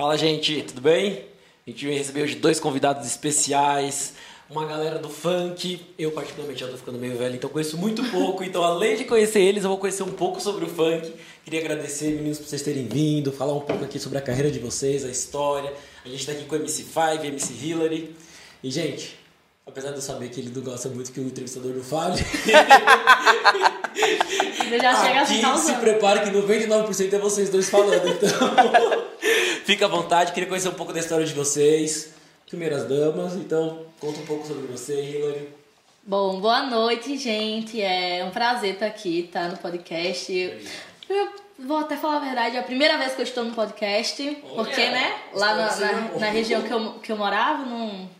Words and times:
Fala, 0.00 0.16
gente, 0.16 0.62
tudo 0.62 0.80
bem? 0.80 1.26
A 1.66 1.70
gente 1.70 1.86
recebeu 1.86 2.24
hoje 2.24 2.34
dois 2.34 2.58
convidados 2.58 3.06
especiais, 3.06 4.14
uma 4.48 4.64
galera 4.64 4.98
do 4.98 5.10
funk. 5.10 5.78
Eu, 5.98 6.10
particularmente, 6.10 6.60
já 6.60 6.68
tô 6.68 6.78
ficando 6.78 6.96
meio 6.96 7.18
velho, 7.18 7.34
então 7.34 7.50
conheço 7.50 7.76
muito 7.76 8.02
pouco. 8.04 8.42
Então, 8.42 8.64
além 8.64 8.96
de 8.96 9.04
conhecer 9.04 9.42
eles, 9.42 9.62
eu 9.62 9.68
vou 9.68 9.76
conhecer 9.76 10.02
um 10.02 10.12
pouco 10.12 10.40
sobre 10.40 10.64
o 10.64 10.68
funk. 10.68 11.12
Queria 11.44 11.60
agradecer, 11.60 12.14
meninos, 12.14 12.38
por 12.38 12.46
vocês 12.46 12.62
terem 12.62 12.88
vindo, 12.88 13.30
falar 13.30 13.52
um 13.52 13.60
pouco 13.60 13.84
aqui 13.84 13.98
sobre 13.98 14.16
a 14.16 14.22
carreira 14.22 14.50
de 14.50 14.58
vocês, 14.58 15.04
a 15.04 15.10
história. 15.10 15.70
A 16.02 16.08
gente 16.08 16.24
tá 16.24 16.32
aqui 16.32 16.44
com 16.44 16.56
o 16.56 16.58
MC5, 16.60 17.22
MC 17.22 17.52
Hillary. 17.62 18.16
E, 18.64 18.70
gente, 18.70 19.18
apesar 19.66 19.90
de 19.90 19.96
eu 19.96 20.02
saber 20.02 20.30
que 20.30 20.40
ele 20.40 20.50
não 20.56 20.62
gosta 20.62 20.88
muito 20.88 21.12
que 21.12 21.20
o 21.20 21.26
entrevistador 21.26 21.74
não 21.74 21.84
fale. 21.84 22.18
Ele 24.64 24.78
já 24.80 25.04
chega 25.04 25.20
Aqui 25.22 25.58
se 25.58 25.74
prepare 25.74 26.20
que 26.20 26.30
99% 26.30 27.12
é 27.12 27.18
vocês 27.18 27.50
dois 27.50 27.68
falando, 27.68 28.08
então. 28.08 28.30
Fica 29.70 29.84
à 29.84 29.88
vontade, 29.88 30.32
queria 30.32 30.48
conhecer 30.48 30.68
um 30.68 30.74
pouco 30.74 30.92
da 30.92 30.98
história 30.98 31.24
de 31.24 31.32
vocês. 31.32 32.12
Primeiras 32.48 32.88
damas, 32.88 33.34
então 33.34 33.86
conta 34.00 34.18
um 34.18 34.26
pouco 34.26 34.44
sobre 34.44 34.66
você, 34.66 35.00
Hillary. 35.00 35.48
Bom, 36.02 36.40
boa 36.40 36.64
noite, 36.64 37.16
gente. 37.16 37.80
É 37.80 38.24
um 38.24 38.32
prazer 38.32 38.74
estar 38.74 38.86
aqui, 38.86 39.20
estar 39.20 39.48
no 39.48 39.56
podcast. 39.58 40.32
Eu 41.08 41.28
vou 41.56 41.76
até 41.76 41.96
falar 41.96 42.16
a 42.16 42.18
verdade, 42.18 42.56
é 42.56 42.58
a 42.58 42.64
primeira 42.64 42.98
vez 42.98 43.14
que 43.14 43.20
eu 43.20 43.24
estou 43.24 43.44
no 43.44 43.54
podcast, 43.54 44.38
porque, 44.56 44.88
né, 44.88 45.20
lá 45.34 45.54
na, 45.54 45.76
na, 45.76 46.18
na 46.18 46.30
região 46.30 46.62
que 46.62 46.72
eu, 46.72 46.94
que 46.94 47.12
eu 47.12 47.16
morava, 47.16 47.64
não, 47.64 48.10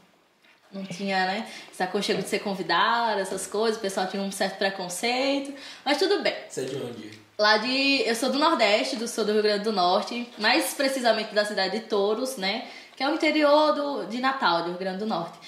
não 0.73 0.85
tinha, 0.85 1.27
né, 1.27 1.51
esse 1.73 1.83
aconchego 1.83 2.23
de 2.23 2.29
ser 2.29 2.39
convidada, 2.39 3.21
essas 3.21 3.49
coisas, 3.49 3.77
o 3.77 3.81
pessoal 3.81 4.07
tinha 4.07 4.23
um 4.23 4.31
certo 4.31 4.57
preconceito, 4.57 5.53
mas 5.85 5.99
tudo 5.99 6.23
bem. 6.23 6.35
Você 6.49 6.61
é 6.61 6.65
de 6.67 6.77
onde? 6.77 7.20
Lá 7.41 7.57
de. 7.57 8.03
Eu 8.07 8.15
sou 8.15 8.29
do 8.29 8.39
Nordeste, 8.39 8.97
do 8.97 9.09
sou 9.09 9.25
do 9.25 9.33
Rio 9.33 9.43
Grande 9.43 9.65
do 9.65 9.73
Norte, 9.73 10.29
mais 10.37 10.75
precisamente 10.75 11.35
da 11.35 11.43
cidade 11.43 11.79
de 11.79 11.87
Touros, 11.87 12.37
né? 12.37 12.67
Que 12.95 13.03
é 13.03 13.09
o 13.09 13.15
interior 13.15 13.73
do, 13.73 14.05
de 14.05 14.21
Natal, 14.21 14.63
do 14.65 14.69
Rio 14.69 14.79
Grande 14.79 14.99
do 14.99 15.07
Norte. 15.07 15.39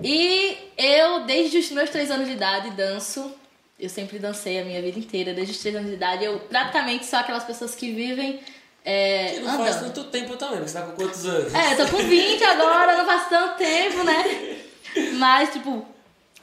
E 0.00 0.56
eu, 0.78 1.24
desde 1.24 1.58
os 1.58 1.68
meus 1.72 1.90
três 1.90 2.08
anos 2.08 2.28
de 2.28 2.34
idade, 2.34 2.70
danço. 2.70 3.34
Eu 3.80 3.88
sempre 3.88 4.20
dancei 4.20 4.60
a 4.60 4.64
minha 4.64 4.80
vida 4.80 4.96
inteira, 4.96 5.34
desde 5.34 5.52
os 5.52 5.58
três 5.58 5.74
anos 5.74 5.88
de 5.88 5.96
idade. 5.96 6.22
Eu 6.24 6.38
praticamente 6.38 7.04
sou 7.04 7.18
aquelas 7.18 7.42
pessoas 7.42 7.74
que 7.74 7.90
vivem. 7.90 8.38
É, 8.84 9.32
Que 9.34 9.40
não 9.40 9.54
andando. 9.54 9.64
faz 9.64 9.80
tanto 9.80 10.04
tempo 10.04 10.36
também, 10.36 10.60
você 10.60 10.78
tá 10.78 10.86
com 10.86 10.92
quantos 10.92 11.26
anos? 11.26 11.52
É, 11.52 11.74
tô 11.74 11.88
com 11.88 11.96
20 11.96 12.44
agora, 12.44 12.96
não 12.96 13.04
faz 13.06 13.28
tanto 13.28 13.56
tempo, 13.58 14.04
né? 14.04 14.56
Mas, 15.18 15.52
tipo, 15.52 15.84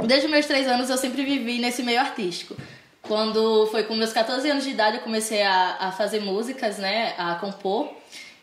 desde 0.04 0.26
os 0.26 0.32
meus 0.32 0.46
3 0.46 0.68
anos 0.68 0.90
eu 0.90 0.98
sempre 0.98 1.24
vivi 1.24 1.60
nesse 1.60 1.82
meio 1.82 2.02
artístico. 2.02 2.58
Quando 3.08 3.68
foi 3.68 3.84
com 3.84 3.96
meus 3.96 4.12
14 4.12 4.50
anos 4.50 4.66
de 4.66 4.72
idade 4.72 4.98
eu 4.98 5.04
comecei 5.04 5.42
a, 5.42 5.78
a 5.80 5.92
fazer 5.92 6.20
músicas, 6.20 6.78
né? 6.78 7.16
A 7.18 7.36
compor. 7.36 7.90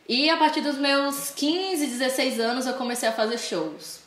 E 0.09 0.31
a 0.31 0.37
partir 0.37 0.62
dos 0.62 0.77
meus 0.77 1.31
15, 1.31 1.87
16 1.87 2.41
anos 2.41 2.67
eu 2.67 2.75
comecei 2.75 3.09
a 3.09 3.12
fazer 3.12 3.39
shows. 3.39 4.01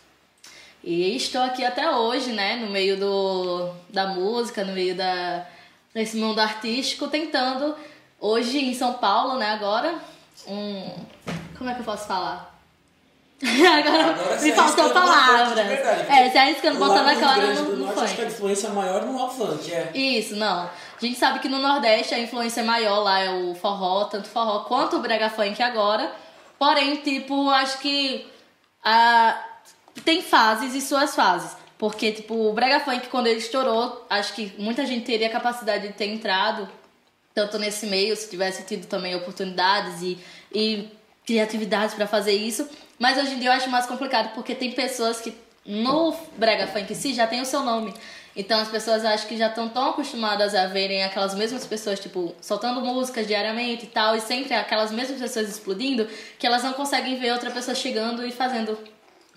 E 0.84 1.16
estou 1.16 1.42
aqui 1.42 1.64
até 1.64 1.90
hoje, 1.92 2.32
né? 2.32 2.56
No 2.56 2.72
meio 2.72 2.98
do, 2.98 3.72
da 3.90 4.08
música, 4.08 4.64
no 4.64 4.74
meio 4.74 4.96
da, 4.96 5.46
desse 5.94 6.18
mundo 6.18 6.40
artístico, 6.40 7.08
tentando, 7.08 7.76
hoje 8.20 8.58
em 8.58 8.74
São 8.74 8.94
Paulo, 8.94 9.38
né? 9.38 9.52
Agora, 9.52 10.00
um. 10.48 10.92
Como 11.58 11.70
é 11.70 11.74
que 11.74 11.82
eu 11.82 11.86
posso 11.86 12.08
falar? 12.08 12.57
Agora, 13.44 14.04
Agora 14.14 14.42
me 14.42 14.52
faltou 14.52 14.86
verdade, 15.64 16.12
É, 16.12 16.30
se 16.32 16.38
arriscando, 16.38 16.80
botando 16.80 17.06
no 17.06 17.12
a 17.12 17.16
cara 17.16 17.54
no, 17.54 17.76
no 17.76 17.86
Norte, 17.86 18.00
acho 18.00 18.16
que 18.16 18.22
a 18.22 18.26
influência 18.26 18.70
maior 18.70 19.06
não 19.06 19.20
é 19.20 19.24
o 19.24 19.30
funk, 19.30 19.72
é. 19.72 19.92
Isso, 19.94 20.36
não. 20.36 20.64
A 20.64 21.00
gente 21.00 21.20
sabe 21.20 21.40
que 21.40 21.48
no 21.48 21.60
Nordeste 21.60 22.16
a 22.16 22.20
influência 22.20 22.64
maior 22.64 23.04
lá 23.04 23.20
é 23.20 23.30
o 23.30 23.54
forró, 23.54 24.06
tanto 24.06 24.28
forró 24.28 24.62
quanto 24.62 24.96
o 24.96 25.00
brega 25.00 25.30
funk 25.30 25.62
agora. 25.62 26.12
Porém, 26.58 26.96
tipo, 26.96 27.48
acho 27.52 27.78
que 27.78 28.28
a... 28.84 29.40
tem 30.04 30.24
fases 30.24 30.74
e 30.74 30.82
suas 30.82 31.14
fases. 31.14 31.56
Porque, 31.78 32.12
tipo, 32.12 32.34
o 32.34 32.54
brega 32.54 32.80
funk, 32.80 33.08
quando 33.08 33.28
ele 33.28 33.38
estourou, 33.38 34.04
acho 34.10 34.34
que 34.34 34.52
muita 34.58 34.84
gente 34.84 35.06
teria 35.06 35.30
capacidade 35.30 35.88
de 35.88 35.94
ter 35.94 36.06
entrado 36.06 36.68
tanto 37.36 37.60
nesse 37.60 37.86
meio, 37.86 38.16
se 38.16 38.28
tivesse 38.28 38.64
tido 38.64 38.88
também 38.88 39.14
oportunidades 39.14 40.02
e, 40.02 40.18
e 40.52 40.90
criatividades 41.24 41.94
pra 41.94 42.08
fazer 42.08 42.34
isso. 42.34 42.68
Mas 43.00 43.18
hoje 43.18 43.34
em 43.36 43.40
dia 43.40 43.50
eu 43.50 43.54
acho 43.54 43.70
mais 43.70 43.86
complicado 43.86 44.34
porque 44.34 44.56
tem 44.56 44.72
pessoas 44.72 45.20
que 45.22 45.36
no 45.66 46.16
brega 46.38 46.66
funk 46.68 46.92
em 46.92 46.96
si 46.96 47.14
já 47.14 47.28
tem 47.28 47.42
o 47.42 47.46
seu 47.46 47.62
nome. 47.62 47.94
Então 48.36 48.60
as 48.60 48.68
pessoas 48.68 49.04
acho 49.04 49.26
que 49.28 49.36
já 49.36 49.48
estão 49.48 49.68
tão 49.68 49.90
acostumadas 49.90 50.54
a 50.54 50.68
verem 50.68 51.04
aquelas 51.04 51.34
mesmas 51.34 51.66
pessoas, 51.66 52.00
tipo, 52.00 52.36
soltando 52.40 52.82
músicas 52.82 53.26
diariamente 53.28 53.86
e 53.86 53.88
tal, 53.90 54.16
e 54.16 54.22
sempre 54.22 54.54
aquelas 54.54 54.92
mesmas 54.92 55.20
pessoas 55.20 55.50
explodindo, 55.50 56.08
que 56.38 56.46
elas 56.46 56.64
não 56.64 56.74
conseguem 56.74 57.18
ver 57.20 57.32
outra 57.32 57.50
pessoa 57.52 57.74
chegando 57.74 58.26
e 58.26 58.32
fazendo 58.32 58.78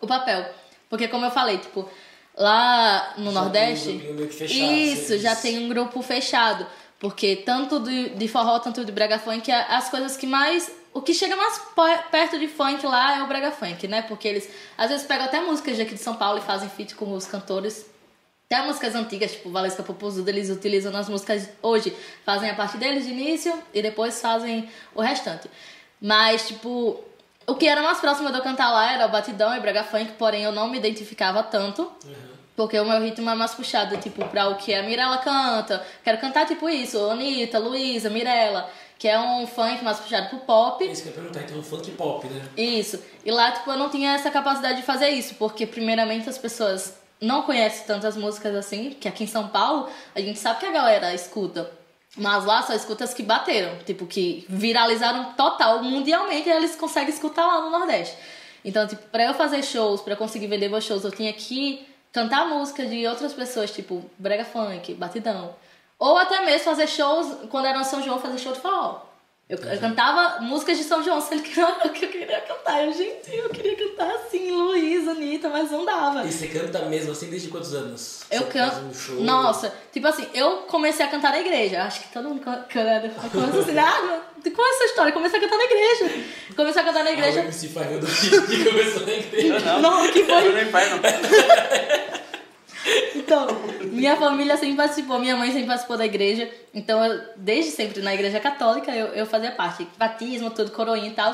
o 0.01 0.07
papel. 0.07 0.45
Porque 0.89 1.09
como 1.09 1.25
eu 1.25 1.31
falei, 1.31 1.57
tipo, 1.59 1.89
lá 2.37 3.15
no 3.17 3.33
Já 3.33 3.41
Nordeste. 3.41 3.99
tem 3.99 4.11
um 4.11 4.15
meio 4.15 4.29
que 4.29 4.35
fechado, 4.35 4.73
isso, 4.73 5.07
você 5.07 5.19
já 5.19 5.35
tem 5.37 5.59
um 5.65 5.69
grupo 5.69 6.03
fechado. 6.03 6.67
Porque 6.99 7.37
tanto 7.37 7.81
de, 7.81 8.11
de 8.11 8.29
forró, 8.29 8.59
tanto 8.59 8.85
de 8.85 8.93
brega 8.93 9.19
funk, 9.19 9.51
a- 9.51 9.79
as 9.79 9.89
coisas 9.89 10.17
que 10.19 10.27
mais. 10.27 10.71
O 10.93 11.01
que 11.01 11.15
chega 11.15 11.37
mais 11.37 11.61
perto 12.11 12.39
de 12.39 12.49
funk 12.49 12.85
lá 12.85 13.19
é 13.19 13.23
o 13.23 13.27
brega 13.27 13.53
funk, 13.53 13.87
né? 13.87 14.03
Porque 14.03 14.27
eles 14.27 14.51
às 14.77 14.91
vezes 14.91 15.07
pegam 15.07 15.27
até 15.27 15.41
músicas 15.41 15.79
daqui 15.79 15.95
de 15.95 16.01
São 16.01 16.17
Paulo 16.17 16.39
e 16.39 16.43
fazem 16.43 16.69
feat 16.69 16.95
com 16.97 17.13
os 17.15 17.27
cantores. 17.27 17.87
Até 18.51 18.67
músicas 18.67 18.97
antigas, 18.97 19.31
tipo 19.31 19.51
Valesca 19.51 19.85
Popozuda, 19.85 20.29
eles 20.29 20.51
utilizam 20.51 20.91
nas 20.91 21.09
músicas 21.09 21.49
hoje. 21.63 21.97
Fazem 22.25 22.51
a 22.51 22.55
parte 22.55 22.77
deles 22.77 23.05
de 23.05 23.13
início 23.13 23.57
e 23.73 23.81
depois 23.81 24.21
fazem 24.21 24.69
o 24.93 25.01
restante. 25.01 25.49
Mas, 26.01 26.49
tipo, 26.49 27.01
o 27.47 27.55
que 27.55 27.69
era 27.69 27.81
mais 27.81 27.99
próximo 27.99 28.29
de 28.29 28.39
eu 28.39 28.43
cantar 28.43 28.73
lá 28.73 28.93
era 28.93 29.07
o 29.07 29.09
batidão 29.09 29.55
e 29.55 29.61
brega 29.61 29.85
funk, 29.85 30.13
porém 30.19 30.43
eu 30.43 30.51
não 30.51 30.69
me 30.69 30.79
identificava 30.79 31.45
tanto. 31.45 31.93
Porque 32.57 32.79
o 32.79 32.85
meu 32.85 33.01
ritmo 33.01 33.31
é 33.31 33.35
mais 33.35 33.55
puxado, 33.55 33.97
tipo, 33.99 34.25
pra 34.27 34.49
o 34.49 34.57
que 34.57 34.75
a 34.75 34.83
Mirella 34.83 35.19
canta. 35.19 35.87
Quero 36.03 36.19
cantar 36.19 36.45
tipo 36.47 36.69
isso, 36.69 36.99
Anitta, 37.09 37.59
Luísa, 37.59 38.11
Mirella. 38.11 38.69
Que 39.01 39.09
é 39.09 39.19
um 39.19 39.47
funk 39.47 39.83
mais 39.83 39.99
puxado 39.99 40.29
pro 40.29 40.41
pop. 40.41 40.85
É 40.85 40.93
isso 40.93 41.03
que 41.03 41.09
eu 41.09 41.13
ia 41.13 41.19
perguntar, 41.21 41.41
então 41.43 41.63
funk 41.63 41.91
pop, 41.93 42.29
né? 42.29 42.43
Isso. 42.55 43.03
E 43.25 43.31
lá, 43.31 43.51
tipo, 43.51 43.71
eu 43.71 43.79
não 43.79 43.89
tinha 43.89 44.13
essa 44.13 44.31
capacidade 44.31 44.77
de 44.77 44.83
fazer 44.83 45.09
isso, 45.09 45.37
porque 45.37 45.67
primeiramente 45.67 46.29
as 46.29 46.37
pessoas 46.37 47.01
não 47.19 47.43
conhecem 47.43 47.87
tantas 47.87 48.15
músicas 48.15 48.55
assim, 48.55 48.91
que 48.91 49.09
aqui 49.09 49.25
em 49.25 49.27
São 49.27 49.49
Paulo 49.49 49.89
a 50.15 50.21
gente 50.21 50.39
sabe 50.39 50.61
que 50.61 50.67
a 50.67 50.71
galera 50.71 51.15
escuta. 51.15 51.71
Mas 52.15 52.45
lá 52.45 52.61
só 52.61 52.75
escuta 52.75 53.05
as 53.05 53.15
que 53.15 53.23
bateram, 53.23 53.79
tipo, 53.87 54.05
que 54.05 54.45
viralizaram 54.47 55.33
total, 55.33 55.83
mundialmente, 55.83 56.51
e 56.51 56.53
eles 56.53 56.77
conseguem 56.77 57.09
escutar 57.09 57.47
lá 57.47 57.63
no 57.63 57.71
Nordeste. 57.71 58.15
Então, 58.63 58.87
tipo, 58.87 59.01
pra 59.09 59.25
eu 59.25 59.33
fazer 59.33 59.63
shows, 59.63 60.03
pra 60.03 60.13
eu 60.13 60.17
conseguir 60.19 60.47
vender 60.47 60.69
meus 60.69 60.85
shows, 60.85 61.05
eu 61.05 61.11
tinha 61.11 61.33
que 61.33 61.87
cantar 62.13 62.47
música 62.47 62.85
de 62.85 63.07
outras 63.07 63.33
pessoas, 63.33 63.71
tipo, 63.71 64.05
brega 64.19 64.45
funk, 64.45 64.93
batidão. 64.93 65.55
Ou 66.01 66.17
até 66.17 66.45
mesmo 66.45 66.65
fazer 66.65 66.89
shows, 66.89 67.29
quando 67.51 67.67
era 67.67 67.79
no 67.79 67.85
São 67.85 68.03
João, 68.03 68.19
fazer 68.19 68.39
show 68.39 68.53
de 68.53 68.61
forró. 68.61 69.03
Eu, 69.49 69.59
eu 69.59 69.81
cantava 69.81 70.41
músicas 70.41 70.79
de 70.79 70.85
São 70.85 71.03
João, 71.03 71.19
sendo 71.21 71.43
que 71.43 71.59
não 71.59 71.69
era 71.69 71.89
o 71.89 71.91
que 71.91 72.05
eu 72.05 72.09
queria 72.09 72.41
cantar. 72.41 72.85
Eu, 72.85 72.93
gente, 72.93 73.35
eu 73.37 73.49
queria 73.51 73.77
cantar 73.77 74.09
assim, 74.15 74.51
Luísa, 74.53 75.11
Anitta, 75.11 75.49
mas 75.49 75.71
não 75.73 75.85
dava. 75.85 76.25
E 76.25 76.31
você 76.33 76.47
canta 76.47 76.79
mesmo 76.87 77.11
assim 77.13 77.29
desde 77.29 77.49
quantos 77.49 77.75
anos? 77.75 78.23
Eu 78.31 78.43
Você 78.43 78.47
canto. 78.47 78.73
faz 78.75 78.85
um 78.85 78.95
show? 78.95 79.21
Nossa, 79.21 79.75
tipo 79.93 80.07
assim, 80.07 80.27
eu 80.33 80.59
comecei 80.69 81.05
a 81.05 81.09
cantar 81.09 81.33
na 81.33 81.41
igreja. 81.41 81.83
Acho 81.83 82.01
que 82.01 82.13
todo 82.13 82.29
mundo 82.29 82.41
can- 82.43 82.65
canta. 82.69 83.11
Começa 83.29 83.59
assim, 83.59 83.77
ah, 83.77 84.21
qual 84.55 84.67
é 84.69 84.71
essa 84.71 84.85
história? 84.85 85.13
Comecei 85.13 85.39
a 85.39 85.43
cantar 85.43 85.59
na 85.59 85.65
igreja. 85.65 86.25
Comecei 86.55 86.81
a 86.83 86.85
cantar 86.85 87.03
na 87.05 87.11
Ah, 87.11 87.13
o 87.13 87.17
igreja. 87.17 87.41
MC 87.41 87.69
Farrell 87.69 87.99
do 88.01 88.07
que 88.07 88.65
começou 88.71 89.05
na 89.05 89.13
igreja. 89.13 89.59
Não, 89.59 89.81
Não, 89.83 90.13
que 90.13 90.23
foi? 90.25 90.47
Eu 90.47 90.53
nem 90.55 90.67
faz, 90.67 90.91
não. 90.93 90.99
Então, 93.15 93.47
minha 93.93 94.17
família 94.17 94.57
sempre 94.57 94.77
participou, 94.77 95.19
minha 95.19 95.37
mãe 95.37 95.51
sempre 95.51 95.67
participou 95.67 95.97
da 95.97 96.07
igreja. 96.07 96.51
Então, 96.73 97.05
eu, 97.05 97.21
desde 97.37 97.71
sempre 97.71 98.01
na 98.01 98.15
igreja 98.15 98.41
católica, 98.41 98.91
eu, 98.91 99.09
eu 99.09 99.27
fazia 99.27 99.53
parte. 99.53 99.87
Batismo, 99.99 100.51
tudo, 100.51 100.71
coroinha 100.71 101.09
e 101.09 101.13
tal. 101.13 101.33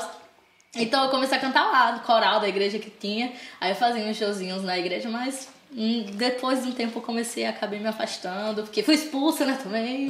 Então, 0.75 1.05
eu 1.05 1.09
comecei 1.09 1.37
a 1.37 1.41
cantar 1.41 1.71
lá, 1.71 1.93
no 1.93 1.99
coral 2.01 2.39
da 2.39 2.47
igreja 2.47 2.77
que 2.77 2.89
tinha. 2.89 3.31
Aí 3.59 3.71
eu 3.71 3.75
fazia 3.75 4.03
uns 4.03 4.17
showzinhos 4.17 4.63
na 4.63 4.77
igreja, 4.77 5.09
mas 5.09 5.49
hum, 5.75 6.05
depois 6.13 6.63
de 6.63 6.69
um 6.69 6.71
tempo 6.71 6.99
eu 6.99 7.01
comecei 7.01 7.45
a 7.45 7.49
acabei 7.49 7.79
me 7.79 7.87
afastando, 7.87 8.63
porque 8.63 8.83
fui 8.83 8.95
expulsa, 8.95 9.45
né, 9.45 9.57
também. 9.61 10.09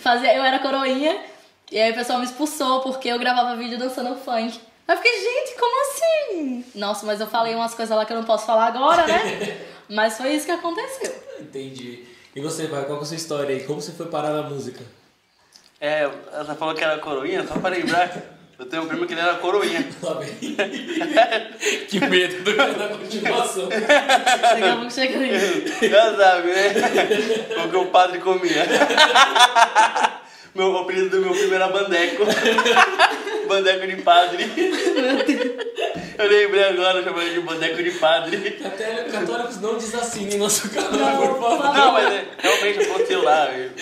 Fazia, 0.00 0.34
eu 0.34 0.42
era 0.42 0.58
coroinha, 0.58 1.20
e 1.70 1.78
aí 1.80 1.92
o 1.92 1.94
pessoal 1.94 2.18
me 2.18 2.24
expulsou 2.24 2.80
porque 2.80 3.08
eu 3.08 3.18
gravava 3.18 3.56
vídeo 3.56 3.78
dançando 3.78 4.16
funk. 4.16 4.60
Aí 4.88 4.94
eu 4.94 4.96
fiquei, 4.96 5.12
gente, 5.12 5.58
como 5.58 5.82
assim? 5.82 6.64
Nossa, 6.74 7.06
mas 7.06 7.20
eu 7.20 7.26
falei 7.26 7.54
umas 7.54 7.74
coisas 7.74 7.96
lá 7.96 8.04
que 8.04 8.12
eu 8.12 8.16
não 8.16 8.24
posso 8.24 8.44
falar 8.44 8.66
agora, 8.66 9.06
né? 9.06 9.66
Mas 9.92 10.16
foi 10.16 10.34
isso 10.34 10.46
que 10.46 10.52
aconteceu. 10.52 11.14
Entendi. 11.38 12.04
E 12.34 12.40
você, 12.40 12.66
vai, 12.66 12.84
qual 12.86 12.98
é 12.98 13.02
a 13.02 13.04
sua 13.04 13.16
história 13.16 13.54
aí? 13.54 13.62
Como 13.64 13.80
você 13.80 13.92
foi 13.92 14.06
parar 14.06 14.30
na 14.30 14.42
música? 14.42 14.80
É, 15.78 16.08
ela 16.32 16.54
falou 16.54 16.74
que 16.74 16.82
era 16.82 16.98
coroinha, 16.98 17.46
só 17.46 17.58
pra 17.58 17.68
lembrar. 17.68 18.10
Eu 18.58 18.64
tenho 18.66 18.84
um 18.84 18.86
primo 18.86 19.06
que 19.06 19.12
ele 19.12 19.20
era 19.20 19.34
coroinha. 19.34 19.86
Lá 20.00 20.14
vem. 20.14 20.30
que 21.88 22.00
medo 22.00 22.42
do 22.42 22.56
da 22.56 22.88
continuação. 22.88 23.68
Daqui 23.68 24.64
a 24.64 24.76
pouco 24.76 24.90
chega 24.90 25.18
aí. 25.18 25.90
Já 25.90 26.16
sabe, 26.16 26.48
né? 26.48 27.64
O 27.66 27.68
que 27.68 27.76
o 27.76 27.86
padre 27.86 28.18
comia. 28.20 28.64
Meu, 30.54 30.70
o 30.70 30.78
apelido 30.78 31.10
do 31.10 31.20
meu 31.20 31.32
primo 31.32 31.54
era 31.54 31.68
Bandeco. 31.68 32.24
Boneco 33.48 33.86
de 33.86 33.96
padre. 34.02 34.44
Eu 36.18 36.28
lembrei 36.28 36.64
agora, 36.64 37.02
chamando 37.02 37.34
de 37.34 37.40
boneco 37.40 37.82
de 37.82 37.90
padre. 37.92 38.60
Até 38.64 39.04
católicos 39.04 39.60
não 39.60 39.76
desassinem 39.76 40.38
nosso 40.38 40.70
canal, 40.70 40.92
Não, 40.92 41.16
por 41.16 41.40
favor. 41.40 41.74
Não, 41.74 41.92
mas 41.92 42.12
é, 42.12 42.28
realmente 42.38 42.78
aconteceu 42.80 43.22
lá. 43.22 43.50
E, 43.50 43.72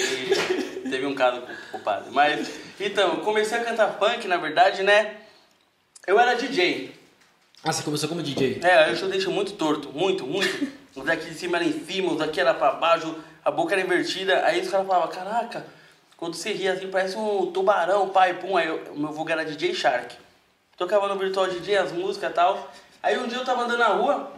e 0.85 0.89
teve 0.89 1.07
um 1.07 1.15
caso 1.15 1.43
com, 1.71 1.79
o 1.79 1.81
padre. 1.81 2.11
Mas, 2.11 2.49
então, 2.81 3.17
comecei 3.17 3.59
a 3.59 3.65
cantar 3.65 3.99
funk, 3.99 4.27
na 4.27 4.37
verdade, 4.37 4.83
né? 4.83 5.17
Eu 6.07 6.19
era 6.19 6.35
DJ. 6.35 6.95
Ah, 7.63 7.73
você 7.73 7.83
começou 7.83 8.09
como 8.09 8.23
DJ? 8.23 8.61
É, 8.63 8.91
eu 8.91 9.09
deixo 9.09 9.31
muito 9.31 9.53
torto, 9.53 9.91
muito, 9.93 10.27
muito. 10.27 10.69
Os 10.97 11.05
daqui 11.05 11.27
de 11.27 11.35
cima 11.35 11.59
era 11.59 11.67
em 11.67 11.85
cima, 11.85 12.13
os 12.13 12.19
daqui 12.19 12.41
era 12.41 12.55
pra 12.55 12.73
baixo, 12.73 13.15
a 13.45 13.51
boca 13.51 13.75
era 13.75 13.83
invertida. 13.83 14.45
Aí 14.45 14.61
os 14.61 14.71
caras 14.71 14.87
falavam, 14.87 15.09
caraca, 15.09 15.67
quando 16.21 16.35
você 16.35 16.53
ria 16.53 16.75
assim, 16.75 16.91
parece 16.91 17.17
um 17.17 17.51
tubarão, 17.51 18.11
pai, 18.11 18.35
pum. 18.35 18.55
Aí 18.57 18.69
eu, 18.69 18.93
o 18.93 18.99
meu 18.99 19.11
vulgo 19.11 19.33
era 19.33 19.43
DJ 19.43 19.75
Shark. 19.75 20.15
Tocava 20.77 21.09
no 21.09 21.19
Virtual 21.19 21.49
DJ 21.49 21.79
as 21.79 21.93
músicas 21.93 22.31
e 22.31 22.35
tal. 22.35 22.71
Aí 23.03 23.19
um 23.19 23.27
dia 23.27 23.39
eu 23.39 23.45
tava 23.45 23.63
andando 23.63 23.79
na 23.79 23.89
rua, 23.89 24.31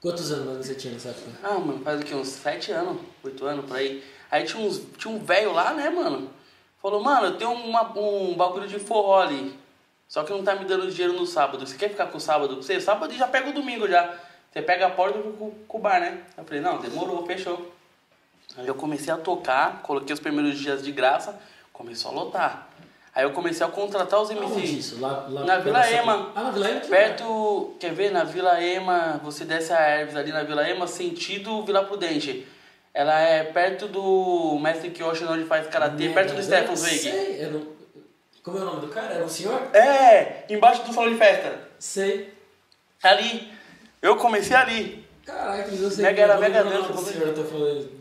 Quantos 0.00 0.32
anos 0.32 0.66
você 0.66 0.74
tinha 0.74 0.94
nessa 0.94 1.10
época? 1.10 1.30
ah, 1.42 1.58
mano, 1.58 1.80
faz 1.84 2.00
o 2.00 2.04
que? 2.04 2.14
Uns 2.14 2.28
sete 2.28 2.72
anos, 2.72 3.02
oito 3.22 3.44
anos 3.44 3.66
por 3.66 3.76
aí. 3.76 4.02
Aí 4.30 4.44
tinha, 4.44 4.64
uns, 4.64 4.80
tinha 4.96 5.12
um 5.12 5.18
velho 5.18 5.52
lá, 5.52 5.74
né, 5.74 5.90
mano? 5.90 6.30
Falou, 6.80 7.02
mano, 7.02 7.26
eu 7.26 7.36
tenho 7.36 7.52
uma, 7.52 7.82
um 7.98 8.34
bagulho 8.34 8.66
de 8.66 8.78
forró 8.78 9.20
ali. 9.20 9.58
Só 10.08 10.22
que 10.22 10.32
não 10.32 10.42
tá 10.42 10.54
me 10.54 10.64
dando 10.64 10.90
dinheiro 10.90 11.12
no 11.12 11.26
sábado. 11.26 11.66
Você 11.66 11.76
quer 11.76 11.90
ficar 11.90 12.06
com 12.06 12.16
o 12.16 12.20
sábado 12.20 12.56
você? 12.56 12.80
Sábado 12.80 13.12
já 13.12 13.26
pega 13.26 13.50
o 13.50 13.52
domingo 13.52 13.86
já. 13.86 14.16
Você 14.50 14.62
pega 14.62 14.86
a 14.86 14.90
porta 14.90 15.18
com, 15.18 15.50
com 15.50 15.78
o 15.78 15.80
bar, 15.80 16.00
né? 16.00 16.22
Eu 16.38 16.44
falei, 16.44 16.60
não, 16.60 16.78
demorou, 16.78 17.26
fechou. 17.26 17.70
Aí 18.56 18.66
eu 18.66 18.74
comecei 18.74 19.12
a 19.12 19.16
tocar, 19.16 19.80
coloquei 19.82 20.12
os 20.12 20.20
primeiros 20.20 20.58
dias 20.58 20.82
de 20.82 20.90
graça, 20.92 21.38
começou 21.72 22.10
a 22.10 22.14
lotar. 22.14 22.68
Aí 23.14 23.24
eu 23.24 23.32
comecei 23.32 23.64
a 23.66 23.68
contratar 23.68 24.20
os 24.20 24.30
MCs. 24.30 24.70
isso? 24.70 25.00
Lá, 25.00 25.26
lá 25.28 25.44
Na 25.44 25.58
Vila 25.58 25.88
Ema. 25.90 26.32
Ah, 26.34 26.42
na 26.44 26.50
Vila 26.50 26.70
Ema? 26.70 26.80
que 26.80 26.88
Perto, 26.88 27.74
quer 27.80 27.92
ver? 27.92 28.10
Na 28.12 28.22
Vila 28.24 28.62
Ema, 28.62 29.20
você 29.22 29.44
desce 29.44 29.72
a 29.72 29.80
Herves 29.80 30.16
ali 30.16 30.30
na 30.32 30.42
Vila 30.44 30.68
Ema, 30.68 30.86
sentido 30.86 31.62
Vila 31.64 31.84
Prudente. 31.84 32.46
Ela 32.94 33.18
é 33.20 33.44
perto 33.44 33.86
do 33.88 34.58
Mestre 34.60 34.90
Kyoshi, 34.90 35.24
onde 35.24 35.44
faz 35.44 35.66
karatê, 35.68 36.08
perto 36.10 36.34
do? 36.34 36.42
Stefan 36.42 36.74
Zweig. 36.76 36.98
Sei, 36.98 37.40
era 37.40 37.56
um- 37.56 37.66
Como 38.42 38.58
é 38.58 38.62
o 38.62 38.64
nome 38.64 38.80
do 38.80 38.88
cara? 38.88 39.14
Era 39.14 39.24
um 39.24 39.28
senhor? 39.28 39.60
É, 39.74 40.44
embaixo 40.48 40.82
do 40.84 40.92
salão 40.92 41.10
de 41.12 41.18
festa. 41.18 41.68
Sei. 41.78 42.32
Ali. 43.02 43.52
Eu 44.02 44.16
comecei 44.16 44.56
ali. 44.56 45.04
Caraca, 45.24 45.70
eu 45.70 45.90
sei. 45.90 46.04
Mega 46.04 46.22
era 46.22 46.34
eu 46.34 46.40
mega 46.40 46.64
dança, 46.64 46.88
eu 47.18 47.34
tô 47.34 47.44
falando. 47.44 47.99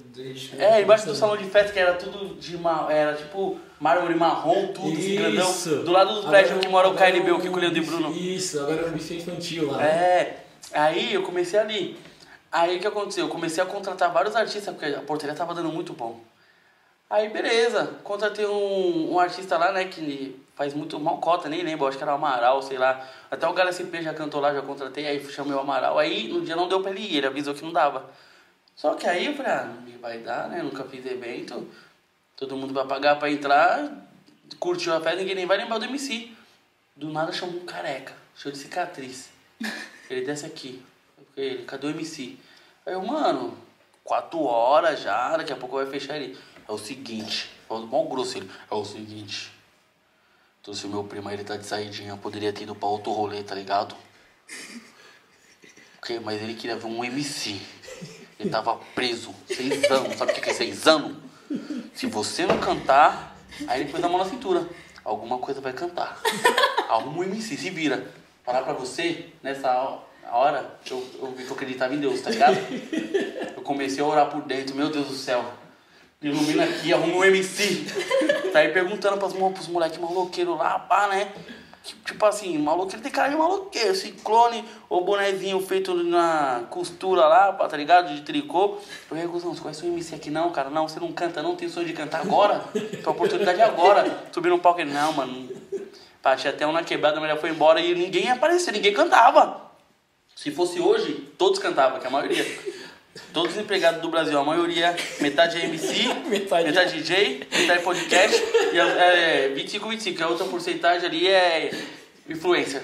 É, 0.58 0.82
embaixo 0.82 1.06
do 1.06 1.16
salão 1.16 1.38
de 1.38 1.46
festa, 1.46 1.72
que 1.72 1.80
era 1.80 1.94
tudo 1.94 2.36
de 2.36 2.58
ma... 2.58 2.88
era 2.92 3.14
tipo 3.16 3.60
mármore 3.80 4.16
marrom, 4.16 4.68
tudo, 4.74 4.92
assim, 4.92 5.16
grandão. 5.16 5.50
Isso. 5.50 5.76
Do 5.78 5.92
lado 5.92 6.14
do 6.14 6.20
Agora 6.20 6.30
prédio 6.30 6.60
que 6.60 6.68
mora 6.68 6.88
o 6.88 6.92
agora 6.92 7.12
KLB, 7.12 7.32
o 7.32 7.40
Kiko 7.40 7.60
Leandro 7.60 7.78
e 7.78 7.86
Bruno. 7.86 8.12
Isso, 8.12 8.60
agora 8.60 8.82
é 8.82 8.86
um 8.88 8.92
buffet 8.92 9.16
infantil 9.18 9.72
lá. 9.72 9.78
né? 9.78 9.86
É, 9.86 10.44
aí 10.74 11.14
eu 11.14 11.24
comecei 11.24 11.60
ali. 11.60 11.98
Aí 12.52 12.78
o 12.78 12.80
que 12.80 12.88
aconteceu? 12.88 13.26
Eu 13.26 13.30
comecei 13.30 13.64
a 13.64 13.66
contratar 13.66 14.12
vários 14.12 14.36
artistas, 14.36 14.74
porque 14.76 14.94
a 14.94 15.02
portaria 15.02 15.36
tava 15.36 15.54
dando 15.54 15.70
muito 15.70 15.94
bom. 15.94 16.20
Aí 17.10 17.30
beleza, 17.30 17.96
contratei 18.04 18.46
um, 18.46 19.14
um 19.14 19.20
artista 19.20 19.58
lá, 19.58 19.72
né, 19.72 19.86
que 19.86 20.40
faz 20.54 20.76
muito 20.76 21.00
mal 21.00 21.18
cota, 21.18 21.50
nem 21.50 21.64
lembro, 21.64 21.88
acho 21.88 21.98
que 21.98 22.04
era 22.04 22.12
o 22.12 22.16
Amaral, 22.16 22.62
sei 22.62 22.78
lá. 22.78 23.04
Até 23.32 23.48
o 23.48 23.54
Gala 23.54 23.72
SP 23.74 23.98
já 24.04 24.14
cantou 24.14 24.40
lá, 24.40 24.54
já 24.54 24.62
contratei, 24.62 25.08
aí 25.08 25.26
chamei 25.32 25.54
o 25.54 25.60
Amaral. 25.60 25.98
Aí 25.98 26.28
no 26.28 26.42
dia 26.42 26.56
não 26.56 26.68
deu 26.68 26.82
pra 26.82 26.92
ele 26.92 27.02
ir, 27.02 27.18
ele 27.18 27.28
avisou 27.28 27.54
que 27.54 27.64
não 27.64 27.72
dava. 27.72 28.12
Só 28.80 28.94
que 28.94 29.06
aí 29.06 29.26
eu 29.26 29.36
falei, 29.36 29.52
ah, 29.52 29.66
não 29.66 30.00
vai 30.00 30.20
dar, 30.20 30.48
né? 30.48 30.64
Nunca 30.64 30.86
fiz 30.86 31.06
evento. 31.06 31.70
Todo 32.38 32.56
mundo 32.56 32.74
vai 32.74 32.88
pagar 32.88 33.20
pra 33.20 33.30
entrar, 33.30 33.92
curtiu 34.58 34.94
a 34.94 35.02
festa, 35.02 35.18
ninguém 35.18 35.36
nem 35.36 35.46
vai 35.46 35.58
lembrar 35.58 35.80
do 35.80 35.84
MC. 35.84 36.32
Do 36.96 37.10
nada 37.10 37.34
chamou 37.34 37.60
um 37.60 37.66
careca, 37.66 38.14
cheio 38.38 38.54
de 38.54 38.58
cicatriz. 38.58 39.32
Ele 40.10 40.26
desce 40.26 40.46
aqui. 40.46 40.82
Ele, 41.36 41.66
cadê 41.66 41.88
o 41.88 41.90
MC? 41.90 42.38
Aí 42.86 42.94
eu, 42.94 43.02
mano, 43.06 43.58
quatro 44.02 44.44
horas 44.44 45.02
já, 45.02 45.36
daqui 45.36 45.52
a 45.52 45.58
pouco 45.58 45.76
vai 45.76 45.86
fechar 45.86 46.16
ele. 46.16 46.38
É 46.66 46.72
o 46.72 46.78
seguinte, 46.78 47.52
falando 47.68 47.88
mal 47.88 48.08
grosso 48.08 48.38
ele, 48.38 48.50
é 48.72 48.74
o 48.74 48.86
seguinte. 48.86 49.52
Então 50.62 50.74
se 50.74 50.86
o 50.86 50.90
meu 50.90 51.04
primo 51.04 51.30
ele 51.30 51.44
tá 51.44 51.58
de 51.58 51.66
saidinha, 51.66 52.12
eu 52.12 52.18
poderia 52.18 52.54
ter 52.54 52.64
ido 52.64 52.74
pra 52.74 52.88
outro 52.88 53.12
rolê, 53.12 53.44
tá 53.44 53.54
ligado? 53.54 53.94
Ok, 56.02 56.18
mas 56.22 56.42
ele 56.42 56.56
queria 56.56 56.78
ver 56.78 56.88
um 56.88 57.04
MC. 57.04 57.62
Ele 58.40 58.50
tava 58.50 58.76
preso, 58.96 59.34
seis 59.48 59.84
anos. 59.92 60.16
Sabe 60.18 60.32
o 60.32 60.36
que 60.36 60.50
é 60.50 60.54
seis 60.54 60.88
anos? 60.88 61.18
Se 61.94 62.06
você 62.08 62.46
não 62.46 62.58
cantar, 62.60 63.36
aí 63.68 63.82
ele 63.82 63.92
pôs 63.92 64.04
a 64.04 64.08
mão 64.08 64.18
na 64.20 64.26
cintura. 64.26 64.68
Alguma 65.04 65.38
coisa 65.40 65.60
vai 65.60 65.74
cantar. 65.74 66.20
Arruma 66.88 67.20
um 67.20 67.24
MC, 67.24 67.58
se 67.58 67.70
vira. 67.70 68.08
Falar 68.46 68.62
pra 68.62 68.74
você, 68.74 69.26
nessa 69.44 69.72
ho- 69.84 70.02
hora, 70.32 70.80
eu, 70.90 71.06
eu 71.22 71.36
eu 71.48 71.54
acreditava 71.54 71.94
em 71.94 72.00
Deus, 72.00 72.22
tá 72.22 72.30
ligado? 72.30 72.58
Eu 73.56 73.62
comecei 73.62 74.02
a 74.04 74.06
orar 74.08 74.28
por 74.30 74.42
dentro, 74.44 74.76
meu 74.76 74.90
Deus 74.90 75.08
do 75.08 75.16
céu. 75.16 75.44
Ilumina 76.22 76.64
aqui, 76.66 76.94
arruma 76.94 77.16
um 77.18 77.24
MC. 77.24 77.86
Tá 78.54 78.60
aí 78.60 78.70
perguntando 78.70 79.18
pras, 79.18 79.34
pros 79.34 79.68
moleques 79.68 79.98
maloqueiros 80.00 80.58
lá, 80.58 80.78
pá, 80.80 81.08
né? 81.08 81.32
Tipo, 82.06 82.26
assim, 82.26 82.58
maloqueiro 82.58 83.02
tem 83.02 83.12
cara 83.12 83.30
de 83.30 83.36
maloqueiro. 83.36 83.96
Ciclone 83.96 84.66
ou 84.90 85.04
bonezinho 85.04 85.60
feito 85.62 85.94
na 85.94 86.64
costura 86.70 87.26
lá, 87.26 87.54
tá 87.54 87.78
ligado? 87.78 88.14
De 88.14 88.22
tricô. 88.22 88.76
Eu 88.76 88.82
falei, 89.08 89.28
Guzão, 89.28 89.54
você 89.54 89.62
conhece 89.62 89.86
um 89.86 89.94
MC 89.94 90.16
aqui 90.16 90.30
não, 90.30 90.52
cara? 90.52 90.70
Não, 90.70 90.88
você 90.88 91.00
não 91.00 91.12
canta, 91.12 91.42
não 91.42 91.56
tem 91.56 91.70
sonho 91.70 91.88
de 91.88 91.94
cantar 91.94 92.22
agora? 92.22 92.64
Tua 93.04 93.12
oportunidade 93.14 93.62
agora. 93.62 94.24
Subir 94.32 94.50
no 94.50 94.60
palco 94.60 94.82
ele, 94.82 94.92
não, 94.92 95.14
mano. 95.14 95.50
Tinha 96.38 96.54
até 96.54 96.68
um 96.68 96.72
na 96.72 96.84
quebrada, 96.84 97.20
mas 97.20 97.30
já 97.30 97.38
foi 97.38 97.50
embora 97.50 97.80
e 97.80 97.96
ninguém 97.96 98.30
apareceu, 98.30 98.74
ninguém 98.74 98.94
cantava. 98.94 99.70
Se 100.36 100.52
fosse 100.52 100.80
hoje, 100.80 101.30
todos 101.38 101.60
cantavam, 101.60 102.00
que 102.00 102.06
é 102.06 102.08
a 102.08 102.12
maioria. 102.12 102.46
Todos 103.34 103.54
os 103.56 103.58
empregados 103.62 104.02
do 104.02 104.10
Brasil, 104.10 104.38
a 104.40 104.44
maioria, 104.44 104.96
metade 105.20 105.58
é 105.60 105.66
MC, 105.66 106.08
Metade- 106.30 106.66
metade, 106.68 106.94
DJ, 107.02 107.48
metade 107.52 107.84
podcast, 107.84 108.44
e 108.74 108.80
a- 108.80 108.86
é 108.88 109.50
25, 109.50 109.90
25, 109.90 110.20
e 110.20 110.24
a 110.24 110.28
outra 110.28 110.46
porcentagem 110.46 111.08
ali 111.08 111.28
é 111.28 111.72
influencer. 112.30 112.84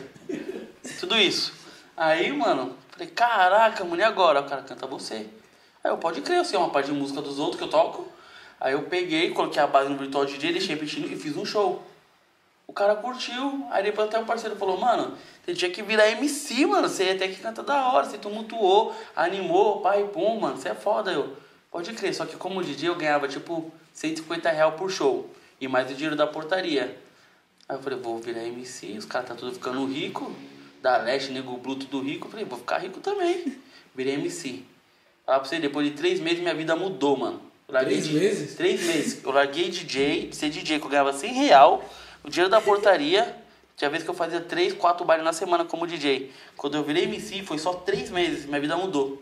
Tudo 0.99 1.15
isso. 1.17 1.53
Aí, 1.95 2.31
mano, 2.33 2.75
falei, 2.91 3.07
caraca, 3.07 3.83
mano, 3.83 4.01
e 4.01 4.03
agora? 4.03 4.41
O 4.41 4.43
cara 4.45 4.61
canta 4.63 4.85
você. 4.87 5.27
Aí 5.83 5.91
eu, 5.91 5.97
pode 5.97 6.21
crer, 6.21 6.37
eu 6.39 6.45
sei 6.45 6.57
uma 6.57 6.69
parte 6.69 6.87
de 6.87 6.93
música 6.97 7.21
dos 7.21 7.37
outros 7.39 7.57
que 7.57 7.63
eu 7.63 7.69
toco. 7.69 8.11
Aí 8.59 8.73
eu 8.73 8.81
peguei, 8.83 9.29
coloquei 9.31 9.61
a 9.61 9.67
base 9.67 9.89
no 9.89 9.97
Virtual 9.97 10.25
DJ, 10.25 10.51
deixei 10.53 10.75
repetindo 10.75 11.11
e 11.11 11.15
fiz 11.15 11.37
um 11.37 11.45
show. 11.45 11.83
O 12.67 12.73
cara 12.73 12.95
curtiu, 12.95 13.65
aí 13.69 13.83
depois 13.83 14.07
até 14.07 14.19
o 14.19 14.25
parceiro 14.25 14.55
falou, 14.55 14.77
mano, 14.79 15.15
você 15.45 15.53
tinha 15.53 15.69
que 15.69 15.83
virar 15.83 16.09
MC, 16.09 16.65
mano, 16.65 16.89
você 16.89 17.09
até 17.11 17.27
que 17.27 17.35
canta 17.35 17.61
da 17.61 17.89
hora, 17.91 18.05
você 18.05 18.17
tumultuou, 18.17 18.93
animou, 19.15 19.81
pai, 19.81 20.03
pum, 20.11 20.39
mano, 20.39 20.57
você 20.57 20.69
é 20.69 20.73
foda, 20.75 21.11
eu. 21.11 21.35
Pode 21.71 21.93
crer, 21.93 22.13
só 22.15 22.25
que 22.25 22.35
como 22.35 22.63
DJ 22.63 22.89
eu 22.89 22.95
ganhava 22.95 23.27
tipo 23.27 23.71
150 23.93 24.49
real 24.49 24.71
por 24.73 24.89
show, 24.89 25.29
e 25.61 25.67
mais 25.67 25.89
o 25.91 25.93
dinheiro 25.93 26.15
da 26.15 26.25
portaria. 26.25 26.97
Aí 27.69 27.75
eu 27.75 27.81
falei, 27.81 27.99
vou 27.99 28.17
virar 28.17 28.43
MC, 28.43 28.97
os 28.97 29.05
caras 29.05 29.29
tá 29.29 29.35
tudo 29.35 29.51
ficando 29.53 29.85
rico, 29.85 30.35
da 30.81 30.97
Leste, 30.97 31.31
Nego 31.31 31.57
Blue, 31.57 31.75
tudo 31.75 32.01
rico, 32.01 32.27
eu 32.27 32.31
falei, 32.31 32.45
vou 32.45 32.57
ficar 32.59 32.77
rico 32.79 32.99
também. 32.99 33.57
Virei 33.95 34.15
MC. 34.15 34.63
Falar 35.25 35.39
pra 35.39 35.47
você, 35.49 35.59
depois 35.59 35.87
de 35.87 35.93
três 35.93 36.19
meses 36.19 36.39
minha 36.39 36.53
vida 36.53 36.75
mudou, 36.75 37.15
mano. 37.17 37.41
Três 37.67 38.07
de- 38.07 38.13
meses? 38.13 38.55
Três 38.55 38.83
meses. 38.85 39.23
Eu 39.23 39.31
larguei 39.31 39.69
DJ, 39.69 40.27
de 40.27 40.35
ser 40.35 40.49
DJ, 40.49 40.77
que 40.79 40.85
eu 40.85 40.89
ganhava 40.89 41.11
100 41.13 41.33
real, 41.33 41.83
o 42.25 42.29
dinheiro 42.29 42.49
da 42.49 42.59
portaria. 42.61 43.35
Tinha 43.77 43.89
vez 43.89 44.03
que 44.03 44.09
eu 44.09 44.13
fazia 44.13 44.39
três, 44.39 44.73
quatro 44.73 45.05
bailes 45.05 45.25
na 45.25 45.33
semana 45.33 45.65
como 45.65 45.85
DJ. 45.85 46.31
Quando 46.55 46.75
eu 46.77 46.83
virei 46.83 47.03
MC, 47.03 47.43
foi 47.43 47.57
só 47.57 47.73
três 47.73 48.09
meses, 48.09 48.45
minha 48.45 48.59
vida 48.59 48.75
mudou. 48.77 49.21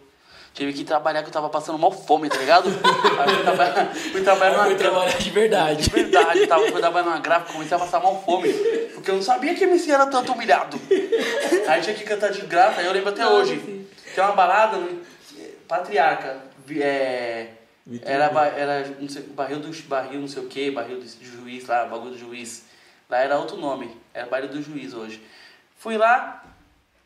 Tive 0.54 0.72
que 0.72 0.84
trabalhar 0.84 1.24
que 1.24 1.30
eu 1.30 1.34
tava 1.34 1.50
passando 1.50 1.80
mal 1.80 1.92
fome, 1.92 2.30
tá 2.30 2.38
ligado? 2.38 2.70
Aí 3.20 3.34
fui 3.34 3.44
trabalhar, 3.44 3.96
fui 3.96 4.22
trabalhar 4.22 4.66
fui 4.66 4.76
trabalhar 4.76 5.18
de 5.18 5.30
verdade. 5.32 5.84
de 5.84 5.90
verdade, 5.90 6.46
tava, 6.46 6.62
fui 6.72 6.80
trabalhar 6.80 7.06
numa 7.06 7.20
gráfica, 7.20 7.54
comecei 7.54 7.76
a 7.76 7.80
passar 7.80 8.00
mal 8.00 8.22
fome. 8.24 8.54
Porque 8.94 9.10
eu 9.10 9.16
não 9.16 9.24
sabia 9.24 9.56
que 9.56 9.64
MC 9.64 9.90
era 9.92 10.06
tanto 10.06 10.32
humilhado. 10.34 10.80
Aí 11.68 11.82
tinha 11.82 11.96
que 11.96 12.04
cantar 12.04 12.32
de 12.32 12.42
graça, 12.42 12.82
aí 12.82 12.86
eu 12.86 12.94
lembro 12.94 13.10
até 13.10 13.28
hoje. 13.28 13.88
Tinha 14.14 14.28
uma 14.28 14.36
balada, 14.36 14.78
no- 14.78 15.02
Patriarca. 15.68 16.38
É, 16.80 17.48
era, 18.04 18.26
era 18.56 18.88
não 19.00 19.10
sei, 19.10 19.24
barril 19.24 19.60
do 19.60 19.70
barril 19.88 20.22
não 20.22 20.28
sei 20.28 20.44
o 20.44 20.46
que, 20.48 20.70
barril 20.70 21.00
do 21.00 21.06
juiz 21.26 21.66
lá, 21.66 21.86
bagulho 21.86 22.12
do 22.12 22.18
juiz. 22.20 22.66
Lá 23.14 23.20
era 23.20 23.38
outro 23.38 23.58
nome, 23.58 23.96
era 24.12 24.26
baile 24.26 24.48
do 24.48 24.60
juiz 24.60 24.92
hoje. 24.92 25.22
Fui 25.78 26.00
lá, 26.00 26.44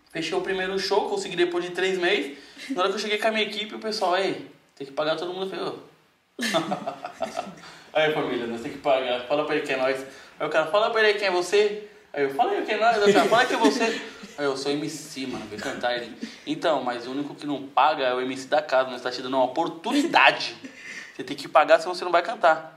fechei 0.10 0.38
o 0.38 0.40
primeiro 0.40 0.80
show, 0.80 1.10
consegui 1.10 1.36
depois 1.36 1.66
de 1.66 1.72
três 1.72 1.98
meses. 1.98 2.38
Na 2.70 2.84
hora 2.84 2.90
que 2.92 2.96
eu 2.96 3.00
cheguei 3.02 3.18
com 3.18 3.28
a 3.28 3.32
minha 3.32 3.44
equipe, 3.44 3.76
o 3.76 3.80
pessoal, 3.80 4.14
aí, 4.14 4.50
tem 4.74 4.88
que 4.88 4.94
pagar 4.94 5.18
todo 5.18 5.34
mundo. 5.34 5.54
Eu 5.54 5.78
falei, 6.40 6.64
Aí, 7.92 8.14
família, 8.14 8.48
nós 8.48 8.62
temos 8.62 8.78
que 8.78 8.82
pagar. 8.82 9.28
Fala 9.28 9.44
pra 9.46 9.58
ele 9.58 9.66
quem 9.68 9.76
é 9.76 9.80
nós. 9.80 10.06
Aí 10.40 10.48
o 10.48 10.50
cara, 10.50 10.68
fala 10.68 10.92
pra 10.92 11.04
ele 11.04 11.20
quem 11.20 11.28
é 11.28 11.32
você. 11.32 11.90
Aí 12.14 12.24
eu, 12.24 12.34
fala 12.34 12.52
aí 12.52 12.66
quem 12.66 12.76
é 12.76 12.80
nós. 12.80 13.04
Aí 13.04 13.12
o 13.12 13.14
cara, 13.14 13.28
fala 13.28 13.46
quem 13.46 13.58
é 13.58 13.60
você. 13.60 14.02
Aí 14.38 14.46
eu, 14.46 14.56
sou 14.56 14.72
MC, 14.72 15.28
mano, 15.28 15.46
vem 15.48 15.60
cantar 15.60 15.98
ele. 15.98 16.16
Então, 16.46 16.82
mas 16.86 17.06
o 17.06 17.12
único 17.12 17.36
que 17.36 17.46
não 17.46 17.64
paga 17.64 18.06
é 18.06 18.14
o 18.14 18.22
MC 18.22 18.48
da 18.48 18.62
casa. 18.62 18.90
Nós 18.90 19.02
tá 19.02 19.12
te 19.12 19.22
dando 19.22 19.36
uma 19.36 19.44
oportunidade. 19.44 20.56
Você 21.14 21.24
tem 21.26 21.36
que 21.36 21.50
pagar, 21.50 21.82
senão 21.82 21.94
você 21.94 22.06
não 22.06 22.14
vai 22.14 22.22
cantar. 22.22 22.77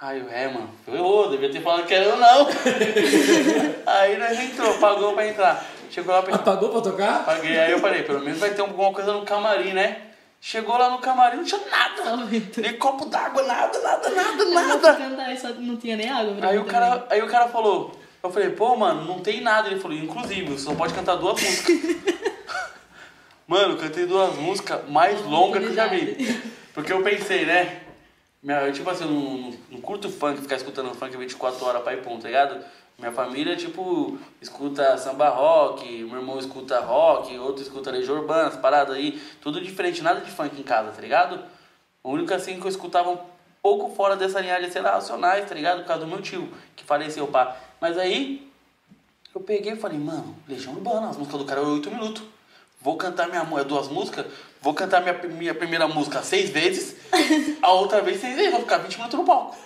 Aí 0.00 0.18
eu, 0.18 0.30
é, 0.30 0.48
mano, 0.48 0.70
eu 0.86 1.30
devia 1.30 1.50
ter 1.50 1.60
falado 1.60 1.84
que 1.84 1.92
era 1.92 2.06
eu 2.06 2.16
não. 2.16 2.48
aí 3.86 4.16
nós 4.16 4.40
entrou, 4.40 4.72
pagou 4.78 5.12
pra 5.12 5.28
entrar. 5.28 5.62
Chegou 5.90 6.14
lá, 6.14 6.22
pensei, 6.22 6.40
Apagou 6.40 6.70
pra 6.70 6.80
tocar? 6.80 7.24
paguei. 7.26 7.58
Aí 7.58 7.70
eu 7.70 7.80
falei, 7.80 8.02
pelo 8.02 8.20
menos 8.20 8.38
vai 8.38 8.48
ter 8.48 8.62
alguma 8.62 8.94
coisa 8.94 9.12
no 9.12 9.26
camarim, 9.26 9.74
né? 9.74 10.00
Chegou 10.40 10.78
lá 10.78 10.88
no 10.88 11.00
camarim, 11.00 11.36
não 11.36 11.44
tinha 11.44 11.60
nada. 11.70 12.16
Nem 12.56 12.78
copo 12.78 13.04
d'água, 13.10 13.42
nada, 13.42 13.78
nada, 13.78 14.08
nada, 14.08 14.44
nada. 14.46 14.94
cantar, 14.94 15.36
só 15.36 15.48
não 15.50 15.76
tinha 15.76 15.96
nem 15.96 16.08
água 16.08 16.34
pra 16.34 16.48
Aí 16.48 16.58
o, 16.58 16.64
cara, 16.64 17.06
aí 17.10 17.20
o 17.20 17.28
cara 17.28 17.48
falou, 17.48 17.92
eu 18.22 18.30
falei, 18.30 18.48
pô, 18.52 18.74
mano, 18.74 19.04
não 19.04 19.18
tem 19.18 19.42
nada. 19.42 19.68
Ele 19.68 19.80
falou, 19.80 19.98
inclusive, 19.98 20.50
você 20.50 20.64
só 20.64 20.74
pode 20.74 20.94
cantar 20.94 21.16
duas 21.16 21.42
músicas. 21.42 21.76
mano, 23.46 23.74
eu 23.74 23.76
cantei 23.76 24.06
duas 24.06 24.34
músicas 24.36 24.88
mais 24.88 25.22
longas 25.26 25.62
que 25.62 25.68
eu 25.68 25.74
já 25.74 25.88
vi. 25.88 26.42
Porque 26.72 26.90
eu 26.90 27.02
pensei, 27.02 27.44
né? 27.44 27.89
Minha, 28.42 28.72
tipo 28.72 28.88
assim, 28.88 29.04
não, 29.04 29.52
não- 29.70 29.80
curto 29.80 30.08
funk, 30.08 30.40
ficar 30.40 30.56
escutando 30.56 30.94
funk 30.94 31.16
24 31.16 31.64
horas 31.64 31.82
pra 31.82 31.92
ir 31.92 32.02
ponto, 32.02 32.22
tá 32.22 32.28
ligado? 32.28 32.64
Minha 32.98 33.12
família, 33.12 33.56
tipo, 33.56 34.18
escuta 34.40 34.96
samba 34.98 35.28
rock, 35.28 35.84
meu 36.04 36.16
irmão 36.18 36.38
escuta 36.38 36.80
rock, 36.80 37.36
outro 37.38 37.62
escuta 37.62 37.90
legião 37.90 38.16
urbana, 38.18 38.48
as 38.48 38.56
paradas 38.56 38.94
aí, 38.96 39.20
tudo 39.40 39.60
diferente, 39.60 40.02
nada 40.02 40.20
de 40.20 40.30
funk 40.30 40.58
em 40.58 40.62
casa, 40.62 40.90
tá 40.92 41.00
ligado? 41.00 41.42
O 42.02 42.10
único 42.12 42.32
assim 42.32 42.58
que 42.58 42.66
eu 42.66 42.70
escutava 42.70 43.10
um 43.10 43.18
pouco 43.62 43.94
fora 43.94 44.16
dessa 44.16 44.40
linhagem, 44.40 44.70
lá, 44.82 44.92
racionais, 44.92 45.48
tá 45.48 45.54
ligado? 45.54 45.80
Por 45.80 45.86
causa 45.88 46.04
do 46.04 46.08
meu 46.08 46.22
tio, 46.22 46.50
que 46.76 46.84
faleceu, 46.84 47.26
pá. 47.26 47.56
Mas 47.80 47.96
aí, 47.98 48.50
eu 49.34 49.40
peguei 49.40 49.72
e 49.72 49.76
falei, 49.76 49.98
mano, 49.98 50.34
Legião 50.48 50.74
Urbana, 50.74 51.10
as 51.10 51.16
músicas 51.16 51.38
do 51.38 51.44
cara 51.44 51.60
é 51.60 51.64
8 51.64 51.90
minutos. 51.90 52.22
Vou 52.80 52.96
cantar 52.96 53.28
minha 53.28 53.46
é 53.60 53.64
duas 53.64 53.88
músicas, 53.88 54.26
vou 54.60 54.74
cantar 54.74 55.00
minha, 55.00 55.14
minha 55.14 55.54
primeira 55.54 55.88
música 55.88 56.22
seis 56.22 56.50
vezes, 56.50 56.96
a 57.62 57.72
outra 57.72 58.00
vez 58.00 58.20
seis 58.20 58.36
vezes, 58.36 58.50
vou 58.50 58.60
ficar 58.60 58.78
20 58.78 58.96
minutos 58.96 59.18
no 59.18 59.24
palco. 59.24 59.56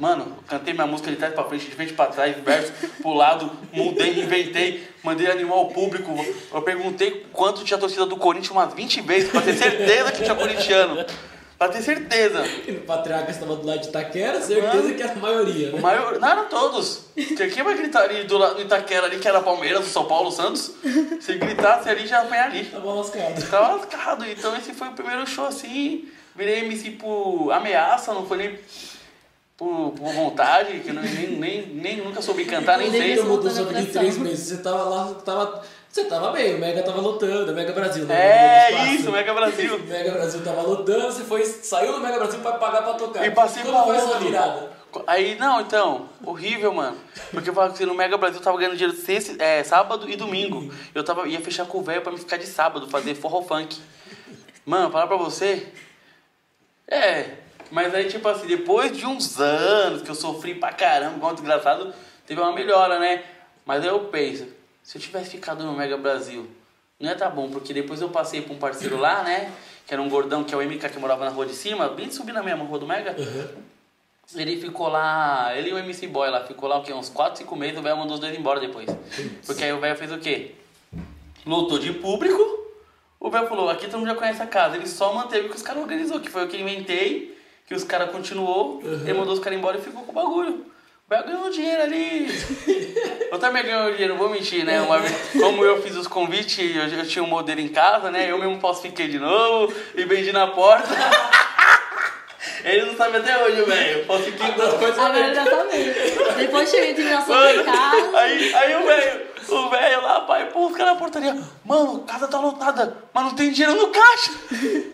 Mano, 0.00 0.38
cantei 0.48 0.74
minha 0.74 0.86
música 0.88 1.08
de 1.08 1.16
trás 1.16 1.32
pra 1.32 1.44
frente, 1.44 1.66
de 1.66 1.70
frente 1.70 1.92
pra 1.92 2.06
trás, 2.06 2.36
verso 2.44 2.72
pro 3.00 3.12
lado, 3.12 3.52
mudei, 3.72 4.20
inventei, 4.20 4.88
mandei 5.04 5.30
animar 5.30 5.56
o 5.56 5.66
público. 5.66 6.12
Eu 6.52 6.62
perguntei 6.62 7.26
quanto 7.32 7.62
tinha 7.62 7.78
torcida 7.78 8.04
do 8.04 8.16
Corinthians 8.16 8.50
umas 8.50 8.74
20 8.74 9.00
vezes, 9.02 9.30
pra 9.30 9.40
ter 9.40 9.54
certeza 9.54 10.10
que 10.10 10.22
tinha 10.24 10.34
corintiano. 10.34 11.06
Pra 11.58 11.68
ter 11.68 11.82
certeza. 11.82 12.44
E 12.68 12.70
no 12.70 12.82
Patriarca 12.82 13.32
estava 13.32 13.56
do 13.56 13.66
lado 13.66 13.80
de 13.80 13.88
Itaquera, 13.88 14.40
certeza 14.40 14.76
Mano. 14.76 14.94
que 14.94 15.02
era 15.02 15.12
a 15.12 15.16
maioria, 15.16 15.72
né? 15.72 15.80
maior, 15.80 16.20
não 16.20 16.28
eram 16.28 16.44
todos. 16.44 17.06
Porque 17.14 17.48
quem 17.48 17.64
vai 17.64 17.76
gritar 17.76 18.02
ali 18.02 18.22
do 18.22 18.38
lado 18.38 18.54
do 18.54 18.62
Itaquera 18.62 19.06
ali, 19.06 19.18
que 19.18 19.26
era 19.26 19.40
Palmeiras, 19.40 19.84
São 19.86 20.04
Paulo, 20.04 20.30
Santos? 20.30 20.70
Se 21.20 21.34
gritasse 21.34 21.88
ali, 21.88 22.06
já 22.06 22.20
apanha 22.20 22.44
ali. 22.44 22.64
Tava 22.64 22.94
lascado. 22.94 23.50
Tava 23.50 23.74
lascado. 23.74 24.24
Então 24.26 24.56
esse 24.56 24.72
foi 24.72 24.86
o 24.86 24.92
primeiro 24.92 25.26
show 25.26 25.46
assim. 25.46 26.08
Virei 26.36 26.60
MC 26.60 26.92
por 26.92 27.50
ameaça, 27.50 28.14
não 28.14 28.24
foi 28.24 28.36
nem 28.36 28.58
por, 29.56 29.90
por 29.90 30.12
vontade, 30.12 30.78
que 30.78 30.90
eu 30.90 30.94
nem, 30.94 31.30
nem, 31.30 31.66
nem 31.66 31.96
nunca 31.96 32.22
soube 32.22 32.44
cantar, 32.44 32.78
nem 32.78 32.92
sei. 32.92 33.16
Você 33.16 33.22
mudou 33.24 33.50
vida 33.50 33.80
em 33.80 33.86
três 33.86 34.16
meses. 34.16 34.46
Você 34.46 34.62
tava 34.62 34.84
lá, 34.84 35.14
tava. 35.24 35.64
Você 35.90 36.04
tava 36.04 36.30
bem, 36.32 36.54
o 36.54 36.58
Mega 36.58 36.82
tava 36.82 37.00
lotando, 37.00 37.50
o 37.50 37.54
Mega 37.54 37.72
Brasil. 37.72 38.04
né? 38.04 38.14
É 38.70 38.94
isso, 38.94 39.10
Mega 39.10 39.32
Brasil. 39.34 39.76
O 39.80 39.86
Mega 39.86 40.12
Brasil 40.12 40.44
tava 40.44 40.62
lotando, 40.62 41.06
você 41.12 41.24
foi, 41.24 41.44
saiu 41.44 41.94
do 41.94 42.00
Mega 42.00 42.18
Brasil 42.18 42.40
pra 42.40 42.52
pagar 42.52 42.82
pra 42.82 42.94
tocar. 42.94 43.26
E 43.26 43.30
passei 43.30 43.62
Quando 43.62 43.74
pra 43.74 43.84
foi 43.84 43.96
essa 43.96 44.18
virada? 44.18 44.78
Aí, 45.06 45.36
não, 45.36 45.60
então, 45.60 46.08
horrível, 46.24 46.72
mano. 46.72 46.96
Porque 47.30 47.50
eu 47.50 47.54
falava 47.54 47.74
que 47.74 47.84
no 47.84 47.94
Mega 47.94 48.16
Brasil 48.16 48.38
eu 48.38 48.44
tava 48.44 48.56
ganhando 48.58 48.76
dinheiro 48.76 48.96
sexta, 48.96 49.42
é, 49.42 49.62
sábado 49.62 50.08
e 50.08 50.16
domingo. 50.16 50.72
Eu 50.94 51.02
tava, 51.04 51.26
ia 51.28 51.40
fechar 51.40 51.66
com 51.66 51.78
o 51.78 51.82
velho 51.82 52.02
pra 52.02 52.12
me 52.12 52.18
ficar 52.18 52.36
de 52.36 52.46
sábado, 52.46 52.88
fazer 52.88 53.14
forró 53.14 53.42
funk. 53.42 53.78
Mano, 54.64 54.90
falar 54.90 55.06
pra 55.06 55.16
você. 55.16 55.66
É, 56.86 57.30
mas 57.70 57.94
aí, 57.94 58.08
tipo 58.08 58.26
assim, 58.28 58.46
depois 58.46 58.96
de 58.96 59.04
uns 59.06 59.38
anos 59.40 60.02
que 60.02 60.10
eu 60.10 60.14
sofri 60.14 60.54
pra 60.54 60.72
caramba, 60.72 61.18
quanto 61.18 61.42
engraçado, 61.42 61.92
teve 62.26 62.40
uma 62.40 62.52
melhora, 62.52 62.98
né? 62.98 63.22
Mas 63.66 63.82
aí 63.82 63.88
eu 63.88 64.00
penso, 64.00 64.46
se 64.88 64.96
eu 64.96 65.02
tivesse 65.02 65.32
ficado 65.32 65.64
no 65.64 65.74
Mega 65.74 65.98
Brasil, 65.98 66.48
não 66.98 67.10
ia 67.10 67.14
tá 67.14 67.28
bom, 67.28 67.50
porque 67.50 67.74
depois 67.74 68.00
eu 68.00 68.08
passei 68.08 68.40
pra 68.40 68.54
um 68.54 68.56
parceiro 68.56 68.96
lá, 68.96 69.22
né? 69.22 69.52
Que 69.86 69.92
era 69.92 70.00
um 70.00 70.08
gordão, 70.08 70.42
que 70.42 70.54
é 70.54 70.56
o 70.56 70.62
MK, 70.62 70.88
que 70.88 70.98
morava 70.98 71.26
na 71.26 71.30
rua 71.30 71.44
de 71.44 71.52
cima, 71.52 71.90
bem 71.90 72.10
subindo 72.10 72.36
na 72.36 72.42
mesma 72.42 72.64
rua 72.64 72.78
do 72.78 72.86
Mega. 72.86 73.14
Ele 74.34 74.58
ficou 74.58 74.88
lá, 74.88 75.54
ele 75.54 75.68
e 75.68 75.72
o 75.74 75.78
MC 75.78 76.06
Boy 76.06 76.30
lá, 76.30 76.42
ficou 76.46 76.70
lá 76.70 76.78
o 76.78 76.82
quê? 76.82 76.94
Uns 76.94 77.10
4, 77.10 77.40
5 77.40 77.54
meses, 77.54 77.78
o 77.78 77.82
velho 77.82 77.98
mandou 77.98 78.14
os 78.14 78.20
dois 78.20 78.34
embora 78.34 78.60
depois. 78.60 78.88
Porque 79.44 79.62
aí 79.62 79.74
o 79.74 79.78
velho 79.78 79.94
fez 79.94 80.10
o 80.10 80.16
quê? 80.16 80.54
Lotou 81.44 81.78
de 81.78 81.92
público, 81.92 82.42
o 83.20 83.30
velho 83.30 83.46
falou, 83.46 83.68
aqui 83.68 83.88
todo 83.88 83.98
mundo 83.98 84.08
já 84.08 84.14
conhece 84.14 84.40
a 84.40 84.46
casa. 84.46 84.76
Ele 84.76 84.88
só 84.88 85.12
manteve 85.12 85.48
o 85.48 85.50
que 85.50 85.56
os 85.56 85.62
caras 85.62 85.82
organizou, 85.82 86.18
que 86.18 86.30
foi 86.30 86.46
o 86.46 86.48
que 86.48 86.56
inventei, 86.56 87.38
que 87.66 87.74
os 87.74 87.84
caras 87.84 88.10
continuou, 88.10 88.80
ele 88.82 89.12
mandou 89.12 89.34
os 89.34 89.40
caras 89.40 89.58
embora 89.58 89.76
e 89.76 89.82
ficou 89.82 90.02
com 90.02 90.12
o 90.12 90.14
bagulho. 90.14 90.64
O 91.08 91.14
velho 91.14 91.24
ganhou 91.24 91.50
dinheiro 91.50 91.82
ali. 91.84 92.28
eu 93.32 93.38
também 93.38 93.62
ganhei 93.62 93.92
dinheiro, 93.92 94.12
não 94.12 94.20
vou 94.20 94.28
mentir, 94.28 94.62
né? 94.62 94.78
Uma 94.82 94.98
vez, 94.98 95.14
como 95.40 95.64
eu 95.64 95.80
fiz 95.80 95.96
os 95.96 96.06
convites, 96.06 96.76
eu, 96.76 96.82
eu 96.82 97.08
tinha 97.08 97.24
um 97.24 97.26
modelo 97.26 97.60
em 97.60 97.68
casa, 97.68 98.10
né? 98.10 98.30
Eu 98.30 98.36
mesmo 98.36 98.60
falsifiquei 98.60 99.08
de 99.08 99.18
novo 99.18 99.72
e 99.94 100.04
vendi 100.04 100.32
na 100.32 100.48
porta. 100.48 100.86
Ele 102.62 102.84
não 102.84 102.94
sabe 102.94 103.16
até 103.16 103.42
hoje, 103.42 103.62
velho. 103.62 103.98
Eu 104.00 104.04
falsifiquei 104.04 104.50
Agora 104.50 104.76
vai 104.76 104.90
Agora 104.90 105.18
ele 105.18 105.34
já 105.34 105.44
vendo. 105.44 106.36
Depois 106.36 106.68
chega 106.68 106.86
a 106.86 106.90
intimação 106.90 107.34
lá 107.34 107.40
Mano, 107.40 107.60
em 107.60 107.64
casa. 107.64 108.18
aí, 108.18 108.54
aí 108.54 108.76
o 108.76 108.86
velho, 108.86 109.26
o 109.48 109.70
velho 109.70 110.02
lá, 110.02 110.20
pai, 110.22 110.50
pô, 110.50 110.66
os 110.66 110.76
caras 110.76 110.92
na 110.92 110.98
portaria, 110.98 111.38
mano, 111.64 112.00
casa 112.00 112.28
tá 112.28 112.38
lotada, 112.38 112.98
mas 113.14 113.24
não 113.24 113.34
tem 113.34 113.50
dinheiro 113.50 113.80
no 113.80 113.88
caixa. 113.88 114.32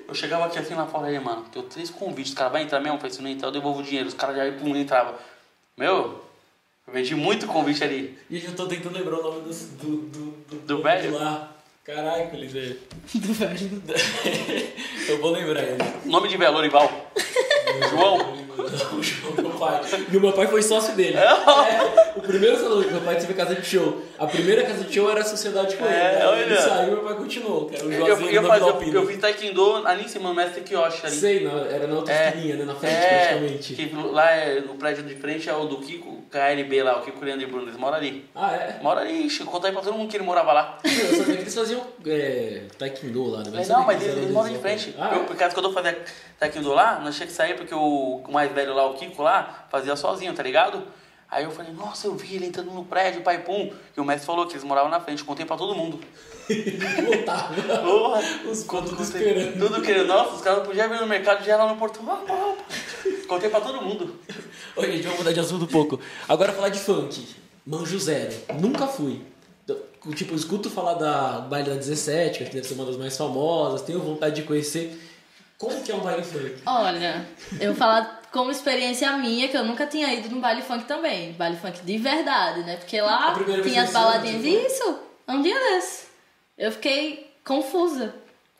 Eu 0.06 0.14
chegava 0.14 0.44
aqui 0.46 0.58
assim 0.58 0.74
lá 0.74 0.86
fora, 0.86 1.08
aí, 1.08 1.18
mano, 1.18 1.44
tenho 1.50 1.64
três 1.64 1.90
convites, 1.90 2.32
os 2.32 2.38
caras 2.38 2.52
vai 2.52 2.62
entrar 2.62 2.78
mesmo? 2.80 2.96
Eu 2.96 3.00
falei, 3.00 3.12
se 3.12 3.22
não 3.22 3.30
entrar, 3.30 3.48
eu 3.48 3.52
devolvo 3.52 3.80
o 3.80 3.82
dinheiro. 3.82 4.08
Os 4.08 4.14
caras 4.14 4.36
já 4.36 4.46
iam 4.46 4.56
pum, 4.58 4.76
entrava. 4.76 5.14
Meu, 5.76 6.22
eu 6.86 6.92
vendi 6.92 7.14
muito 7.14 7.46
convite 7.46 7.82
ali. 7.82 8.18
E 8.30 8.44
eu 8.44 8.54
tô 8.54 8.66
tentando 8.66 8.96
lembrar 8.96 9.18
o 9.18 9.22
nome 9.22 9.40
do. 9.40 9.50
Do, 9.50 9.96
do, 10.08 10.30
do, 10.48 10.66
Do 10.66 10.82
velho? 10.82 11.14
lá. 11.14 11.53
Caraca, 11.84 12.34
Eliseu. 12.34 12.76
Do 13.14 13.32
velho. 13.34 13.82
Eu 15.06 15.18
vou 15.20 15.32
lembrar 15.32 15.62
ele. 15.62 15.76
Nome 16.06 16.28
de 16.28 16.36
velho, 16.38 16.52
Lorival. 16.52 16.90
João. 17.90 18.44
O 18.54 19.02
João, 19.02 19.34
meu 19.36 19.50
pai. 19.50 19.80
E 20.10 20.16
o 20.16 20.20
meu 20.20 20.32
pai 20.32 20.46
foi 20.46 20.62
sócio 20.62 20.94
dele. 20.94 21.16
É, 21.16 22.12
o 22.16 22.20
primeiro 22.22 22.56
salão 22.56 22.82
que 22.82 22.90
meu 22.90 23.00
pai 23.02 23.16
teve 23.16 23.34
casa 23.34 23.54
de 23.56 23.66
show. 23.66 24.00
A 24.18 24.26
primeira 24.26 24.62
casa 24.64 24.84
de 24.84 24.94
show 24.94 25.10
era 25.10 25.20
a 25.20 25.24
sociedade 25.24 25.76
com 25.76 25.84
ele. 25.84 25.94
É, 25.94 26.14
Ele 26.16 26.24
olha. 26.54 26.60
saiu 26.62 26.92
meu 26.92 27.02
pai 27.02 27.14
continuou. 27.16 27.70
Era 27.74 27.84
o 27.84 27.92
Eu, 27.92 28.06
Juazeiro 28.06 28.32
eu, 28.32 28.42
eu, 28.44 28.64
Alpina. 28.66 28.94
eu 29.00 29.06
fiz 29.06 29.18
taekwondo 29.18 29.86
ali 29.86 30.04
em 30.04 30.08
cima, 30.08 30.28
no 30.28 30.34
mestre 30.34 30.62
Kiyoshi 30.62 31.04
ali. 31.04 31.16
Sei, 31.16 31.44
não, 31.44 31.58
era 31.66 31.86
na 31.86 31.96
outra 31.96 32.14
É, 32.14 32.28
esquininha, 32.28 32.56
né? 32.56 32.64
Na 32.64 32.74
frente, 32.76 32.94
é, 32.94 33.08
praticamente. 33.26 33.74
que 33.74 33.94
lá 34.12 34.30
é, 34.30 34.60
no 34.60 34.74
prédio 34.76 35.02
de 35.02 35.16
frente 35.16 35.50
é 35.50 35.54
o 35.54 35.64
do 35.64 35.78
Kiko, 35.78 36.22
KLB 36.30 36.82
lá, 36.82 36.98
o 36.98 37.02
Kiko 37.02 37.24
Leandro 37.24 37.44
e 37.44 37.50
Bruno, 37.50 37.64
eles 37.64 37.76
moram 37.76 37.96
ali. 37.96 38.24
Ah, 38.34 38.54
é? 38.54 38.78
Mora 38.80 39.00
ali, 39.00 39.28
Chico, 39.28 39.50
conta 39.50 39.66
aí 39.66 39.72
pra 39.72 39.82
todo 39.82 39.94
mundo 39.94 40.08
que 40.08 40.16
ele 40.16 40.24
morava 40.24 40.52
lá. 40.52 40.78
Eu 40.84 41.18
sabia 41.18 41.36
que 41.36 41.42
eles 41.42 41.54
faziam 41.54 41.73
é, 42.06 42.66
taekwondo 42.78 43.30
lá, 43.30 43.42
né? 43.42 43.64
Não, 43.68 43.84
mas 43.84 44.02
eles, 44.02 44.16
eles 44.16 44.30
moram 44.30 44.50
em 44.50 44.58
frente. 44.58 44.94
Ah, 44.98 45.14
eu, 45.14 45.22
é? 45.22 45.24
por 45.24 45.36
causa 45.36 45.52
que 45.54 45.58
eu 45.58 45.64
tô 45.64 45.72
fazendo 45.72 45.98
taekwondo 46.38 46.72
lá, 46.72 47.00
nós 47.00 47.14
tinha 47.16 47.26
que 47.26 47.32
sair 47.32 47.56
porque 47.56 47.74
o, 47.74 48.22
o 48.26 48.32
mais 48.32 48.50
velho 48.52 48.74
lá, 48.74 48.86
o 48.86 48.94
Kiko 48.94 49.22
lá, 49.22 49.66
fazia 49.70 49.96
sozinho, 49.96 50.34
tá 50.34 50.42
ligado? 50.42 50.82
Aí 51.30 51.42
eu 51.42 51.50
falei, 51.50 51.72
nossa, 51.72 52.06
eu 52.06 52.14
vi 52.14 52.36
ele 52.36 52.46
entrando 52.46 52.70
no 52.70 52.84
prédio, 52.84 53.22
pai 53.22 53.42
pum. 53.42 53.72
E 53.96 54.00
o 54.00 54.04
mestre 54.04 54.24
falou 54.24 54.46
que 54.46 54.52
eles 54.52 54.62
moravam 54.62 54.88
na 54.88 55.00
frente, 55.00 55.24
contei 55.24 55.44
pra 55.44 55.56
todo 55.56 55.74
mundo. 55.74 55.98
Voltava. 57.04 57.54
Porra, 57.82 58.22
Os 58.48 58.62
contos 58.62 59.00
esperando. 59.00 59.58
Tudo 59.58 59.82
querendo. 59.82 60.06
Nossa, 60.06 60.36
os 60.36 60.42
caras 60.42 60.60
não 60.60 60.66
podiam 60.66 60.88
vir 60.88 61.00
no 61.00 61.06
mercado 61.06 61.44
já 61.44 61.56
lá 61.56 61.66
no 61.66 61.76
portão. 61.76 62.04
Opa, 62.04 62.32
opa. 62.32 62.64
Contei 63.26 63.50
pra 63.50 63.60
todo 63.60 63.82
mundo. 63.82 64.14
Oi, 64.76 64.92
gente, 64.92 65.02
vamos 65.02 65.18
mudar 65.18 65.32
de 65.32 65.40
assunto 65.40 65.64
um 65.64 65.68
pouco. 65.68 65.98
Agora 66.28 66.52
falar 66.52 66.68
de 66.68 66.78
funk. 66.78 67.26
Manjo 67.66 67.98
zero. 67.98 68.32
Nunca 68.60 68.86
fui. 68.86 69.20
Tipo, 70.12 70.34
escuto 70.34 70.68
falar 70.68 70.94
da 70.94 71.40
baile 71.40 71.70
da 71.70 71.76
17, 71.76 72.44
que 72.44 72.50
deve 72.50 72.66
ser 72.66 72.74
uma 72.74 72.84
das 72.84 72.96
mais 72.96 73.16
famosas, 73.16 73.82
tenho 73.82 74.00
vontade 74.00 74.36
de 74.36 74.42
conhecer. 74.42 75.00
Como 75.56 75.82
que 75.82 75.90
é 75.90 75.94
um 75.94 76.00
baile 76.00 76.22
funk? 76.22 76.56
Olha, 76.66 77.26
eu 77.60 77.68
vou 77.68 77.76
falar 77.76 78.22
como 78.30 78.50
experiência 78.50 79.10
minha, 79.12 79.48
que 79.48 79.56
eu 79.56 79.64
nunca 79.64 79.86
tinha 79.86 80.12
ido 80.12 80.28
num 80.28 80.40
baile 80.40 80.60
funk 80.60 80.84
também. 80.84 81.32
Baile 81.32 81.56
funk 81.56 81.80
de 81.82 81.96
verdade, 81.96 82.64
né? 82.64 82.76
Porque 82.76 83.00
lá 83.00 83.34
tinha 83.62 83.84
as 83.84 83.92
baladinhas. 83.92 84.42
foi? 84.42 84.66
Isso, 84.66 84.98
um 85.28 85.40
dia 85.40 85.54
desse. 85.54 86.06
Eu 86.58 86.72
fiquei 86.72 87.32
confusa. 87.44 88.14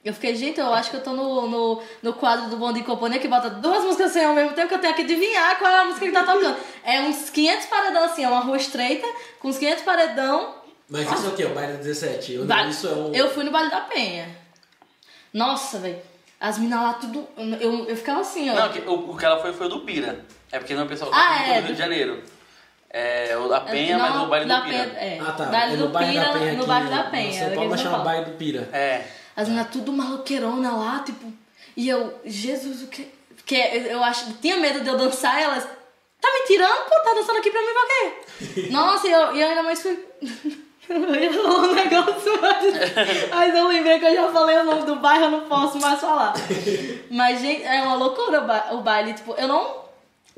Eu 0.04 0.12
fiquei, 0.12 0.36
gente, 0.36 0.60
eu 0.60 0.72
acho 0.72 0.90
que 0.90 0.96
eu 0.96 1.02
tô 1.02 1.12
no, 1.12 1.48
no, 1.48 1.82
no 2.02 2.12
quadro 2.12 2.50
do 2.50 2.58
Bom 2.58 2.72
de 2.72 2.82
Companhia 2.82 3.18
que 3.18 3.26
bota 3.26 3.48
duas 3.48 3.82
músicas 3.84 4.10
assim 4.10 4.22
ao 4.22 4.34
mesmo 4.34 4.52
tempo 4.52 4.68
que 4.68 4.74
eu 4.74 4.78
tenho 4.78 4.94
que 4.94 5.00
adivinhar 5.00 5.58
qual 5.58 5.72
é 5.72 5.80
a 5.80 5.84
música 5.86 6.04
que 6.04 6.12
tá 6.12 6.24
tocando. 6.24 6.56
É 6.84 7.00
uns 7.00 7.30
500 7.30 7.66
paredão 7.66 8.04
assim, 8.04 8.22
é 8.22 8.28
uma 8.28 8.40
rua 8.40 8.56
estreita, 8.58 9.06
com 9.40 9.48
uns 9.48 9.56
500 9.56 9.82
paredão. 9.82 10.63
Mas 10.88 11.10
isso 11.10 11.26
é 11.26 11.28
o 11.28 11.34
quê? 11.34 11.44
O 11.46 11.54
baile 11.54 11.72
da 11.72 11.78
17? 11.78 12.32
Eu, 12.34 12.44
Ba- 12.44 12.66
Isso 12.66 12.86
é 12.86 12.90
um... 12.92 13.14
Eu 13.14 13.30
fui 13.32 13.42
no 13.44 13.50
Baile 13.50 13.70
da 13.70 13.80
Penha. 13.82 14.28
Nossa, 15.32 15.78
velho. 15.78 15.98
As 16.40 16.58
minas 16.58 16.80
lá 16.80 16.92
tudo. 16.94 17.26
Eu, 17.60 17.86
eu 17.86 17.96
ficava 17.96 18.20
assim, 18.20 18.50
ó. 18.50 18.54
Não, 18.54 18.68
que- 18.70 18.80
o, 18.80 19.10
o 19.12 19.16
que 19.16 19.24
ela 19.24 19.40
foi 19.40 19.52
foi 19.52 19.66
o 19.66 19.70
do 19.70 19.80
Pira. 19.80 20.24
É 20.52 20.58
porque 20.58 20.74
não, 20.74 20.84
o 20.84 20.88
pessoal 20.88 21.10
Ah, 21.14 21.38
do 21.38 21.42
é, 21.50 21.52
Rio 21.54 21.62
de 21.62 21.72
do- 21.72 21.78
Janeiro. 21.78 22.22
É 22.90 23.36
o 23.36 23.48
da 23.48 23.60
Penha, 23.62 23.98
Não, 23.98 24.08
mas 24.08 24.22
o 24.22 24.26
baile 24.26 24.46
do 24.46 24.62
Pira. 24.62 24.84
Penha, 24.84 24.98
é. 25.00 25.18
Ah, 25.20 25.32
tá. 25.32 25.44
Baile 25.46 25.72
é 25.72 25.76
do 25.78 25.84
no 25.86 25.90
bairro 25.90 26.12
Pira, 26.12 26.24
da 26.24 26.32
Penha 26.38 26.52
no 26.52 26.66
bairro 26.66 26.90
da 26.90 27.02
Penha. 27.04 27.32
São 27.32 27.40
Paulo 27.54 27.54
vai 27.70 27.78
eles 27.78 27.80
chamar 27.80 27.98
baile 28.04 28.24
do 28.26 28.32
Pira. 28.36 28.68
É. 28.72 29.06
As 29.34 29.48
meninas 29.48 29.70
tudo 29.72 29.92
maloqueirona 29.92 30.70
lá, 30.76 31.00
tipo. 31.00 31.32
E 31.76 31.88
eu, 31.88 32.20
Jesus, 32.24 32.82
o 32.82 32.86
que. 32.88 33.10
Porque 33.34 33.54
eu 33.56 34.04
acho. 34.04 34.32
Tinha 34.34 34.58
medo 34.58 34.80
de 34.82 34.88
eu 34.88 34.96
dançar, 34.96 35.40
elas 35.42 35.64
Tá 36.20 36.30
me 36.32 36.46
tirando? 36.46 36.84
Pô, 36.88 36.94
tá 37.02 37.12
dançando 37.14 37.38
aqui 37.38 37.50
pra 37.50 37.60
mim 37.60 37.66
pra 37.72 38.54
quê? 38.54 38.68
Nossa, 38.72 39.06
e 39.08 39.10
eu, 39.12 39.36
e 39.36 39.40
eu 39.42 39.48
ainda 39.48 39.62
mais 39.62 39.82
fui. 39.82 39.98
Eu 40.88 41.14
ia 41.14 41.32
falar 41.32 41.58
um 41.60 41.74
negócio, 41.74 42.40
mas, 42.40 42.64
mas 43.30 43.54
eu 43.54 43.68
lembrei 43.68 43.98
que 43.98 44.04
eu 44.06 44.14
já 44.14 44.30
falei 44.30 44.56
o 44.58 44.64
nome 44.64 44.82
do 44.84 44.96
bairro, 44.96 45.24
eu 45.24 45.30
não 45.30 45.40
posso 45.48 45.78
mais 45.80 46.00
falar. 46.00 46.34
Mas, 47.10 47.40
gente, 47.40 47.62
é 47.62 47.82
uma 47.82 47.94
loucura 47.94 48.40
o 48.42 48.46
ba- 48.46 48.68
o 48.72 48.80
baile. 48.82 49.14
Tipo, 49.14 49.34
eu 49.34 49.48
não. 49.48 49.84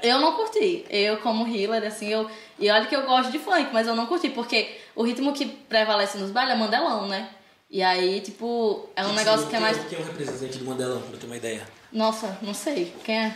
Eu 0.03 0.21
não 0.21 0.33
curti. 0.35 0.85
Eu, 0.91 1.17
como 1.19 1.47
healer, 1.49 1.83
assim, 1.85 2.09
eu. 2.09 2.31
E 2.59 2.71
olha 2.71 2.85
que 2.87 2.95
eu 2.95 3.03
gosto 3.07 3.33
de 3.33 3.39
funk, 3.39 3.69
mas 3.73 3.87
eu 3.87 3.95
não 3.97 4.07
curti, 4.07 4.29
porque 4.29 4.77
o 4.95 5.03
ritmo 5.03 5.33
que 5.33 5.47
prevalece 5.47 6.19
nos 6.19 6.31
bailes 6.31 6.55
é 6.55 6.57
mandelão, 6.59 7.07
né? 7.09 7.29
E 7.71 7.83
aí, 7.83 8.21
tipo, 8.21 8.89
é 8.95 9.05
um 9.05 9.13
negócio 9.15 9.49
que 9.49 9.57
é 9.57 9.61
mais. 9.61 9.77
Quem 9.89 9.99
é 9.99 10.03
o 10.03 10.05
representante 10.05 10.59
do 10.59 10.65
Mandelão, 10.67 11.01
pra 11.01 11.13
eu 11.15 11.19
ter 11.19 11.27
uma 11.27 11.37
ideia? 11.37 11.67
Nossa, 11.93 12.39
não 12.43 12.55
sei. 12.55 12.95
Quem 13.03 13.19
é? 13.25 13.35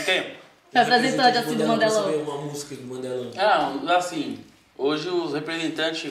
Ok? 0.00 0.36
Representante 0.74 1.38
assim 1.38 1.54
do 1.56 1.66
Mandelão. 1.66 2.04
saber 2.04 2.16
uma 2.16 2.38
música 2.38 2.74
do 2.74 2.82
Mandelão. 2.86 3.30
Ah, 3.36 3.96
assim, 3.96 4.38
hoje 4.76 5.08
os 5.08 5.32
representantes, 5.32 6.10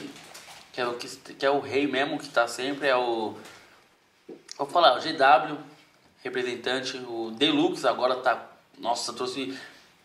que 0.78 0.82
é 0.82 0.88
o, 0.88 0.94
que, 0.94 1.08
que 1.34 1.44
é 1.44 1.50
o 1.50 1.60
rei 1.60 1.88
mesmo, 1.88 2.20
que 2.20 2.30
tá 2.30 2.48
sempre, 2.48 2.88
é 2.88 2.96
o. 2.96 3.34
Vou 4.56 4.68
falar, 4.68 4.96
o 4.96 5.02
GW, 5.02 5.58
representante, 6.24 6.98
o 6.98 7.32
Deluxe 7.32 7.88
agora 7.88 8.18
tá. 8.18 8.46
Nossa, 8.78 9.12
trouxe. 9.12 9.58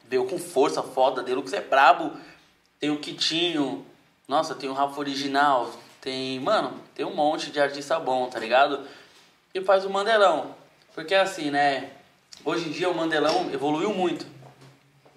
Veio 0.09 0.25
com 0.25 0.39
força 0.39 0.83
foda, 0.83 1.23
Deluxe 1.23 1.55
é 1.55 1.61
brabo. 1.61 2.17
Tem 2.81 2.89
o 2.89 2.99
Kitinho, 2.99 3.85
nossa, 4.27 4.55
tem 4.55 4.71
o 4.71 4.73
Rafa 4.73 4.99
Original, 4.99 5.71
tem. 6.01 6.41
Mano, 6.41 6.81
tem 6.95 7.05
um 7.05 7.15
monte 7.15 7.51
de 7.51 7.61
artista 7.61 8.01
bom, 8.01 8.31
tá 8.31 8.39
ligado? 8.39 8.81
E 9.53 9.61
faz 9.61 9.85
o 9.85 9.91
Mandelão. 9.91 10.55
Porque 10.95 11.15
assim, 11.15 11.51
né? 11.51 11.91
Hoje 12.47 12.71
em 12.71 12.73
dia 12.73 12.89
o 12.89 12.95
Mandelão 12.95 13.51
evoluiu 13.53 13.93
muito. 13.93 14.25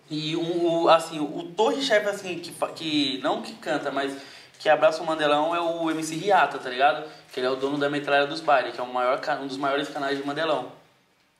E 0.09 0.35
um, 0.35 0.81
o, 0.83 0.89
assim, 0.89 1.21
o 1.21 1.43
torre-chefe, 1.55 2.09
assim, 2.09 2.39
que, 2.39 2.51
que 2.75 3.19
não 3.24 3.41
que 3.41 3.53
canta, 3.53 3.89
mas 3.89 4.35
que 4.59 4.69
abraça 4.69 5.01
o 5.01 5.05
Mandelão 5.05 5.55
é 5.55 5.59
o 5.59 5.89
MC 5.91 6.15
Riata, 6.15 6.57
tá 6.57 6.69
ligado? 6.69 7.07
Que 7.31 7.39
ele 7.39 7.47
é 7.47 7.50
o 7.50 7.55
dono 7.55 7.77
da 7.77 7.89
metralha 7.89 8.25
dos 8.27 8.41
bailes, 8.41 8.74
que 8.74 8.79
é 8.79 8.83
o 8.83 8.91
maior, 8.93 9.19
um 9.41 9.47
dos 9.47 9.57
maiores 9.57 9.88
canais 9.89 10.17
de 10.17 10.25
Mandelão. 10.25 10.71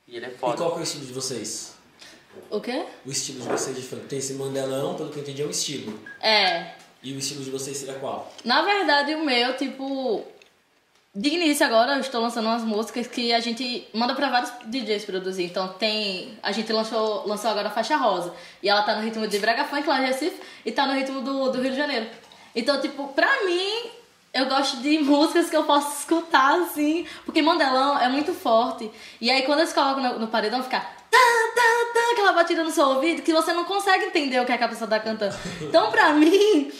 E 0.06 0.16
ele 0.16 0.26
é 0.26 0.28
E 0.28 0.32
foda. 0.36 0.56
qual 0.56 0.70
que 0.72 0.76
é 0.76 0.80
o 0.80 0.82
estilo 0.84 1.06
de 1.06 1.12
vocês? 1.12 1.74
O 2.50 2.60
quê? 2.60 2.84
O 3.04 3.10
estilo 3.10 3.40
de 3.40 3.48
vocês 3.48 3.74
de 3.74 3.82
funk. 3.82 4.06
Tem 4.06 4.18
esse 4.18 4.34
Mandelão, 4.34 4.94
pelo 4.94 5.08
que 5.10 5.18
eu 5.18 5.22
entendi, 5.22 5.42
é 5.42 5.46
um 5.46 5.50
estilo. 5.50 5.98
É. 6.20 6.72
E 7.02 7.12
o 7.12 7.18
estilo 7.18 7.42
de 7.42 7.50
vocês 7.50 7.76
seria 7.76 7.94
qual? 7.94 8.30
Na 8.44 8.62
verdade, 8.62 9.14
o 9.14 9.24
meu, 9.24 9.56
tipo. 9.56 10.24
De 11.14 11.30
início 11.30 11.64
agora, 11.64 11.94
eu 11.94 12.00
estou 12.00 12.20
lançando 12.20 12.44
umas 12.44 12.62
músicas 12.62 13.06
que 13.06 13.32
a 13.32 13.40
gente 13.40 13.88
manda 13.94 14.14
pra 14.14 14.28
vários 14.28 14.52
DJs 14.66 15.06
produzir. 15.06 15.44
Então 15.44 15.68
tem. 15.68 16.38
A 16.42 16.52
gente 16.52 16.70
lançou, 16.72 17.26
lançou 17.26 17.50
agora 17.50 17.68
a 17.68 17.70
faixa 17.70 17.96
rosa. 17.96 18.34
E 18.62 18.68
ela 18.68 18.82
tá 18.82 18.94
no 18.96 19.02
ritmo 19.02 19.26
de 19.26 19.38
Braga 19.38 19.64
Funk 19.64 19.88
lá 19.88 19.98
de 20.00 20.06
Recife 20.06 20.38
e 20.64 20.70
tá 20.72 20.86
no 20.86 20.92
ritmo 20.92 21.22
do, 21.22 21.50
do 21.50 21.60
Rio 21.62 21.70
de 21.70 21.76
Janeiro. 21.76 22.06
Então, 22.56 22.80
tipo, 22.80 23.08
pra 23.08 23.44
mim, 23.44 23.90
eu 24.32 24.46
gosto 24.46 24.78
de 24.78 24.98
músicas 24.98 25.50
que 25.50 25.56
eu 25.56 25.64
posso 25.64 26.00
escutar, 26.00 26.58
assim, 26.60 27.06
porque 27.26 27.42
Mandelão 27.42 27.98
é 27.98 28.08
muito 28.08 28.32
forte. 28.32 28.90
E 29.20 29.30
aí 29.30 29.42
quando 29.42 29.58
eles 29.60 29.74
colocam 29.74 30.02
no, 30.02 30.18
no 30.20 30.28
paredão, 30.28 30.62
fica. 30.62 30.80
Tá, 30.80 31.18
tá, 31.54 31.92
tá, 31.94 32.12
aquela 32.12 32.32
batida 32.32 32.64
no 32.64 32.70
seu 32.70 32.86
ouvido 32.86 33.22
que 33.22 33.32
você 33.32 33.52
não 33.52 33.64
consegue 33.64 34.06
entender 34.06 34.40
o 34.40 34.44
que, 34.46 34.52
é 34.52 34.58
que 34.58 34.64
a 34.64 34.68
pessoa 34.68 34.88
tá 34.88 34.98
cantando. 34.98 35.36
Então, 35.60 35.90
pra 35.90 36.12
mim, 36.14 36.72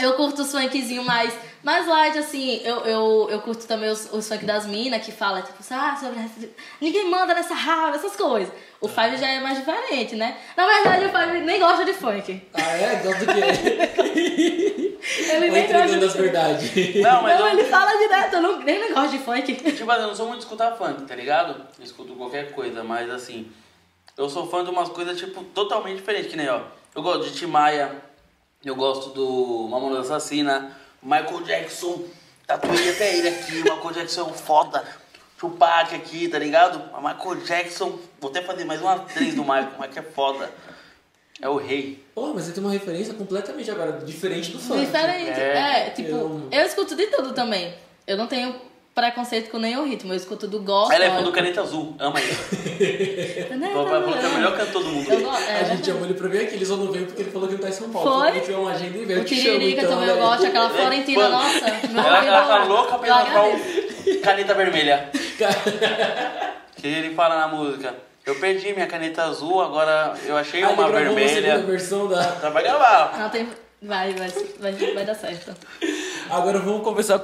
eu 0.00 0.14
curto 0.14 0.42
os 0.42 0.50
funkzinho 0.50 1.04
mais, 1.04 1.34
mais 1.62 1.86
light, 1.86 2.16
assim. 2.18 2.60
Eu, 2.64 2.76
eu, 2.80 3.28
eu 3.30 3.40
curto 3.42 3.66
também 3.66 3.90
os, 3.90 4.10
os 4.12 4.26
funk 4.26 4.44
das 4.44 4.66
minas, 4.66 5.04
que 5.04 5.12
fala, 5.12 5.42
tipo, 5.42 5.58
ah, 5.70 5.96
sobre 6.00 6.18
ninguém 6.80 7.10
manda 7.10 7.34
nessa 7.34 7.54
raiva, 7.54 7.96
essas 7.96 8.16
coisas. 8.16 8.52
O 8.80 8.88
Five 8.88 9.16
já 9.16 9.28
é 9.28 9.40
mais 9.40 9.58
diferente, 9.58 10.16
né? 10.16 10.36
Na 10.56 10.66
verdade, 10.66 11.04
o 11.04 11.08
Five 11.10 11.40
nem 11.44 11.60
gosta 11.60 11.84
de 11.84 11.92
funk. 11.92 12.42
Ah, 12.54 12.76
é? 12.76 12.96
Gosta 12.96 13.26
do 13.26 13.34
quê? 13.34 14.92
Ele 15.30 15.50
nem 15.50 15.66
gosta 15.66 15.98
de 15.98 16.04
as 16.04 16.14
verdades. 16.14 16.96
Não, 16.96 17.22
mas 17.22 17.38
Não, 17.38 17.48
eu, 17.48 17.58
ele 17.58 17.64
fala 17.64 17.98
direto, 17.98 18.34
eu 18.34 18.42
não, 18.42 18.58
nem 18.60 18.80
negócio 18.80 19.10
de 19.10 19.18
funk. 19.18 19.54
tipo, 19.54 19.92
eu 19.92 20.02
não 20.02 20.14
sou 20.14 20.26
muito 20.26 20.38
de 20.38 20.44
escutar 20.44 20.72
funk, 20.76 21.02
tá 21.02 21.14
ligado? 21.14 21.66
Eu 21.78 21.84
escuto 21.84 22.14
qualquer 22.14 22.52
coisa, 22.52 22.84
mas 22.84 23.10
assim, 23.10 23.50
eu 24.16 24.28
sou 24.28 24.46
fã 24.48 24.64
de 24.64 24.70
umas 24.70 24.88
coisas, 24.88 25.18
tipo, 25.18 25.42
totalmente 25.44 25.96
diferentes, 25.96 26.30
que 26.30 26.36
nem, 26.36 26.48
ó, 26.48 26.62
eu 26.94 27.02
gosto 27.02 27.24
de 27.24 27.38
Tim 27.38 27.46
Maia, 27.46 28.00
eu 28.64 28.74
gosto 28.76 29.10
do 29.10 29.68
Mamonas 29.68 30.10
Assassina, 30.10 30.76
Michael 31.02 31.42
Jackson, 31.42 32.04
tatuei 32.46 32.90
até 32.90 33.16
ele 33.16 33.28
aqui, 33.28 33.54
Michael 33.62 33.92
Jackson 33.92 34.30
é 34.30 34.32
foda, 34.34 34.84
Tupac 35.38 35.94
aqui, 35.94 36.28
tá 36.28 36.38
ligado? 36.38 36.78
Michael 37.02 37.36
Jackson, 37.44 37.98
vou 38.20 38.30
até 38.30 38.42
fazer 38.42 38.64
mais 38.64 38.80
uma 38.80 39.00
três 39.00 39.34
do 39.34 39.42
Michael, 39.42 39.72
Michael 39.72 39.90
é 39.96 40.02
foda, 40.02 40.50
é 41.40 41.48
o 41.48 41.56
rei. 41.56 42.04
Pô, 42.14 42.32
mas 42.32 42.44
você 42.44 42.52
tem 42.52 42.62
uma 42.62 42.72
referência 42.72 43.14
completamente 43.14 43.68
agora, 43.70 43.92
diferente 44.04 44.52
do 44.52 44.60
funk. 44.60 44.80
Diferente. 44.84 45.30
É. 45.40 45.86
É, 45.86 45.90
tipo, 45.90 46.10
Eu- 46.10 46.48
eu... 46.52 46.62
escuto 46.66 46.94
de 46.94 47.06
tudo 47.08 47.32
também. 47.32 47.74
Eu 48.06 48.16
não 48.16 48.26
tenho 48.28 48.54
preconceito 48.94 49.50
com 49.50 49.58
nenhum 49.58 49.86
ritmo, 49.86 50.12
eu 50.12 50.16
escuto 50.16 50.46
do 50.46 50.60
gospel. 50.60 50.94
Ela 50.96 51.04
é 51.06 51.10
fã 51.16 51.22
do 51.22 51.32
Caneta 51.32 51.62
Azul, 51.62 51.94
ama 51.98 52.20
ele. 52.20 52.32
O 52.32 53.84
papai 53.84 54.02
falou 54.02 54.18
que 54.18 54.24
é 54.24 54.28
o 54.28 54.32
melhor 54.34 54.56
cantor 54.56 54.82
do 54.82 54.88
mundo. 54.90 55.10
Eu 55.10 55.32
é, 55.32 55.60
a 55.60 55.64
gente 55.64 55.86
chamou 55.86 56.04
ele 56.04 56.14
pra 56.14 56.28
vir 56.28 56.42
aqui, 56.42 56.54
ele 56.56 56.66
só 56.66 56.76
não 56.76 56.92
veio 56.92 57.06
porque 57.06 57.22
ele 57.22 57.30
falou 57.30 57.48
que 57.48 57.54
não 57.54 57.60
tá 57.60 57.68
em 57.68 57.72
São 57.72 57.90
Paulo. 57.90 58.20
Foi? 58.20 58.32
Que 58.32 58.40
tiver 58.40 58.56
uma 58.56 58.70
agenda 58.72 58.98
e 58.98 59.04
veio. 59.04 59.20
O 59.20 59.24
Tiririca 59.24 59.82
então, 59.82 59.92
também 59.94 60.08
eu 60.08 60.14
né? 60.16 60.20
gosto, 60.20 60.46
aquela 60.46 60.66
É, 60.66 60.70
Florentina, 60.70 61.28
nossa. 61.28 61.66
Ela, 61.68 62.24
ela 62.24 62.46
tá 62.46 62.64
louca 62.64 62.94
agradeço. 62.94 64.10
o 64.10 64.20
caneta 64.20 64.54
vermelha. 64.54 65.10
que 66.76 66.86
ele 66.86 67.14
fala 67.14 67.36
na 67.36 67.48
música. 67.48 67.94
Eu 68.24 68.36
perdi 68.36 68.72
minha 68.72 68.86
caneta 68.86 69.24
azul, 69.24 69.60
agora 69.60 70.14
eu 70.26 70.36
achei 70.36 70.62
Ah, 70.62 70.66
ele 70.70 70.74
uma 70.80 70.88
gravou 70.88 71.12
uma 71.12 71.14
vermelha. 71.20 71.58
versão 71.58 72.06
da... 72.08 72.22
Tá, 72.24 72.50
vai 72.50 72.62
gravar. 72.62 73.18
Não, 73.18 73.28
tem... 73.30 73.48
Vai, 73.82 74.12
vai, 74.14 74.28
vai, 74.60 74.72
vai 74.94 75.04
dar 75.04 75.14
certo. 75.14 75.52
Agora 76.30 76.60
vamos 76.60 76.84
conversar 76.84 77.20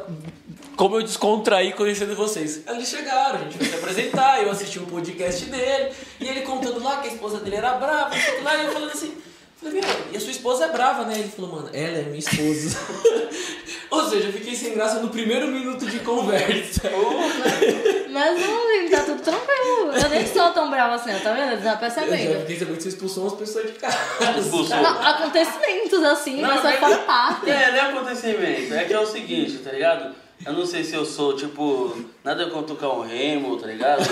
como 0.78 0.96
eu 0.96 1.02
descontraí 1.02 1.72
conhecendo 1.72 2.14
vocês. 2.14 2.62
Eles 2.66 2.88
chegaram, 2.88 3.40
a 3.40 3.42
gente 3.42 3.58
foi 3.58 3.66
se 3.66 3.74
apresentar, 3.74 4.42
eu 4.42 4.50
assisti 4.50 4.78
um 4.78 4.86
podcast 4.86 5.44
dele, 5.46 5.92
e 6.20 6.28
ele 6.28 6.42
contando 6.42 6.82
lá 6.82 6.98
que 6.98 7.08
a 7.08 7.12
esposa 7.12 7.38
dele 7.40 7.56
era 7.56 7.72
brava, 7.72 8.10
não 8.10 8.16
o 8.16 8.36
que 8.36 8.42
lá, 8.42 8.56
e 8.56 8.64
eu 8.66 8.72
falando 8.72 8.92
assim, 8.92 9.14
falei, 9.60 9.80
meu, 9.80 9.90
e 10.12 10.16
a 10.16 10.20
sua 10.20 10.30
esposa 10.30 10.66
é 10.66 10.68
brava, 10.68 11.04
né? 11.04 11.14
Ele 11.18 11.28
falou, 11.28 11.56
mano, 11.56 11.70
ela 11.72 11.98
é 11.98 12.02
minha 12.04 12.20
esposa. 12.20 12.78
Ou 13.90 14.08
seja, 14.08 14.28
eu 14.28 14.32
fiquei 14.32 14.54
sem 14.54 14.74
graça 14.74 15.00
no 15.00 15.08
primeiro 15.08 15.48
minuto 15.48 15.84
de 15.86 15.98
conversa. 16.00 16.82
Mas 18.10 18.40
não, 18.40 18.70
gente, 18.72 18.90
tá 18.90 19.02
tudo 19.02 19.20
tranquilo. 19.22 19.92
Eu 20.00 20.08
nem 20.10 20.26
sou 20.26 20.50
tão 20.52 20.70
brava 20.70 20.94
assim, 20.94 21.10
tá 21.22 21.32
vendo? 21.32 21.48
Tá 21.52 21.54
Eu 21.56 21.62
já 21.62 21.76
percebendo. 21.76 22.40
fiquei 22.40 22.58
sabendo 22.58 22.76
que 22.76 22.82
você 22.82 22.88
expulsou 22.90 23.24
umas 23.24 23.32
pessoas 23.38 23.66
de 23.66 23.72
casa. 23.72 23.96
Expulsou. 24.38 24.76
Não, 24.76 25.02
acontecimentos 25.02 26.04
assim, 26.04 26.40
mas 26.40 26.60
só 26.62 26.68
é 26.68 26.76
que- 26.76 26.96
parte. 27.04 27.50
É, 27.50 27.70
não 27.72 27.76
é 27.78 27.80
acontecimento. 27.80 28.74
É 28.74 28.84
que 28.84 28.92
é 28.92 29.00
o 29.00 29.06
seguinte, 29.06 29.58
tá 29.58 29.72
ligado? 29.72 30.14
Eu 30.46 30.52
não 30.52 30.64
sei 30.64 30.84
se 30.84 30.94
eu 30.94 31.04
sou, 31.04 31.34
tipo, 31.34 31.96
nada 32.22 32.48
contra 32.48 32.72
o 32.72 32.76
Cal 32.76 33.00
Remo, 33.00 33.56
tá 33.56 33.66
ligado? 33.66 34.02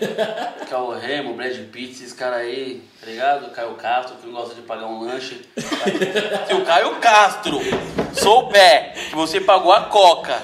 Cal 0.68 0.90
Remo, 0.90 1.34
Brad 1.34 1.56
Pitt, 1.72 1.92
esses 1.92 2.12
caras 2.12 2.40
aí, 2.40 2.82
tá 3.00 3.06
ligado? 3.06 3.50
Caio 3.52 3.74
Castro, 3.74 4.16
que 4.16 4.26
não 4.26 4.34
gosta 4.34 4.54
de 4.54 4.62
pagar 4.62 4.86
um 4.86 5.02
lanche. 5.02 5.40
Se 6.46 6.54
o 6.54 6.64
Caio 6.64 6.96
Castro 6.96 7.58
souber 8.12 8.92
que 9.08 9.14
você 9.16 9.40
pagou 9.40 9.72
a 9.72 9.82
Coca, 9.82 10.40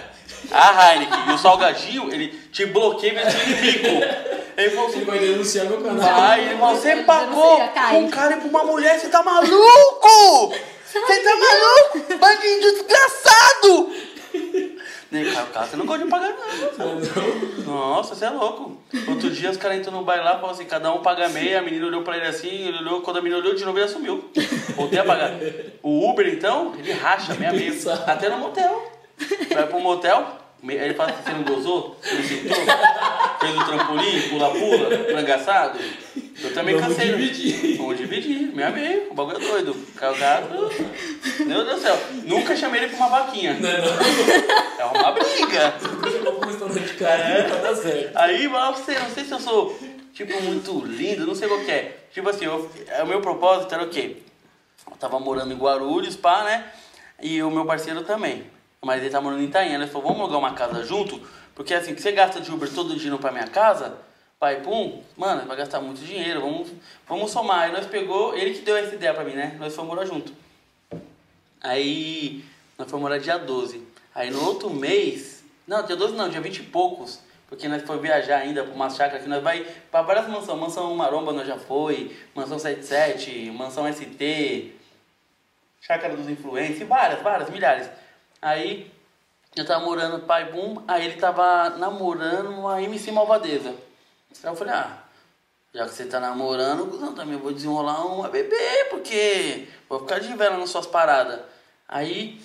a 0.51 0.93
Heineken 0.93 1.29
e 1.29 1.33
o 1.33 1.39
Salgadinho, 1.39 2.13
ele 2.13 2.29
te 2.51 2.65
bloqueia 2.67 3.23
e 3.23 3.31
te 3.31 3.51
inimigo. 3.51 4.05
Ele 4.57 4.71
falou 4.71 4.89
assim, 4.89 4.97
Ele 4.97 5.07
vai 5.07 5.19
denunciar 5.21 5.67
meu 5.67 5.81
canal. 5.81 6.21
Vai, 6.21 6.55
você 6.57 6.97
pagou 7.05 7.61
um 7.95 8.11
cara 8.11 8.35
e 8.35 8.41
pra 8.41 8.49
uma 8.49 8.65
mulher, 8.65 8.99
você 8.99 9.09
tá 9.09 9.23
maluco? 9.23 10.55
Você 10.85 11.01
tá 11.01 11.37
maluco? 11.37 12.19
Bandido 12.19 12.73
desgraçado! 12.73 14.09
Nem 15.11 15.25
Caio 15.25 15.47
Castro 15.47 15.79
não 15.79 15.87
gosta 15.87 16.05
de 16.05 16.11
pagar 16.11 16.29
nada. 16.29 16.73
Nossa, 17.67 18.15
você 18.15 18.27
é 18.27 18.31
louco. 18.31 18.77
Outro 19.09 19.31
dia 19.31 19.51
os 19.51 19.57
caras 19.57 19.79
entram 19.79 19.93
no 19.93 20.05
baile 20.05 20.23
lá 20.23 20.33
e 20.33 20.35
falaram 20.35 20.51
assim, 20.51 20.67
cada 20.67 20.93
um 20.93 20.99
paga 21.01 21.31
meia, 21.31 21.61
a 21.61 21.63
menina 21.63 21.87
olhou 21.87 22.03
pra 22.03 22.17
ele 22.17 22.27
assim, 22.27 22.69
ele 22.69 22.79
olhou, 22.79 23.01
quando 23.01 23.17
a 23.17 23.23
menina 23.23 23.41
olhou 23.41 23.55
de 23.55 23.65
novo 23.65 23.79
ele 23.79 23.87
assumiu. 23.87 24.31
Voltei 24.77 24.99
a 24.99 25.05
pagar. 25.05 25.33
O 25.83 26.11
Uber 26.11 26.29
então, 26.29 26.75
ele 26.79 26.93
racha 26.93 27.35
meia 27.35 27.53
meia. 27.53 27.73
Até 28.07 28.29
no 28.29 28.39
motel. 28.39 28.93
Vai 29.53 29.67
pro 29.67 29.81
motel, 29.81 30.27
ele 30.63 30.95
fala 30.95 31.11
assim, 31.11 31.23
você 31.23 31.33
não 31.33 31.43
gozou? 31.43 31.97
Você 32.03 32.15
não 32.15 32.23
sentou? 32.23 32.57
Fez 33.41 33.57
o 33.57 33.65
trampolim, 33.65 34.29
pula-pula, 34.29 34.91
frangaçado? 35.11 35.79
Eu 36.43 36.55
também 36.55 36.77
Vamos 36.77 36.97
cansei. 36.97 37.11
né? 37.13 37.17
dividir. 37.19 37.77
Vamos 37.77 37.97
dividir, 37.99 38.55
meia 38.55 38.71
meia. 38.71 39.07
O 39.11 39.15
bagulho 39.15 39.39
é 39.39 39.41
doido. 39.41 39.75
Castro. 39.97 40.71
Meu 41.47 41.65
Deus 41.65 41.77
do 41.77 41.81
céu. 41.83 41.99
Nunca 42.25 42.55
chamei 42.57 42.83
ele 42.85 42.95
pra 42.95 43.07
uma 43.07 43.09
vaquinha. 43.21 43.55
Não, 43.55 43.61
não. 43.61 44.79
É 44.79 44.85
uma 44.85 45.13
briga. 45.13 45.75
Você 46.49 47.05
É. 47.05 48.09
tá. 48.13 48.23
Aí, 48.23 48.47
mas 48.49 48.79
não 48.79 48.85
sei, 48.85 48.99
não 48.99 49.11
sei 49.11 49.25
se 49.25 49.33
eu 49.33 49.41
sou, 49.41 49.79
tipo, 50.15 50.41
muito 50.43 50.85
lindo, 50.85 51.27
não 51.27 51.35
sei 51.35 51.49
qual 51.49 51.61
que 51.61 51.71
é. 51.71 51.99
Tipo 52.13 52.29
assim, 52.31 52.45
eu, 52.45 52.71
o 53.03 53.07
meu 53.07 53.21
propósito 53.21 53.75
era 53.75 53.83
o 53.85 53.89
quê? 53.89 54.19
Eu 54.91 54.97
tava 54.97 55.19
morando 55.19 55.53
em 55.53 55.57
Guarulhos, 55.57 56.17
pá, 56.17 56.45
né? 56.45 56.67
E 57.21 57.43
o 57.43 57.51
meu 57.51 57.65
parceiro 57.65 58.03
também. 58.03 58.45
Mas 58.81 59.01
ele 59.01 59.11
tá 59.11 59.21
morando 59.21 59.43
em 59.43 59.47
Itainha. 59.47 59.75
Ele 59.75 59.87
falou, 59.89 60.07
vamos 60.09 60.21
alugar 60.23 60.39
uma 60.39 60.53
casa 60.55 60.85
junto? 60.85 61.21
Porque 61.55 61.75
assim, 61.75 61.95
que 61.95 62.01
você 62.01 62.13
gasta 62.13 62.41
de 62.41 62.51
Uber 62.53 62.69
todo 62.73 62.95
dia 62.97 63.09
indo 63.09 63.19
pra 63.19 63.33
minha 63.33 63.49
casa, 63.49 63.95
pai, 64.39 64.61
pum, 64.61 65.03
mano, 65.17 65.47
vai 65.47 65.57
gastar 65.57 65.81
muito 65.81 66.01
dinheiro, 66.01 66.41
vamos, 66.41 66.73
vamos 67.07 67.31
somar. 67.31 67.63
Aí 67.63 67.73
nós 67.73 67.87
pegou, 67.87 68.37
ele 68.37 68.55
que 68.55 68.61
deu 68.61 68.77
essa 68.77 68.95
ideia 68.95 69.13
pra 69.13 69.25
mim, 69.25 69.35
né? 69.35 69.57
Nós 69.59 69.75
fomos 69.75 69.91
morar 69.91 70.07
junto. 70.07 70.33
Aí 71.61 72.45
nós 72.79 72.89
fomos 72.89 73.03
morar 73.03 73.19
dia 73.19 73.37
12. 73.37 73.83
Aí 74.15 74.31
no 74.31 74.45
outro 74.45 74.71
mês, 74.71 75.45
não, 75.67 75.85
dia 75.85 75.97
12 75.97 76.15
não, 76.15 76.29
dia 76.29 76.41
20 76.41 76.59
e 76.59 76.63
poucos, 76.65 77.21
porque 77.49 77.67
nós 77.67 77.83
foi 77.83 77.99
viajar 77.99 78.39
ainda 78.39 78.63
pra 78.63 78.73
uma 78.73 78.91
chácara 78.91 79.21
que 79.21 79.29
nós 79.29 79.43
vai 79.43 79.67
pra 79.91 80.03
várias 80.03 80.29
mansões. 80.29 80.59
Mansão 80.59 80.95
Maromba 80.95 81.33
nós 81.33 81.47
já 81.47 81.59
foi, 81.59 82.17
Mansão 82.35 82.59
77, 82.59 83.51
Mansão 83.51 83.93
ST, 83.93 84.73
Chácara 85.81 86.15
dos 86.15 86.29
Influencers, 86.29 86.89
várias, 86.89 87.23
várias, 87.23 87.51
milhares. 87.51 87.91
Aí 88.41 88.91
eu 89.57 89.67
tava 89.67 89.85
morando 89.85 90.27
pai 90.27 90.53
boom, 90.53 90.83
aí 90.87 91.07
ele 91.07 91.17
tava 91.17 91.71
namorando 91.71 92.51
uma 92.51 92.81
MC 92.81 93.11
Malvadeza. 93.11 93.88
Aí 94.43 94.51
eu 94.51 94.57
falei, 94.57 94.75
ah, 94.75 94.99
já 95.75 95.85
que 95.85 95.95
você 95.95 96.05
tá 96.05 96.21
namorando, 96.21 96.99
não, 96.99 97.15
também 97.15 97.37
vou 97.37 97.53
desenrolar 97.53 98.07
uma 98.07 98.29
bebê, 98.29 98.87
porque 98.91 99.69
vou 99.89 100.01
ficar 100.01 100.19
de 100.19 100.33
vela 100.35 100.57
nas 100.57 100.71
suas 100.71 100.87
paradas. 100.87 101.41
Aí 101.89 102.41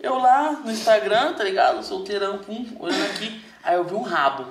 eu 0.00 0.18
lá 0.18 0.52
no 0.52 0.70
Instagram, 0.70 1.34
tá 1.34 1.44
ligado? 1.44 1.82
Solteirão, 1.82 2.38
pum, 2.38 2.66
olhando 2.78 3.10
aqui, 3.10 3.44
aí 3.62 3.76
eu 3.76 3.84
vi 3.84 3.94
um 3.94 4.02
rabo. 4.02 4.46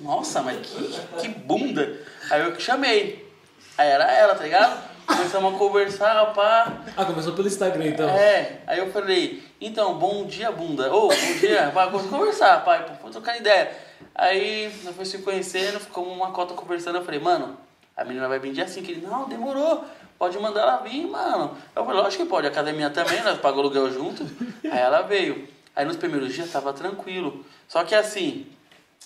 Nossa, 0.00 0.42
mas 0.42 0.66
que, 0.66 1.20
que 1.20 1.28
bunda. 1.28 2.00
Aí 2.30 2.42
eu 2.42 2.52
que 2.52 2.62
chamei. 2.62 3.30
Aí 3.76 3.88
era 3.88 4.10
ela, 4.10 4.34
tá 4.34 4.44
ligado? 4.44 4.92
Começamos 5.06 5.54
a 5.54 5.58
conversar, 5.58 6.32
pá. 6.32 6.72
Ah, 6.96 7.04
começou 7.04 7.32
pelo 7.34 7.48
Instagram 7.48 7.86
então. 7.86 8.08
É, 8.08 8.60
aí 8.66 8.78
eu 8.78 8.90
falei, 8.92 9.42
então, 9.60 9.98
bom 9.98 10.24
dia, 10.26 10.50
bunda. 10.50 10.92
Ô, 10.92 11.08
bom 11.08 11.38
dia, 11.40 11.70
vai, 11.70 11.90
vamos 11.90 12.08
conversar, 12.08 12.64
pai, 12.64 12.84
vou 13.00 13.10
trocar 13.10 13.36
ideia. 13.36 13.70
Aí, 14.14 14.72
nós 14.84 14.94
fomos 14.94 15.08
se 15.08 15.18
conhecendo, 15.18 15.80
ficamos 15.80 16.12
uma 16.12 16.30
cota 16.32 16.54
conversando, 16.54 16.98
eu 16.98 17.04
falei, 17.04 17.20
mano, 17.20 17.56
a 17.96 18.04
menina 18.04 18.28
vai 18.28 18.38
vir 18.38 18.52
dia 18.52 18.64
assim, 18.64 18.82
que 18.82 18.92
ele, 18.92 19.06
não, 19.06 19.28
demorou, 19.28 19.84
pode 20.18 20.38
mandar 20.38 20.62
ela 20.62 20.76
vir, 20.78 21.06
mano. 21.06 21.56
Eu 21.74 21.84
falei, 21.84 22.00
lógico 22.00 22.22
que 22.22 22.28
pode, 22.28 22.46
a 22.46 22.50
academia 22.50 22.90
também, 22.90 23.22
nós 23.22 23.38
pagamos 23.38 23.64
aluguel 23.64 23.90
junto. 23.92 24.24
Aí 24.64 24.78
ela 24.78 25.02
veio. 25.02 25.48
Aí 25.74 25.84
nos 25.84 25.96
primeiros 25.96 26.34
dias 26.34 26.50
tava 26.50 26.72
tranquilo. 26.72 27.44
Só 27.66 27.82
que 27.84 27.94
assim, 27.94 28.46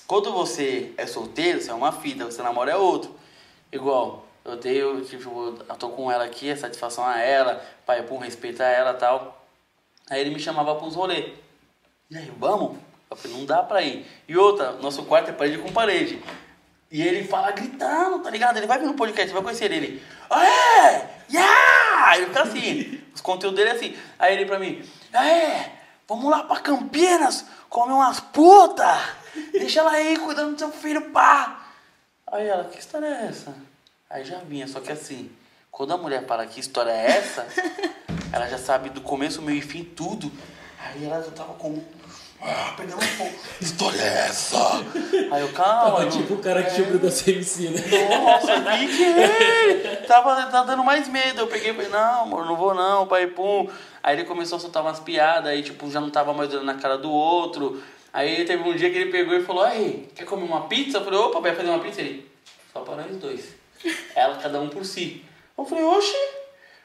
quando 0.06 0.32
você 0.32 0.92
é 0.96 1.06
solteiro, 1.06 1.60
você 1.60 1.70
é 1.70 1.74
uma 1.74 1.92
fita, 1.92 2.24
você 2.24 2.42
namora 2.42 2.72
é 2.72 2.76
outro. 2.76 3.14
Igual, 3.72 4.26
eu 4.44 4.56
tenho, 4.56 5.04
tipo, 5.04 5.56
eu 5.68 5.76
tô 5.76 5.88
com 5.90 6.10
ela 6.10 6.24
aqui, 6.24 6.48
é 6.48 6.56
satisfação 6.56 7.04
a 7.04 7.20
ela, 7.20 7.64
pai, 7.84 8.02
pum, 8.02 8.18
respeito 8.18 8.62
a 8.62 8.66
ela 8.66 8.94
tal. 8.94 9.44
Aí 10.08 10.20
ele 10.20 10.30
me 10.30 10.38
chamava 10.38 10.74
pra 10.74 10.86
uns 10.86 10.94
rolê. 10.94 11.32
E 12.10 12.16
aí, 12.16 12.32
vamos? 12.38 12.76
Eu 13.10 13.16
falei, 13.16 13.36
não 13.36 13.44
dá 13.44 13.62
pra 13.62 13.82
ir. 13.82 14.06
E 14.28 14.36
outra, 14.36 14.72
nosso 14.72 15.04
quarto 15.04 15.30
é 15.30 15.32
parede 15.32 15.58
com 15.58 15.72
parede. 15.72 16.22
E 16.90 17.02
ele 17.02 17.26
fala 17.26 17.50
gritando, 17.50 18.20
tá 18.20 18.30
ligado? 18.30 18.56
Ele 18.56 18.66
vai 18.66 18.78
vir 18.78 18.86
no 18.86 18.94
podcast, 18.94 19.32
vai 19.32 19.42
conhecer 19.42 19.72
ele. 19.72 20.02
É! 20.30 21.08
Yeah! 21.30 22.16
Ele 22.16 22.26
fica 22.26 22.42
assim. 22.42 23.02
Os 23.14 23.20
conteúdos 23.20 23.56
dele 23.56 23.70
é 23.70 23.72
assim. 23.72 23.96
Aí 24.18 24.34
ele 24.34 24.46
pra 24.46 24.58
mim, 24.58 24.82
é! 25.12 25.70
Vamos 26.08 26.30
lá 26.30 26.44
pra 26.44 26.60
Campinas 26.60 27.44
comer 27.68 27.92
umas 27.92 28.20
putas! 28.20 28.98
Deixa 29.52 29.80
ela 29.80 29.90
aí 29.90 30.16
cuidando 30.18 30.52
do 30.52 30.58
seu 30.58 30.70
filho, 30.70 31.10
pá! 31.10 31.66
Aí 32.26 32.46
ela, 32.46 32.64
que 32.64 32.78
história 32.78 33.06
é 33.06 33.26
essa? 33.26 33.54
Aí 34.08 34.24
já 34.24 34.38
vinha, 34.38 34.68
só 34.68 34.80
que 34.80 34.92
assim, 34.92 35.30
quando 35.70 35.92
a 35.92 35.96
mulher 35.96 36.24
fala 36.26 36.46
que 36.46 36.60
história 36.60 36.90
é 36.90 37.18
essa, 37.18 37.46
ela 38.32 38.48
já 38.48 38.58
sabe 38.58 38.90
do 38.90 39.00
começo, 39.00 39.42
meio 39.42 39.58
e 39.58 39.62
fim, 39.62 39.84
tudo. 39.84 40.30
Aí 40.78 41.04
ela 41.04 41.22
já 41.22 41.30
tava 41.32 41.54
com. 41.54 41.82
Ah, 42.40 42.74
pegando 42.76 43.02
um 43.02 43.16
pouco. 43.16 43.34
Que 43.58 43.64
história 43.64 44.00
é 44.00 44.26
essa? 44.28 44.58
Aí 45.30 45.40
eu, 45.40 45.52
calma. 45.52 45.98
Tava 45.98 46.10
tipo 46.10 46.34
o 46.34 46.38
cara 46.38 46.62
que 46.62 46.74
tinha 46.74 46.86
da 46.98 47.10
CMC, 47.10 47.70
né? 47.70 47.82
nossa, 48.08 48.62
que 48.86 49.04
é. 49.04 49.96
tava, 50.06 50.46
tá 50.46 50.62
dando 50.62 50.84
mais 50.84 51.08
medo. 51.08 51.40
Eu 51.40 51.46
peguei 51.46 51.70
e 51.70 51.74
falei, 51.74 51.90
não, 51.90 52.22
amor, 52.22 52.44
não 52.46 52.56
vou 52.56 52.74
não, 52.74 53.06
pai, 53.06 53.26
pum. 53.26 53.68
Aí 54.02 54.16
ele 54.16 54.24
começou 54.24 54.56
a 54.56 54.60
soltar 54.60 54.82
umas 54.82 55.00
piadas, 55.00 55.50
aí 55.50 55.62
tipo, 55.62 55.90
já 55.90 56.00
não 56.00 56.10
tava 56.10 56.32
mais 56.32 56.50
olhando 56.50 56.66
na 56.66 56.74
cara 56.74 56.96
do 56.96 57.10
outro. 57.10 57.82
Aí 58.12 58.44
teve 58.44 58.62
um 58.62 58.74
dia 58.74 58.90
que 58.90 58.96
ele 58.96 59.10
pegou 59.10 59.34
e 59.34 59.42
falou, 59.42 59.62
aí, 59.62 60.08
quer 60.14 60.24
comer 60.24 60.44
uma 60.44 60.68
pizza? 60.68 60.98
Eu 60.98 61.04
falei, 61.04 61.18
opa, 61.18 61.40
vai 61.40 61.54
fazer 61.54 61.68
uma 61.68 61.80
pizza? 61.80 62.00
Ele, 62.00 62.30
só 62.72 62.80
para 62.80 63.02
nós 63.02 63.16
dois. 63.16 63.54
Ela, 64.14 64.36
cada 64.36 64.60
um 64.60 64.68
por 64.68 64.84
si. 64.84 65.24
Eu 65.56 65.64
falei, 65.64 65.84
oxe, 65.84 66.16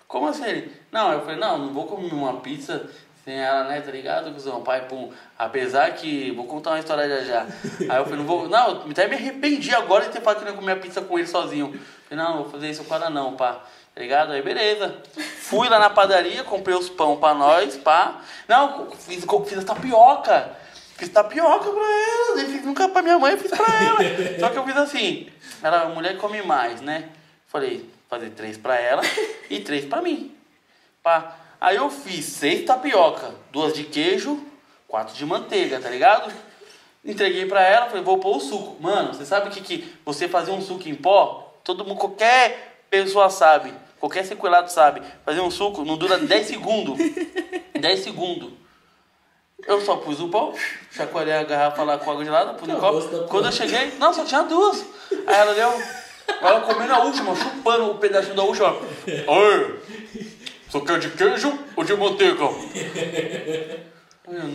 como 0.07 0.27
assim? 0.27 0.45
Ele, 0.45 0.71
não, 0.91 1.13
eu 1.13 1.21
falei, 1.21 1.37
não, 1.37 1.57
não 1.57 1.73
vou 1.73 1.85
comer 1.85 2.11
uma 2.13 2.41
pizza 2.41 2.89
sem 3.23 3.35
ela, 3.35 3.65
né, 3.65 3.81
tá 3.81 3.91
ligado, 3.91 4.33
cuzão? 4.33 4.63
Pai, 4.63 4.87
pum. 4.87 5.11
Apesar 5.37 5.91
que, 5.93 6.31
vou 6.31 6.45
contar 6.45 6.71
uma 6.71 6.79
história 6.79 7.07
já 7.07 7.23
já. 7.23 7.45
Aí 7.89 7.99
eu 7.99 8.03
falei, 8.03 8.19
não 8.19 8.25
vou, 8.25 8.49
não, 8.49 8.89
até 8.89 9.07
me 9.07 9.15
arrependi 9.15 9.73
agora 9.75 10.05
de 10.05 10.11
ter 10.11 10.21
falado 10.21 10.55
comer 10.55 10.73
a 10.73 10.75
pizza 10.77 11.01
com 11.01 11.19
ele 11.19 11.27
sozinho. 11.27 11.79
Falei, 12.09 12.23
não, 12.23 12.35
não 12.35 12.43
vou 12.43 12.51
fazer 12.51 12.69
isso 12.69 12.83
com 12.83 12.95
ela 12.95 13.09
não, 13.09 13.35
pá. 13.35 13.61
Tá 13.93 14.01
ligado? 14.01 14.31
Aí 14.31 14.41
beleza. 14.41 14.95
Fui 15.39 15.67
lá 15.67 15.77
na 15.77 15.89
padaria, 15.89 16.43
comprei 16.43 16.75
os 16.75 16.89
pão 16.89 17.17
pra 17.17 17.33
nós, 17.33 17.77
pá. 17.77 18.21
Não, 18.47 18.89
fiz, 18.91 19.25
fiz 19.45 19.57
as 19.57 19.65
tapioca. 19.65 20.49
Fiz 20.95 21.09
tapioca 21.09 21.69
pra 21.69 21.83
ela. 21.83 22.41
Eu 22.41 22.47
fiz 22.47 22.63
nunca 22.63 22.87
pra 22.87 23.01
minha 23.01 23.19
mãe, 23.19 23.37
fiz 23.37 23.51
pra 23.51 23.65
ela. 23.83 24.39
Só 24.39 24.49
que 24.49 24.57
eu 24.57 24.65
fiz 24.65 24.77
assim. 24.77 25.29
Ela, 25.61 25.81
a 25.81 25.89
mulher 25.89 26.17
come 26.17 26.41
mais, 26.41 26.79
né? 26.79 27.09
Falei, 27.47 27.87
fazer 28.09 28.29
três 28.29 28.57
pra 28.57 28.79
ela 28.79 29.01
e 29.49 29.59
três 29.59 29.85
pra 29.85 30.01
mim. 30.01 30.33
Pá. 31.03 31.35
Aí 31.61 31.75
eu 31.75 31.91
fiz 31.91 32.25
seis 32.25 32.65
tapioca, 32.65 33.35
duas 33.51 33.71
de 33.73 33.83
queijo, 33.83 34.43
quatro 34.87 35.13
de 35.13 35.23
manteiga, 35.23 35.79
tá 35.79 35.91
ligado? 35.91 36.33
Entreguei 37.05 37.45
pra 37.45 37.61
ela, 37.61 37.85
falei, 37.85 38.03
vou 38.03 38.17
pôr 38.17 38.37
o 38.37 38.39
suco. 38.39 38.81
Mano, 38.81 39.13
você 39.13 39.23
sabe 39.23 39.47
o 39.47 39.51
que, 39.51 39.61
que 39.61 39.95
você 40.03 40.27
fazer 40.27 40.49
um 40.49 40.59
suco 40.59 40.89
em 40.89 40.95
pó? 40.95 41.55
Todo 41.63 41.85
mundo, 41.85 41.99
qualquer 41.99 42.83
pessoa 42.89 43.29
sabe, 43.29 43.71
qualquer 43.99 44.25
sequelado 44.25 44.71
sabe. 44.71 45.03
Fazer 45.23 45.39
um 45.41 45.51
suco 45.51 45.85
não 45.85 45.97
dura 45.97 46.17
10 46.17 46.47
segundos. 46.47 46.97
10 47.79 47.99
segundos. 47.99 48.49
Eu 49.67 49.79
só 49.81 49.97
pus 49.97 50.19
o 50.19 50.29
pó, 50.29 50.55
chacoalhei 50.89 51.35
a 51.35 51.43
garrafa 51.43 51.83
lá 51.83 51.99
com 51.99 52.09
água 52.09 52.25
gelada, 52.25 52.55
pus 52.55 52.67
no 52.67 52.79
copo. 52.79 53.27
Quando 53.27 53.45
eu 53.45 53.51
cheguei, 53.51 53.93
não, 53.99 54.11
só 54.11 54.25
tinha 54.25 54.41
duas. 54.41 54.83
Aí 55.27 55.35
ela 55.35 55.53
deu. 55.53 55.71
Ela 56.41 56.61
comendo 56.61 56.91
a 56.91 57.03
última, 57.03 57.35
chupando 57.35 57.91
o 57.91 57.97
pedacinho 57.99 58.33
da 58.33 58.41
última. 58.41 58.75
Oi! 59.27 59.79
Só 60.71 60.79
quer 60.79 60.99
de 60.99 61.09
queijo 61.09 61.59
ou 61.75 61.83
de 61.83 61.93
manteiga? 61.97 62.47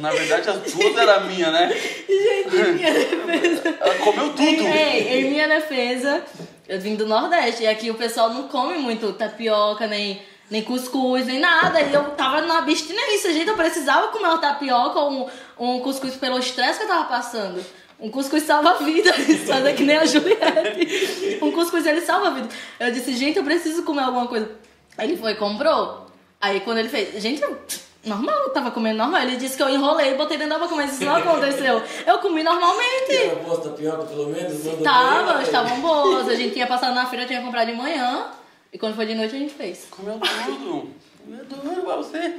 Na 0.00 0.10
verdade, 0.10 0.48
as 0.48 0.72
duas 0.72 0.96
eram 0.96 1.26
minhas, 1.26 1.52
né? 1.52 1.68
Gente, 1.68 2.56
em 2.56 2.72
minha 2.72 2.92
defesa. 2.94 3.76
Ela 3.78 3.94
comeu 3.96 4.30
tudo. 4.30 4.66
Ei, 4.66 5.20
em 5.20 5.30
minha 5.30 5.46
defesa, 5.46 6.24
eu 6.66 6.80
vim 6.80 6.94
do 6.94 7.06
Nordeste 7.06 7.64
e 7.64 7.66
aqui 7.66 7.90
o 7.90 7.94
pessoal 7.94 8.30
não 8.30 8.48
come 8.48 8.78
muito 8.78 9.12
tapioca, 9.12 9.86
nem, 9.86 10.22
nem 10.50 10.62
cuscuz, 10.62 11.26
nem 11.26 11.38
nada. 11.38 11.82
E 11.82 11.92
eu 11.92 12.04
tava 12.12 12.40
na 12.40 12.60
abstinência, 12.60 13.34
gente. 13.34 13.48
Eu 13.48 13.56
precisava 13.56 14.08
comer 14.08 14.28
uma 14.28 14.38
tapioca 14.38 14.98
ou 14.98 15.10
um, 15.10 15.26
um 15.58 15.80
cuscuz 15.80 16.14
pelo 16.14 16.38
estresse 16.38 16.78
que 16.78 16.84
eu 16.84 16.88
tava 16.88 17.04
passando. 17.04 17.62
Um 18.00 18.10
cuscuz 18.10 18.42
salva 18.44 18.70
a 18.70 18.74
vida, 18.74 19.12
fazer 19.46 19.74
que 19.74 19.82
nem 19.82 19.98
a 19.98 20.06
Juliette. 20.06 21.38
Um 21.42 21.52
cuscuz 21.52 21.84
ele 21.84 22.00
salva 22.00 22.28
a 22.28 22.30
vida. 22.30 22.48
Eu 22.80 22.90
disse, 22.90 23.14
gente, 23.14 23.36
eu 23.36 23.44
preciso 23.44 23.82
comer 23.82 24.04
alguma 24.04 24.26
coisa. 24.26 24.50
Ele 24.98 25.14
foi 25.18 25.32
e 25.32 25.34
comprou. 25.34 26.05
Aí 26.46 26.60
quando 26.60 26.78
ele 26.78 26.88
fez, 26.88 27.20
gente, 27.22 27.42
eu- 27.42 27.58
normal, 28.04 28.34
eu 28.44 28.50
tava 28.50 28.70
comendo 28.70 28.98
normal. 28.98 29.22
Ele 29.22 29.36
disse 29.36 29.56
que 29.56 29.62
eu 29.62 29.68
enrolei 29.68 30.12
e 30.12 30.14
botei 30.16 30.36
dentro 30.38 30.54
da 30.54 30.58
boca, 30.60 30.74
mas 30.76 30.92
isso 30.94 31.04
não 31.04 31.16
aconteceu. 31.16 31.82
Eu 32.06 32.18
comi 32.18 32.42
normalmente. 32.42 33.12
Era 33.16 33.36
boa 33.36 33.60
tapioca, 33.60 34.04
pelo 34.04 34.28
menos? 34.28 34.62
Tava, 34.82 35.32
bem, 35.34 35.42
estavam 35.42 35.80
boas. 35.80 36.28
A 36.28 36.34
gente 36.36 36.52
tinha 36.54 36.66
passado 36.66 36.94
na 36.94 37.06
feira, 37.06 37.26
tinha 37.26 37.40
comprado 37.42 37.66
de 37.66 37.72
manhã. 37.74 38.28
E 38.72 38.78
quando 38.78 38.94
foi 38.94 39.06
de 39.06 39.14
noite 39.14 39.34
a 39.34 39.38
gente 39.38 39.54
fez. 39.54 39.86
Comeu 39.90 40.20
tudo. 40.20 40.90
Comeu 41.24 41.44
tudo 41.46 41.82
pra 41.84 41.96
você. 41.96 42.34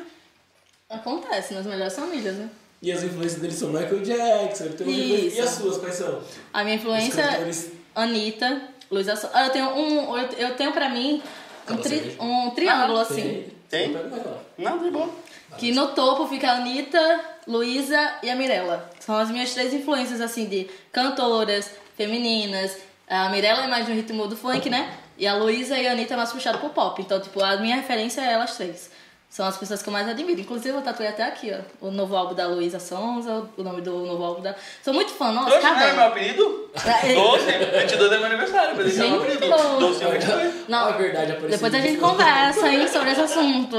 Acontece 0.89 1.53
nas 1.53 1.65
melhores 1.65 1.95
famílias, 1.95 2.35
né? 2.35 2.49
E 2.81 2.91
as 2.91 3.03
influências 3.03 3.41
dele 3.41 3.53
são 3.53 3.69
Michael 3.69 3.99
Jackson. 4.01 4.65
Isso. 4.85 5.37
E 5.37 5.41
as 5.41 5.49
suas, 5.49 5.77
quais 5.79 5.95
são? 5.95 6.21
A 6.53 6.63
minha 6.63 6.75
influência, 6.75 7.23
cantores. 7.27 7.71
Anitta, 7.95 8.61
Luísa 8.89 9.15
Sonza. 9.15 9.31
Ah, 9.33 9.45
Eu 9.47 9.49
tenho 9.51 9.69
um. 9.69 10.17
Eu, 10.17 10.55
tenho 10.55 10.71
pra 10.71 10.87
mim 10.89 11.21
um, 11.69 11.77
tri- 11.77 12.15
um 12.19 12.51
triângulo 12.51 12.99
assim. 12.99 13.21
Tem? 13.21 13.56
Não 13.71 14.31
lá. 14.31 14.43
Não, 14.57 14.83
de 14.83 14.91
boa. 14.91 15.09
Que 15.57 15.71
no 15.71 15.87
topo 15.89 16.27
fica 16.27 16.51
a 16.51 16.57
Anitta, 16.57 17.19
Luísa 17.47 18.19
e 18.23 18.29
a 18.29 18.35
Mirella. 18.35 18.89
São 18.99 19.15
as 19.15 19.29
minhas 19.29 19.53
três 19.53 19.73
influências, 19.73 20.21
assim, 20.21 20.45
de 20.45 20.69
cantoras, 20.91 21.71
femininas. 21.95 22.77
A 23.07 23.29
Mirella 23.29 23.63
é 23.63 23.67
mais 23.67 23.87
no 23.87 23.95
ritmo 23.95 24.27
do 24.27 24.35
funk, 24.35 24.69
né? 24.69 24.97
E 25.17 25.25
a 25.25 25.35
Luísa 25.35 25.77
e 25.77 25.87
a 25.87 25.93
Anitta 25.93 26.13
é 26.13 26.17
mais 26.17 26.31
puxado 26.31 26.59
pro 26.59 26.69
pop. 26.69 27.01
Então, 27.01 27.19
tipo, 27.19 27.43
a 27.43 27.57
minha 27.57 27.77
referência 27.77 28.21
é 28.21 28.33
elas 28.33 28.55
três. 28.55 28.91
São 29.29 29.45
as 29.45 29.57
pessoas 29.57 29.83
que 29.83 29.89
eu 29.89 29.93
mais 29.93 30.07
admiro. 30.07 30.39
Inclusive, 30.39 30.75
eu 30.75 30.81
tatuei 30.81 31.09
até 31.09 31.23
aqui, 31.23 31.51
ó. 31.53 31.87
O 31.87 31.91
novo 31.91 32.15
álbum 32.15 32.33
da 32.33 32.47
Luísa 32.47 32.79
Sonza, 32.79 33.45
o 33.57 33.61
nome 33.63 33.81
do 33.81 33.91
novo 33.91 34.23
álbum 34.23 34.41
da... 34.41 34.55
Sou 34.83 34.93
muito 34.93 35.11
fã, 35.11 35.31
nossa, 35.31 35.55
Hoje 35.55 35.63
não 35.63 35.79
é 35.79 35.93
meu 35.93 36.03
apelido? 36.05 36.71
É. 36.75 37.13
Doce. 37.13 37.45
22 37.81 38.11
é 38.11 38.17
meu 38.17 38.25
aniversário, 38.25 38.75
mas 38.75 38.87
esse 38.87 39.01
é 39.01 39.07
meu 39.07 39.21
apelido. 39.21 39.47
Doce 39.79 40.03
é 40.03 40.07
22. 40.11 40.69
Não, 40.69 40.87
Ah, 40.87 40.91
verdade, 40.91 41.31
apareceu 41.33 41.49
depois 41.49 41.73
a 41.73 41.79
gente 41.79 41.99
conversa, 41.99 42.71
hein, 42.71 42.87
sobre 42.87 43.11
esse 43.11 43.21
assunto. 43.21 43.77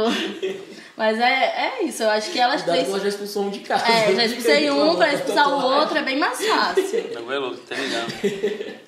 Mas 0.97 1.19
é, 1.19 1.25
é 1.79 1.85
isso, 1.85 2.03
eu 2.03 2.11
acho 2.11 2.31
que 2.31 2.41
elas 2.41 2.63
Cuidado 2.63 2.77
três... 2.77 2.89
ela 2.89 3.01
já 3.01 3.09
expulsou 3.09 3.45
um 3.45 3.51
de 3.51 3.61
casa. 3.61 3.85
É, 3.87 4.15
já 4.15 4.25
expulsei 4.25 4.71
um 4.71 4.97
pra 4.97 5.15
expulsar 5.15 5.49
o 5.49 5.65
outro, 5.65 5.97
é 5.97 6.03
bem 6.03 6.19
mais 6.19 6.45
fácil. 6.45 7.11
Não 7.15 7.33
é 7.33 7.39
louco, 7.39 7.57
tá 7.59 7.75
ligado? 7.75 8.79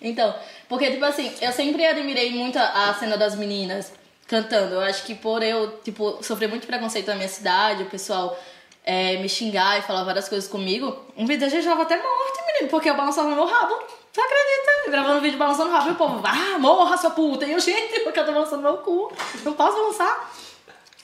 Então, 0.00 0.34
porque, 0.68 0.90
tipo 0.90 1.04
assim, 1.04 1.32
eu 1.40 1.50
sempre 1.52 1.84
admirei 1.86 2.30
muito 2.30 2.58
a 2.58 2.94
cena 3.00 3.16
das 3.16 3.34
meninas 3.34 3.90
cantando. 4.26 4.74
Eu 4.74 4.80
acho 4.80 5.04
que 5.04 5.14
por 5.14 5.42
eu, 5.42 5.78
tipo, 5.78 6.22
sofrer 6.22 6.48
muito 6.48 6.66
preconceito 6.66 7.08
na 7.08 7.14
minha 7.14 7.28
cidade, 7.28 7.82
o 7.82 7.90
pessoal 7.90 8.38
é, 8.84 9.16
me 9.18 9.28
xingar 9.28 9.78
e 9.78 9.82
falar 9.82 10.04
várias 10.04 10.28
coisas 10.28 10.48
comigo, 10.48 11.04
um 11.16 11.26
vídeo 11.26 11.48
tava 11.64 11.82
até 11.82 11.96
morte, 11.96 12.46
menino, 12.46 12.68
porque 12.70 12.88
eu 12.88 12.96
balançava 12.96 13.28
meu 13.28 13.44
rabo. 13.44 13.74
Tu 14.12 14.20
acredita? 14.20 14.90
Gravando 14.90 15.20
vídeo 15.20 15.38
balançando 15.38 15.70
o 15.70 15.72
rabo 15.72 15.88
e 15.88 15.92
o 15.92 15.96
povo, 15.96 16.22
ah, 16.24 16.58
morra, 16.58 16.96
sua 16.96 17.10
puta. 17.10 17.44
E 17.44 17.52
eu, 17.52 17.60
gente, 17.60 18.00
porque 18.00 18.18
eu 18.18 18.24
tô 18.24 18.32
balançando 18.32 18.62
meu 18.62 18.78
cu. 18.78 19.12
Não 19.44 19.52
posso 19.52 19.76
balançar. 19.76 20.30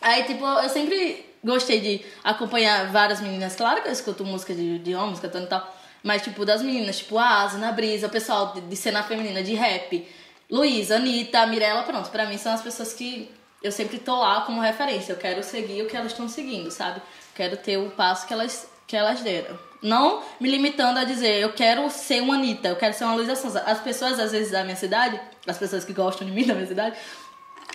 Aí, 0.00 0.24
tipo, 0.24 0.44
eu 0.44 0.68
sempre 0.68 1.26
gostei 1.44 1.80
de 1.80 2.06
acompanhar 2.24 2.90
várias 2.90 3.20
meninas. 3.20 3.54
Claro 3.54 3.82
que 3.82 3.88
eu 3.88 3.92
escuto 3.92 4.24
música 4.24 4.54
de, 4.54 4.78
de 4.78 4.94
homens 4.94 5.20
cantando 5.20 5.44
e 5.44 5.48
tal. 5.48 5.76
Mas, 6.02 6.22
tipo, 6.22 6.44
das 6.44 6.62
meninas, 6.62 6.98
tipo, 6.98 7.18
a 7.18 7.42
Asa, 7.42 7.58
na 7.58 7.70
Brisa, 7.70 8.06
o 8.06 8.10
pessoal 8.10 8.54
de, 8.54 8.62
de 8.62 8.76
cena 8.76 9.02
feminina, 9.02 9.42
de 9.42 9.54
rap. 9.54 10.08
Luísa, 10.52 10.96
Anitta, 10.96 11.46
Mirella, 11.46 11.82
pronto. 11.82 12.10
Pra 12.10 12.26
mim 12.26 12.36
são 12.36 12.52
as 12.52 12.60
pessoas 12.60 12.92
que 12.92 13.30
eu 13.62 13.72
sempre 13.72 13.98
tô 13.98 14.14
lá 14.16 14.42
como 14.42 14.60
referência. 14.60 15.14
Eu 15.14 15.16
quero 15.16 15.42
seguir 15.42 15.80
o 15.82 15.88
que 15.88 15.96
elas 15.96 16.12
estão 16.12 16.28
seguindo, 16.28 16.70
sabe? 16.70 17.00
Quero 17.34 17.56
ter 17.56 17.78
o 17.78 17.88
passo 17.88 18.26
que 18.26 18.34
elas, 18.34 18.68
que 18.86 18.94
elas 18.94 19.22
deram. 19.22 19.58
Não 19.80 20.22
me 20.38 20.50
limitando 20.50 20.98
a 20.98 21.04
dizer, 21.04 21.40
eu 21.40 21.54
quero 21.54 21.88
ser 21.88 22.20
uma 22.20 22.34
Anitta, 22.34 22.68
eu 22.68 22.76
quero 22.76 22.92
ser 22.92 23.04
uma 23.04 23.14
Luísa 23.14 23.34
Sonza. 23.34 23.62
As 23.62 23.80
pessoas, 23.80 24.20
às 24.20 24.30
vezes, 24.30 24.52
da 24.52 24.62
minha 24.62 24.76
cidade, 24.76 25.18
as 25.46 25.56
pessoas 25.56 25.86
que 25.86 25.94
gostam 25.94 26.26
de 26.26 26.34
mim, 26.34 26.46
da 26.46 26.52
minha 26.54 26.66
cidade, 26.66 26.98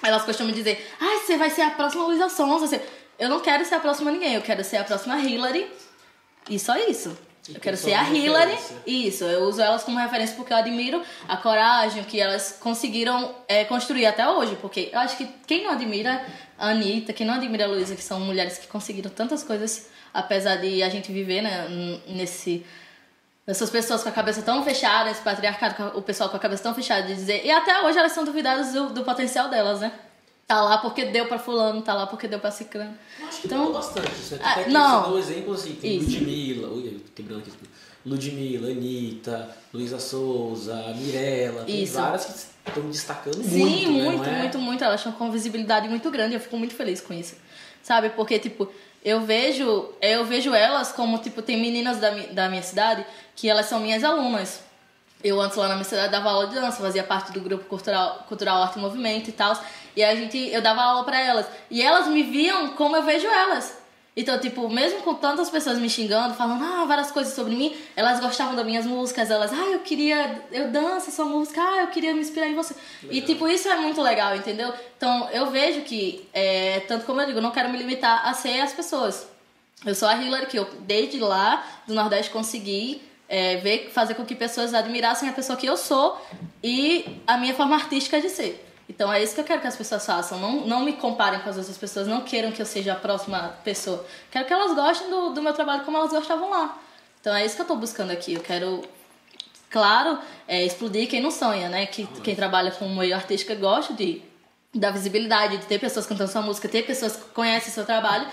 elas 0.03 0.23
costumam 0.23 0.53
dizer, 0.53 0.87
ai, 1.01 1.17
você 1.17 1.35
vai 1.35 1.49
ser 1.49 1.63
a 1.63 1.71
próxima 1.71 2.05
Luísa 2.05 2.29
Sonza. 2.29 2.79
Eu 3.17 3.27
não 3.27 3.39
quero 3.39 3.65
ser 3.65 3.75
a 3.75 3.79
próxima 3.79 4.11
ninguém, 4.11 4.35
eu 4.35 4.41
quero 4.43 4.63
ser 4.63 4.77
a 4.77 4.83
próxima 4.83 5.17
Hillary. 5.19 5.67
E 6.47 6.59
só 6.59 6.77
isso. 6.77 7.17
Eu 7.53 7.59
quero 7.59 7.77
ser 7.77 7.93
a 7.93 8.09
Hillary. 8.09 8.57
Isso, 8.85 9.23
eu 9.23 9.43
uso 9.43 9.61
elas 9.61 9.83
como 9.83 9.97
referência 9.97 10.35
porque 10.35 10.51
eu 10.51 10.57
admiro 10.57 11.01
a 11.27 11.37
coragem 11.37 12.03
que 12.03 12.19
elas 12.19 12.57
conseguiram 12.59 13.33
é, 13.47 13.63
construir 13.63 14.05
até 14.05 14.27
hoje. 14.27 14.57
Porque 14.57 14.89
eu 14.91 14.99
acho 14.99 15.17
que 15.17 15.25
quem 15.45 15.63
não 15.63 15.71
admira 15.71 16.25
a 16.57 16.69
Anitta, 16.69 17.13
quem 17.13 17.25
não 17.25 17.35
admira 17.35 17.65
a 17.65 17.67
Luísa, 17.67 17.95
que 17.95 18.03
são 18.03 18.19
mulheres 18.19 18.57
que 18.57 18.67
conseguiram 18.67 19.09
tantas 19.09 19.43
coisas, 19.43 19.89
apesar 20.13 20.57
de 20.57 20.83
a 20.83 20.89
gente 20.89 21.11
viver 21.11 21.41
né, 21.41 21.67
nesse. 22.07 22.65
Essas 23.45 23.69
pessoas 23.69 24.03
com 24.03 24.09
a 24.09 24.11
cabeça 24.11 24.41
tão 24.41 24.61
fechada, 24.61 25.09
esse 25.09 25.21
patriarcado, 25.21 25.97
o 25.97 26.01
pessoal 26.01 26.29
com 26.29 26.35
a 26.35 26.39
cabeça 26.39 26.63
tão 26.63 26.75
fechada 26.75 27.03
de 27.03 27.15
dizer. 27.15 27.45
E 27.45 27.49
até 27.49 27.81
hoje 27.81 27.97
elas 27.97 28.11
são 28.11 28.25
duvidadas 28.25 28.73
do, 28.73 28.89
do 28.89 29.05
potencial 29.05 29.49
delas, 29.49 29.79
né? 29.79 29.91
Tá 30.47 30.61
lá 30.61 30.77
porque 30.77 31.03
deu 31.03 31.25
pra 31.25 31.37
fulano, 31.37 31.81
tá 31.81 31.93
lá 31.93 32.07
porque 32.07 32.25
deu 32.25 32.39
pra 32.39 32.49
ciclano. 32.49 32.97
Acho 33.21 33.41
que 33.41 33.47
então, 33.47 33.73
bastante. 33.73 34.11
Isso 34.13 34.35
é 34.35 34.39
ah, 34.41 34.69
não. 34.69 35.01
Você 35.03 35.09
dá 35.09 35.13
um 35.13 35.17
exemplo 35.17 35.53
assim, 35.53 35.75
tem 35.75 35.97
Isso. 35.97 36.11
Ludmilla, 36.11 36.69
ui, 36.69 37.03
quebrando 37.13 37.41
aqui. 37.41 37.69
Ludmilla, 38.05 38.69
Anitta, 38.69 39.49
Luísa 39.73 39.99
Souza, 39.99 40.73
Mirella, 40.95 41.65
tem 41.65 41.83
Isso. 41.83 41.95
várias 41.95 42.25
que 42.63 42.69
estão 42.69 42.89
destacando 42.89 43.43
Sim, 43.43 43.59
muito. 43.59 43.77
Sim, 43.77 43.91
muito, 43.91 44.23
né? 44.23 44.39
muito, 44.39 44.59
muito. 44.59 44.83
Elas 44.85 45.01
estão 45.01 45.11
com 45.11 45.29
visibilidade 45.29 45.89
muito 45.89 46.09
grande 46.09 46.35
eu 46.35 46.39
fico 46.39 46.57
muito 46.57 46.73
feliz 46.73 47.01
com 47.01 47.13
isso. 47.13 47.35
Sabe? 47.83 48.09
Porque, 48.11 48.39
tipo, 48.39 48.71
eu 49.03 49.19
vejo, 49.21 49.89
eu 50.01 50.23
vejo 50.23 50.53
elas 50.53 50.93
como, 50.93 51.17
tipo, 51.17 51.41
tem 51.41 51.59
meninas 51.59 51.97
da, 51.97 52.09
da 52.31 52.47
minha 52.47 52.63
cidade 52.63 53.05
que 53.35 53.49
elas 53.49 53.65
são 53.65 53.81
minhas 53.81 54.01
alunas. 54.01 54.61
Eu 55.21 55.41
antes 55.41 55.57
lá 55.57 55.67
na 55.67 55.73
minha 55.73 55.83
cidade 55.83 56.11
dava 56.11 56.29
aula 56.29 56.47
de 56.47 56.55
dança, 56.55 56.81
fazia 56.81 57.03
parte 57.03 57.33
do 57.33 57.41
grupo 57.41 57.65
cultural, 57.65 58.23
cultural 58.29 58.61
Arte 58.63 58.77
e 58.77 58.81
Movimento 58.81 59.29
e 59.29 59.33
tal. 59.33 59.61
E 59.97 60.03
a 60.03 60.13
gente, 60.13 60.37
eu 60.37 60.61
dava 60.61 60.79
aula 60.79 61.03
para 61.03 61.19
elas. 61.19 61.47
E 61.71 61.81
elas 61.81 62.05
me 62.05 62.21
viam 62.21 62.67
como 62.75 62.95
eu 62.95 63.01
vejo 63.01 63.25
elas. 63.25 63.75
Então, 64.15 64.39
tipo, 64.39 64.69
mesmo 64.69 65.01
com 65.01 65.15
tantas 65.15 65.49
pessoas 65.49 65.79
me 65.79 65.89
xingando, 65.89 66.35
falando 66.35 66.63
ah, 66.63 66.85
várias 66.85 67.09
coisas 67.09 67.33
sobre 67.33 67.55
mim, 67.55 67.75
elas 67.95 68.19
gostavam 68.19 68.55
das 68.55 68.63
minhas 68.63 68.85
músicas, 68.85 69.31
elas, 69.31 69.51
ah, 69.51 69.71
eu 69.71 69.79
queria, 69.79 70.43
eu 70.51 70.69
danço 70.69 71.09
sua 71.09 71.25
música, 71.25 71.59
ah, 71.59 71.81
eu 71.81 71.87
queria 71.87 72.13
me 72.13 72.19
inspirar 72.19 72.47
em 72.47 72.53
você. 72.53 72.75
Legal. 73.01 73.17
E, 73.17 73.21
tipo, 73.21 73.47
isso 73.47 73.67
é 73.67 73.75
muito 73.75 73.99
legal, 73.99 74.35
entendeu? 74.35 74.71
Então, 74.95 75.27
eu 75.31 75.49
vejo 75.49 75.81
que, 75.81 76.27
é, 76.31 76.81
tanto 76.81 77.05
como 77.05 77.19
eu 77.21 77.25
digo, 77.25 77.39
eu 77.39 77.43
não 77.43 77.51
quero 77.51 77.69
me 77.69 77.77
limitar 77.77 78.27
a 78.27 78.35
ser 78.35 78.59
as 78.59 78.73
pessoas. 78.73 79.27
Eu 79.83 79.95
sou 79.95 80.07
a 80.07 80.15
Hillary, 80.15 80.45
que 80.45 80.57
eu, 80.57 80.67
desde 80.81 81.17
lá 81.17 81.65
do 81.87 81.95
Nordeste, 81.95 82.31
consegui 82.31 83.01
é, 83.27 83.57
ver, 83.57 83.89
fazer 83.91 84.13
com 84.13 84.23
que 84.23 84.35
pessoas 84.35 84.75
admirassem 84.75 85.27
a 85.27 85.33
pessoa 85.33 85.57
que 85.57 85.65
eu 85.65 85.75
sou 85.75 86.19
e 86.63 87.19
a 87.25 87.35
minha 87.37 87.55
forma 87.55 87.75
artística 87.75 88.21
de 88.21 88.29
ser. 88.29 88.66
Então 88.89 89.11
é 89.11 89.21
isso 89.21 89.35
que 89.35 89.41
eu 89.41 89.45
quero 89.45 89.61
que 89.61 89.67
as 89.67 89.75
pessoas 89.75 90.05
façam. 90.05 90.39
Não, 90.39 90.65
não 90.65 90.81
me 90.81 90.93
comparem 90.93 91.39
com 91.41 91.49
as 91.49 91.57
outras 91.57 91.77
pessoas, 91.77 92.07
não 92.07 92.21
queiram 92.21 92.51
que 92.51 92.61
eu 92.61 92.65
seja 92.65 92.93
a 92.93 92.95
próxima 92.95 93.55
pessoa. 93.63 94.05
Quero 94.31 94.45
que 94.45 94.53
elas 94.53 94.73
gostem 94.73 95.09
do, 95.09 95.29
do 95.31 95.41
meu 95.41 95.53
trabalho 95.53 95.83
como 95.83 95.97
elas 95.97 96.11
gostavam 96.11 96.49
lá. 96.49 96.77
Então 97.19 97.35
é 97.35 97.45
isso 97.45 97.55
que 97.55 97.61
eu 97.61 97.65
estou 97.65 97.77
buscando 97.77 98.11
aqui. 98.11 98.33
Eu 98.33 98.41
quero, 98.41 98.81
claro, 99.69 100.17
é, 100.47 100.63
explodir 100.63 101.09
quem 101.09 101.21
não 101.21 101.31
sonha, 101.31 101.67
né? 101.67 101.85
Que, 101.85 102.05
quem 102.23 102.35
trabalha 102.35 102.71
com 102.71 102.87
meio 102.87 103.13
artístico 103.13 103.53
gosta 103.55 103.93
de 103.93 104.21
dar 104.73 104.91
visibilidade, 104.91 105.57
de 105.57 105.65
ter 105.65 105.79
pessoas 105.79 106.05
cantando 106.05 106.31
sua 106.31 106.41
música, 106.41 106.69
ter 106.69 106.83
pessoas 106.83 107.17
que 107.17 107.25
conhecem 107.31 107.73
seu 107.73 107.85
trabalho. 107.85 108.25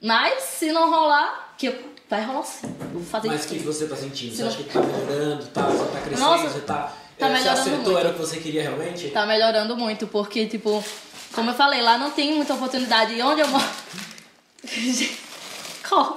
Mas 0.00 0.44
se 0.44 0.70
não 0.70 0.88
rolar, 0.88 1.54
que 1.58 1.74
vai 2.08 2.24
rolar 2.24 2.44
sim. 2.44 2.68
Eu 2.80 2.88
vou 2.90 3.02
fazer 3.02 3.28
Mas 3.28 3.44
o 3.44 3.48
que 3.48 3.58
você 3.58 3.84
está 3.84 3.96
sentindo? 3.96 4.30
Se 4.30 4.36
você 4.36 4.42
não... 4.42 4.48
acha 4.50 4.62
que 4.62 4.68
está 4.68 4.80
melhorando, 4.80 5.46
tá, 5.46 5.62
você 5.62 5.92
tá 5.92 6.00
crescendo, 6.02 6.20
Nossa, 6.20 6.48
você 6.50 6.58
está 6.58 6.92
Tá 7.26 7.32
melhorando 7.32 7.56
você 7.56 7.68
acertou, 7.68 7.92
muito. 7.92 7.98
era 7.98 8.08
o 8.08 8.12
que 8.12 8.18
você 8.18 8.36
queria 8.38 8.62
realmente? 8.62 9.08
Tá 9.08 9.26
melhorando 9.26 9.76
muito, 9.76 10.06
porque, 10.06 10.46
tipo, 10.46 10.84
como 11.34 11.50
eu 11.50 11.54
falei, 11.54 11.82
lá 11.82 11.98
não 11.98 12.10
tem 12.10 12.34
muita 12.34 12.54
oportunidade. 12.54 13.14
E 13.14 13.22
onde 13.22 13.40
eu 13.40 13.48
moro. 13.48 13.64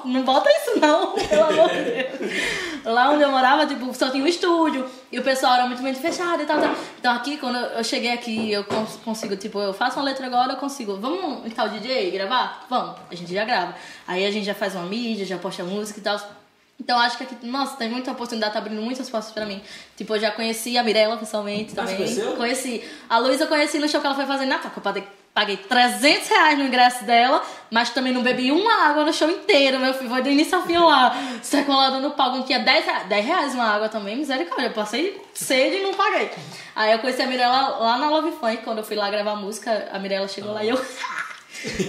não 0.06 0.24
bota 0.24 0.50
isso 0.50 0.80
não, 0.80 1.14
pelo 1.28 1.44
amor 1.44 1.70
de 1.70 1.84
Deus. 1.84 2.84
Lá 2.86 3.12
onde 3.12 3.24
eu 3.24 3.30
morava, 3.30 3.66
tipo, 3.66 3.94
só 3.94 4.10
tinha 4.10 4.24
um 4.24 4.28
estúdio. 4.28 4.90
E 5.12 5.20
o 5.20 5.24
pessoal 5.24 5.56
era 5.56 5.66
muito, 5.66 5.82
muito 5.82 6.00
fechado 6.00 6.42
e 6.42 6.46
tal, 6.46 6.60
tal. 6.60 6.76
Então 7.00 7.14
aqui, 7.14 7.38
quando 7.38 7.58
eu 7.58 7.84
cheguei 7.84 8.12
aqui, 8.12 8.52
eu 8.52 8.64
consigo, 9.04 9.36
tipo, 9.36 9.60
eu 9.60 9.74
faço 9.74 9.98
uma 9.98 10.06
letra 10.06 10.26
agora, 10.26 10.54
eu 10.54 10.58
consigo. 10.58 10.98
Vamos 10.98 11.46
em 11.46 11.50
tal 11.50 11.70
DJ 11.70 12.12
gravar? 12.12 12.66
Vamos. 12.70 12.96
A 13.12 13.16
gente 13.16 13.34
já 13.34 13.44
grava. 13.44 13.76
Aí 14.08 14.26
a 14.26 14.32
gente 14.32 14.46
já 14.46 14.54
faz 14.54 14.76
uma 14.76 14.86
mídia, 14.86 15.26
já 15.26 15.38
posta 15.38 15.64
música 15.64 16.00
e 16.00 16.04
tal. 16.04 16.20
Então 16.80 16.98
acho 16.98 17.18
que 17.18 17.24
aqui, 17.24 17.46
nossa, 17.46 17.76
tem 17.76 17.90
muita 17.90 18.12
oportunidade, 18.12 18.54
tá 18.54 18.60
abrindo 18.60 18.82
muitas 18.82 19.10
portas 19.10 19.32
pra 19.32 19.46
mim. 19.46 19.62
Tipo, 19.98 20.16
eu 20.16 20.20
já 20.20 20.32
conheci 20.32 20.78
a 20.78 20.84
Mirella 20.84 21.18
pessoalmente 21.18 21.74
ah, 21.74 21.84
também. 21.84 22.08
Você 22.08 22.22
conheci. 22.36 22.84
A 23.10 23.18
Luísa 23.18 23.44
eu 23.44 23.48
conheci 23.48 23.80
no 23.80 23.88
show 23.88 24.00
que 24.00 24.08
ela 24.08 24.16
foi 24.16 24.26
fazer 24.26 24.46
na 24.46 24.56
Natal, 24.56 24.72
que 24.72 24.78
eu 24.78 25.04
paguei 25.34 25.58
300 25.58 26.28
reais 26.28 26.58
no 26.58 26.66
ingresso 26.66 27.04
dela, 27.04 27.42
mas 27.70 27.90
também 27.92 28.12
não 28.12 28.22
bebi 28.22 28.52
uma 28.52 28.88
água 28.88 29.06
no 29.06 29.14
show 29.14 29.30
inteiro, 29.30 29.80
meu 29.80 29.94
filho. 29.94 30.10
Foi 30.10 30.22
do 30.22 30.30
início 30.30 30.58
ao 30.58 30.66
fim 30.66 30.78
lá, 30.78 31.16
secolado 31.44 32.00
no 32.00 32.12
palco. 32.12 32.38
Não 32.38 32.44
tinha 32.44 32.60
10 32.60 32.86
reais, 32.86 33.08
10 33.08 33.26
reais 33.26 33.54
uma 33.54 33.66
água 33.66 33.90
também, 33.90 34.16
misericórdia. 34.16 34.68
Eu 34.68 34.74
passei 34.74 35.22
sede 35.34 35.78
e 35.78 35.84
não 35.84 35.94
paguei. 35.94 36.32
Aí 36.76 36.92
eu 36.94 37.00
conheci 37.00 37.22
a 37.22 37.28
Mirella 37.28 37.78
lá 37.78 37.98
na 37.98 38.10
Love 38.10 38.32
Funk, 38.40 38.58
quando 38.64 38.80
eu 38.80 38.84
fui 38.84 38.96
lá 38.96 39.10
gravar 39.10 39.36
música, 39.36 39.90
a 39.92 40.00
Mirella 40.00 40.28
chegou 40.28 40.52
ah. 40.52 40.56
lá 40.56 40.64
e 40.64 40.70
eu. 40.70 40.78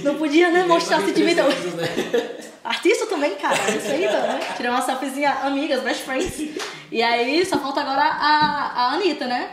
Não 0.02 0.16
podia, 0.16 0.50
né, 0.50 0.64
mostrar 0.64 1.00
sentimento. 1.00 1.42
Né? 1.42 2.50
Artista 2.64 3.06
também, 3.06 3.34
cara, 3.36 3.56
isso 3.76 3.90
aí, 3.90 4.04
então, 4.04 4.20
né? 4.20 4.40
Tirei 4.56 4.70
uma 4.70 4.82
selfiezinha, 4.82 5.30
amigas, 5.42 5.82
best 5.82 6.04
friends. 6.04 6.60
E 6.90 7.02
aí 7.02 7.44
só 7.46 7.58
falta 7.58 7.80
agora 7.80 8.02
a, 8.02 8.72
a 8.74 8.92
Anitta, 8.92 9.26
né? 9.26 9.50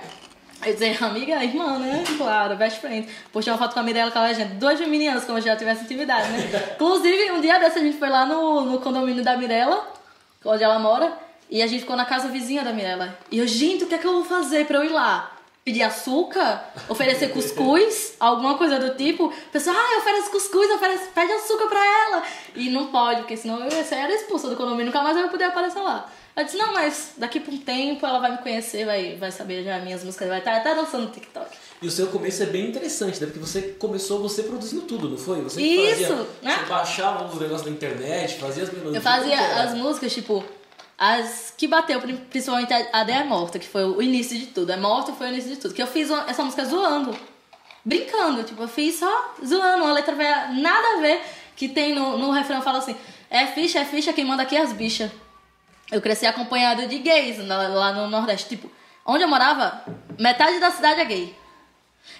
Eu 0.66 0.74
dizer, 0.74 1.02
amiga, 1.04 1.44
irmã, 1.44 1.78
né? 1.78 2.04
Claro, 2.18 2.56
best 2.58 2.80
friend. 2.80 3.08
Postei 3.32 3.54
uma 3.54 3.60
foto 3.60 3.74
com 3.74 3.80
a 3.80 3.84
Mirella 3.84 4.12
com 4.12 4.20
a 4.20 4.24
legenda. 4.24 4.56
Duas 4.56 4.80
meninas, 4.82 5.24
como 5.24 5.40
já 5.40 5.56
tivesse 5.56 5.84
intimidade, 5.84 6.30
né? 6.30 6.74
Inclusive, 6.76 7.32
um 7.32 7.40
dia 7.40 7.60
desse 7.60 7.80
a 7.80 7.82
gente 7.82 7.98
foi 7.98 8.10
lá 8.10 8.26
no, 8.26 8.62
no 8.62 8.80
condomínio 8.80 9.24
da 9.24 9.38
Mirella, 9.38 9.88
onde 10.44 10.64
ela 10.64 10.80
mora, 10.80 11.14
e 11.50 11.62
a 11.62 11.68
gente 11.68 11.82
ficou 11.82 11.96
na 11.96 12.06
casa 12.06 12.28
vizinha 12.28 12.64
da 12.64 12.74
Mirella. 12.74 13.18
E 13.32 13.38
eu, 13.38 13.48
gente, 13.48 13.84
o 13.84 13.88
que 13.88 13.96
é 13.96 13.98
que 13.98 14.08
eu 14.08 14.14
vou 14.14 14.26
fazer 14.26 14.66
pra 14.66 14.80
eu 14.80 14.84
ir 14.84 14.90
lá? 14.90 15.37
Pedir 15.68 15.84
açúcar, 15.84 16.64
oferecer 16.88 17.28
cuscuz, 17.28 18.14
alguma 18.18 18.58
coisa 18.58 18.80
do 18.80 18.96
tipo. 18.96 19.26
A 19.26 19.52
pessoa, 19.52 19.76
ah, 19.78 19.98
oferece 20.00 20.30
cuscuz, 20.30 20.72
oferece, 20.72 21.10
pede 21.14 21.34
açúcar 21.34 21.68
pra 21.68 21.86
ela. 21.86 22.24
E 22.56 22.70
não 22.70 22.88
pode, 22.88 23.20
porque 23.20 23.36
senão 23.36 23.60
eu 23.60 23.86
era 23.92 24.16
expulsa 24.16 24.48
do 24.48 24.56
condomínio, 24.56 24.86
nunca 24.86 25.04
mais 25.04 25.18
eu 25.18 25.24
ia 25.24 25.30
poder 25.30 25.44
aparecer 25.44 25.82
lá. 25.82 26.10
Eu 26.38 26.46
disse, 26.46 26.56
não, 26.56 26.72
mas 26.72 27.12
daqui 27.18 27.42
por 27.42 27.54
um 27.54 27.58
tempo 27.58 28.06
ela 28.06 28.20
vai 28.20 28.32
me 28.32 28.38
conhecer, 28.38 28.86
vai, 28.86 29.18
vai 29.18 29.30
saber 29.30 29.62
já 29.66 29.78
minhas 29.80 30.06
músicas, 30.06 30.30
vai 30.30 30.40
estar 30.40 30.56
até 30.56 30.74
dançando 30.74 31.08
no 31.08 31.12
TikTok. 31.12 31.50
E 31.82 31.88
o 31.88 31.92
seu 31.92 32.08
começo 32.08 32.44
é 32.44 32.46
bem 32.46 32.70
interessante, 32.70 33.20
né? 33.20 33.26
Porque 33.28 33.40
você 33.40 33.62
começou 33.78 34.22
você 34.22 34.44
produzindo 34.44 34.84
tudo, 34.84 35.10
não 35.10 35.18
foi? 35.18 35.42
Você 35.42 35.62
Isso, 35.62 36.06
fazia, 36.06 36.28
né? 36.44 36.60
Você 36.60 36.70
baixava 36.70 37.26
os 37.26 37.42
negócios 37.42 37.64
da 37.64 37.72
internet, 37.72 38.40
fazia 38.40 38.64
as 38.64 38.72
melodias. 38.72 38.96
Eu 38.96 39.02
fazia 39.02 39.64
as 39.64 39.74
músicas, 39.74 40.14
tipo, 40.14 40.46
as 40.98 41.54
que 41.56 41.68
bateu, 41.68 42.02
principalmente 42.30 42.74
a, 42.74 43.02
a 43.02 43.26
Morta, 43.26 43.60
que 43.60 43.68
foi 43.68 43.86
o 43.86 44.02
início 44.02 44.38
de 44.38 44.48
tudo. 44.48 44.72
A 44.72 44.78
Morta 44.78 45.14
foi 45.14 45.28
o 45.28 45.30
início 45.30 45.52
de 45.52 45.58
tudo. 45.58 45.74
Que 45.74 45.82
eu 45.82 45.88
fiz 45.88 46.10
uma, 46.10 46.28
essa 46.28 46.44
música 46.44 46.66
zoando. 46.66 47.16
Brincando. 47.86 48.44
Tipo, 48.44 48.64
eu 48.64 48.68
fiz 48.68 48.96
só 48.96 49.36
zoando. 49.46 49.84
Uma 49.84 49.94
letra 49.94 50.16
nada 50.16 50.98
a 50.98 51.02
ver. 51.02 51.22
Que 51.56 51.68
tem 51.68 51.94
no, 51.94 52.18
no 52.18 52.32
refrão, 52.32 52.62
fala 52.62 52.80
assim: 52.80 52.96
É 53.30 53.46
ficha, 53.46 53.80
é 53.80 53.86
ficha, 53.86 54.12
quem 54.12 54.26
manda 54.26 54.42
aqui 54.42 54.56
é 54.56 54.62
as 54.62 54.74
bichas. 54.74 55.12
Eu 55.92 56.02
cresci 56.02 56.26
acompanhado 56.26 56.88
de 56.88 56.98
gays 56.98 57.38
lá 57.48 57.94
no 57.94 58.10
Nordeste. 58.10 58.50
Tipo, 58.50 58.70
onde 59.06 59.24
eu 59.24 59.28
morava, 59.28 59.84
metade 60.20 60.60
da 60.60 60.72
cidade 60.72 61.00
é 61.02 61.06
gay. 61.06 61.36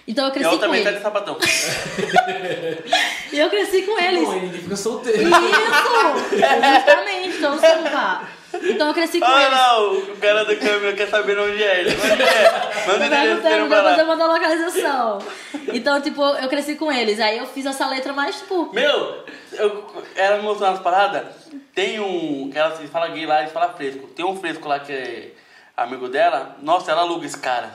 Então 0.06 0.26
eu 0.26 0.32
cresci 0.32 0.48
e 0.48 0.52
outra 0.52 0.68
com 0.68 0.72
metade 0.72 0.96
ele. 0.96 0.98
é 0.98 1.02
sapatão. 1.02 1.36
e 3.32 3.38
eu 3.38 3.50
cresci 3.50 3.82
com 3.82 3.98
eles. 3.98 4.22
Não, 4.22 4.36
ele 4.36 4.58
fica 4.58 4.76
solteiro. 4.76 5.22
Isso! 5.22 5.28
Justamente, 6.86 7.36
então 7.38 7.58
você 7.58 7.74
não 7.74 8.37
Então 8.54 8.88
eu 8.88 8.94
cresci 8.94 9.20
com 9.20 9.26
Ah, 9.26 9.42
eles. 9.42 9.58
não, 9.58 10.12
o 10.14 10.16
cara 10.16 10.44
da 10.44 10.56
câmera 10.56 10.92
quer 10.94 11.08
saber 11.08 11.38
onde 11.38 11.62
é 11.62 11.80
ele. 11.80 11.90
Onde 11.90 12.22
é? 12.22 12.86
Manda 12.86 13.04
o 13.04 13.06
endereço 13.06 13.42
dele 13.42 13.66
pra 13.68 13.76
depois 13.80 13.98
eu 13.98 14.06
mando 14.06 14.22
a 14.22 14.26
localização. 14.26 15.18
Então, 15.72 16.00
tipo, 16.00 16.22
eu 16.22 16.48
cresci 16.48 16.74
com 16.76 16.90
eles. 16.90 17.20
Aí 17.20 17.38
eu 17.38 17.46
fiz 17.46 17.66
essa 17.66 17.86
letra 17.86 18.12
mais, 18.12 18.36
tipo. 18.36 18.70
Meu, 18.72 19.24
eu, 19.52 19.84
ela 20.16 20.38
me 20.38 20.42
mostrou 20.44 20.70
umas 20.70 20.80
paradas. 20.80 21.26
Tem 21.74 22.00
um. 22.00 22.50
Ela 22.54 22.74
se 22.76 22.86
fala 22.86 23.08
gay 23.08 23.26
lá 23.26 23.42
e 23.44 23.48
fala 23.48 23.68
fresco. 23.74 24.06
Tem 24.08 24.24
um 24.24 24.36
fresco 24.36 24.66
lá 24.66 24.80
que 24.80 24.92
é 24.92 25.32
amigo 25.76 26.08
dela. 26.08 26.56
Nossa, 26.62 26.90
ela 26.90 27.02
aluga 27.02 27.26
esse 27.26 27.38
cara. 27.38 27.70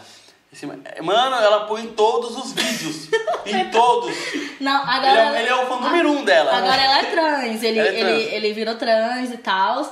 Mano, 1.02 1.36
ela 1.36 1.62
põe 1.66 1.82
em 1.84 1.88
todos 1.94 2.38
os 2.38 2.52
vídeos. 2.54 3.10
em 3.46 3.70
todos. 3.72 4.16
Não, 4.60 4.82
Ele 4.84 4.92
agora. 5.08 5.38
é, 5.38 5.42
ele 5.42 5.50
é 5.50 5.56
o 5.56 5.66
fã 5.68 5.80
número 5.80 6.12
um 6.12 6.24
dela. 6.24 6.52
Agora 6.56 6.82
ela 6.82 7.00
é 7.00 7.04
trans. 7.06 7.64
Ele, 7.64 7.80
é 7.80 7.84
trans. 7.92 7.96
Ele, 7.98 8.36
ele 8.36 8.54
virou 8.54 8.76
trans 8.76 9.32
e 9.32 9.38
tal. 9.38 9.92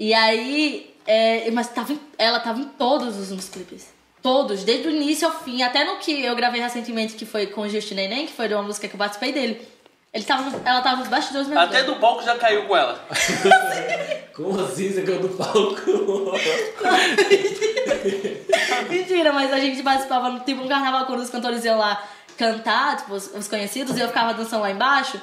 E 0.00 0.14
aí. 0.14 0.94
é, 1.06 1.50
mas 1.50 1.68
tava 1.68 1.92
em- 1.92 2.00
ela 2.16 2.40
tava 2.40 2.60
em 2.60 2.64
todos 2.64 3.16
os 3.18 3.30
meus 3.30 3.48
clipes. 3.48 3.88
Todos, 4.22 4.64
desde 4.64 4.88
o 4.88 4.90
início 4.90 5.26
ao 5.28 5.34
fim. 5.34 5.62
Até 5.62 5.84
no 5.84 5.98
que 5.98 6.24
eu 6.24 6.34
gravei 6.36 6.60
recentemente, 6.60 7.14
que 7.14 7.26
foi 7.26 7.46
com 7.46 7.62
o 7.62 7.68
Justo 7.68 7.94
Neném, 7.94 8.26
que 8.26 8.32
foi 8.32 8.48
de 8.48 8.54
uma 8.54 8.62
música 8.62 8.86
que 8.88 8.94
eu 8.94 8.98
participei 8.98 9.32
dele. 9.32 9.66
Ele 10.12 10.24
tava, 10.24 10.50
no- 10.50 10.60
ela 10.64 10.80
tava 10.80 10.96
nos 10.96 11.08
bastidores 11.08 11.48
mesmo. 11.48 11.62
Até 11.62 11.82
do 11.84 11.96
palco 11.96 12.22
já 12.22 12.36
caiu 12.36 12.66
com 12.66 12.76
ela. 12.76 13.00
Como 14.34 14.58
assim 14.60 14.92
você 14.92 15.02
caiu 15.02 15.20
do 15.20 15.28
palco? 15.30 15.80
Mentira, 18.88 19.32
mas 19.32 19.52
a 19.52 19.58
gente 19.60 19.82
participava, 19.82 20.40
tipo, 20.40 20.62
um 20.62 20.68
carnaval 20.68 21.06
quando 21.06 21.20
os 21.20 21.30
cantores 21.30 21.64
iam 21.64 21.78
lá 21.78 22.02
cantar, 22.36 22.96
tipo, 22.96 23.14
os, 23.14 23.32
os 23.34 23.48
conhecidos, 23.48 23.96
e 23.96 24.00
eu 24.00 24.08
ficava 24.08 24.34
dançando 24.34 24.62
lá 24.62 24.70
embaixo. 24.70 25.20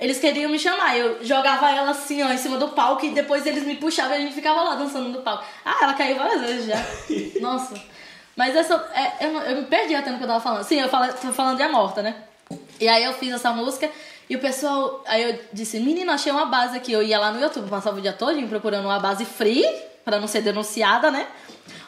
Eles 0.00 0.20
queriam 0.20 0.50
me 0.50 0.58
chamar, 0.58 0.96
eu 0.96 1.24
jogava 1.24 1.70
ela 1.70 1.90
assim, 1.90 2.22
ó, 2.22 2.30
em 2.30 2.38
cima 2.38 2.56
do 2.56 2.68
palco, 2.68 3.04
e 3.04 3.10
depois 3.10 3.44
eles 3.44 3.64
me 3.64 3.74
puxavam 3.74 4.12
e 4.12 4.16
a 4.16 4.20
gente 4.20 4.34
ficava 4.34 4.62
lá 4.62 4.76
dançando 4.76 5.08
no 5.08 5.22
palco. 5.22 5.44
Ah, 5.64 5.78
ela 5.82 5.94
caiu 5.94 6.16
várias 6.16 6.40
vezes 6.40 6.66
já. 6.66 6.76
Nossa. 7.40 7.74
Mas 8.36 8.54
essa. 8.54 8.74
É, 8.94 9.26
eu, 9.26 9.30
eu 9.30 9.56
me 9.56 9.66
perdi 9.66 9.96
até 9.96 10.10
no 10.10 10.18
que 10.18 10.22
eu 10.22 10.28
tava 10.28 10.40
falando. 10.40 10.62
Sim, 10.62 10.80
eu 10.80 10.88
falo, 10.88 11.12
tô 11.12 11.32
falando 11.32 11.56
de 11.56 11.64
A 11.64 11.68
Morta, 11.68 12.02
né? 12.02 12.14
E 12.80 12.86
aí 12.86 13.02
eu 13.02 13.12
fiz 13.12 13.32
essa 13.32 13.50
música 13.50 13.90
e 14.30 14.36
o 14.36 14.38
pessoal. 14.38 15.02
Aí 15.06 15.22
eu 15.24 15.40
disse, 15.52 15.80
menino, 15.80 16.12
achei 16.12 16.30
uma 16.30 16.46
base 16.46 16.76
aqui. 16.76 16.92
Eu 16.92 17.02
ia 17.02 17.18
lá 17.18 17.32
no 17.32 17.40
YouTube, 17.40 17.68
passava 17.68 17.98
o 17.98 18.00
dia 18.00 18.12
todo 18.12 18.40
procurando 18.46 18.84
uma 18.84 19.00
base 19.00 19.24
free, 19.24 19.64
pra 20.04 20.20
não 20.20 20.28
ser 20.28 20.42
denunciada, 20.42 21.10
né? 21.10 21.26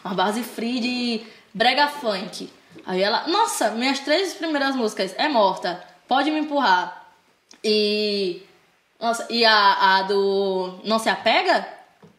Uma 0.04 0.14
base 0.14 0.42
free 0.42 0.80
de 0.80 1.22
brega 1.54 1.86
funk. 1.86 2.50
Aí 2.84 3.00
ela, 3.00 3.28
nossa, 3.28 3.70
minhas 3.70 4.00
três 4.00 4.34
primeiras 4.34 4.74
músicas 4.74 5.14
é 5.16 5.28
morta, 5.28 5.80
pode 6.08 6.32
me 6.32 6.40
empurrar. 6.40 6.99
E. 7.64 8.42
Nossa, 8.98 9.26
e 9.30 9.44
a, 9.44 9.98
a 9.98 10.02
do 10.02 10.74
Não 10.84 10.98
Se 10.98 11.08
Apega? 11.08 11.66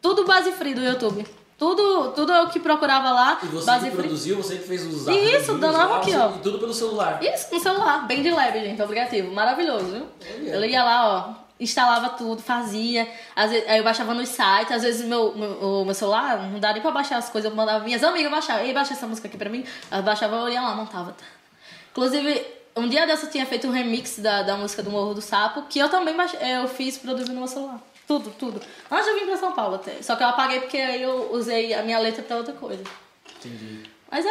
Tudo 0.00 0.24
base 0.24 0.50
free 0.52 0.74
do 0.74 0.82
YouTube. 0.82 1.24
Tudo, 1.56 2.10
tudo 2.10 2.32
eu 2.32 2.48
que 2.48 2.58
procurava 2.58 3.12
lá, 3.12 3.38
E 3.40 3.46
você 3.46 3.66
base 3.66 3.84
que 3.84 3.90
free. 3.92 4.02
produziu, 4.02 4.36
você 4.36 4.56
que 4.56 4.66
fez 4.66 4.84
os 4.84 5.02
Isso, 5.02 5.10
arranjos 5.10 5.60
dando 5.60 5.72
lá, 5.78 5.96
aqui, 5.98 6.12
ó. 6.16 6.30
E 6.30 6.38
tudo 6.40 6.58
pelo 6.58 6.74
celular. 6.74 7.22
Isso, 7.22 7.54
no 7.54 7.60
celular, 7.60 8.04
bem 8.08 8.20
de 8.20 8.32
leve, 8.32 8.58
gente, 8.64 8.82
aplicativo. 8.82 9.32
Maravilhoso, 9.32 9.84
viu? 9.86 10.06
Eu 10.44 10.64
ia 10.64 10.82
lá, 10.82 11.06
ó, 11.06 11.34
instalava 11.60 12.08
tudo, 12.10 12.42
fazia. 12.42 13.08
Às 13.36 13.52
vezes, 13.52 13.68
aí 13.68 13.78
eu 13.78 13.84
baixava 13.84 14.12
nos 14.12 14.28
sites, 14.28 14.72
às 14.72 14.82
vezes 14.82 15.06
meu, 15.06 15.32
meu, 15.36 15.82
o 15.82 15.84
meu 15.84 15.94
celular 15.94 16.36
não 16.50 16.58
dava 16.58 16.72
nem 16.74 16.82
pra 16.82 16.90
baixar 16.90 17.18
as 17.18 17.28
coisas, 17.28 17.48
eu 17.48 17.56
mandava 17.56 17.84
minhas 17.84 18.02
amigas 18.02 18.28
baixar. 18.32 18.64
Ei, 18.66 18.72
baixa 18.74 18.94
essa 18.94 19.06
música 19.06 19.28
aqui 19.28 19.36
pra 19.36 19.48
mim. 19.48 19.64
Elas 19.88 20.04
baixavam, 20.04 20.40
eu 20.40 20.48
ia 20.52 20.60
lá, 20.62 20.74
montava. 20.74 21.14
Inclusive, 21.92 22.44
um 22.76 22.88
dia 22.88 23.06
dessa 23.06 23.26
eu 23.26 23.30
tinha 23.30 23.44
feito 23.46 23.66
um 23.66 23.70
remix 23.70 24.18
da, 24.18 24.42
da 24.42 24.56
música 24.56 24.82
do 24.82 24.90
Morro 24.90 25.14
do 25.14 25.20
Sapo, 25.22 25.62
que 25.68 25.78
eu 25.78 25.88
também 25.88 26.16
baixei, 26.16 26.38
eu 26.56 26.66
fiz 26.68 26.96
produzindo 26.98 27.32
no 27.34 27.40
meu 27.40 27.48
celular. 27.48 27.80
Tudo, 28.06 28.30
tudo. 28.38 28.60
Antes 28.90 29.06
eu 29.06 29.18
vim 29.18 29.26
pra 29.26 29.36
São 29.36 29.52
Paulo 29.52 29.76
até. 29.76 30.02
Só 30.02 30.16
que 30.16 30.22
eu 30.22 30.28
apaguei 30.28 30.60
porque 30.60 30.76
aí 30.76 31.02
eu 31.02 31.32
usei 31.32 31.72
a 31.72 31.82
minha 31.82 31.98
letra 31.98 32.22
pra 32.22 32.36
outra 32.36 32.52
coisa. 32.52 32.82
Entendi. 33.38 33.80
Mas 34.10 34.26
é 34.26 34.30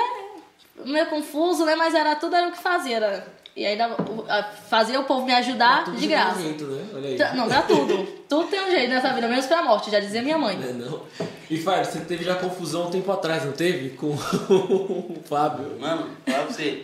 meio 0.85 1.05
confuso, 1.07 1.65
né? 1.65 1.75
Mas 1.75 1.93
era 1.93 2.15
tudo 2.15 2.35
era 2.35 2.47
o 2.47 2.51
que 2.51 2.59
fazia. 2.59 2.97
Era, 2.97 3.27
e 3.55 3.65
aí 3.65 3.77
dava- 3.77 3.95
o- 4.03 4.25
a- 4.29 4.43
fazia 4.43 4.99
o 4.99 5.03
povo 5.05 5.25
me 5.25 5.33
ajudar 5.33 5.85
Tudo 5.85 5.95
de 5.95 6.01
tem 6.01 6.09
graça. 6.09 6.37
um 6.39 6.41
jeito, 6.43 6.63
né? 6.65 6.85
Olha 6.93 7.07
aí. 7.29 7.35
Não, 7.35 7.47
pra 7.47 7.61
tudo. 7.63 8.03
tudo 8.29 8.47
tem 8.49 8.61
um 8.61 8.69
jeito 8.71 8.89
nessa 8.89 9.13
vida, 9.13 9.27
menos 9.27 9.45
pra 9.45 9.63
morte, 9.63 9.89
já 9.89 9.99
dizia 9.99 10.21
minha 10.21 10.37
mãe. 10.37 10.57
Não 10.57 10.69
é 10.69 10.73
não. 10.73 11.01
E 11.49 11.57
Fábio, 11.57 11.85
você 11.85 11.99
teve 12.01 12.23
já 12.23 12.35
confusão 12.35 12.87
um 12.87 12.91
tempo 12.91 13.11
atrás, 13.11 13.43
não 13.45 13.51
teve? 13.53 13.89
Com 13.91 14.07
o 14.49 15.21
Fábio. 15.27 15.77
Mano, 15.79 16.09
pra 16.25 16.43
você. 16.43 16.83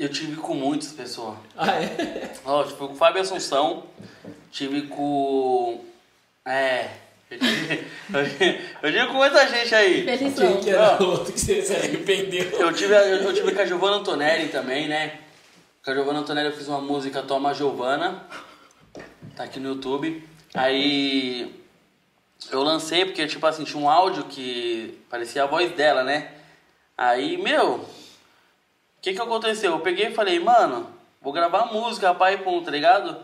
Eu 0.00 0.08
tive 0.08 0.36
com 0.36 0.54
muitas 0.54 0.92
pessoas. 0.92 1.36
Ah, 1.54 1.72
é? 1.82 2.32
Ó, 2.46 2.64
tive 2.64 2.76
com 2.78 2.84
o 2.86 2.94
Fábio 2.96 3.20
Assunção, 3.20 3.84
tive 4.50 4.86
com. 4.86 5.84
É. 6.46 6.88
Eu 7.30 7.38
tive, 7.38 7.84
eu 8.14 8.24
tive- 8.30 8.60
eu 8.82 8.92
tive 8.92 9.06
com 9.08 9.12
muita 9.12 9.46
gente 9.46 9.74
aí. 9.74 10.04
Felizão. 10.04 10.52
Quem 10.54 10.60
que 10.62 10.70
era 10.70 11.02
o 11.02 11.06
outro 11.10 11.32
que 11.34 11.38
você 11.38 11.60
se 11.62 11.74
arrependeu? 11.76 12.44
Eu 12.58 12.72
tive, 12.72 12.94
eu, 12.94 12.98
eu 13.24 13.34
tive 13.34 13.52
com 13.54 13.60
a 13.60 13.66
Giovanna 13.66 13.96
Antonelli 13.98 14.48
também, 14.48 14.88
né? 14.88 15.18
Com 15.84 15.90
a 15.90 15.94
Giovanna 15.94 16.20
Antonelli 16.20 16.48
eu 16.48 16.56
fiz 16.56 16.66
uma 16.66 16.80
música 16.80 17.22
Toma 17.22 17.52
Giovanna. 17.52 18.24
Tá 19.36 19.44
aqui 19.44 19.60
no 19.60 19.68
YouTube. 19.68 20.26
Aí 20.54 21.54
eu 22.50 22.62
lancei 22.62 23.04
porque, 23.04 23.26
tipo 23.26 23.46
assim, 23.46 23.64
tinha 23.64 23.78
um 23.82 23.88
áudio 23.88 24.24
que 24.24 24.98
parecia 25.10 25.42
a 25.44 25.46
voz 25.46 25.70
dela, 25.72 26.02
né? 26.02 26.32
Aí, 26.96 27.36
meu, 27.36 27.84
o 29.00 29.02
que 29.02 29.14
que 29.14 29.22
aconteceu? 29.22 29.72
Eu 29.72 29.80
peguei 29.80 30.08
e 30.08 30.14
falei, 30.14 30.38
mano, 30.38 30.86
vou 31.22 31.32
gravar 31.32 31.72
música, 31.72 32.12
pai, 32.12 32.36
pum, 32.36 32.62
tá 32.62 32.70
ligado? 32.70 33.16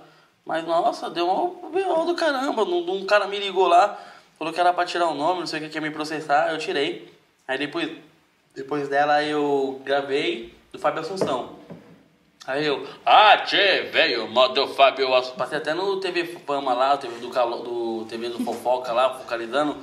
Mas, 0.43 0.65
nossa, 0.65 1.11
deu 1.11 1.29
um 1.31 1.71
B.O. 1.71 2.07
do 2.07 2.15
caramba. 2.15 2.65
Um, 2.65 2.93
um 2.93 3.05
cara 3.05 3.27
me 3.27 3.39
ligou 3.39 3.69
lá, 3.69 4.01
falou 4.39 4.55
que 4.55 4.59
era 4.59 4.73
pra 4.73 4.87
tirar 4.87 5.09
o 5.09 5.15
nome, 5.15 5.41
não 5.41 5.47
sei 5.47 5.61
o 5.61 5.63
que, 5.63 5.69
que 5.69 5.77
ia 5.77 5.83
me 5.83 5.91
processar, 5.91 6.51
eu 6.51 6.57
tirei. 6.57 7.13
Aí 7.47 7.59
depois, 7.59 7.93
depois 8.55 8.89
dela 8.89 9.23
eu 9.23 9.79
gravei 9.85 10.55
do 10.73 10.79
Fábio 10.79 11.03
Assunção. 11.03 11.57
Aí 12.47 12.65
eu, 12.65 12.89
ah, 13.05 13.37
tchê, 13.45 13.83
velho, 13.93 14.31
modo 14.31 14.67
Fábio 14.69 15.13
Assunção. 15.15 15.37
Passei 15.37 15.59
até 15.59 15.75
no 15.75 16.01
TV 16.01 16.25
Fama 16.25 16.73
lá, 16.73 16.97
TV 16.97 17.19
do, 17.19 17.29
do 17.29 18.07
TV 18.09 18.31
do 18.31 18.43
Fofoca 18.43 18.95
lá, 18.95 19.13
focalizando. 19.13 19.77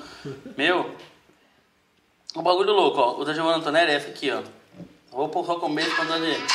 Meu, 0.58 0.90
um 2.36 2.42
bagulho 2.42 2.74
louco, 2.74 3.00
ó. 3.00 3.20
O 3.20 3.24
da 3.24 3.32
Giovanna 3.32 3.58
Antonelli 3.58 3.92
é 3.92 3.96
essa 3.96 4.10
aqui, 4.10 4.32
ó. 4.32 4.42
Vou 5.14 5.30
pôr 5.30 5.46
só 5.46 5.56
começo 5.60 5.94
pra 5.96 6.06
andar 6.06 6.20
Jesus 6.20 6.48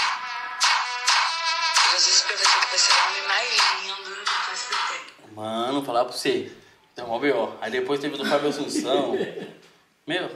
prometeu 2.22 2.60
que 2.60 2.66
vai 2.68 2.78
ser 2.78 2.92
o 2.92 2.96
homem 3.06 3.22
mais 3.28 3.48
lindo 3.84 4.10
da 4.24 4.32
face 4.32 4.70
da 4.70 4.76
terra. 4.88 5.04
Mano, 5.34 5.84
falar 5.84 6.04
pra 6.04 6.12
você. 6.12 6.52
Deu 6.96 7.06
uma 7.06 7.18
B.O. 7.20 7.52
Aí 7.60 7.70
depois 7.70 8.00
teve 8.00 8.16
do 8.16 8.24
Fábio 8.24 8.48
Assunção. 8.48 9.14
Meu, 10.06 10.28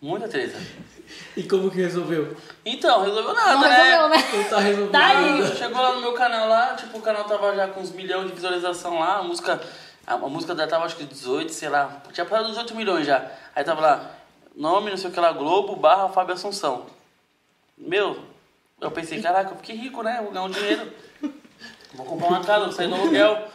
muita 0.00 0.28
treta. 0.28 0.56
E 1.36 1.42
como 1.42 1.68
que 1.70 1.78
resolveu? 1.78 2.36
Então, 2.64 3.02
resolveu 3.02 3.34
nada, 3.34 3.54
Não 3.54 3.60
né? 3.62 3.68
resolveu, 3.76 4.08
né? 4.08 4.16
Não 4.32 4.44
tá 4.44 4.58
resolvendo 4.60 4.92
Tá 4.92 5.06
aí. 5.06 5.40
nada. 5.40 5.56
Chegou 5.56 5.82
lá 5.82 5.92
no 5.94 6.00
meu 6.00 6.12
canal 6.14 6.48
lá, 6.48 6.74
tipo, 6.74 6.98
o 6.98 7.02
canal 7.02 7.24
tava 7.24 7.54
já 7.56 7.66
com 7.68 7.80
uns 7.80 7.90
milhões 7.90 8.28
de 8.28 8.34
visualização 8.34 8.98
lá, 9.00 9.16
a 9.18 9.22
música, 9.22 9.60
a, 10.06 10.14
a 10.14 10.18
música 10.18 10.54
dela 10.54 10.68
tava 10.70 10.84
acho 10.84 10.96
que 10.96 11.04
18, 11.04 11.52
sei 11.52 11.68
lá, 11.68 12.00
tinha 12.12 12.24
passado 12.24 12.48
dos 12.48 12.56
8 12.58 12.74
milhões 12.74 13.06
já. 13.06 13.24
Aí 13.54 13.64
tava 13.64 13.80
lá, 13.80 14.10
nome, 14.54 14.90
não 14.90 14.96
sei 14.96 15.10
o 15.10 15.12
que 15.12 15.20
lá, 15.20 15.32
Globo, 15.32 15.74
barra 15.76 16.08
Fábio 16.08 16.34
Assunção. 16.34 16.86
Meu, 17.76 18.18
eu 18.80 18.90
pensei, 18.90 19.20
caraca, 19.20 19.50
eu 19.52 19.56
fiquei 19.56 19.76
rico, 19.76 20.02
né? 20.02 20.20
Vou 20.22 20.32
ganhar 20.32 20.44
um 20.44 20.50
dinheiro. 20.50 20.92
Vou 21.94 22.06
comprar 22.06 22.28
uma 22.28 22.44
casa, 22.44 22.64
vou 22.64 22.72
sair 22.72 22.88
no 22.88 22.96
aluguel. 22.96 23.48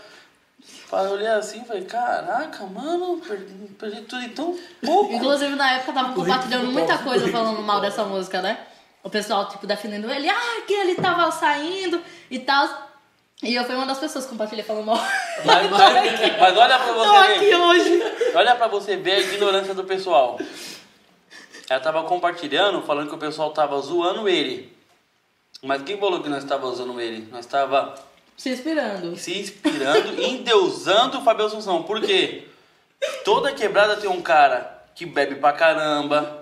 Eu 0.91 1.11
olhei 1.11 1.27
assim 1.27 1.61
e 1.61 1.65
falei, 1.65 1.83
caraca, 1.85 2.63
mano, 2.65 3.19
perdi, 3.25 3.53
perdi 3.79 4.01
tudo 4.01 4.21
em 4.23 4.29
tão 4.29 4.57
pouco. 4.85 5.13
Inclusive, 5.13 5.55
na 5.55 5.73
época, 5.73 5.93
tava 5.93 6.13
compartilhando 6.13 6.71
muita 6.71 6.97
coisa 6.97 7.27
falando 7.29 7.61
mal 7.61 7.79
dessa 7.79 8.03
música, 8.03 8.41
né? 8.41 8.59
O 9.03 9.09
pessoal, 9.09 9.47
tipo, 9.49 9.65
defendendo 9.65 10.11
ele. 10.11 10.29
Ah, 10.29 10.61
que 10.67 10.73
ele 10.73 10.95
tava 10.95 11.31
saindo 11.31 12.01
e 12.29 12.39
tal. 12.39 12.89
E 13.41 13.55
eu 13.55 13.63
fui 13.63 13.73
uma 13.73 13.87
das 13.87 13.97
pessoas 13.97 14.25
que 14.25 14.31
compartilhei 14.31 14.63
falando 14.63 14.85
mal. 14.85 14.99
Mas, 15.43 15.69
mas, 15.71 16.39
mas 16.39 16.57
olha 16.57 16.77
pra 16.77 16.93
Tô 16.93 16.93
você 16.93 17.17
aqui 17.33 17.45
ver. 17.45 17.55
hoje. 17.55 18.03
Olha 18.35 18.55
pra 18.55 18.67
você 18.67 18.97
ver 18.97 19.11
a 19.13 19.19
ignorância 19.19 19.73
do 19.73 19.83
pessoal. 19.83 20.37
Ela 21.69 21.79
tava 21.79 22.03
compartilhando, 22.03 22.81
falando 22.81 23.09
que 23.09 23.15
o 23.15 23.19
pessoal 23.19 23.51
tava 23.51 23.79
zoando 23.79 24.27
ele. 24.27 24.75
Mas 25.63 25.83
quem 25.83 25.97
falou 25.97 26.21
que 26.21 26.29
nós 26.29 26.43
tava 26.43 26.69
zoando 26.71 26.99
ele? 26.99 27.27
Nós 27.31 27.45
tava 27.45 27.95
Se 28.35 28.49
inspirando. 28.49 29.15
se 29.15 29.39
inspirando, 29.39 30.19
endeusando 30.21 31.19
o 31.19 31.21
Fábio 31.23 31.45
Assunção. 31.45 31.83
Por 31.83 32.01
quê? 32.01 32.47
Toda 33.23 33.53
quebrada 33.53 33.97
tem 33.97 34.09
um 34.09 34.21
cara 34.21 34.83
que 34.95 35.05
bebe 35.05 35.35
pra 35.35 35.53
caramba. 35.53 36.39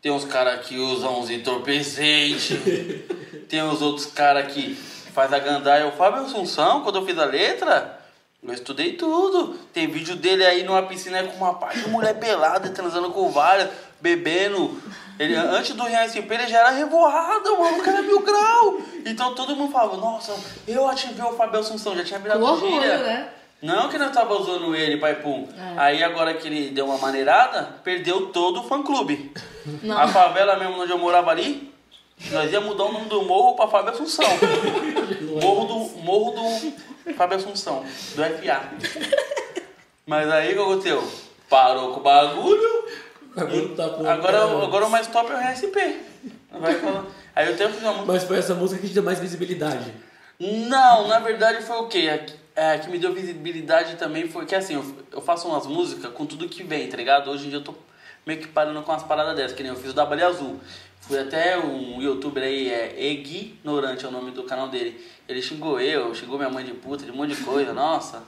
Tem 0.00 0.12
uns 0.12 0.24
caras 0.24 0.66
que 0.66 0.76
usam 0.78 1.20
uns 1.20 1.30
entorpecentes. 1.30 2.56
tem 3.48 3.62
os 3.62 3.82
outros 3.82 4.06
caras 4.06 4.52
que 4.52 4.74
faz 4.74 5.32
a 5.32 5.38
gandaia. 5.38 5.86
O 5.86 5.92
Fábio 5.92 6.22
Assunção, 6.22 6.82
quando 6.82 6.96
eu 6.96 7.06
fiz 7.06 7.18
a 7.18 7.24
letra, 7.24 7.98
eu 8.42 8.52
estudei 8.52 8.92
tudo. 8.92 9.54
Tem 9.72 9.86
vídeo 9.88 10.14
dele 10.14 10.44
aí 10.44 10.62
numa 10.62 10.82
piscina 10.82 11.22
com 11.24 11.36
uma 11.36 11.54
parte 11.54 11.80
de 11.80 11.88
mulher 11.88 12.18
pelada, 12.18 12.68
transando 12.70 13.10
com 13.10 13.30
várias, 13.30 13.70
bebendo. 14.00 14.80
Ele, 15.18 15.34
antes 15.34 15.74
do 15.74 15.82
Rian 15.84 16.06
SP, 16.06 16.28
ele 16.28 16.46
já 16.46 16.58
era 16.58 16.70
revoado, 16.70 17.58
mano. 17.58 17.78
O 17.78 17.82
cara 17.82 17.98
é 18.00 18.02
mil 18.02 18.20
grau. 18.20 18.78
Então 19.04 19.34
todo 19.34 19.56
mundo 19.56 19.72
falava, 19.72 19.96
nossa, 19.96 20.34
eu 20.68 20.86
ativei 20.88 21.24
o 21.24 21.32
Fábio 21.32 21.60
Assunção, 21.60 21.96
já 21.96 22.04
tinha 22.04 22.18
Com 22.18 22.24
virado 22.24 22.44
orgulho, 22.44 22.70
gíria. 22.82 22.98
né? 22.98 23.28
Não 23.62 23.88
que 23.88 23.96
nós 23.96 24.12
tava 24.12 24.34
usando 24.34 24.76
ele, 24.76 24.98
pai 24.98 25.14
pum. 25.16 25.48
É. 25.56 25.80
Aí 25.80 26.04
agora 26.04 26.34
que 26.34 26.46
ele 26.46 26.70
deu 26.70 26.84
uma 26.84 26.98
maneirada, 26.98 27.76
perdeu 27.82 28.26
todo 28.26 28.60
o 28.60 28.64
fã 28.64 28.82
clube. 28.82 29.32
Não. 29.82 29.96
A 29.98 30.06
favela 30.06 30.56
mesmo 30.56 30.82
onde 30.82 30.92
eu 30.92 30.98
morava 30.98 31.30
ali, 31.30 31.72
nós 32.30 32.52
ia 32.52 32.60
mudar 32.60 32.84
o 32.84 32.92
nome 32.92 33.06
do 33.08 33.22
morro 33.22 33.56
pra 33.56 33.66
Fábio 33.66 33.92
Assunção. 33.92 34.26
morro 35.42 35.64
do 35.64 36.02
Morro 36.02 36.32
do 37.06 37.14
Fábio 37.14 37.38
Assunção, 37.38 37.82
do 38.14 38.22
FA. 38.22 38.70
Mas 40.06 40.30
aí 40.30 40.52
o 40.52 40.54
que 40.56 40.62
aconteceu? 40.62 41.12
Parou 41.48 41.92
com 41.94 42.00
o 42.00 42.02
bagulho. 42.02 42.84
Agora 43.36 43.68
tá 43.76 43.88
pronto. 43.88 44.06
Agora, 44.08 44.64
agora 44.64 44.86
o 44.86 44.90
mais 44.90 45.06
top 45.08 45.30
é 45.30 45.34
o 45.34 45.52
RSP. 45.52 46.00
Vai. 46.50 46.80
Aí 47.34 47.48
eu 47.48 47.56
tenho 47.56 47.70
que 47.70 47.84
música. 47.84 48.04
Mas 48.06 48.24
foi 48.24 48.38
essa 48.38 48.54
música 48.54 48.80
que 48.80 48.88
te 48.88 48.94
deu 48.94 49.02
mais 49.02 49.18
visibilidade. 49.18 49.92
Não, 50.40 51.06
na 51.06 51.18
verdade 51.18 51.62
foi 51.62 51.76
o 51.76 51.86
quê? 51.86 52.08
É, 52.08 52.26
é, 52.56 52.78
que 52.78 52.88
me 52.90 52.98
deu 52.98 53.12
visibilidade 53.12 53.96
também 53.96 54.26
foi 54.26 54.46
que 54.46 54.54
assim, 54.54 54.74
eu, 54.74 54.84
eu 55.12 55.20
faço 55.20 55.46
umas 55.48 55.66
músicas 55.66 56.10
com 56.12 56.24
tudo 56.24 56.48
que 56.48 56.62
vem, 56.62 56.88
tá 56.88 56.96
ligado? 56.96 57.30
Hoje 57.30 57.46
em 57.46 57.50
dia 57.50 57.58
eu 57.58 57.64
tô 57.64 57.74
meio 58.24 58.40
que 58.40 58.48
parando 58.48 58.82
com 58.82 58.90
umas 58.90 59.02
paradas 59.02 59.36
dessas, 59.36 59.52
que 59.52 59.62
nem 59.62 59.70
eu 59.70 59.78
fiz 59.78 59.90
o 59.90 59.94
da 59.94 60.06
Baleia 60.06 60.28
Azul. 60.28 60.58
Fui 61.02 61.18
até 61.18 61.58
um 61.58 62.00
youtuber 62.00 62.42
aí, 62.42 62.68
é 62.68 63.12
Ignorante 63.12 64.04
é 64.04 64.08
o 64.08 64.10
nome 64.10 64.30
do 64.30 64.42
canal 64.44 64.68
dele. 64.68 65.00
Ele 65.28 65.40
xingou 65.40 65.78
eu, 65.78 66.14
xingou 66.14 66.38
minha 66.38 66.50
mãe 66.50 66.64
de 66.64 66.72
puta, 66.72 67.04
de 67.04 67.12
um 67.12 67.14
monte 67.14 67.34
de 67.34 67.44
coisa, 67.44 67.72
nossa. 67.74 68.22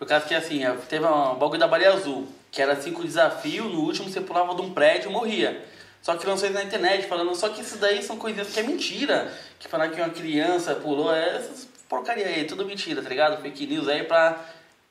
Por 0.00 0.08
causa 0.08 0.24
que 0.24 0.34
assim, 0.34 0.64
é, 0.64 0.72
teve 0.88 1.04
um 1.04 1.34
bagulho 1.34 1.60
da 1.60 1.68
Baleia 1.68 1.92
Azul, 1.92 2.26
que 2.50 2.62
era 2.62 2.74
cinco 2.80 3.04
desafios, 3.04 3.70
no 3.70 3.80
último 3.80 4.08
você 4.08 4.22
pulava 4.22 4.54
de 4.54 4.62
um 4.62 4.72
prédio 4.72 5.10
e 5.10 5.12
morria. 5.12 5.62
Só 6.00 6.16
que 6.16 6.26
lançou 6.26 6.48
isso 6.48 6.56
na 6.56 6.64
internet, 6.64 7.06
falando, 7.06 7.34
só 7.34 7.50
que 7.50 7.60
isso 7.60 7.76
daí 7.76 8.02
são 8.02 8.16
coisas 8.16 8.48
que 8.50 8.58
é 8.58 8.62
mentira. 8.62 9.30
Que 9.58 9.68
falar 9.68 9.90
que 9.90 10.00
uma 10.00 10.08
criança 10.08 10.74
pulou, 10.74 11.14
é 11.14 11.36
essas 11.36 11.68
porcaria 11.86 12.24
aí, 12.24 12.44
tudo 12.44 12.64
mentira, 12.64 13.02
tá 13.02 13.10
ligado? 13.10 13.42
Fake 13.42 13.66
news 13.66 13.88
aí 13.88 14.02
pra 14.04 14.38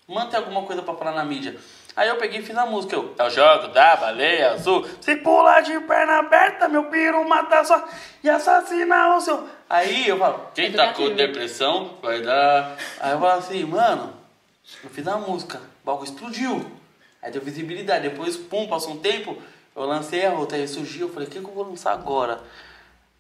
manter 0.08 0.38
alguma 0.38 0.62
coisa 0.62 0.84
pra 0.84 0.94
falar 0.94 1.14
na 1.14 1.26
mídia. 1.26 1.58
Aí 1.96 2.08
eu 2.08 2.18
peguei 2.18 2.42
e 2.42 2.44
fiz 2.44 2.56
a 2.56 2.68
música, 2.68 2.96
eu, 2.96 3.16
é 3.18 3.24
o 3.24 3.30
jogo 3.32 3.70
da 3.70 3.96
baleia 3.96 4.52
azul. 4.52 4.88
Se 5.02 5.16
pular 5.16 5.62
de 5.62 5.80
perna 5.80 6.20
aberta, 6.20 6.68
meu 6.68 6.84
piro 6.84 7.28
mata 7.28 7.64
só 7.64 7.84
e 8.24 8.30
assassina 8.30 9.16
o 9.16 9.22
seu. 9.22 9.50
Aí 9.68 10.08
eu 10.08 10.20
falo, 10.20 10.52
quem 10.54 10.72
tá 10.72 10.94
com 10.94 11.10
depressão 11.16 11.98
vai 12.00 12.22
dar. 12.22 12.78
Aí 13.00 13.14
eu 13.14 13.20
falo 13.20 13.40
assim, 13.40 13.64
mano, 13.64 14.19
eu 14.84 14.90
fiz 14.90 15.08
a 15.08 15.18
música, 15.18 15.58
o 15.58 15.86
bagulho 15.86 16.06
explodiu. 16.06 16.72
Aí 17.22 17.32
deu 17.32 17.42
visibilidade. 17.42 18.10
Depois, 18.10 18.38
pum, 18.38 18.68
passou 18.68 18.94
um 18.94 19.00
tempo, 19.00 19.38
eu 19.76 19.84
lancei 19.84 20.26
a 20.26 20.34
outra, 20.34 20.58
aí 20.58 20.68
surgiu, 20.68 21.08
eu 21.08 21.14
falei, 21.14 21.28
o 21.28 21.32
que, 21.32 21.40
que 21.40 21.46
eu 21.46 21.54
vou 21.54 21.68
lançar 21.68 21.92
agora? 21.92 22.42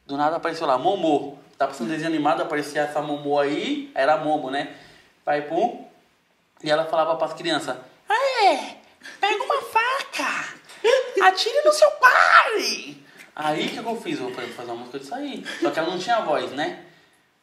Do 0.06 0.18
nada 0.18 0.38
apareceu 0.38 0.66
lá, 0.66 0.78
Momô. 0.78 1.38
Tá 1.58 1.68
passando 1.68 1.89
desenho 1.89 2.08
animado, 2.08 2.41
aparecia 2.41 2.82
essa 2.82 3.02
Momô 3.02 3.39
aí, 3.39 3.91
era 3.93 4.18
Momo, 4.18 4.50
né? 4.50 4.76
Vai, 5.26 5.41
pum. 5.41 5.86
E 6.64 6.72
ela 6.72 6.86
falava 6.86 7.16
pras 7.16 7.34
crianças, 7.34 7.78
Aê, 8.08 8.76
pega 9.22 9.43
uma 9.43 9.62
faca, 9.62 10.56
atire 11.28 11.62
no 11.64 11.72
seu 11.72 11.89
pai. 11.91 12.97
Aí 13.36 13.66
o 13.66 13.70
que, 13.70 13.82
que 13.82 13.88
eu 13.88 14.02
fiz? 14.02 14.20
Eu 14.20 14.32
falei, 14.32 14.47
vou 14.47 14.56
fazer 14.56 14.72
uma 14.72 14.80
música 14.80 15.00
disso 15.00 15.16
aí. 15.16 15.45
Só 15.62 15.70
que 15.72 15.80
ela 15.80 15.89
não 15.89 16.00
tinha 16.00 16.22
voz, 16.22 16.52
né? 16.52 16.86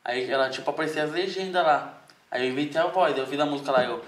Aí 0.04 0.30
ela, 0.30 0.50
tipo, 0.50 0.68
aparecia 0.68 1.04
as 1.04 1.12
legendas 1.12 1.64
lá. 1.64 1.95
Aí 2.30 2.46
eu 2.46 2.52
inventei 2.52 2.80
a 2.80 2.86
voz, 2.86 3.16
eu 3.16 3.26
fiz 3.26 3.38
a 3.38 3.46
música 3.46 3.72
lá, 3.72 3.84
eu... 3.84 4.04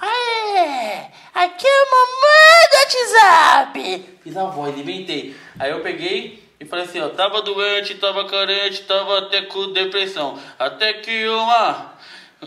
Aê, 0.00 1.06
aqui 1.34 1.66
é 1.66 1.82
a 1.82 1.86
mamãe 1.90 2.64
do 2.70 2.76
WhatsApp. 2.76 4.18
Fiz 4.22 4.36
a 4.36 4.44
voz, 4.44 4.78
inventei. 4.78 5.34
Aí 5.58 5.70
eu 5.70 5.80
peguei 5.80 6.44
e 6.60 6.64
falei 6.64 6.84
assim, 6.84 7.00
ó, 7.00 7.08
tava 7.08 7.40
doente, 7.42 7.94
tava 7.94 8.26
carente, 8.26 8.82
tava 8.84 9.18
até 9.18 9.42
com 9.42 9.72
depressão. 9.72 10.38
Até 10.58 10.94
que 10.94 11.26
uma... 11.28 11.94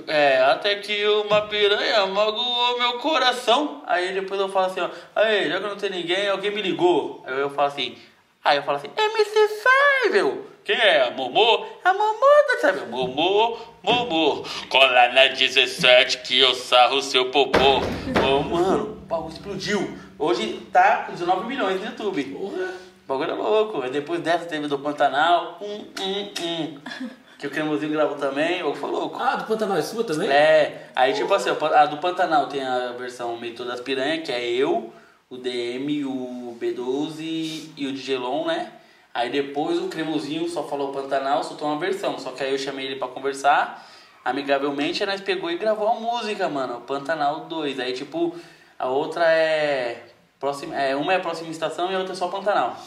É, 0.06 0.40
até 0.44 0.76
que 0.76 1.08
uma 1.08 1.42
piranha 1.48 2.06
magoou 2.06 2.78
meu 2.78 3.00
coração. 3.00 3.82
Aí 3.88 4.14
depois 4.14 4.40
eu 4.40 4.50
falo 4.50 4.68
assim, 4.68 4.82
ó, 4.82 4.90
aí, 5.16 5.50
já 5.50 5.60
que 5.60 5.68
não 5.68 5.78
tem 5.78 5.90
ninguém, 5.90 6.30
alguém 6.30 6.52
me 6.52 6.62
ligou. 6.62 7.24
Aí 7.26 7.40
eu 7.40 7.50
falo 7.50 7.70
assim, 7.70 7.98
aí 8.44 8.58
eu 8.58 8.64
falo 8.64 8.78
assim, 8.78 8.92
MC 8.96 9.64
Fábio. 9.64 10.46
Quem 10.68 10.76
é? 10.76 11.08
A 11.08 11.12
Momô? 11.12 11.66
A 11.82 11.94
Momô 11.94 12.26
da 12.46 12.60
sabe? 12.60 12.86
Momô, 12.88 13.58
Momô. 13.82 14.44
Cola 14.68 15.08
na 15.14 15.28
17 15.28 16.18
que 16.24 16.38
eu 16.38 16.54
sarro 16.54 17.02
seu 17.02 17.32
popô. 17.32 17.78
Ô, 18.22 18.44
mano, 18.44 18.84
o 19.02 19.06
bagulho 19.06 19.32
explodiu. 19.32 19.98
Hoje 20.20 20.60
tá 20.74 21.06
com 21.06 21.14
19 21.14 21.48
milhões 21.48 21.80
no 21.80 21.86
YouTube. 21.86 22.22
Porra. 22.22 22.66
O 22.66 23.08
bagulho 23.08 23.32
é 23.32 23.34
louco. 23.34 23.82
Aí 23.82 23.90
depois 23.90 24.20
dessa 24.20 24.44
teve 24.44 24.68
do 24.68 24.78
Pantanal. 24.78 25.58
Hum, 25.62 25.86
hum, 26.02 26.32
hum. 26.42 26.80
Que 27.40 27.48
o 27.48 27.50
Cremosinho 27.50 27.94
gravou 27.94 28.18
também. 28.18 28.62
O 28.62 28.66
bagulho 28.66 28.82
foi 28.82 28.90
louco. 28.90 29.18
Ah, 29.22 29.38
do 29.38 29.46
Pantanal 29.46 29.78
é 29.78 29.82
sua 29.82 30.04
também? 30.04 30.30
É, 30.30 30.90
aí 30.94 31.14
tipo 31.14 31.34
assim, 31.34 31.50
a 31.50 31.86
do 31.86 31.96
Pantanal 32.00 32.48
tem 32.48 32.62
a 32.62 32.92
versão 32.92 33.38
Meio 33.38 33.56
das 33.56 33.80
Piranha, 33.80 34.22
que 34.22 34.34
é 34.34 34.46
eu, 34.46 34.92
o 35.30 35.38
DM, 35.38 36.04
o 36.04 36.58
B12 36.60 37.70
e 37.78 37.88
o 37.88 37.94
Digelon, 37.94 38.48
né? 38.48 38.74
Aí 39.18 39.32
depois 39.32 39.80
o 39.80 39.88
Cremosinho 39.88 40.48
só 40.48 40.62
falou 40.62 40.92
Pantanal, 40.94 41.44
soltou 41.44 41.68
uma 41.68 41.80
versão. 41.80 42.20
Só 42.20 42.30
que 42.30 42.44
aí 42.44 42.52
eu 42.52 42.58
chamei 42.60 42.86
ele 42.86 42.98
pra 42.98 43.08
conversar, 43.08 43.84
amigavelmente, 44.24 45.02
aí 45.02 45.10
nós 45.10 45.22
pegou 45.22 45.50
e 45.50 45.58
gravou 45.58 45.88
a 45.88 45.96
música, 45.96 46.48
mano, 46.48 46.82
Pantanal 46.82 47.46
2. 47.46 47.80
Aí 47.80 47.94
tipo, 47.94 48.36
a 48.78 48.88
outra 48.88 49.26
é. 49.26 50.04
Próxima, 50.40 50.76
é 50.76 50.96
uma 50.96 51.14
é 51.14 51.16
a 51.16 51.20
próxima 51.20 51.50
estação 51.50 51.92
e 51.92 51.96
a 51.96 51.98
outra 51.98 52.14
é 52.14 52.16
só 52.16 52.28
Pantanal. 52.28 52.78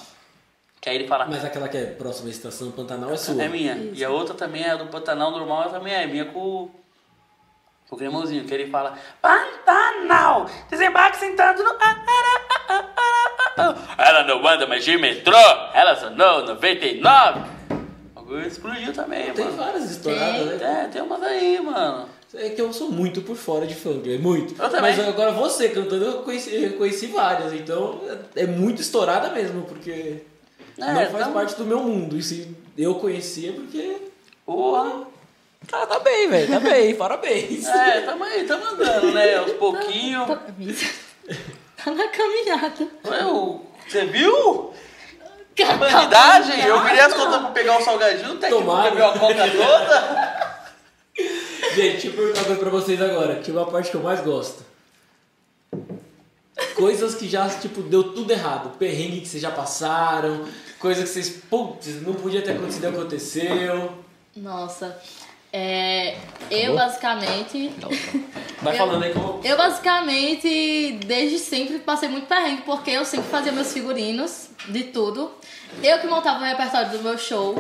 Que 0.80 0.88
aí 0.88 0.94
ele 0.94 1.08
fala. 1.08 1.26
Mas 1.26 1.44
aquela 1.44 1.68
que 1.68 1.76
é 1.76 1.86
próxima 1.86 2.30
estação 2.30 2.70
Pantanal 2.70 3.10
é 3.10 3.16
sua. 3.16 3.42
É 3.42 3.48
minha. 3.48 3.90
E 3.92 4.04
a 4.04 4.10
outra 4.10 4.32
também 4.32 4.62
é 4.62 4.70
a 4.70 4.76
do 4.76 4.86
Pantanal 4.86 5.32
normal, 5.32 5.62
ela 5.62 5.72
também 5.72 5.92
é 5.92 6.06
minha 6.06 6.26
com 6.26 6.70
o 7.90 7.96
cremosinho, 7.96 8.44
que 8.44 8.54
ele 8.54 8.70
fala 8.70 8.96
Pantanal, 9.20 10.46
desembarque 10.70 11.18
sentado 11.18 11.62
no... 11.62 11.70
ah, 11.70 11.76
ah, 11.80 12.04
ah, 12.06 12.64
ah, 12.68 12.84
ah, 12.98 13.52
ah, 13.58 13.74
ah." 13.96 14.04
Ela 14.08 14.24
não 14.24 14.46
anda 14.46 14.66
mais 14.66 14.84
de 14.84 14.96
metrô, 14.96 15.36
ela 15.74 15.96
sonou 15.96 16.44
99. 16.46 17.40
O 18.14 18.20
bagulho 18.22 18.46
explodiu 18.46 18.92
também, 18.92 19.32
Tem 19.32 19.44
mano. 19.44 19.56
várias 19.56 19.90
estouradas, 19.90 20.60
né? 20.60 20.84
É, 20.84 20.88
tem 20.88 21.02
umas 21.02 21.22
aí, 21.22 21.60
mano. 21.60 22.08
É 22.32 22.48
que 22.50 22.62
eu 22.62 22.72
sou 22.72 22.92
muito 22.92 23.22
por 23.22 23.34
fora 23.36 23.66
de 23.66 23.74
funk, 23.74 24.12
é 24.14 24.16
muito. 24.18 24.52
Eu 24.52 24.68
também. 24.70 24.94
Mas 24.96 25.00
agora 25.00 25.32
você 25.32 25.68
cantando, 25.68 26.04
eu 26.04 26.12
conheci, 26.22 26.62
eu 26.62 26.72
conheci 26.74 27.08
várias, 27.08 27.52
então 27.52 28.00
é 28.36 28.46
muito 28.46 28.80
estourada 28.80 29.30
mesmo, 29.30 29.62
porque 29.62 30.22
É, 30.78 30.92
não 30.92 31.06
faz 31.10 31.26
tá- 31.26 31.32
parte 31.32 31.56
do 31.56 31.64
meu 31.64 31.80
mundo. 31.80 32.16
E 32.16 32.22
se 32.22 32.56
eu 32.78 32.94
conhecia, 32.94 33.52
porque. 33.52 33.96
Porra. 34.46 35.09
Ah, 35.72 35.86
tá 35.86 35.98
bem, 36.00 36.28
velho, 36.28 36.48
tá 36.48 36.60
bem, 36.60 36.94
parabéns. 36.94 37.66
É, 37.66 38.00
tamo 38.00 38.24
aí, 38.24 38.44
tamo 38.44 38.66
andando, 38.66 39.12
né? 39.12 39.36
Aos 39.36 39.52
pouquinhos. 39.52 40.26
Tá, 40.26 40.40
tá 41.84 41.90
na 41.92 42.08
caminhada. 42.08 42.88
Eu, 43.04 43.66
você 43.86 44.04
viu? 44.06 44.72
Bandidagem? 45.78 46.64
Eu 46.64 46.82
virei 46.82 47.00
as 47.00 47.12
contas 47.12 47.40
pra 47.40 47.50
pegar 47.50 47.78
o 47.78 47.84
salgadinho, 47.84 48.38
técnico 48.38 48.62
Tomara. 48.64 48.90
bebeu 48.90 49.06
a 49.06 49.18
coca 49.18 49.50
toda. 49.50 50.50
Gente, 51.74 51.92
deixa 51.92 52.06
eu 52.08 52.12
perguntar 52.14 52.38
uma 52.40 52.46
coisa 52.46 52.60
pra 52.60 52.70
vocês 52.70 53.02
agora, 53.02 53.36
que 53.36 53.50
é 53.50 53.54
uma 53.54 53.66
parte 53.66 53.90
que 53.90 53.96
eu 53.96 54.02
mais 54.02 54.20
gosto. 54.20 54.64
Coisas 56.74 57.14
que 57.14 57.28
já, 57.28 57.48
tipo, 57.48 57.82
deu 57.82 58.12
tudo 58.14 58.32
errado. 58.32 58.76
Perrengue 58.78 59.20
que 59.20 59.28
vocês 59.28 59.42
já 59.42 59.50
passaram, 59.50 60.46
coisa 60.78 61.02
que 61.02 61.08
vocês, 61.08 61.28
putz, 61.28 62.02
não 62.02 62.14
podia 62.14 62.42
ter 62.42 62.52
acontecido 62.52 62.84
e 62.84 62.88
aconteceu. 62.88 63.92
Nossa. 64.36 64.98
É, 65.52 66.16
eu 66.50 66.74
basicamente. 66.76 67.72
Vai 68.62 68.74
Eu- 68.74 68.78
falando 68.78 69.02
aí 69.02 69.12
como. 69.12 69.40
Eu 69.44 69.56
basicamente, 69.56 71.00
desde 71.06 71.38
sempre, 71.38 71.78
passei 71.80 72.08
muito 72.08 72.26
perrengue, 72.26 72.62
porque 72.62 72.90
eu 72.90 73.04
sempre 73.04 73.28
fazia 73.30 73.50
meus 73.52 73.72
figurinos, 73.72 74.50
de 74.68 74.84
tudo. 74.84 75.32
Eu 75.82 75.98
que 75.98 76.06
montava 76.06 76.40
o 76.40 76.44
repertório 76.46 76.90
do 76.90 76.98
meu 77.00 77.18
show. 77.18 77.56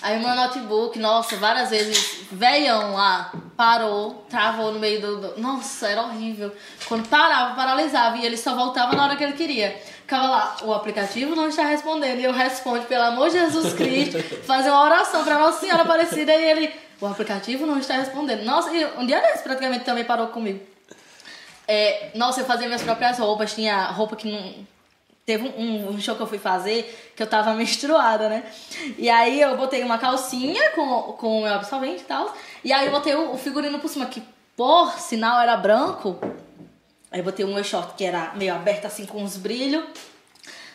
Aí 0.00 0.16
o 0.18 0.20
meu 0.20 0.34
notebook, 0.34 0.98
nossa, 0.98 1.36
várias 1.36 1.70
vezes, 1.70 2.22
veião 2.32 2.92
lá, 2.94 3.32
parou, 3.56 4.26
travou 4.28 4.72
no 4.72 4.80
meio 4.80 5.00
do, 5.00 5.40
Nossa, 5.40 5.86
era 5.88 6.02
horrível. 6.02 6.52
Quando 6.88 7.08
parava, 7.08 7.54
paralisava 7.54 8.16
e 8.16 8.26
ele 8.26 8.36
só 8.36 8.52
voltava 8.56 8.96
na 8.96 9.04
hora 9.04 9.14
que 9.16 9.22
ele 9.22 9.34
queria. 9.34 9.80
Ficava 10.00 10.26
lá, 10.28 10.56
o 10.62 10.74
aplicativo 10.74 11.36
não 11.36 11.48
está 11.48 11.64
respondendo. 11.66 12.18
E 12.18 12.24
eu 12.24 12.32
respondo, 12.32 12.82
pelo 12.86 13.04
amor 13.04 13.30
de 13.30 13.38
Jesus 13.38 13.74
Cristo, 13.74 14.18
fazer 14.44 14.70
uma 14.70 14.82
oração 14.84 15.22
pra 15.22 15.38
Nossa 15.38 15.60
Senhora 15.60 15.82
Aparecida 15.82 16.34
e 16.34 16.50
ele, 16.50 16.72
o 17.02 17.06
aplicativo 17.06 17.66
não 17.66 17.78
está 17.78 17.94
respondendo. 17.94 18.44
Nossa, 18.44 18.72
e 18.72 18.84
um 18.96 19.04
dia 19.04 19.20
desse 19.20 19.42
praticamente 19.42 19.84
também 19.84 20.04
parou 20.04 20.28
comigo. 20.28 20.60
É, 21.66 22.12
nossa, 22.14 22.40
eu 22.40 22.44
fazia 22.44 22.68
minhas 22.68 22.82
próprias 22.82 23.18
roupas, 23.18 23.54
tinha 23.54 23.86
roupa 23.86 24.14
que 24.14 24.30
não. 24.30 24.72
Teve 25.26 25.48
um, 25.48 25.90
um 25.90 26.00
show 26.00 26.16
que 26.16 26.22
eu 26.22 26.26
fui 26.26 26.38
fazer 26.38 27.12
que 27.14 27.22
eu 27.22 27.26
tava 27.26 27.54
menstruada, 27.54 28.28
né? 28.28 28.44
E 28.96 29.10
aí 29.10 29.40
eu 29.40 29.56
botei 29.56 29.82
uma 29.82 29.98
calcinha 29.98 30.70
com, 30.70 31.12
com 31.14 31.40
o 31.40 31.42
meu 31.42 31.54
absorvente 31.54 32.02
e 32.02 32.06
tal. 32.06 32.32
E 32.62 32.72
aí 32.72 32.86
eu 32.86 32.92
botei 32.92 33.14
o, 33.16 33.32
o 33.32 33.38
figurino 33.38 33.80
por 33.80 33.88
cima, 33.88 34.06
que 34.06 34.22
por 34.56 34.92
sinal 34.92 35.40
era 35.40 35.56
branco. 35.56 36.18
Aí 37.10 37.18
eu 37.18 37.24
botei 37.24 37.44
um 37.44 37.52
meu 37.52 37.64
short 37.64 37.94
que 37.94 38.04
era 38.04 38.32
meio 38.34 38.54
aberto 38.54 38.86
assim 38.86 39.06
com 39.06 39.22
uns 39.22 39.36
brilhos. 39.36 39.84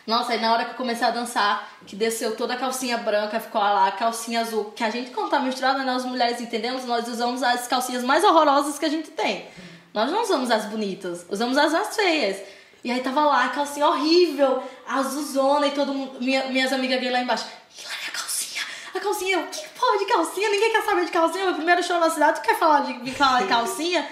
Nossa, 0.08 0.32
aí 0.32 0.40
na 0.40 0.50
hora 0.50 0.64
que 0.64 0.70
eu 0.70 0.74
comecei 0.74 1.06
a 1.06 1.10
dançar, 1.10 1.68
que 1.86 1.94
desceu 1.94 2.34
toda 2.34 2.54
a 2.54 2.56
calcinha 2.56 2.96
branca, 2.96 3.38
ficou 3.38 3.60
lá 3.60 3.88
a 3.88 3.92
calcinha 3.92 4.40
azul. 4.40 4.72
Que 4.74 4.82
a 4.82 4.88
gente, 4.88 5.10
quando 5.10 5.28
tá 5.28 5.38
misturada, 5.38 5.84
nós 5.84 6.02
mulheres 6.06 6.40
entendemos, 6.40 6.86
nós 6.86 7.06
usamos 7.06 7.42
as 7.42 7.68
calcinhas 7.68 8.02
mais 8.02 8.24
horrorosas 8.24 8.78
que 8.78 8.86
a 8.86 8.88
gente 8.88 9.10
tem. 9.10 9.46
Nós 9.92 10.10
não 10.10 10.22
usamos 10.22 10.50
as 10.50 10.64
bonitas, 10.64 11.26
usamos 11.28 11.58
as 11.58 11.72
mais 11.72 11.94
feias. 11.94 12.38
E 12.82 12.90
aí 12.90 13.00
tava 13.00 13.22
lá, 13.22 13.44
a 13.44 13.48
calcinha 13.50 13.86
horrível, 13.86 14.62
azulzona 14.86 15.66
e 15.66 15.72
todo 15.72 15.92
mundo. 15.92 16.18
Minha, 16.22 16.46
minhas 16.46 16.72
amigas 16.72 16.98
gay 17.02 17.10
lá 17.10 17.20
embaixo. 17.20 17.44
Lá 17.84 17.90
a 18.08 18.10
calcinha, 18.10 18.62
a 18.94 19.00
calcinha, 19.00 19.38
o 19.40 19.46
que 19.48 19.68
pode 19.78 20.06
de 20.06 20.10
calcinha? 20.10 20.48
Ninguém 20.48 20.72
quer 20.72 20.84
saber 20.86 21.04
de 21.04 21.10
calcinha. 21.10 21.44
Meu 21.44 21.54
primeiro 21.54 21.82
show 21.82 22.00
na 22.00 22.08
cidade, 22.08 22.40
tu 22.40 22.44
quer 22.46 22.58
falar 22.58 22.80
de 22.80 23.10
falar 23.12 23.42
de 23.42 23.48
calcinha? 23.48 24.08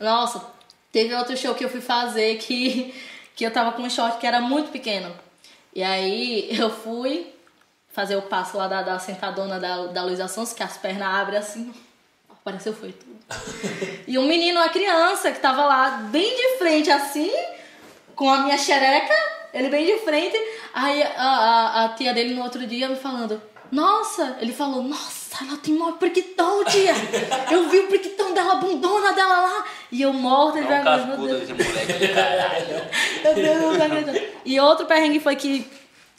Nossa, 0.00 0.42
teve 0.90 1.14
outro 1.14 1.36
show 1.36 1.54
que 1.54 1.66
eu 1.66 1.68
fui 1.68 1.82
fazer 1.82 2.38
que, 2.38 2.94
que 3.38 3.46
eu 3.46 3.52
tava 3.52 3.70
com 3.70 3.82
um 3.82 3.88
short 3.88 4.18
que 4.18 4.26
era 4.26 4.40
muito 4.40 4.72
pequeno. 4.72 5.14
E 5.72 5.80
aí 5.80 6.48
eu 6.58 6.68
fui 6.68 7.32
fazer 7.88 8.16
o 8.16 8.22
passo 8.22 8.58
lá 8.58 8.66
da, 8.66 8.82
da 8.82 8.98
sentadona 8.98 9.60
da, 9.60 9.86
da 9.86 10.02
Luísa 10.02 10.26
Sons, 10.26 10.52
que 10.52 10.62
as 10.62 10.76
pernas 10.76 11.14
abrem 11.14 11.38
assim. 11.38 11.72
Apareceu 12.28 12.74
foi 12.74 12.92
tudo. 12.92 13.16
E 14.08 14.18
um 14.18 14.26
menino, 14.26 14.58
uma 14.58 14.70
criança, 14.70 15.30
que 15.30 15.38
tava 15.38 15.64
lá 15.66 15.90
bem 16.10 16.34
de 16.34 16.58
frente 16.58 16.90
assim, 16.90 17.30
com 18.16 18.28
a 18.28 18.38
minha 18.38 18.58
xereca, 18.58 19.14
ele 19.54 19.68
bem 19.68 19.86
de 19.86 19.98
frente. 20.02 20.36
Aí 20.74 21.00
a, 21.02 21.22
a, 21.22 21.84
a 21.84 21.88
tia 21.90 22.12
dele 22.12 22.34
no 22.34 22.42
outro 22.42 22.66
dia 22.66 22.88
me 22.88 22.96
falando, 22.96 23.40
nossa, 23.70 24.38
ele 24.40 24.52
falou, 24.52 24.82
nossa, 24.82 25.44
ela 25.44 25.56
tem 25.58 25.74
maior 25.74 25.92
priquitão, 25.98 26.64
tia. 26.64 26.92
Eu 27.50 27.68
vi 27.68 27.80
o 27.80 27.86
priquitão 27.88 28.32
dela, 28.32 28.52
a 28.52 28.56
bundona 28.56 29.12
dela 29.12 29.40
lá. 29.40 29.64
E 29.92 30.02
eu 30.02 30.12
morta 30.12 30.60
de 30.62 30.64
É 30.64 30.80
um 30.80 30.84
vergonha, 30.84 31.06
meu 31.06 31.26
Deus. 31.26 31.42
esse 31.42 31.52
moleque 31.52 31.92
de 31.92 32.08
caralho. 32.08 32.66
Meu 33.24 33.34
Deus, 33.34 33.78
não 33.78 33.86
acredito. 33.86 34.28
E 34.44 34.60
outro 34.60 34.86
perrengue 34.86 35.18
foi 35.20 35.34
que 35.36 35.66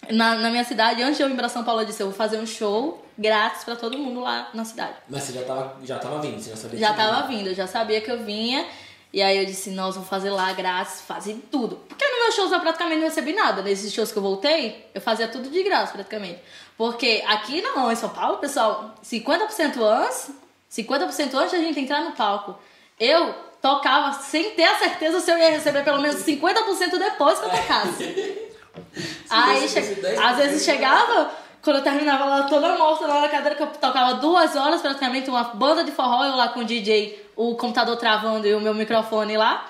na, 0.09 0.35
na 0.35 0.49
minha 0.49 0.63
cidade, 0.63 1.01
antes 1.01 1.17
de 1.17 1.23
eu 1.23 1.29
vir 1.29 1.35
pra 1.35 1.47
São 1.49 1.63
Paulo, 1.63 1.81
eu 1.81 1.85
disse: 1.85 2.01
eu 2.01 2.07
vou 2.07 2.15
fazer 2.15 2.39
um 2.39 2.45
show 2.45 3.03
grátis 3.17 3.63
pra 3.63 3.75
todo 3.75 3.97
mundo 3.97 4.21
lá 4.21 4.49
na 4.53 4.65
cidade. 4.65 4.93
Mas 5.07 5.23
você 5.23 5.33
já 5.33 5.43
tava, 5.43 5.77
já 5.83 5.99
tava 5.99 6.19
vindo, 6.19 6.39
você 6.41 6.49
já 6.49 6.55
sabia 6.55 6.79
Já 6.79 6.89
que 6.91 6.97
tava 6.97 7.27
vindo, 7.27 7.47
eu 7.47 7.55
já 7.55 7.67
sabia 7.67 8.01
que 8.01 8.11
eu 8.11 8.23
vinha. 8.23 8.65
E 9.11 9.21
aí 9.21 9.37
eu 9.37 9.45
disse: 9.45 9.71
nossa, 9.71 9.99
vou 9.99 10.07
fazer 10.07 10.29
lá 10.29 10.51
grátis, 10.53 11.01
fazer 11.01 11.35
tudo. 11.51 11.77
Porque 11.87 12.05
nos 12.05 12.19
meus 12.19 12.35
shows 12.35 12.51
eu 12.51 12.59
praticamente 12.59 12.99
não 12.99 13.07
recebi 13.07 13.33
nada. 13.33 13.61
Nesses 13.61 13.93
shows 13.93 14.11
que 14.11 14.17
eu 14.17 14.23
voltei, 14.23 14.85
eu 14.93 15.01
fazia 15.01 15.27
tudo 15.27 15.49
de 15.49 15.63
graça 15.63 15.93
praticamente. 15.93 16.39
Porque 16.79 17.21
aqui 17.27 17.61
não, 17.61 17.91
em 17.91 17.95
São 17.97 18.07
Paulo, 18.07 18.37
pessoal, 18.37 18.95
50% 19.03 19.81
antes, 19.81 20.31
50% 20.71 21.33
antes 21.33 21.51
da 21.51 21.57
gente 21.57 21.77
entrar 21.77 22.05
no 22.05 22.13
palco. 22.13 22.57
Eu 22.97 23.35
tocava 23.61 24.13
sem 24.13 24.51
ter 24.51 24.63
a 24.63 24.77
certeza 24.79 25.19
se 25.19 25.29
eu 25.29 25.37
ia 25.37 25.49
receber 25.49 25.83
pelo 25.83 26.01
menos 26.01 26.23
50% 26.23 26.97
depois 26.97 27.37
que 27.37 27.45
eu 27.45 27.49
tocasse. 27.49 28.49
Aí, 29.29 29.59
fosse 29.67 29.81
che- 29.81 29.95
10%, 30.01 30.19
às 30.25 30.37
vezes 30.37 30.63
chegava, 30.63 31.29
quando 31.61 31.75
eu 31.79 31.83
terminava 31.83 32.23
lá 32.23 32.43
toda 32.43 32.77
morta 32.77 33.05
lá 33.05 33.19
na 33.23 33.27
cadeira, 33.27 33.55
que 33.55 33.63
eu 33.63 33.67
tocava 33.67 34.13
duas 34.13 34.55
horas 34.55 34.81
praticamente, 34.81 35.29
uma 35.29 35.43
banda 35.43 35.83
de 35.83 35.91
forró, 35.91 36.23
eu 36.23 36.37
lá 36.37 36.47
com 36.47 36.61
o 36.61 36.63
DJ, 36.63 37.27
o 37.35 37.55
computador 37.57 37.97
travando 37.97 38.47
e 38.47 38.55
o 38.55 38.61
meu 38.61 38.73
microfone 38.73 39.35
lá. 39.35 39.69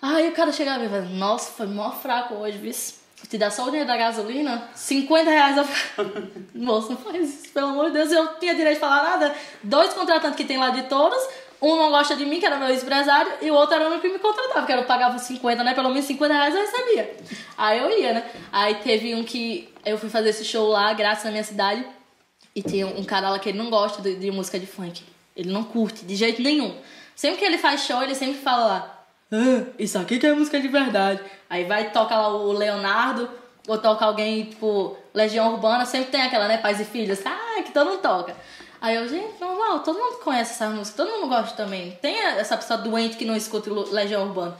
Aí 0.00 0.26
o 0.30 0.32
cara 0.32 0.52
chegava 0.52 0.82
e 0.82 0.88
falava, 0.88 1.06
nossa, 1.10 1.50
foi 1.52 1.66
mó 1.66 1.90
fraco 1.90 2.32
hoje, 2.36 2.56
viu? 2.56 2.72
Te 3.26 3.36
dá 3.36 3.50
só 3.50 3.64
o 3.64 3.66
dinheiro 3.66 3.86
da 3.86 3.96
gasolina, 3.96 4.68
50 4.74 5.30
reais. 5.30 5.56
Eu... 5.56 5.66
Moça, 6.54 6.90
não 6.90 6.96
faz 6.96 7.28
isso, 7.28 7.52
pelo 7.52 7.68
amor 7.68 7.86
de 7.86 7.92
Deus. 7.92 8.12
Eu 8.12 8.38
tinha 8.38 8.54
direito 8.54 8.76
de 8.76 8.80
falar 8.80 9.02
nada. 9.02 9.34
Dois 9.62 9.92
contratantes 9.92 10.36
que 10.36 10.44
tem 10.44 10.56
lá 10.56 10.70
de 10.70 10.82
todos, 10.84 11.18
um 11.60 11.76
não 11.76 11.90
gosta 11.90 12.14
de 12.14 12.24
mim, 12.24 12.38
que 12.38 12.46
era 12.46 12.56
meu 12.56 12.68
ex-empresário, 12.68 13.32
e 13.42 13.50
o 13.50 13.54
outro 13.54 13.74
era 13.74 13.84
o 13.84 13.88
único 13.88 14.02
que 14.02 14.12
me 14.12 14.18
contratava, 14.18 14.64
que 14.64 14.72
eu 14.72 14.84
pagava 14.84 15.18
50, 15.18 15.64
né? 15.64 15.74
Pelo 15.74 15.88
menos 15.88 16.04
50 16.04 16.32
reais 16.32 16.54
eu 16.54 16.60
recebia. 16.60 17.16
Aí 17.56 17.78
eu 17.78 17.98
ia, 17.98 18.14
né? 18.14 18.30
Aí 18.52 18.76
teve 18.76 19.14
um 19.14 19.24
que 19.24 19.68
eu 19.84 19.98
fui 19.98 20.08
fazer 20.08 20.28
esse 20.28 20.44
show 20.44 20.68
lá, 20.68 20.92
graças 20.92 21.26
à 21.26 21.30
minha 21.30 21.44
cidade, 21.44 21.84
e 22.54 22.62
tem 22.62 22.84
um 22.84 23.04
cara 23.04 23.30
lá 23.30 23.38
que 23.38 23.48
ele 23.48 23.58
não 23.58 23.70
gosta 23.70 24.00
de, 24.00 24.14
de 24.14 24.30
música 24.30 24.58
de 24.58 24.66
funk. 24.66 25.02
Ele 25.36 25.50
não 25.50 25.64
curte, 25.64 26.04
de 26.04 26.14
jeito 26.14 26.40
nenhum. 26.40 26.76
Sempre 27.14 27.38
que 27.38 27.44
ele 27.44 27.58
faz 27.58 27.82
show, 27.82 28.00
ele 28.02 28.14
sempre 28.14 28.38
fala 28.38 28.66
lá, 28.66 28.97
ah, 29.32 29.64
isso 29.78 29.98
aqui 29.98 30.18
que 30.18 30.26
é 30.26 30.32
música 30.32 30.60
de 30.60 30.68
verdade. 30.68 31.20
Aí 31.48 31.64
vai 31.64 31.90
toca 31.90 32.16
lá 32.16 32.28
o 32.28 32.52
Leonardo, 32.52 33.28
ou 33.66 33.78
toca 33.78 34.04
alguém, 34.04 34.46
tipo, 34.46 34.96
Legião 35.12 35.52
Urbana, 35.52 35.84
sempre 35.84 36.10
tem 36.10 36.22
aquela, 36.22 36.48
né, 36.48 36.56
pais 36.58 36.80
e 36.80 36.84
filhos, 36.84 37.20
ah, 37.26 37.62
que 37.62 37.72
todo 37.72 37.90
mundo 37.90 38.00
toca. 38.00 38.34
Aí 38.80 38.94
eu, 38.94 39.08
gente, 39.08 39.40
normal, 39.40 39.80
todo 39.80 39.98
mundo 39.98 40.18
conhece 40.18 40.52
essa 40.52 40.68
música, 40.70 40.96
todo 40.96 41.10
mundo 41.10 41.28
gosta 41.28 41.56
também. 41.56 41.98
Tem 42.00 42.16
essa 42.18 42.56
pessoa 42.56 42.78
doente 42.78 43.16
que 43.16 43.24
não 43.24 43.34
escuta 43.36 43.70
Legião 43.92 44.22
Urbana. 44.28 44.56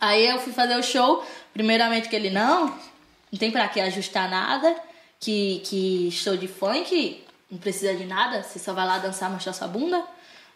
Aí 0.00 0.26
eu 0.28 0.38
fui 0.38 0.52
fazer 0.52 0.76
o 0.76 0.82
show, 0.82 1.24
primeiramente 1.52 2.08
que 2.08 2.14
ele, 2.14 2.30
não, 2.30 2.66
não 2.68 3.38
tem 3.38 3.50
pra 3.50 3.66
que 3.68 3.80
ajustar 3.80 4.30
nada, 4.30 4.76
que, 5.18 5.60
que 5.66 6.08
show 6.12 6.36
de 6.36 6.46
funk 6.46 7.24
não 7.50 7.58
precisa 7.58 7.94
de 7.94 8.04
nada, 8.04 8.42
você 8.42 8.58
só 8.58 8.72
vai 8.72 8.86
lá 8.86 8.98
dançar, 8.98 9.28
mostrar 9.28 9.52
sua 9.52 9.66
bunda. 9.66 9.96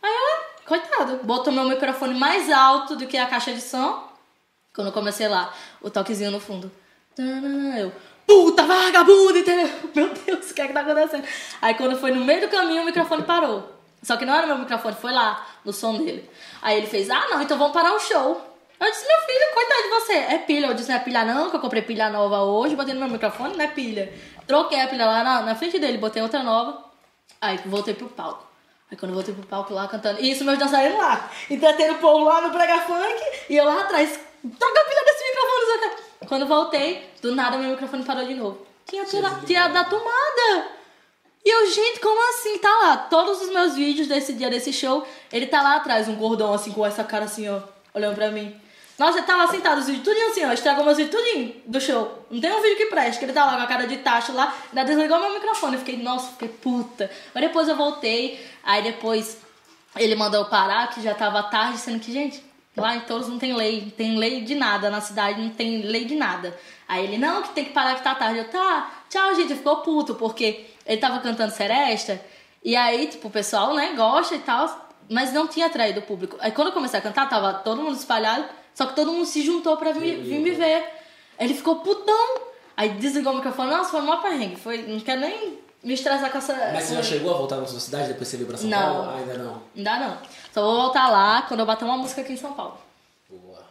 Aí 0.03 0.11
eu, 0.11 0.17
"Ah, 0.29 0.43
coitado, 0.73 1.21
botou 1.23 1.53
meu 1.53 1.65
microfone 1.65 2.15
mais 2.15 2.51
alto 2.51 2.97
do 2.97 3.07
que 3.07 3.19
a 3.19 3.27
caixa 3.27 3.53
de 3.53 3.61
som. 3.61 4.09
Quando 4.75 4.87
eu 4.87 4.93
comecei 4.93 5.29
lá, 5.29 5.53
o 5.83 5.91
toquezinho 5.91 6.31
no 6.31 6.41
fundo. 6.41 6.73
Eu, 7.79 7.93
puta 8.27 8.63
vagabunda, 8.63 9.39
entendeu? 9.39 9.69
Meu 9.95 10.09
Deus, 10.09 10.51
o 10.51 10.55
que 10.55 10.63
é 10.63 10.67
que 10.67 10.73
tá 10.73 10.81
acontecendo? 10.81 11.27
Aí 11.61 11.75
quando 11.75 11.99
foi 11.99 12.11
no 12.11 12.25
meio 12.25 12.41
do 12.41 12.49
caminho, 12.49 12.83
o 12.83 12.87
microfone 12.87 13.23
parou. 13.23 13.71
Só 14.03 14.17
que 14.17 14.25
não 14.25 14.35
era 14.35 14.47
meu 14.47 14.59
microfone, 14.59 14.97
foi 14.97 15.13
lá, 15.13 15.47
no 15.65 15.73
som 15.73 15.97
dele. 15.97 16.29
Aí 16.61 16.79
ele 16.79 16.87
fez, 16.87 17.09
ah 17.11 17.27
não, 17.31 17.43
então 17.43 17.59
vamos 17.59 17.75
parar 17.75 17.93
o 17.95 18.01
show. 18.01 18.41
Eu 18.81 18.91
disse, 18.91 19.07
meu 19.07 19.21
filho, 19.21 19.55
coitado 19.55 19.83
de 19.83 19.89
você, 19.91 20.13
é 20.35 20.39
pilha. 20.39 20.67
Eu 20.67 20.75
disse, 20.75 20.89
não 20.89 20.97
é 20.97 21.01
pilha 21.01 21.25
não, 21.25 21.51
que 21.51 21.57
eu 21.57 21.61
comprei 21.61 21.83
pilha 21.83 22.09
nova 22.09 22.43
hoje, 22.43 22.75
botei 22.75 22.95
no 22.95 23.01
meu 23.01 23.11
microfone, 23.11 23.57
não 23.57 23.65
é 23.65 23.69
pilha. 23.69 24.13
Troquei 24.47 24.81
a 24.81 24.89
pilha 24.89 25.07
lá 25.07 25.23
na, 25.23 25.43
na 25.43 25.55
frente 25.55 25.79
dele, 25.79 25.99
botei 25.99 26.21
outra 26.23 26.43
nova. 26.43 26.83
Aí 27.41 27.61
voltei 27.67 27.95
pro 27.95 28.09
palco. 28.09 28.52
Aí 28.93 28.99
quando 28.99 29.13
eu 29.13 29.15
voltei 29.15 29.33
pro 29.33 29.47
palco 29.47 29.73
lá 29.73 29.89
cantando, 29.89 30.21
isso 30.21 30.45
meus 30.45 30.59
dançarinos 30.59 30.99
lá, 30.99 31.31
entretendo 31.49 31.95
o 31.95 31.99
povo 31.99 32.27
lá 32.27 32.43
no 32.43 32.51
brega 32.51 32.79
funk, 32.83 33.23
e 33.49 33.57
eu 33.57 33.65
lá 33.65 33.81
atrás, 33.81 34.21
troca 34.59 34.81
a 34.81 34.85
pilha 34.85 35.05
desse 35.07 35.25
microfone. 35.25 35.63
Quando 36.29 36.47
voltei, 36.47 37.11
do 37.23 37.35
nada 37.35 37.57
meu 37.57 37.71
microfone 37.71 38.05
parou 38.05 38.27
de 38.27 38.35
novo. 38.35 38.67
Tinha 38.87 39.07
tirado, 39.07 39.47
tirado 39.47 39.73
da 39.73 39.85
tomada. 39.85 40.69
E 41.43 41.51
eu, 41.51 41.71
gente, 41.71 42.01
como 42.01 42.21
assim? 42.29 42.59
Tá 42.59 42.69
lá, 42.83 42.97
todos 42.99 43.41
os 43.41 43.51
meus 43.51 43.75
vídeos 43.75 44.09
desse 44.09 44.35
dia, 44.35 44.51
desse 44.51 44.75
show, 44.75 45.07
ele 45.33 45.47
tá 45.47 45.63
lá 45.63 45.77
atrás, 45.77 46.07
um 46.07 46.17
gordão 46.17 46.53
assim, 46.53 46.71
com 46.71 46.85
essa 46.85 47.03
cara 47.03 47.25
assim, 47.25 47.49
ó, 47.49 47.61
olhando 47.95 48.15
pra 48.15 48.31
mim. 48.31 48.55
Nossa, 48.99 49.19
ele 49.19 49.27
lá 49.27 49.47
sentado, 49.47 49.79
os 49.79 49.87
vídeos 49.87 50.05
tudinho 50.05 50.31
assim, 50.31 50.45
ó, 50.45 50.53
estragou 50.53 50.85
meus 50.85 50.97
vídeos 50.97 51.17
tudinho 51.17 51.55
do 51.67 51.81
show. 51.81 52.27
Não 52.31 52.41
tem 52.41 52.53
um 52.53 52.61
vídeo 52.61 52.77
que 52.77 52.87
preste, 52.87 53.19
que 53.19 53.25
ele 53.25 53.33
tá 53.33 53.45
lá 53.45 53.57
com 53.57 53.63
a 53.63 53.67
cara 53.67 53.87
de 53.87 53.97
tacho 53.99 54.33
lá, 54.33 54.55
ainda 54.69 54.85
desligou 54.85 55.19
meu 55.19 55.35
microfone. 55.35 55.75
Eu 55.75 55.79
fiquei, 55.81 55.97
nossa, 55.97 56.31
fiquei 56.33 56.49
puta. 56.49 57.11
Mas 57.35 57.45
depois 57.45 57.69
eu 57.69 57.77
voltei, 57.77 58.45
aí 58.63 58.83
depois 58.83 59.39
ele 59.97 60.15
mandou 60.15 60.45
parar, 60.45 60.89
que 60.91 61.03
já 61.03 61.15
tava 61.15 61.43
tarde, 61.45 61.79
sendo 61.79 62.01
que, 62.01 62.13
gente, 62.13 62.43
lá 62.77 62.95
em 62.95 63.01
Touros 63.01 63.29
não 63.29 63.39
tem 63.39 63.55
lei, 63.55 63.83
não 63.83 63.91
tem 63.91 64.17
lei 64.17 64.43
de 64.43 64.55
nada, 64.55 64.91
na 64.91 65.01
cidade 65.01 65.41
não 65.41 65.51
tem 65.51 65.83
lei 65.83 66.05
de 66.05 66.15
nada. 66.15 66.57
Aí 66.87 67.05
ele, 67.05 67.19
não, 67.19 67.43
que 67.43 67.51
tem 67.51 67.65
que 67.65 67.73
parar 67.73 67.95
que 67.95 68.03
tá 68.03 68.15
tarde. 68.15 68.39
Eu, 68.39 68.49
tá, 68.49 68.91
tchau, 69.09 69.35
gente, 69.35 69.55
ficou 69.55 69.79
puto, 69.79 70.15
porque 70.15 70.67
ele 70.87 71.01
tava 71.01 71.19
cantando 71.21 71.53
Seresta, 71.53 72.21
e 72.65 72.77
aí, 72.77 73.07
tipo, 73.09 73.29
o 73.29 73.31
pessoal, 73.31 73.75
né, 73.75 73.93
gosta 73.97 74.35
e 74.35 74.39
tal, 74.39 74.91
mas 75.11 75.33
não 75.33 75.49
tinha 75.49 75.67
atraído 75.67 76.01
o 76.01 76.03
público. 76.03 76.37
Aí 76.41 76.53
quando 76.53 76.69
eu 76.69 76.75
comecei 76.75 76.99
a 76.99 77.03
cantar, 77.03 77.29
tava 77.29 77.55
todo 77.55 77.83
mundo 77.83 77.97
espalhado, 77.97 78.45
só 78.75 78.87
que 78.87 78.95
todo 78.97 79.13
mundo 79.13 79.27
se 79.27 79.43
juntou 79.43 79.77
pra 79.77 79.93
vir, 79.93 80.23
vir 80.23 80.39
me 80.41 80.51
ver. 80.51 80.85
Aí 81.39 81.47
ele 81.47 81.55
ficou 81.55 81.77
putão. 81.77 82.41
Aí 82.77 82.89
desligou 82.91 83.33
o 83.33 83.37
microfone, 83.37 83.71
nossa, 83.71 83.91
foi 83.91 84.01
mó 84.01 84.17
perrengue. 84.19 84.57
Foi, 84.57 84.79
não 84.83 84.99
quero 85.01 85.21
nem 85.21 85.59
me 85.83 85.95
estressar 85.95 86.31
com 86.33 86.39
essa. 86.39 86.55
Mas 86.73 86.85
você 86.85 86.95
já 86.95 87.03
chegou 87.03 87.35
a 87.35 87.37
voltar 87.39 87.57
na 87.57 87.67
sua 87.67 87.81
cidade 87.81 88.09
depois 88.09 88.29
que 88.29 88.31
você 88.33 88.37
veio 88.39 88.49
pra 88.49 88.57
São 88.57 88.69
Não. 88.71 88.79
Paulo? 88.81 89.11
Ah, 89.11 89.17
ainda 89.19 89.35
não. 89.39 89.63
Ainda 89.77 89.99
não. 89.99 90.19
Só 90.53 90.63
vou 90.63 90.77
voltar 90.83 91.09
lá 91.11 91.43
quando 91.43 91.61
eu 91.61 91.67
bater 91.67 91.85
uma 91.85 91.97
música 91.99 92.21
aqui 92.23 92.33
em 92.33 92.37
São 92.37 92.53
Paulo. 92.55 92.79
Boa. 93.29 93.63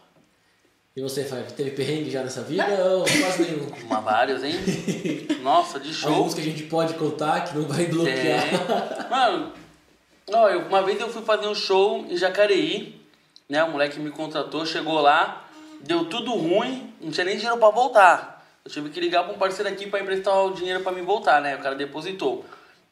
E 0.94 1.00
você, 1.00 1.24
Fábio, 1.24 1.46
teve 1.52 1.70
perrengue 1.72 2.10
já 2.10 2.22
nessa 2.22 2.42
vida 2.42 2.64
ou 2.96 3.04
quase 3.04 3.42
nenhum? 3.42 3.66
Uma 3.86 4.00
vários, 4.00 4.44
hein? 4.44 4.54
Nossa, 5.42 5.80
de 5.80 5.92
show. 5.92 6.12
Alguns 6.14 6.34
que 6.34 6.40
a 6.40 6.44
gente 6.44 6.64
pode 6.64 6.94
contar 6.94 7.40
que 7.44 7.56
não 7.56 7.64
vai 7.66 7.86
bloquear. 7.86 8.44
É. 9.04 9.08
Mano, 9.08 9.52
ó, 10.32 10.48
eu- 10.48 10.60
uma 10.68 10.82
vez 10.82 11.00
eu 11.00 11.08
fui 11.10 11.22
fazer 11.22 11.48
um 11.48 11.54
show 11.54 12.04
em 12.08 12.16
Jacareí, 12.16 13.00
né? 13.48 13.62
O 13.64 13.70
moleque 13.70 13.98
me 13.98 14.10
contratou, 14.10 14.64
chegou 14.64 15.00
lá, 15.00 15.44
deu 15.80 16.04
tudo 16.06 16.32
ruim, 16.32 16.92
não 17.00 17.10
tinha 17.10 17.24
nem 17.24 17.36
dinheiro 17.36 17.58
pra 17.58 17.70
voltar. 17.70 18.44
Eu 18.64 18.70
tive 18.70 18.90
que 18.90 19.00
ligar 19.00 19.24
pra 19.24 19.32
um 19.32 19.38
parceiro 19.38 19.68
aqui 19.68 19.86
pra 19.88 20.00
emprestar 20.00 20.34
o 20.44 20.52
dinheiro 20.52 20.80
pra 20.80 20.92
me 20.92 21.02
voltar, 21.02 21.40
né? 21.40 21.56
O 21.56 21.58
cara 21.58 21.74
depositou. 21.74 22.44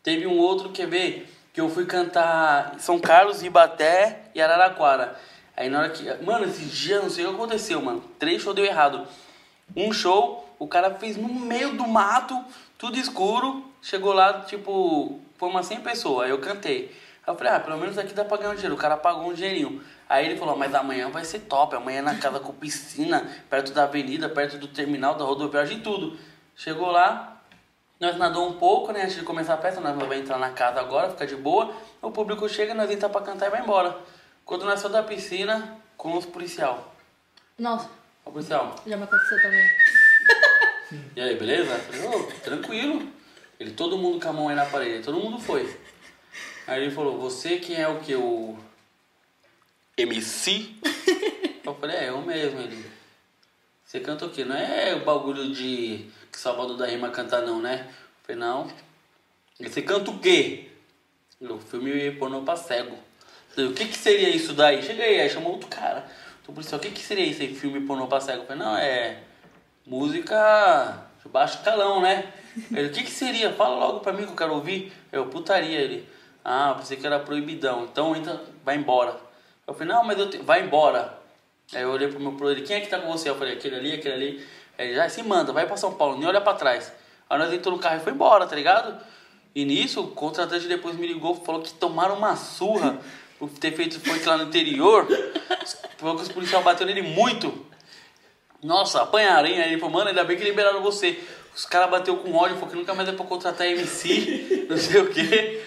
Teve 0.03 0.27
um 0.27 0.37
outro, 0.37 0.71
quer 0.71 0.89
ver, 0.89 1.33
que 1.53 1.61
eu 1.61 1.69
fui 1.69 1.87
cantar 1.87 2.75
São 2.79 2.99
Carlos, 2.99 3.43
Ibaté 3.43 4.23
e 4.35 4.41
Araraquara. 4.41 5.17
Aí 5.57 5.69
na 5.69 5.81
hora 5.81 5.91
que. 5.91 6.03
Mano, 6.25 6.47
esse 6.47 6.65
dia 6.65 7.01
não 7.01 7.11
sei 7.11 7.25
o 7.25 7.29
que 7.29 7.35
aconteceu, 7.35 7.81
mano. 7.83 8.03
Três 8.19 8.43
shows 8.43 8.57
deu 8.57 8.65
errado. 8.65 9.07
Um 9.77 9.93
show, 9.93 10.49
o 10.59 10.67
cara 10.67 10.95
fez 10.95 11.17
no 11.17 11.29
meio 11.29 11.75
do 11.75 11.87
mato, 11.87 12.43
tudo 12.79 12.99
escuro. 12.99 13.65
Chegou 13.83 14.13
lá, 14.13 14.41
tipo, 14.41 15.21
foi 15.37 15.49
umas 15.49 15.67
100 15.67 15.81
pessoas. 15.81 16.25
Aí 16.25 16.31
eu 16.31 16.39
cantei. 16.39 16.91
Aí 17.27 17.33
eu 17.33 17.37
falei, 17.37 17.53
ah, 17.53 17.61
pelo 17.61 17.79
menos 17.79 17.97
aqui 17.99 18.13
dá 18.13 18.25
pra 18.25 18.39
ganhar 18.39 18.51
um 18.51 18.55
dinheiro. 18.55 18.75
O 18.75 18.79
cara 18.79 18.97
pagou 18.97 19.29
um 19.29 19.35
dinheirinho. 19.35 19.83
Aí 20.11 20.27
ele 20.27 20.37
falou, 20.37 20.57
mas 20.57 20.75
amanhã 20.75 21.09
vai 21.09 21.25
ser 21.25 21.39
top. 21.43 21.77
Amanhã 21.77 22.01
é 22.01 22.03
na 22.03 22.17
casa 22.17 22.41
com 22.41 22.53
piscina, 22.53 23.31
perto 23.49 23.73
da 23.73 23.85
avenida, 23.85 24.29
perto 24.29 24.59
do 24.59 24.67
terminal, 24.67 25.15
da 25.15 25.25
rodoviária 25.25 25.73
e 25.73 25.79
tudo. 25.79 26.19
Chegou 26.57 26.91
lá, 26.91 27.41
nós 28.01 28.17
nadou 28.17 28.49
um 28.49 28.55
pouco, 28.55 28.91
né? 28.91 29.05
Antes 29.05 29.15
de 29.15 29.23
começar 29.23 29.55
a 29.55 29.59
festa, 29.59 29.81
nós 29.81 29.97
vamos 29.97 30.17
entrar 30.17 30.37
na 30.37 30.51
casa 30.51 30.81
agora, 30.81 31.11
fica 31.11 31.29
de 31.29 31.37
boa. 31.37 31.73
O 32.03 32.11
público 32.11 32.49
chega, 32.49 32.75
nós 32.75 32.91
entra 32.91 33.09
pra 33.09 33.21
cantar 33.21 33.47
e 33.47 33.51
vai 33.51 33.63
embora. 33.63 33.97
Quando 34.45 34.65
nós 34.65 34.81
saímos 34.81 35.01
da 35.01 35.05
piscina 35.05 35.79
com 35.97 36.19
os 36.19 36.27
policial. 36.27 36.93
Nossa, 37.57 37.89
O 38.25 38.33
policial, 38.33 38.75
já 38.85 38.97
me 38.97 39.05
aconteceu 39.05 39.41
também. 39.41 39.71
e 41.15 41.21
aí, 41.21 41.37
beleza? 41.37 41.73
Eu 41.73 41.79
falei, 41.79 42.09
ô, 42.09 42.23
tranquilo. 42.43 43.09
Ele, 43.61 43.71
todo 43.71 43.97
mundo 43.97 44.21
com 44.21 44.29
a 44.29 44.33
mão 44.33 44.49
aí 44.49 44.57
na 44.57 44.67
parede, 44.67 45.05
todo 45.05 45.21
mundo 45.21 45.39
foi. 45.39 45.73
Aí 46.67 46.83
ele 46.83 46.91
falou, 46.91 47.17
você 47.17 47.59
quem 47.59 47.81
é 47.81 47.87
o 47.87 48.01
que? 48.01 48.17
O 48.17 48.59
MC? 50.03 50.75
Eu 51.65 51.75
falei, 51.75 51.97
é, 51.97 52.09
eu 52.09 52.21
mesmo. 52.23 52.59
Ele, 52.59 52.85
você 53.85 54.01
canta 54.01 54.27
o 54.27 54.31
quê? 54.31 54.45
Não 54.45 54.57
é 54.57 54.95
o 54.95 55.05
bagulho 55.05 55.53
de 55.53 56.07
que 56.33 56.39
Salvador 56.39 56.77
da 56.77 56.87
Rima 56.87 57.11
canta 57.11 57.43
não, 57.43 57.61
né? 57.61 57.87
Eu 57.89 57.95
falei, 58.23 58.41
não. 58.41 58.71
Você 59.61 59.83
canta 59.83 60.11
o 60.11 60.19
quê? 60.19 60.71
Eu, 61.41 61.61
filme 61.61 62.11
pornô 62.13 62.43
pra 62.43 62.57
cego. 62.57 62.99
Falei, 63.51 63.71
o 63.71 63.75
que 63.75 63.87
que 63.87 63.97
seria 63.97 64.31
isso 64.31 64.53
daí? 64.53 64.83
Cheguei, 64.83 65.21
aí 65.21 65.31
chamou 65.31 65.53
outro 65.53 65.69
cara. 65.69 66.11
Então, 66.43 66.55
policial, 66.55 66.79
o 66.81 66.83
que 66.83 66.91
que 66.91 67.01
seria 67.01 67.27
isso 67.27 67.43
aí, 67.43 67.55
filme 67.55 67.81
pornô 67.83 68.07
pra 68.07 68.21
cego? 68.21 68.43
Eu 68.43 68.47
falei, 68.47 68.63
não, 68.63 68.77
é 68.77 69.23
música 69.87 71.07
de 71.23 71.29
baixo 71.29 71.63
calão, 71.63 72.01
né? 72.01 72.33
Ele, 72.73 72.89
o 72.89 72.93
que 72.93 73.05
que 73.05 73.11
seria? 73.11 73.53
Fala 73.53 73.77
logo 73.77 74.01
pra 74.01 74.13
mim 74.13 74.25
que 74.25 74.33
eu 74.33 74.37
quero 74.37 74.55
ouvir. 74.55 74.93
Eu, 75.13 75.27
putaria. 75.27 75.79
Ele, 75.79 76.09
ah, 76.45 76.75
pensei 76.77 76.97
que 76.97 77.07
era 77.07 77.21
proibidão. 77.21 77.85
Então, 77.85 78.17
entra, 78.17 78.41
vai 78.65 78.77
embora. 78.77 79.30
Eu 79.71 79.75
falei, 79.75 79.95
não, 79.95 80.03
mas 80.03 80.19
eu 80.19 80.29
te... 80.29 80.39
vai 80.39 80.63
embora. 80.63 81.17
Aí 81.73 81.83
eu 81.83 81.91
olhei 81.91 82.09
pro 82.09 82.19
meu 82.19 82.33
pro 82.33 82.51
ele, 82.51 82.63
quem 82.63 82.75
é 82.75 82.81
que 82.81 82.89
tá 82.89 82.99
com 82.99 83.07
você? 83.07 83.31
Eu 83.31 83.37
falei, 83.37 83.55
aquele 83.55 83.77
ali, 83.77 83.93
aquele 83.93 84.15
ali. 84.15 84.47
Aí 84.77 84.89
ele, 84.89 84.97
já 84.97 85.09
se 85.09 85.23
manda, 85.23 85.53
vai 85.53 85.65
pra 85.65 85.77
São 85.77 85.95
Paulo, 85.95 86.19
nem 86.19 86.27
olha 86.27 86.41
pra 86.41 86.55
trás. 86.55 86.93
Aí 87.29 87.39
nós 87.39 87.53
entramos 87.53 87.79
no 87.79 87.83
carro 87.83 87.99
e 87.99 88.01
foi 88.01 88.13
embora, 88.13 88.49
tá 88.49 88.57
ligado? 88.57 89.01
E 89.55 89.65
nisso, 89.65 90.01
o 90.01 90.09
contratante 90.09 90.67
depois 90.67 90.97
me 90.97 91.07
ligou, 91.07 91.37
falou 91.37 91.63
que 91.63 91.73
tomaram 91.73 92.17
uma 92.17 92.35
surra 92.35 92.99
por 93.39 93.49
ter 93.49 93.71
feito 93.71 94.01
funk 94.01 94.27
lá 94.27 94.37
no 94.37 94.45
interior. 94.45 95.07
Falou 95.99 96.17
que 96.17 96.23
os 96.23 96.29
policiais 96.29 96.65
bateram 96.65 96.93
nele 96.93 97.03
muito. 97.03 97.65
Nossa, 98.61 99.03
apanharam, 99.03 99.47
hein? 99.47 99.61
Aí 99.61 99.69
ele 99.71 99.79
falou, 99.79 99.95
mano, 99.95 100.09
ainda 100.09 100.25
bem 100.25 100.37
que 100.37 100.43
liberaram 100.43 100.83
você. 100.83 101.17
Os 101.55 101.67
caras 101.67 101.91
bateu 101.91 102.17
com 102.17 102.33
ódio, 102.35 102.55
falou 102.57 102.71
que 102.71 102.77
nunca 102.77 102.95
mais 102.95 103.09
é 103.09 103.13
pra 103.13 103.25
contratar 103.25 103.67
MC, 103.67 104.67
não 104.71 104.77
sei 104.77 105.01
o 105.01 105.11
quê. 105.11 105.63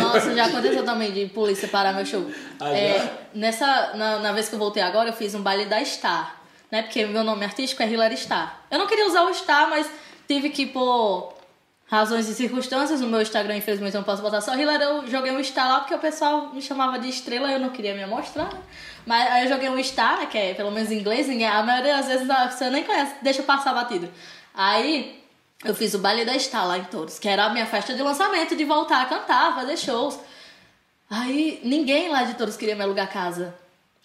Nossa, 0.00 0.34
já 0.34 0.46
aconteceu 0.46 0.84
também 0.84 1.12
de 1.12 1.26
polícia 1.26 1.68
parar 1.68 1.92
meu 1.92 2.04
show. 2.04 2.30
Ah, 2.58 2.70
É, 2.72 3.12
nessa, 3.34 3.92
na, 3.94 4.18
na 4.18 4.32
vez 4.32 4.48
que 4.48 4.54
eu 4.54 4.58
voltei 4.58 4.82
agora, 4.82 5.10
eu 5.10 5.12
fiz 5.12 5.34
um 5.34 5.42
baile 5.42 5.66
da 5.66 5.84
Star. 5.84 6.40
Né? 6.70 6.82
Porque 6.82 7.04
meu 7.04 7.24
nome 7.24 7.44
artístico 7.44 7.82
é 7.82 7.88
Hilary 7.88 8.16
Star. 8.16 8.60
Eu 8.70 8.78
não 8.78 8.86
queria 8.86 9.06
usar 9.06 9.22
o 9.24 9.34
Star, 9.34 9.68
mas 9.68 9.88
tive 10.26 10.50
que, 10.50 10.66
por 10.66 11.34
razões 11.86 12.28
e 12.28 12.34
circunstâncias, 12.34 13.00
no 13.00 13.08
meu 13.08 13.20
Instagram, 13.20 13.56
infelizmente, 13.56 13.94
eu 13.94 13.98
não 13.98 14.04
posso 14.04 14.22
botar 14.22 14.40
só 14.40 14.54
Hilary. 14.56 14.82
Eu 14.84 15.06
joguei 15.08 15.32
um 15.32 15.42
Star 15.42 15.68
lá 15.68 15.80
porque 15.80 15.94
o 15.94 15.98
pessoal 15.98 16.52
me 16.54 16.62
chamava 16.62 16.98
de 16.98 17.08
estrela 17.08 17.50
e 17.50 17.54
eu 17.54 17.58
não 17.60 17.70
queria 17.70 17.94
me 17.94 18.02
amostrar. 18.02 18.52
né? 18.52 18.60
Mas 19.04 19.30
aí 19.30 19.44
eu 19.44 19.48
joguei 19.48 19.68
um 19.68 19.82
Star, 19.82 20.18
né, 20.20 20.26
que 20.26 20.38
é 20.38 20.54
pelo 20.54 20.70
menos 20.70 20.90
em 20.92 20.98
inglês, 20.98 21.28
a 21.28 21.62
maioria 21.62 21.96
das 21.96 22.06
vezes 22.06 22.30
a 22.30 22.46
pessoa 22.48 22.70
nem 22.70 22.84
conhece, 22.84 23.14
deixa 23.22 23.42
passar 23.42 23.74
batido. 23.74 24.08
Aí 24.54 25.22
eu 25.64 25.74
fiz 25.74 25.94
o 25.94 25.98
baile 25.98 26.24
da 26.24 26.38
Star 26.38 26.66
lá 26.66 26.78
em 26.78 26.84
Touros, 26.84 27.18
que 27.18 27.28
era 27.28 27.44
a 27.44 27.50
minha 27.50 27.66
festa 27.66 27.94
de 27.94 28.02
lançamento, 28.02 28.56
de 28.56 28.64
voltar 28.64 29.02
a 29.02 29.06
cantar, 29.06 29.54
fazer 29.54 29.76
shows. 29.76 30.18
Aí 31.08 31.60
ninguém 31.62 32.08
lá 32.08 32.24
de 32.24 32.34
Touros 32.34 32.56
queria 32.56 32.74
me 32.74 32.82
alugar 32.82 33.12
casa. 33.12 33.54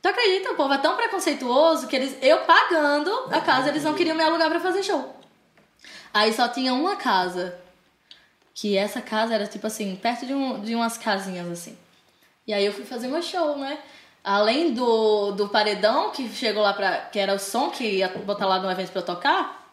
Tu 0.01 0.09
acredita? 0.09 0.51
O 0.51 0.55
povo 0.55 0.73
é 0.73 0.77
tão 0.77 0.95
preconceituoso 0.95 1.87
que 1.87 1.95
eles, 1.95 2.17
eu 2.21 2.39
pagando 2.41 3.11
a 3.31 3.41
casa, 3.41 3.69
eles 3.69 3.83
não 3.83 3.95
queriam 3.95 4.15
me 4.15 4.23
alugar 4.23 4.49
pra 4.49 4.59
fazer 4.59 4.83
show. 4.83 5.15
Aí 6.13 6.31
só 6.31 6.47
tinha 6.47 6.73
uma 6.73 6.95
casa. 6.95 7.59
Que 8.53 8.77
essa 8.77 9.01
casa 9.01 9.33
era 9.33 9.47
tipo 9.47 9.67
assim, 9.67 9.95
perto 9.95 10.25
de, 10.25 10.33
um, 10.33 10.61
de 10.61 10.75
umas 10.75 10.97
casinhas 10.97 11.51
assim. 11.51 11.77
E 12.47 12.53
aí 12.53 12.65
eu 12.65 12.71
fui 12.71 12.85
fazer 12.85 13.07
meu 13.07 13.21
show, 13.21 13.57
né? 13.57 13.79
Além 14.23 14.73
do, 14.73 15.31
do 15.31 15.49
paredão 15.49 16.11
que 16.11 16.29
chegou 16.29 16.63
lá 16.63 16.73
pra. 16.73 16.97
que 17.01 17.19
era 17.19 17.33
o 17.33 17.39
som 17.39 17.69
que 17.69 17.83
ia 17.83 18.07
botar 18.07 18.45
lá 18.45 18.59
no 18.59 18.69
evento 18.69 18.91
pra 18.91 19.01
eu 19.01 19.05
tocar, 19.05 19.64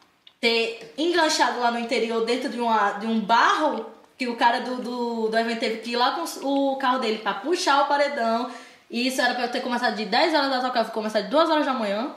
ter 0.43 0.93
enganchado 0.99 1.61
lá 1.61 1.71
no 1.71 1.79
interior 1.79 2.25
dentro 2.25 2.49
de, 2.49 2.61
uma, 2.61 2.95
de 2.95 3.07
um 3.07 3.21
barro 3.21 3.87
que 4.19 4.27
o 4.27 4.35
cara 4.35 4.61
do, 4.61 4.77
do, 4.83 5.29
do 5.29 5.39
evento 5.39 5.61
teve 5.61 5.77
que 5.79 5.93
ir 5.93 5.97
lá 5.97 6.17
com 6.17 6.25
o 6.45 6.77
carro 6.77 6.99
dele 6.99 7.19
pra 7.19 7.35
puxar 7.35 7.83
o 7.83 7.87
paredão. 7.87 8.51
E 8.91 9.07
isso 9.07 9.23
era 9.23 9.35
pra 9.35 9.45
eu 9.45 9.53
ter 9.53 9.61
começado 9.61 9.95
de 9.95 10.05
10 10.05 10.35
horas 10.35 10.51
da 10.51 10.61
tocar, 10.61 10.81
eu 10.81 10.85
fui 10.87 10.95
começar 10.95 11.21
de 11.21 11.29
2 11.29 11.49
horas 11.49 11.65
da 11.65 11.73
manhã. 11.73 12.13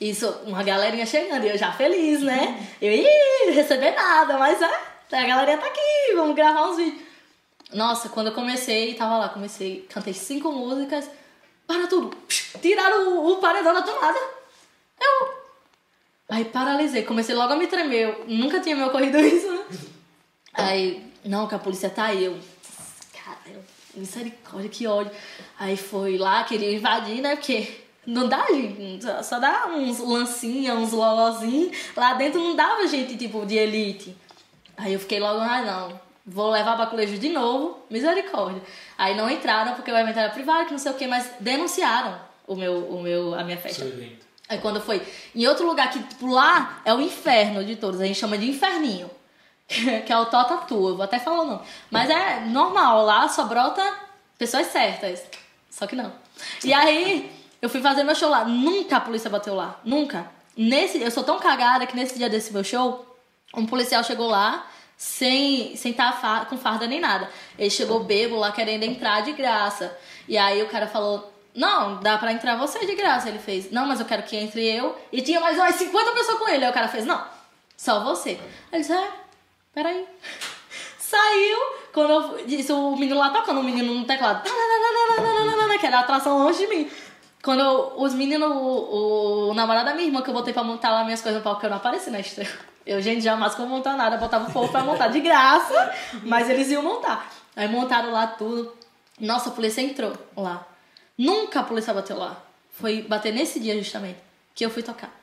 Isso, 0.00 0.28
uma 0.44 0.64
galerinha 0.64 1.06
chegando, 1.06 1.44
e 1.44 1.50
eu 1.50 1.56
já 1.56 1.70
feliz, 1.70 2.20
né? 2.20 2.68
Eu, 2.82 2.92
ih, 2.92 3.52
receber 3.52 3.92
nada, 3.92 4.36
mas 4.36 4.60
é, 4.60 4.66
a 5.12 5.24
galerinha 5.24 5.58
tá 5.58 5.66
aqui, 5.66 6.14
vamos 6.16 6.34
gravar 6.34 6.68
uns 6.68 6.78
vídeos. 6.78 7.02
Nossa, 7.72 8.08
quando 8.08 8.26
eu 8.26 8.34
comecei, 8.34 8.94
tava 8.94 9.18
lá, 9.18 9.28
comecei, 9.28 9.86
cantei 9.88 10.12
cinco 10.12 10.50
músicas, 10.50 11.08
para 11.64 11.86
tudo, 11.86 12.16
tiraram 12.60 13.18
o, 13.18 13.34
o 13.34 13.36
paredão 13.36 13.72
da 13.72 13.82
tomada. 13.82 14.18
Eu, 15.00 15.39
aí 16.30 16.44
paralisei, 16.44 17.02
comecei 17.02 17.34
logo 17.34 17.52
a 17.52 17.56
me 17.56 17.66
tremer, 17.66 18.24
nunca 18.26 18.60
tinha 18.60 18.76
me 18.76 18.82
ocorrido 18.84 19.18
isso, 19.20 19.50
né? 19.52 19.64
Aí, 20.54 21.02
não, 21.24 21.46
que 21.46 21.54
a 21.54 21.58
polícia 21.58 21.90
tá 21.90 22.04
aí, 22.06 22.24
eu, 22.24 22.38
cara, 23.24 23.38
eu, 23.46 23.62
misericórdia, 23.94 24.68
que 24.70 24.86
ódio. 24.86 25.12
Aí 25.58 25.76
foi 25.76 26.16
lá, 26.18 26.42
queria 26.44 26.72
invadir, 26.74 27.20
né, 27.20 27.36
porque... 27.36 27.80
Não 28.06 28.26
dá, 28.26 28.46
gente. 28.50 29.04
Só- 29.22 29.38
dá 29.38 29.66
uns 29.68 29.98
lancinhos, 29.98 30.76
uns 30.78 30.90
lolozinhos. 30.90 31.76
Lá 31.94 32.14
dentro 32.14 32.40
não 32.40 32.56
dava 32.56 32.86
gente, 32.86 33.14
tipo, 33.14 33.44
de 33.44 33.56
elite. 33.56 34.16
Aí 34.76 34.94
eu 34.94 34.98
fiquei 34.98 35.20
logo, 35.20 35.38
ah, 35.38 35.60
não. 35.60 36.00
Vou 36.26 36.50
levar 36.50 36.76
pra 36.76 36.86
colégio 36.86 37.18
de 37.18 37.28
novo. 37.28 37.78
Misericórdia. 37.90 38.62
Aí 38.96 39.14
não 39.14 39.28
entraram 39.30 39.74
porque 39.74 39.92
o 39.92 39.96
evento 39.96 40.18
era 40.18 40.30
privado, 40.30 40.64
que 40.64 40.72
não 40.72 40.78
sei 40.78 40.90
o 40.90 40.94
que, 40.94 41.06
mas 41.06 41.30
denunciaram 41.40 42.18
o 42.46 42.56
meu, 42.56 42.78
o 42.88 43.02
meu, 43.02 43.34
a 43.34 43.44
minha 43.44 43.58
festa. 43.58 43.84
Seu 43.84 43.88
evento. 43.92 44.26
Aí 44.50 44.58
quando 44.58 44.80
foi 44.80 45.00
em 45.32 45.46
outro 45.46 45.64
lugar 45.64 45.90
que, 45.90 46.02
tipo, 46.02 46.26
lá 46.26 46.82
é 46.84 46.92
o 46.92 47.00
inferno 47.00 47.64
de 47.64 47.76
todos. 47.76 48.00
A 48.00 48.04
gente 48.04 48.18
chama 48.18 48.36
de 48.36 48.50
inferninho. 48.50 49.08
que 50.04 50.12
é 50.12 50.18
o 50.18 50.26
Totatu. 50.26 50.88
Eu 50.88 50.96
vou 50.96 51.04
até 51.04 51.20
falar 51.20 51.42
o 51.42 51.46
nome. 51.46 51.60
Mas 51.88 52.10
é 52.10 52.40
normal. 52.40 53.04
Lá 53.04 53.28
só 53.28 53.44
brota 53.44 53.80
pessoas 54.36 54.66
certas. 54.66 55.22
Só 55.70 55.86
que 55.86 55.94
não. 55.94 56.12
E 56.64 56.74
aí, 56.74 57.30
eu 57.62 57.68
fui 57.68 57.80
fazer 57.80 58.02
meu 58.02 58.16
show 58.16 58.28
lá. 58.28 58.44
Nunca 58.44 58.96
a 58.96 59.00
polícia 59.00 59.30
bateu 59.30 59.54
lá. 59.54 59.78
Nunca. 59.84 60.28
Nesse, 60.56 61.00
eu 61.00 61.12
sou 61.12 61.22
tão 61.22 61.38
cagada 61.38 61.86
que 61.86 61.94
nesse 61.94 62.18
dia 62.18 62.28
desse 62.28 62.52
meu 62.52 62.64
show, 62.64 63.06
um 63.54 63.64
policial 63.64 64.02
chegou 64.02 64.26
lá 64.26 64.66
sem 64.96 65.76
sem 65.76 65.92
estar 65.92 66.46
com 66.46 66.58
farda 66.58 66.88
nem 66.88 67.00
nada. 67.00 67.30
Ele 67.56 67.70
chegou 67.70 68.02
bebo 68.02 68.36
lá 68.36 68.50
querendo 68.50 68.82
entrar 68.82 69.20
de 69.20 69.32
graça. 69.32 69.96
E 70.28 70.36
aí 70.36 70.60
o 70.60 70.68
cara 70.68 70.88
falou: 70.88 71.29
Não, 71.54 71.96
dá 72.00 72.16
pra 72.18 72.32
entrar 72.32 72.56
você 72.56 72.84
de 72.86 72.94
graça. 72.94 73.28
Ele 73.28 73.38
fez: 73.38 73.70
Não, 73.70 73.86
mas 73.86 74.00
eu 74.00 74.06
quero 74.06 74.22
que 74.22 74.36
entre 74.36 74.64
eu. 74.64 74.96
E 75.12 75.20
tinha 75.22 75.40
mais 75.40 75.56
umas 75.58 75.74
50 75.74 76.12
pessoas 76.12 76.38
com 76.38 76.48
ele. 76.48 76.64
Aí 76.64 76.70
o 76.70 76.74
cara 76.74 76.88
fez: 76.88 77.04
Não, 77.04 77.22
só 77.76 78.02
você. 78.04 78.38
Ele 78.72 78.80
disse: 78.82 78.92
É, 78.92 79.08
peraí. 79.74 80.06
Saiu, 80.98 81.58
quando 81.92 82.10
eu 82.12 82.46
disse 82.46 82.72
o 82.72 82.94
menino 82.96 83.18
lá 83.18 83.30
tocando, 83.30 83.58
o 83.60 83.64
menino 83.64 83.92
no 83.94 84.04
teclado, 84.04 84.44
que 85.80 85.86
era 85.86 85.96
a 85.98 86.00
atração 86.00 86.38
longe 86.38 86.58
de 86.58 86.66
mim. 86.68 86.90
Quando 87.42 87.60
eu- 87.60 87.94
os 87.96 88.14
meninos, 88.14 88.48
o, 88.52 89.48
o 89.50 89.54
namorado 89.54 89.86
da 89.86 89.94
minha 89.94 90.06
irmã, 90.06 90.22
que 90.22 90.30
eu 90.30 90.34
botei 90.34 90.52
pra 90.52 90.62
montar 90.62 90.90
lá 90.90 91.02
minhas 91.04 91.20
coisas 91.22 91.40
no 91.40 91.44
palco, 91.44 91.58
que 91.60 91.66
eu 91.66 91.70
não 91.70 91.78
apareci 91.78 92.10
na 92.10 92.20
estreia. 92.20 92.50
Eu, 92.86 93.00
gente, 93.00 93.22
jamais 93.22 93.54
que 93.54 93.60
eu 93.62 93.66
montar 93.66 93.96
nada, 93.96 94.16
botava 94.18 94.48
o 94.48 94.52
povo 94.52 94.70
pra 94.70 94.82
montar 94.82 95.08
de 95.08 95.20
graça, 95.20 95.94
mas 96.22 96.48
eles 96.48 96.68
iam 96.70 96.82
montar. 96.82 97.28
Aí 97.56 97.66
montaram 97.68 98.10
lá 98.12 98.26
tudo. 98.26 98.72
Nossa, 99.18 99.48
a 99.48 99.52
polícia 99.52 99.80
entrou 99.80 100.12
lá. 100.36 100.64
Nunca 101.20 101.60
a 101.60 101.62
polícia 101.62 101.92
bateu 101.92 102.16
lá. 102.16 102.42
Foi 102.72 103.02
bater 103.02 103.30
nesse 103.30 103.60
dia 103.60 103.76
justamente, 103.76 104.18
que 104.54 104.64
eu 104.64 104.70
fui 104.70 104.82
tocar. 104.82 105.14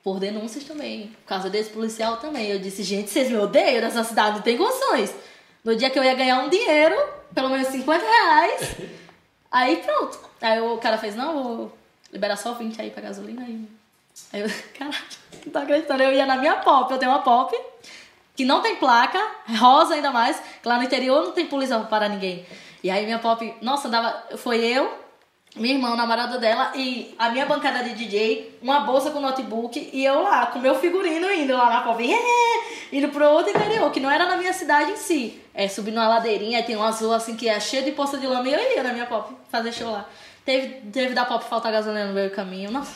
Por 0.00 0.20
denúncias 0.20 0.62
também. 0.62 1.08
Por 1.08 1.26
causa 1.26 1.50
desse 1.50 1.70
policial 1.70 2.18
também. 2.18 2.46
Eu 2.48 2.60
disse, 2.60 2.84
gente, 2.84 3.10
vocês 3.10 3.28
me 3.28 3.36
odeiam 3.36 3.80
nessa 3.80 4.04
cidade, 4.04 4.36
não 4.36 4.42
tem 4.42 4.56
condições. 4.56 5.12
No 5.64 5.74
dia 5.74 5.90
que 5.90 5.98
eu 5.98 6.04
ia 6.04 6.14
ganhar 6.14 6.44
um 6.44 6.48
dinheiro, 6.48 6.94
pelo 7.34 7.48
menos 7.48 7.66
50 7.66 8.04
reais, 8.04 8.76
aí 9.50 9.78
pronto. 9.78 10.16
Aí 10.40 10.60
o 10.60 10.78
cara 10.78 10.96
fez, 10.96 11.16
não, 11.16 11.42
vou 11.42 11.78
liberar 12.12 12.36
só 12.36 12.52
20 12.52 12.80
aí 12.80 12.90
pra 12.90 13.02
gasolina. 13.02 13.42
Aí, 13.42 13.68
aí 14.32 14.42
eu, 14.42 14.48
caralho, 14.78 15.04
não 15.44 15.52
tô 15.52 15.58
acreditando. 15.58 16.04
Eu 16.04 16.12
ia 16.12 16.24
na 16.24 16.36
minha 16.36 16.54
pop, 16.58 16.92
eu 16.92 16.98
tenho 16.98 17.10
uma 17.10 17.22
pop, 17.22 17.52
que 18.36 18.44
não 18.44 18.62
tem 18.62 18.76
placa, 18.76 19.18
rosa 19.58 19.94
ainda 19.94 20.12
mais, 20.12 20.40
que 20.62 20.68
lá 20.68 20.76
no 20.76 20.84
interior 20.84 21.24
não 21.24 21.32
tem 21.32 21.46
polícia 21.46 21.76
pra 21.80 21.88
parar 21.88 22.08
ninguém. 22.08 22.46
E 22.84 22.90
aí 22.90 23.04
minha 23.04 23.18
pop, 23.18 23.56
nossa, 23.60 23.88
andava, 23.88 24.36
foi 24.36 24.64
eu, 24.64 25.01
minha 25.56 25.74
irmã, 25.74 25.92
o 25.92 25.96
namorado 25.96 26.38
dela, 26.38 26.72
e 26.74 27.14
a 27.18 27.28
minha 27.28 27.44
bancada 27.44 27.84
de 27.84 27.94
DJ, 27.94 28.58
uma 28.62 28.80
bolsa 28.80 29.10
com 29.10 29.20
notebook, 29.20 29.90
e 29.92 30.04
eu 30.04 30.22
lá, 30.22 30.46
com 30.46 30.58
meu 30.58 30.74
figurino 30.76 31.30
indo 31.30 31.54
lá 31.54 31.68
na 31.68 31.80
pop, 31.82 32.02
indo 32.90 33.08
pro 33.08 33.28
outro 33.28 33.50
interior, 33.50 33.90
que 33.90 34.00
não 34.00 34.10
era 34.10 34.24
na 34.24 34.36
minha 34.36 34.52
cidade 34.52 34.92
em 34.92 34.96
si. 34.96 35.40
É, 35.54 35.68
subindo 35.68 35.96
uma 35.96 36.08
ladeirinha, 36.08 36.62
tem 36.62 36.74
umas 36.74 37.00
ruas 37.00 37.22
assim 37.22 37.36
que 37.36 37.48
é 37.48 37.60
cheia 37.60 37.82
de 37.82 37.92
poça 37.92 38.16
de 38.16 38.26
lama, 38.26 38.48
e 38.48 38.54
eu 38.54 38.76
ia 38.76 38.82
na 38.82 38.92
minha 38.94 39.06
pop 39.06 39.34
fazer 39.50 39.72
show 39.72 39.90
lá. 39.90 40.08
Teve, 40.44 40.68
teve 40.90 41.14
da 41.14 41.24
pop 41.24 41.44
faltar 41.44 41.70
gasolina 41.70 42.06
no 42.06 42.14
meio 42.14 42.30
do 42.30 42.34
caminho, 42.34 42.70
nossa. 42.70 42.92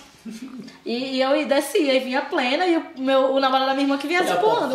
E, 0.85 1.17
e 1.17 1.21
eu 1.21 1.47
descia 1.47 1.95
e 1.95 2.01
vinha 2.01 2.23
plena, 2.23 2.67
e 2.67 2.77
o, 2.77 2.87
meu, 2.97 3.35
o 3.35 3.39
namorado 3.39 3.67
da 3.67 3.75
minha 3.75 3.85
irmã 3.85 3.99
que 3.99 4.09
vinha 4.09 4.23
a 4.23 4.27
se 4.27 4.35
pulando. 4.35 4.75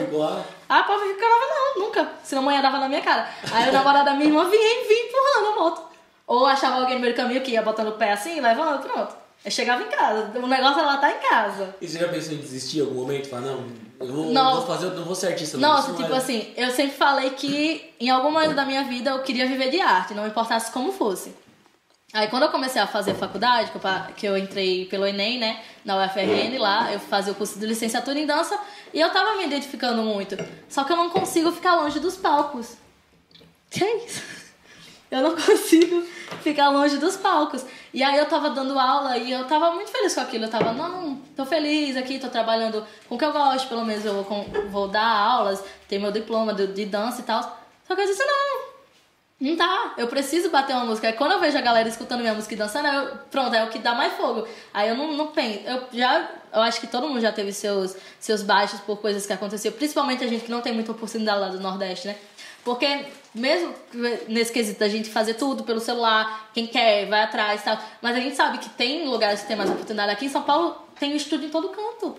A 0.70 0.84
pop 0.84 1.00
ficava 1.00 1.34
não, 1.50 1.86
nunca. 1.86 2.12
Senão 2.24 2.44
a 2.44 2.46
manhã 2.46 2.62
dava 2.62 2.78
na 2.78 2.88
minha 2.88 3.02
cara. 3.02 3.28
Aí 3.52 3.70
o 3.70 3.74
namorado 3.74 4.06
da 4.06 4.14
minha 4.14 4.28
irmã 4.28 4.46
vinha 4.50 4.62
e 4.62 4.88
vinha 4.88 5.06
empurrando 5.08 5.48
a 5.48 5.64
moto. 5.64 5.91
Ou 6.34 6.46
achava 6.46 6.78
alguém 6.80 6.96
no 6.96 7.02
meio 7.02 7.14
do 7.14 7.18
caminho 7.18 7.42
que 7.42 7.52
ia 7.52 7.62
botando 7.62 7.90
o 7.90 7.98
pé 7.98 8.14
assim, 8.14 8.40
levando, 8.40 8.82
pronto. 8.84 9.14
Eu 9.44 9.52
chegava 9.52 9.84
em 9.84 9.88
casa. 9.90 10.32
O 10.40 10.48
negócio 10.48 10.80
ela 10.80 10.96
tá 10.96 11.12
em 11.12 11.20
casa. 11.20 11.76
E 11.82 11.86
você 11.88 12.00
já 12.00 12.08
pensou 12.08 12.34
em 12.34 12.38
desistir 12.38 12.78
em 12.78 12.82
algum 12.84 13.02
momento? 13.02 13.28
Falar, 13.28 13.42
não, 13.42 13.66
eu 14.00 14.08
vou, 14.08 14.26
Não. 14.32 14.56
vou 14.58 14.66
fazer, 14.68 14.86
eu 14.86 14.94
não 14.94 15.04
vou 15.04 15.14
ser 15.16 15.28
artista. 15.28 15.58
não, 15.58 15.68
Nossa, 15.74 15.92
tipo 15.94 16.14
é- 16.14 16.18
assim, 16.18 16.54
eu 16.56 16.72
sempre 16.72 16.96
falei 16.96 17.32
que 17.32 17.94
em 18.00 18.10
algum 18.10 18.32
momento 18.32 18.54
da 18.56 18.64
minha 18.64 18.84
vida 18.86 19.10
eu 19.10 19.20
queria 19.24 19.46
viver 19.46 19.70
de 19.72 19.82
arte, 19.82 20.14
não 20.14 20.26
importasse 20.26 20.72
como 20.72 20.94
fosse. 20.94 21.36
Aí 22.14 22.28
quando 22.30 22.44
eu 22.44 22.50
comecei 22.50 22.82
a 22.82 22.88
fazer 22.88 23.14
faculdade, 23.16 23.72
que 23.72 23.76
eu, 23.78 23.82
pa- 23.82 24.08
que 24.16 24.26
eu 24.26 24.38
entrei 24.38 24.86
pelo 24.86 25.06
Enem, 25.06 25.38
né, 25.38 25.60
na 25.84 25.98
UFRN 26.06 26.58
lá, 26.60 26.94
eu 26.94 27.00
fazia 27.02 27.34
o 27.34 27.36
curso 27.36 27.60
de 27.60 27.66
licenciatura 27.66 28.18
em 28.20 28.26
dança 28.26 28.58
e 28.94 29.00
eu 29.02 29.10
tava 29.10 29.36
me 29.36 29.46
identificando 29.46 30.02
muito. 30.02 30.38
Só 30.70 30.84
que 30.86 30.94
eu 30.94 30.98
não 30.98 31.10
consigo 31.10 31.52
ficar 31.52 31.76
longe 31.76 32.00
dos 32.00 32.16
palcos. 32.16 32.76
Que 33.70 33.84
é 33.84 34.06
isso? 34.06 34.41
Eu 35.12 35.22
não 35.22 35.36
consigo 35.36 36.04
ficar 36.42 36.70
longe 36.70 36.98
dos 36.98 37.18
palcos. 37.18 37.66
E 37.94 38.02
aí 38.02 38.18
eu 38.18 38.26
tava 38.26 38.50
dando 38.52 38.80
aula 38.80 39.18
e 39.18 39.32
eu 39.32 39.46
tava 39.46 39.72
muito 39.72 39.92
feliz 39.92 40.16
com 40.16 40.22
aquilo. 40.22 40.46
Eu 40.46 40.50
tava, 40.50 40.72
não, 40.72 41.18
tô 41.36 41.46
feliz 41.46 41.98
aqui, 41.98 42.18
tô 42.18 42.30
trabalhando 42.30 42.86
com 43.10 43.16
o 43.16 43.18
que 43.18 43.26
eu 43.26 43.34
gosto, 43.34 43.68
pelo 43.68 43.84
menos 43.84 44.06
eu 44.06 44.24
vou, 44.24 44.46
vou 44.70 44.88
dar 44.88 45.06
aulas, 45.06 45.62
ter 45.90 46.00
meu 46.00 46.12
diploma 46.12 46.54
de, 46.54 46.68
de 46.68 46.86
dança 46.86 47.20
e 47.20 47.24
tal. 47.24 47.42
Só 47.86 47.94
que 47.94 48.02
eu 48.02 48.08
disse, 48.08 48.24
não, 48.24 48.72
não 49.42 49.56
dá, 49.56 49.94
eu 49.98 50.08
preciso 50.08 50.50
bater 50.50 50.74
uma 50.74 50.86
música. 50.86 51.08
Aí 51.08 51.14
quando 51.14 51.34
eu 51.34 51.40
vejo 51.42 51.58
a 51.58 51.62
galera 51.62 51.90
escutando 51.90 52.22
minha 52.22 52.34
música 52.34 52.54
e 52.54 52.58
dançando, 52.58 52.88
eu, 52.88 53.18
pronto, 53.30 53.54
é 53.54 53.64
o 53.66 53.70
que 53.70 53.80
dá 53.80 53.94
mais 53.94 54.14
fogo. 54.14 54.48
Aí 54.74 54.88
eu 54.88 54.96
não, 54.96 55.12
não 55.18 55.28
penso, 55.28 55.68
eu 55.68 55.88
já, 55.92 56.30
eu 56.54 56.62
acho 56.62 56.80
que 56.80 56.88
todo 56.88 57.08
mundo 57.10 57.20
já 57.20 57.34
teve 57.34 57.52
seus, 57.52 57.98
seus 58.18 58.44
baixos 58.44 58.80
por 58.80 58.98
coisas 59.02 59.26
que 59.26 59.34
aconteceram, 59.34 59.76
principalmente 59.76 60.24
a 60.24 60.28
gente 60.28 60.46
que 60.46 60.52
não 60.52 60.62
tem 60.62 60.72
muita 60.72 60.94
oportunidade 60.94 61.40
lá 61.40 61.50
do 61.50 61.60
Nordeste, 61.60 62.08
né? 62.08 62.16
Porque 62.64 63.06
mesmo 63.34 63.74
nesse 64.28 64.52
quesito 64.52 64.80
da 64.80 64.90
gente 64.90 65.10
fazer 65.10 65.36
tudo 65.36 65.64
pelo 65.64 65.80
celular, 65.80 66.50
quem 66.54 66.68
quer, 66.68 67.08
vai 67.08 67.22
atrás 67.22 67.62
e 67.62 67.64
tal, 67.64 67.80
mas 68.02 68.16
a 68.16 68.20
gente 68.20 68.36
sabe 68.36 68.58
que 68.58 68.70
tem 68.70 69.08
lugares 69.08 69.42
que 69.42 69.48
tem 69.48 69.56
mais 69.56 69.70
oportunidade. 69.70 70.12
Aqui 70.12 70.26
em 70.26 70.30
São 70.30 70.44
Paulo 70.44 70.76
tem 71.00 71.14
um 71.14 71.16
estúdio 71.16 71.48
em 71.48 71.52
todo 71.52 71.70
canto. 71.70 72.16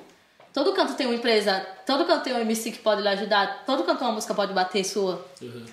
Todo 0.52 0.72
canto 0.74 0.94
tem 0.94 1.06
uma 1.06 1.16
empresa, 1.16 1.66
todo 1.86 2.04
canto 2.04 2.24
tem 2.24 2.34
um 2.34 2.38
MC 2.40 2.72
que 2.72 2.78
pode 2.78 3.00
lhe 3.00 3.08
ajudar, 3.08 3.64
todo 3.64 3.84
canto 3.84 4.04
uma 4.04 4.12
música 4.12 4.34
pode 4.34 4.52
bater 4.52 4.84
sua. 4.84 5.24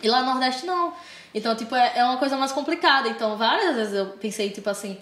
E 0.01 0.07
lá 0.07 0.21
no 0.21 0.31
Nordeste 0.31 0.65
não. 0.65 0.93
Então, 1.33 1.55
tipo, 1.55 1.75
é, 1.75 1.93
é 1.97 2.03
uma 2.03 2.17
coisa 2.17 2.37
mais 2.37 2.51
complicada. 2.51 3.09
Então, 3.09 3.37
várias 3.37 3.75
vezes 3.75 3.93
eu 3.93 4.05
pensei, 4.07 4.49
tipo 4.49 4.69
assim, 4.69 4.97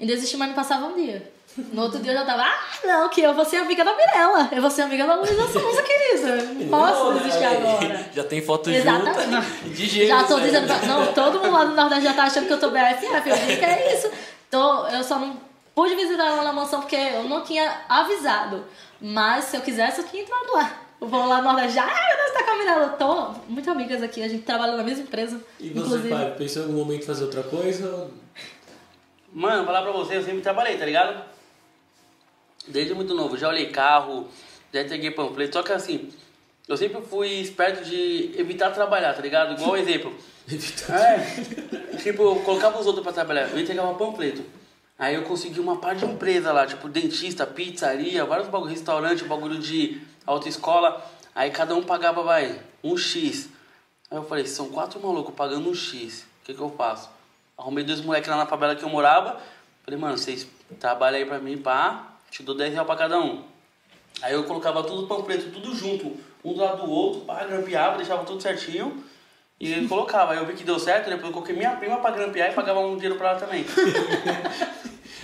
em 0.00 0.06
desistir, 0.06 0.36
mas 0.36 0.48
não 0.48 0.54
passava 0.54 0.86
um 0.86 0.94
dia. 0.94 1.30
No 1.56 1.82
outro 1.82 1.98
dia 1.98 2.12
eu 2.12 2.16
já 2.18 2.24
tava, 2.24 2.42
ah, 2.42 2.58
não, 2.84 3.08
que 3.08 3.20
eu 3.20 3.34
vou 3.34 3.44
ser 3.44 3.56
amiga 3.56 3.84
da 3.84 3.94
Mirella, 3.94 4.48
eu 4.52 4.62
vou 4.62 4.70
ser 4.70 4.82
amiga 4.82 5.06
da 5.06 5.16
Luísa 5.16 5.46
Souza, 5.48 5.82
querida. 5.82 6.36
Não 6.36 6.68
posso 6.68 7.04
Não, 7.12 7.18
desistir 7.18 7.44
agora. 7.44 8.06
Já 8.14 8.24
tem 8.24 8.40
foto 8.40 8.70
Exatamente. 8.70 9.24
junta. 9.24 9.68
De 9.68 9.86
jeito, 9.86 10.08
Já 10.08 10.24
tô 10.24 10.36
né? 10.38 10.44
dizendo, 10.44 10.66
pra- 10.66 10.86
não, 10.86 11.12
todo 11.12 11.40
mundo 11.40 11.52
lá 11.52 11.64
do 11.64 11.74
Nordeste 11.74 12.04
já 12.04 12.14
tá 12.14 12.22
achando 12.24 12.46
que 12.46 12.52
eu 12.52 12.60
tô 12.60 12.70
BFF. 12.70 13.04
Eu 13.04 13.36
digo 13.46 13.58
que 13.58 13.64
é 13.64 13.94
isso. 13.94 14.10
Tô, 14.50 14.86
eu 14.88 15.02
só 15.02 15.18
não 15.18 15.36
pude 15.74 15.94
visitar 15.96 16.26
ela 16.26 16.42
na 16.42 16.52
mansão 16.52 16.80
porque 16.80 16.96
eu 16.96 17.24
não 17.24 17.42
tinha 17.42 17.82
avisado. 17.88 18.64
Mas 19.00 19.46
se 19.46 19.56
eu 19.56 19.60
quisesse, 19.60 20.00
eu 20.00 20.06
tinha 20.06 20.22
entrado 20.22 20.52
lá. 20.52 20.72
Eu 21.00 21.08
vou 21.08 21.26
lá 21.26 21.38
no 21.38 21.44
Nordeste 21.44 21.74
já, 21.74 21.82
ah, 21.84 21.86
meu 22.08 22.16
Deus, 22.24 22.32
tá 22.32 22.42
com 22.44 22.50
a 22.52 22.56
Mirella. 22.58 22.82
Eu 22.84 22.90
tô 22.92 23.34
muito 23.48 23.70
amigas 23.70 24.02
aqui, 24.02 24.22
a 24.22 24.28
gente 24.28 24.44
trabalha 24.44 24.76
na 24.76 24.82
mesma 24.84 25.02
empresa. 25.02 25.40
E 25.58 25.68
você, 25.70 25.78
inclusive. 25.80 26.08
pai, 26.10 26.34
pensou 26.38 26.62
em 26.62 26.66
algum 26.66 26.78
momento 26.78 27.02
em 27.02 27.06
fazer 27.06 27.24
outra 27.24 27.42
coisa? 27.42 28.08
Mano, 29.32 29.64
falar 29.64 29.82
pra 29.82 29.92
você, 29.92 30.16
eu 30.16 30.22
sempre 30.22 30.40
trabalhei, 30.40 30.76
tá 30.76 30.84
ligado? 30.84 31.22
Desde 32.68 32.94
muito 32.94 33.14
novo, 33.14 33.36
já 33.36 33.48
olhei 33.48 33.70
carro, 33.70 34.28
já 34.72 34.82
entreguei 34.82 35.10
panfleto, 35.10 35.54
só 35.54 35.62
que 35.62 35.72
assim, 35.72 36.12
eu 36.68 36.76
sempre 36.76 37.02
fui 37.02 37.28
esperto 37.40 37.84
de 37.84 38.32
evitar 38.36 38.70
trabalhar, 38.70 39.14
tá 39.14 39.22
ligado? 39.22 39.60
Igual 39.60 39.76
exemplo. 39.78 40.14
É, 40.88 41.96
tipo, 41.96 42.22
eu 42.22 42.36
colocava 42.36 42.78
os 42.78 42.86
outros 42.86 43.02
pra 43.02 43.12
trabalhar, 43.12 43.50
eu 43.50 43.58
entregava 43.58 43.94
panfleto. 43.94 44.44
Aí 44.98 45.14
eu 45.14 45.22
consegui 45.22 45.58
uma 45.58 45.76
parte 45.76 46.04
de 46.04 46.12
empresa 46.12 46.52
lá, 46.52 46.66
tipo 46.66 46.86
dentista, 46.88 47.46
pizzaria, 47.46 48.24
vários 48.24 48.48
bagulho, 48.48 48.70
restaurante, 48.70 49.24
bagulho 49.24 49.58
de 49.58 50.00
autoescola. 50.26 51.02
Aí 51.34 51.50
cada 51.50 51.74
um 51.74 51.82
pagava, 51.82 52.22
vai, 52.22 52.60
um 52.84 52.96
X. 52.98 53.48
Aí 54.10 54.18
eu 54.18 54.24
falei, 54.24 54.44
são 54.46 54.68
quatro 54.68 55.00
malucos 55.00 55.34
pagando 55.34 55.70
um 55.70 55.74
X, 55.74 56.26
o 56.42 56.44
que 56.44 56.52
que 56.52 56.60
eu 56.60 56.68
faço? 56.76 57.08
Arrumei 57.56 57.82
dois 57.82 58.00
moleques 58.00 58.28
lá 58.28 58.36
na 58.36 58.46
favela 58.46 58.76
que 58.76 58.82
eu 58.82 58.90
morava. 58.90 59.40
Falei, 59.84 59.98
mano, 59.98 60.18
vocês 60.18 60.46
trabalham 60.78 61.18
aí 61.18 61.24
pra 61.24 61.38
mim, 61.38 61.56
pá, 61.56 62.09
te 62.30 62.42
dou 62.42 62.54
10 62.54 62.72
reais 62.72 62.86
pra 62.86 62.96
cada 62.96 63.18
um. 63.18 63.42
Aí 64.22 64.32
eu 64.34 64.44
colocava 64.44 64.82
tudo 64.82 65.06
panfleto, 65.06 65.50
tudo 65.50 65.74
junto, 65.74 66.16
um 66.44 66.52
do 66.52 66.60
lado 66.60 66.84
do 66.84 66.90
outro, 66.90 67.20
pá, 67.22 67.44
grampeava, 67.44 67.96
deixava 67.96 68.24
tudo 68.24 68.42
certinho. 68.42 69.02
E 69.58 69.72
ele 69.72 69.86
colocava. 69.88 70.32
Aí 70.32 70.38
eu 70.38 70.46
vi 70.46 70.54
que 70.54 70.64
deu 70.64 70.78
certo, 70.78 71.08
depois 71.08 71.26
eu 71.26 71.32
coloquei 71.32 71.54
minha 71.54 71.70
prima 71.72 71.96
pra 71.98 72.10
grampear 72.10 72.50
e 72.50 72.54
pagava 72.54 72.80
um 72.80 72.94
dinheiro 72.94 73.16
pra 73.16 73.30
ela 73.30 73.38
também. 73.40 73.64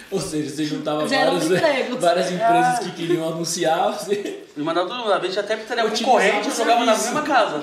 Ou 0.08 0.20
seja, 0.20 0.54
você 0.54 0.64
juntava 0.64 1.04
vários, 1.04 1.48
várias 1.98 2.30
empresas 2.30 2.78
Ah. 2.78 2.78
que 2.80 2.92
queriam 2.92 3.28
anunciar, 3.28 3.92
você... 3.92 4.44
Me 4.56 4.62
mandava 4.62 4.88
tudo, 4.88 5.12
às 5.12 5.20
vezes 5.20 5.36
até 5.36 5.56
concorrente, 5.56 6.46
eu 6.46 6.52
o 6.52 6.56
jogava 6.56 6.84
na 6.84 6.92
mesma 6.92 7.22
casa. 7.22 7.60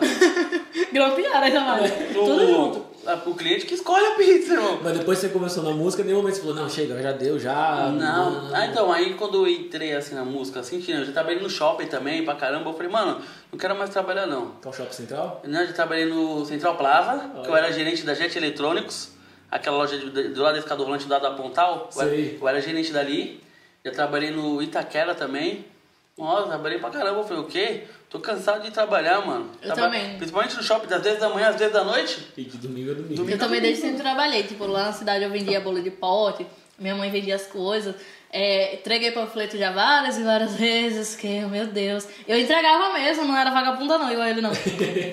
Grampear 0.91 1.64
mais. 1.64 1.91
Tudo 2.14 2.46
junto. 2.46 2.83
O, 3.26 3.36
cliente 3.36 3.66
que 3.66 3.74
escolhe 3.74 4.06
a 4.06 4.12
pizza, 4.16 4.54
irmão. 4.54 4.80
Mas 4.82 4.97
depois 4.97 5.20
você 5.20 5.30
começou 5.30 5.64
na 5.64 5.72
música, 5.72 6.04
nenhum 6.04 6.18
momento 6.18 6.36
você 6.36 6.41
falou, 6.41 6.56
não, 6.56 6.70
chega, 6.70 7.01
já 7.01 7.12
deu, 7.12 7.38
já... 7.39 7.89
Não, 7.89 8.54
ah, 8.54 8.66
então, 8.66 8.91
aí 8.91 9.14
quando 9.16 9.45
eu 9.45 9.47
entrei 9.47 9.93
assim 9.93 10.16
na 10.16 10.24
música, 10.24 10.62
assim, 10.62 10.80
tinha, 10.80 10.97
eu 10.97 11.06
já 11.06 11.12
trabalhei 11.12 11.41
no 11.41 11.49
shopping 11.49 11.88
também, 11.88 12.24
pra 12.24 12.36
caramba, 12.36 12.70
eu 12.70 12.74
falei, 12.74 12.91
mano, 12.91 13.22
não 13.51 13.60
quero 13.60 13.76
mais 13.78 13.89
trabalhar 13.89 14.26
não. 14.26 14.51
Que 14.62 14.68
é 14.68 14.70
o 14.72 14.74
Shopping 14.74 14.93
Central? 14.93 15.41
Né, 15.45 15.64
Eu 15.64 15.68
já 15.68 15.74
trabalhei 15.74 16.06
no 16.06 16.45
Central 16.45 16.78
Plaza, 16.78 17.30
que 17.43 17.49
eu 17.49 17.56
era 17.56 17.72
gerente 17.72 18.04
da 18.04 18.14
Jet 18.14 18.38
Eletrônicos, 18.38 19.10
aquela 19.51 19.78
loja 19.78 19.97
de- 19.97 20.30
do 20.30 20.41
lado 20.41 20.54
da 20.54 20.60
escada 20.60 20.82
rolante 20.84 21.06
do 21.06 21.12
lado 21.12 21.22
da 21.24 21.32
Pontal. 21.32 21.89
Eu 21.95 22.01
era, 22.01 22.16
eu 22.16 22.47
era 22.47 22.62
gerente 22.62 22.91
dali. 22.91 23.41
Já 23.86 23.91
trabalhei 23.91 24.32
no 24.32 24.62
Itaquera 24.62 25.14
também. 25.14 25.66
Nossa, 26.18 26.47
trabalhei 26.47 26.78
pra 26.80 26.89
caramba. 26.89 27.20
Eu 27.20 27.24
falei, 27.24 27.41
o 27.43 27.47
quê? 27.47 27.84
Tô 28.09 28.20
cansado 28.20 28.61
de 28.61 28.70
trabalhar, 28.72 29.26
mano. 29.26 29.49
Eu 29.61 29.74
Traba- 29.74 29.82
também. 29.82 30.18
Principalmente 30.18 30.55
no 30.55 30.61
shopping, 30.64 30.88
das 30.88 31.01
10 31.01 31.20
da 31.20 31.30
manhã 31.30 31.49
às 31.49 31.55
10 31.55 31.72
da 31.74 31.84
noite. 31.84 32.28
E 32.38 32.43
de 32.43 32.57
domingo 32.57 32.91
a 32.91 32.93
domingo. 32.93 33.30
Eu 33.30 33.38
também 33.39 33.59
desde 33.59 33.82
sempre 33.82 34.01
trabalhei. 34.01 34.43
Tipo, 34.43 34.68
lá 34.68 34.84
na 34.86 34.93
cidade 34.93 35.24
eu 35.24 35.32
vendia 35.32 35.59
bolo 35.59 35.82
de 35.82 35.89
pote, 35.89 36.45
minha 36.78 36.95
mãe 36.95 37.09
vendia 37.09 37.36
as 37.36 37.47
coisas. 37.47 37.95
É, 38.36 38.76
entreguei 38.76 39.11
panfleto 39.11 39.57
já 39.57 39.72
várias 39.72 40.18
e 40.18 40.24
várias 40.24 40.55
vezes, 40.55 41.16
que, 41.16 41.28
meu 41.41 41.68
Deus. 41.68 42.07
Eu 42.28 42.39
entregava 42.39 42.93
mesmo, 42.93 43.26
não 43.26 43.38
era 43.38 43.51
vagabunda 43.51 43.97
não, 43.97 44.11
igual 44.11 44.28
ele 44.28 44.41
não. 44.41 44.51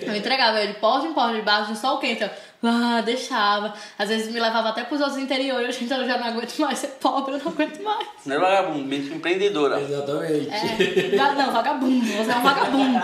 Eu 0.07 0.17
entregava, 0.17 0.63
eu 0.63 0.69
de 0.69 0.79
porta 0.79 1.07
em 1.07 1.13
porta, 1.13 1.35
debaixo 1.35 1.73
de 1.73 1.79
sol 1.79 1.99
quente. 1.99 2.23
Eu, 2.23 2.31
ah, 2.63 3.01
deixava. 3.05 3.73
Às 3.99 4.09
vezes 4.09 4.33
me 4.33 4.39
levava 4.41 4.69
até 4.71 4.85
pros 4.85 5.01
outros 5.01 5.19
interiores, 5.19 5.77
gente, 5.77 5.93
eu 5.93 6.07
já 6.07 6.19
não 6.19 6.27
aguento 6.27 6.57
mais 6.59 6.79
ser 6.79 6.89
pobre, 7.01 7.35
eu 7.35 7.39
não 7.39 7.53
aguento 7.53 7.83
mais. 7.83 8.07
Não 8.27 8.37
era 8.37 8.45
vagabundo, 8.63 8.85
mente 8.85 9.13
empreendedora. 9.15 9.81
Exatamente. 9.81 10.49
É, 10.51 11.17
va- 11.17 11.33
não, 11.35 11.53
vagabundo, 11.53 12.05
você 12.07 12.31
é 12.31 12.37
um 12.37 12.43
vagabundo. 12.43 13.01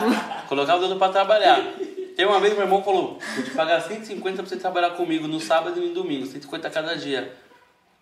Colocava 0.48 0.78
o 0.78 0.88
dedo 0.88 0.96
pra 0.98 1.09
trabalhar. 1.09 1.61
Tem 2.16 2.24
uma 2.26 2.40
vez 2.40 2.54
meu 2.54 2.62
irmão 2.62 2.82
falou, 2.82 3.18
vou 3.34 3.44
te 3.44 3.50
pagar 3.50 3.80
150 3.82 4.36
pra 4.42 4.46
você 4.46 4.57
trabalhar 4.57 4.90
comigo 4.90 5.28
no 5.28 5.38
sábado 5.38 5.78
e 5.82 5.88
no 5.88 5.94
domingo, 5.94 6.24
150 6.26 6.70
cada 6.70 6.96
dia. 6.96 7.30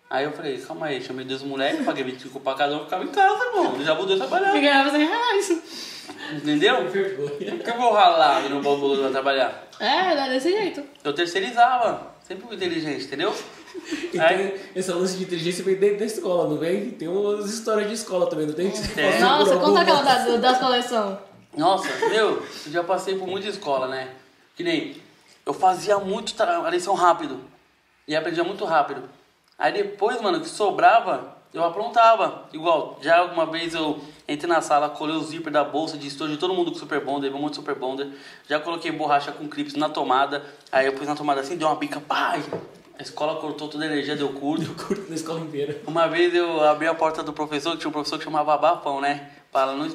Aí 0.09 0.23
eu 0.23 0.31
falei, 0.31 0.57
calma 0.59 0.85
aí, 0.85 1.01
chamei 1.01 1.25
dois 1.25 1.41
moleques, 1.41 1.83
paguei 1.83 2.03
25 2.03 2.39
pra 2.39 2.53
cada 2.53 2.75
um, 2.77 2.83
ficava 2.85 3.03
em 3.03 3.07
casa, 3.07 3.43
irmão. 3.45 3.83
Já 3.83 3.95
mudou 3.95 4.15
E 4.15 4.19
trabalhar. 4.19 4.51
ganhava 4.53 4.89
100 4.91 5.05
reais. 5.05 5.61
Entendeu? 6.33 6.87
Vergonha. 6.89 7.29
Por 7.29 7.63
que 7.63 7.69
eu 7.69 7.77
vou 7.77 7.93
ralar 7.93 8.45
e 8.45 8.49
não 8.49 8.61
vou 8.61 8.77
vou 8.77 9.11
trabalhar? 9.11 9.67
É, 9.79 10.11
era 10.11 10.27
desse 10.27 10.51
jeito. 10.51 10.83
Eu 11.03 11.13
terceirizava. 11.13 12.13
Sempre 12.27 12.47
fui 12.47 12.55
inteligente, 12.55 13.05
entendeu? 13.05 13.33
Então, 14.11 14.25
Aí, 14.25 14.59
esse 14.75 14.91
lance 14.91 15.15
de 15.17 15.23
inteligência 15.23 15.63
vem 15.63 15.75
dentro 15.75 15.99
da 15.99 16.05
escola, 16.05 16.49
não 16.49 16.57
vem? 16.57 16.89
Tem 16.91 17.07
umas 17.07 17.45
histórias 17.53 17.87
de 17.87 17.93
escola 17.93 18.27
também, 18.27 18.47
não 18.47 18.53
tem? 18.53 18.67
É. 18.97 19.19
Nossa, 19.19 19.51
conta 19.57 19.65
alguma- 19.65 19.81
aquela 19.81 20.01
das, 20.01 20.41
das 20.41 20.57
coleções. 20.57 21.17
nossa, 21.55 21.87
meu, 22.07 22.41
eu 22.65 22.71
já 22.71 22.83
passei 22.83 23.15
por 23.15 23.27
muita 23.27 23.47
escola, 23.49 23.87
né? 23.87 24.09
Que 24.55 24.63
nem, 24.63 24.95
eu 25.45 25.53
fazia 25.53 25.99
muito 25.99 26.33
a 26.41 26.69
lição 26.69 26.95
rápido. 26.95 27.39
E 28.07 28.15
aprendia 28.15 28.43
muito 28.43 28.63
rápido. 28.65 29.03
Aí 29.59 29.71
depois, 29.73 30.19
mano, 30.21 30.39
que 30.39 30.47
sobrava, 30.49 31.34
eu 31.57 31.63
aprontava. 31.63 32.43
Igual, 32.53 32.99
já 33.01 33.17
alguma 33.19 33.45
vez 33.45 33.73
eu 33.73 33.99
entrei 34.27 34.49
na 34.49 34.61
sala, 34.61 34.89
colei 34.89 35.15
o 35.15 35.23
zíper 35.23 35.51
da 35.51 35.63
bolsa 35.63 35.97
de 35.97 36.07
estojo 36.07 36.31
de 36.33 36.37
todo 36.37 36.53
mundo 36.53 36.71
com 36.71 36.77
Super 36.77 36.99
Bonder, 37.03 37.33
um 37.33 37.39
monte 37.39 37.51
de 37.51 37.55
Super 37.57 37.75
Bonder. 37.75 38.07
Já 38.47 38.59
coloquei 38.59 38.91
borracha 38.91 39.31
com 39.31 39.47
clips 39.47 39.73
na 39.75 39.89
tomada. 39.89 40.43
Aí 40.71 40.85
eu 40.85 40.93
pus 40.93 41.07
na 41.07 41.15
tomada 41.15 41.41
assim, 41.41 41.57
deu 41.57 41.67
uma 41.67 41.75
bica, 41.75 41.99
pai! 41.99 42.43
A 42.97 43.01
escola 43.01 43.35
cortou 43.41 43.67
toda 43.67 43.83
a 43.83 43.87
energia, 43.87 44.15
deu 44.15 44.29
curto. 44.29 44.63
Eu 44.65 44.73
curto 44.75 45.09
na 45.09 45.15
escola 45.15 45.39
inteira. 45.41 45.81
Uma 45.85 46.07
vez 46.07 46.33
eu 46.33 46.63
abri 46.63 46.87
a 46.87 46.93
porta 46.95 47.21
do 47.21 47.33
professor, 47.33 47.71
que 47.73 47.79
tinha 47.79 47.89
um 47.89 47.93
professor 47.93 48.17
que 48.17 48.23
chamava 48.23 48.53
Abafão, 48.53 49.01
né? 49.01 49.31
Lá 49.53 49.73
no, 49.73 49.85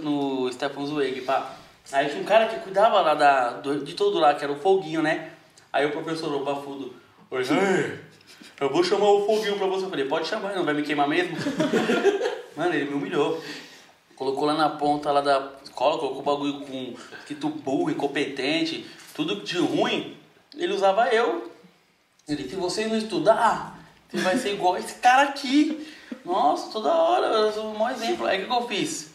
no 0.44 0.52
Stefan 0.52 0.86
Zweig, 0.86 1.22
pá. 1.22 1.50
Aí 1.92 2.08
tinha 2.08 2.20
um 2.22 2.24
cara 2.24 2.46
que 2.46 2.61
cuidava 2.61 3.00
lá 3.00 3.14
da, 3.14 3.50
do- 3.52 3.84
de 3.84 3.94
tudo 3.94 4.18
lá, 4.18 4.34
que 4.34 4.44
era 4.44 4.52
o 4.52 4.56
Foguinho, 4.56 5.02
né? 5.02 5.30
Aí 5.72 5.86
o 5.86 5.90
professor, 5.92 6.32
o 6.34 6.44
Bafudo, 6.44 6.94
oi, 7.30 7.40
"Ei, 7.42 7.98
eu 8.61 8.70
vou 8.70 8.84
chamar 8.84 9.08
o 9.08 9.24
Foguinho 9.24 9.56
pra 9.56 9.66
você. 9.66 9.86
Eu 9.86 9.90
falei, 9.90 10.04
pode 10.04 10.28
chamar, 10.28 10.54
não 10.54 10.64
vai 10.64 10.74
me 10.74 10.82
queimar 10.82 11.08
mesmo? 11.08 11.34
Mano, 12.54 12.74
ele 12.74 12.84
me 12.84 12.94
humilhou. 12.94 13.42
Colocou 14.14 14.44
lá 14.44 14.54
na 14.54 14.68
ponta 14.68 15.11
lá 15.11 15.22
da 15.22 15.54
escola, 15.64 15.98
colocou 15.98 16.20
o 16.20 16.22
bagulho 16.22 16.61
com 16.66 16.94
escrito 17.18 17.48
burro, 17.48 17.90
incompetente, 17.90 18.86
tudo 19.14 19.36
de 19.36 19.56
ruim. 19.58 20.14
Ele 20.54 20.74
usava 20.74 21.08
eu. 21.08 21.50
Ele, 22.28 22.46
se 22.48 22.54
você 22.54 22.86
não 22.86 22.98
estudar, 22.98 23.78
você 24.11 24.22
vai 24.22 24.36
ser 24.36 24.52
igual 24.52 24.76
esse 24.76 24.94
cara 24.96 25.22
aqui. 25.22 25.88
Nossa, 26.22 26.70
toda 26.70 26.92
hora, 26.92 27.26
eu 27.26 27.52
sou 27.52 27.72
o 27.72 27.78
maior 27.78 27.96
exemplo. 27.96 28.26
Aí 28.26 28.42
o 28.42 28.46
que 28.46 28.52
eu 28.52 28.68
fiz? 28.68 29.11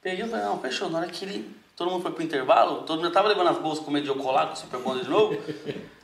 Peguei 0.00 0.24
e 0.24 0.28
falei, 0.28 0.46
não, 0.46 0.58
fechou. 0.60 0.88
Na 0.88 1.00
hora 1.00 1.08
que 1.08 1.26
ele, 1.26 1.54
todo 1.76 1.90
mundo 1.90 2.00
foi 2.00 2.12
pro 2.12 2.24
intervalo, 2.24 2.82
todo 2.82 3.02
mundo 3.02 3.12
tava 3.12 3.28
levando 3.28 3.48
as 3.48 3.58
bolsas 3.58 3.84
com 3.84 3.90
medo 3.90 4.04
de 4.04 4.10
eu 4.10 4.16
colar 4.16 4.46
com 4.46 4.54
o 4.54 4.56
Super 4.56 4.80
Bonder 4.80 5.04
de 5.04 5.10
novo. 5.10 5.36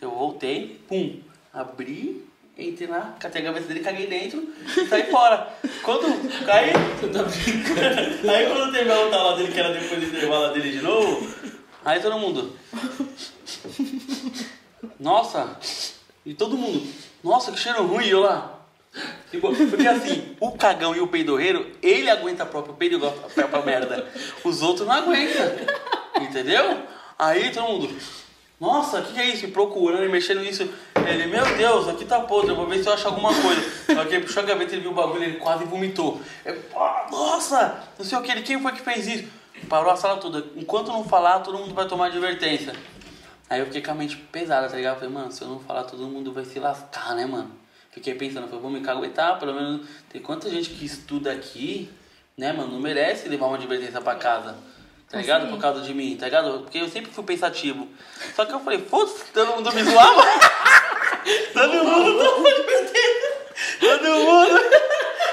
Eu 0.02 0.10
voltei, 0.10 0.80
pum, 0.86 1.20
abri, 1.50 2.28
entrei 2.56 2.88
na, 2.88 3.14
catei 3.18 3.42
a 3.42 3.44
gaveta 3.46 3.66
dele, 3.66 3.80
caguei 3.80 4.06
dentro 4.06 4.48
e 4.76 4.86
saí 4.86 5.04
fora. 5.10 5.48
Quando 5.82 6.06
caí, 6.46 6.72
Você 7.00 7.08
tá 7.08 7.22
brincando? 7.22 8.30
aí 8.30 8.46
quando 8.46 8.72
teve 8.72 8.90
a 8.90 8.98
outra 9.00 9.18
aula 9.18 9.36
dele, 9.36 9.52
que 9.52 9.58
era 9.60 9.72
depois 9.72 10.00
do 10.00 10.06
intervalo 10.06 10.52
dele 10.54 10.70
de 10.70 10.82
novo, 10.82 11.34
aí 11.84 12.00
todo 12.00 12.18
mundo. 12.18 12.56
Nossa! 14.98 15.58
E 16.24 16.32
todo 16.32 16.56
mundo, 16.56 16.86
nossa, 17.22 17.52
que 17.52 17.58
cheiro 17.58 17.86
ruim, 17.86 18.06
eu 18.06 18.20
lá. 18.20 18.60
Tipo, 19.30 19.54
Porque 19.54 19.86
assim, 19.86 20.36
o 20.40 20.52
cagão 20.52 20.94
e 20.94 21.00
o 21.00 21.08
peidorreiro, 21.08 21.70
ele 21.82 22.08
aguenta 22.08 22.44
a 22.44 22.46
própria 22.46 22.74
peido 22.74 22.98
gosta 22.98 23.20
da 23.22 23.28
própria 23.28 23.62
merda. 23.62 24.06
Os 24.44 24.62
outros 24.62 24.86
não 24.86 24.94
aguentam. 24.94 25.44
Entendeu? 26.22 26.82
Aí 27.18 27.50
todo 27.50 27.66
mundo, 27.68 27.96
nossa, 28.60 29.00
o 29.00 29.02
que, 29.04 29.12
que 29.14 29.20
é 29.20 29.26
isso? 29.26 29.48
Procurando 29.48 30.04
e 30.04 30.08
mexendo 30.08 30.40
nisso. 30.40 30.68
Ele, 31.08 31.26
meu 31.26 31.44
Deus, 31.56 31.88
aqui 31.88 32.04
tá 32.04 32.20
podre, 32.20 32.50
eu 32.50 32.56
vou 32.56 32.66
ver 32.66 32.82
se 32.82 32.88
eu 32.88 32.92
acho 32.94 33.06
alguma 33.08 33.32
coisa. 33.34 33.62
Só 33.94 34.04
que 34.04 34.14
ele 34.14 34.24
puxou 34.24 34.42
a 34.42 34.46
gaveta, 34.46 34.72
ele 34.72 34.82
viu 34.82 34.90
o 34.90 34.94
bagulho, 34.94 35.22
ele 35.22 35.36
quase 35.38 35.64
vomitou. 35.64 36.20
Eu, 36.44 36.60
"Ah, 36.76 37.06
nossa, 37.10 37.82
não 37.98 38.04
sei 38.04 38.18
o 38.18 38.22
que, 38.22 38.30
ele, 38.30 38.42
quem 38.42 38.60
foi 38.60 38.72
que 38.72 38.80
fez 38.82 39.06
isso? 39.06 39.28
Parou 39.68 39.90
a 39.90 39.96
sala 39.96 40.18
toda. 40.18 40.44
Enquanto 40.56 40.88
não 40.88 41.04
falar, 41.04 41.40
todo 41.40 41.58
mundo 41.58 41.74
vai 41.74 41.86
tomar 41.86 42.06
advertência. 42.06 42.74
Aí 43.48 43.60
eu 43.60 43.66
fiquei 43.66 43.82
com 43.82 43.90
a 43.90 43.94
mente 43.94 44.16
pesada, 44.16 44.68
tá 44.68 44.76
ligado? 44.76 44.96
Falei, 44.96 45.10
mano, 45.12 45.30
se 45.30 45.42
eu 45.42 45.48
não 45.48 45.60
falar, 45.60 45.84
todo 45.84 46.02
mundo 46.06 46.32
vai 46.32 46.44
se 46.44 46.58
lascar, 46.58 47.14
né, 47.14 47.24
mano? 47.26 47.50
Fiquei 47.90 48.14
pensando, 48.14 48.46
falei, 48.46 48.60
vou 48.60 48.70
me 48.70 48.80
caguetar, 48.80 49.38
pelo 49.38 49.54
menos 49.54 49.86
tem 50.10 50.20
quanta 50.20 50.50
gente 50.50 50.70
que 50.70 50.84
estuda 50.84 51.30
aqui, 51.30 51.88
né, 52.36 52.52
mano, 52.52 52.72
não 52.72 52.80
merece 52.80 53.28
levar 53.28 53.46
uma 53.46 53.56
advertência 53.56 54.00
pra 54.00 54.16
casa. 54.16 54.56
Tá 55.08 55.18
ligado? 55.18 55.44
Sim. 55.44 55.50
Por 55.52 55.60
causa 55.60 55.80
de 55.82 55.94
mim, 55.94 56.16
tá 56.18 56.24
ligado? 56.24 56.60
Porque 56.62 56.78
eu 56.78 56.88
sempre 56.88 57.12
fui 57.12 57.22
pensativo. 57.22 57.86
Só 58.34 58.44
que 58.44 58.52
eu 58.52 58.58
falei, 58.60 58.80
foda-se, 58.80 59.26
todo 59.32 59.54
mundo 59.54 59.72
me 59.72 59.84
zoava. 59.84 60.22
todo 61.52 61.84
mundo 61.84 62.24
tomou 62.24 62.46
advertência. 62.46 63.32
Todo 63.80 64.08
mundo. 64.08 64.60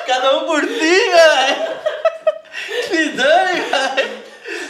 Cada 0.07 0.37
um 0.37 0.45
por 0.45 0.61
si, 0.61 1.09
velho. 1.09 1.81
Se 2.87 3.09
dane, 3.09 3.61
velho. 3.61 4.21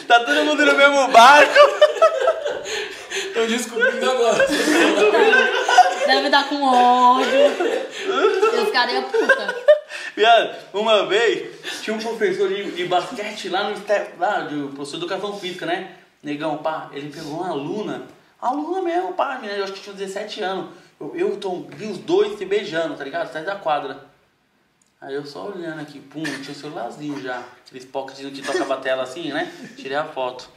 Tá 0.07 0.19
todo 0.19 0.43
mundo 0.43 0.65
no 0.65 0.73
mesmo 0.73 1.07
barco. 1.09 1.59
Tô 3.33 3.45
descobrindo 3.45 4.11
agora. 4.11 4.45
Deve 6.05 6.29
dar 6.29 6.49
com 6.49 6.63
ódio. 6.63 7.39
Eu 8.05 8.65
ficaria 8.65 9.01
puta. 9.03 9.55
Viado, 10.15 10.55
uma 10.73 11.05
vez 11.05 11.81
tinha 11.81 11.95
um 11.95 11.99
professor 11.99 12.49
de, 12.49 12.71
de 12.71 12.85
basquete 12.85 13.49
lá 13.49 13.69
no 13.69 13.75
lá, 14.19 14.41
de 14.41 14.55
professor 14.73 14.97
de 14.97 15.05
educação 15.05 15.39
física, 15.39 15.65
né? 15.65 15.95
Negão, 16.21 16.57
pá, 16.57 16.89
ele 16.93 17.09
pegou 17.09 17.39
uma 17.39 17.49
aluna, 17.49 18.03
aluna 18.39 18.81
mesmo, 18.81 19.13
pá, 19.13 19.39
menina, 19.41 19.57
eu 19.57 19.63
acho 19.63 19.73
que 19.73 19.81
tinha 19.81 19.95
17 19.95 20.43
anos. 20.43 20.69
Eu, 21.01 21.15
eu 21.15 21.37
tô, 21.37 21.63
vi 21.63 21.87
os 21.87 21.97
dois 21.97 22.37
se 22.37 22.45
beijando, 22.45 22.95
tá 22.95 23.03
ligado? 23.03 23.25
Atrás 23.25 23.43
da 23.43 23.55
quadra. 23.55 24.05
Aí 25.01 25.15
eu 25.15 25.25
só 25.25 25.49
olhando 25.49 25.81
aqui, 25.81 25.99
pum, 25.99 26.21
tinha 26.21 26.51
o 26.51 26.55
celularzinho 26.55 27.19
já. 27.19 27.43
Aqueles 27.65 27.85
pocketzinhos 27.85 28.39
que 28.39 28.45
tocava 28.45 28.75
a 28.75 28.77
tela 28.77 29.01
assim, 29.01 29.33
né? 29.33 29.51
Tirei 29.75 29.97
a 29.97 30.05
foto. 30.05 30.47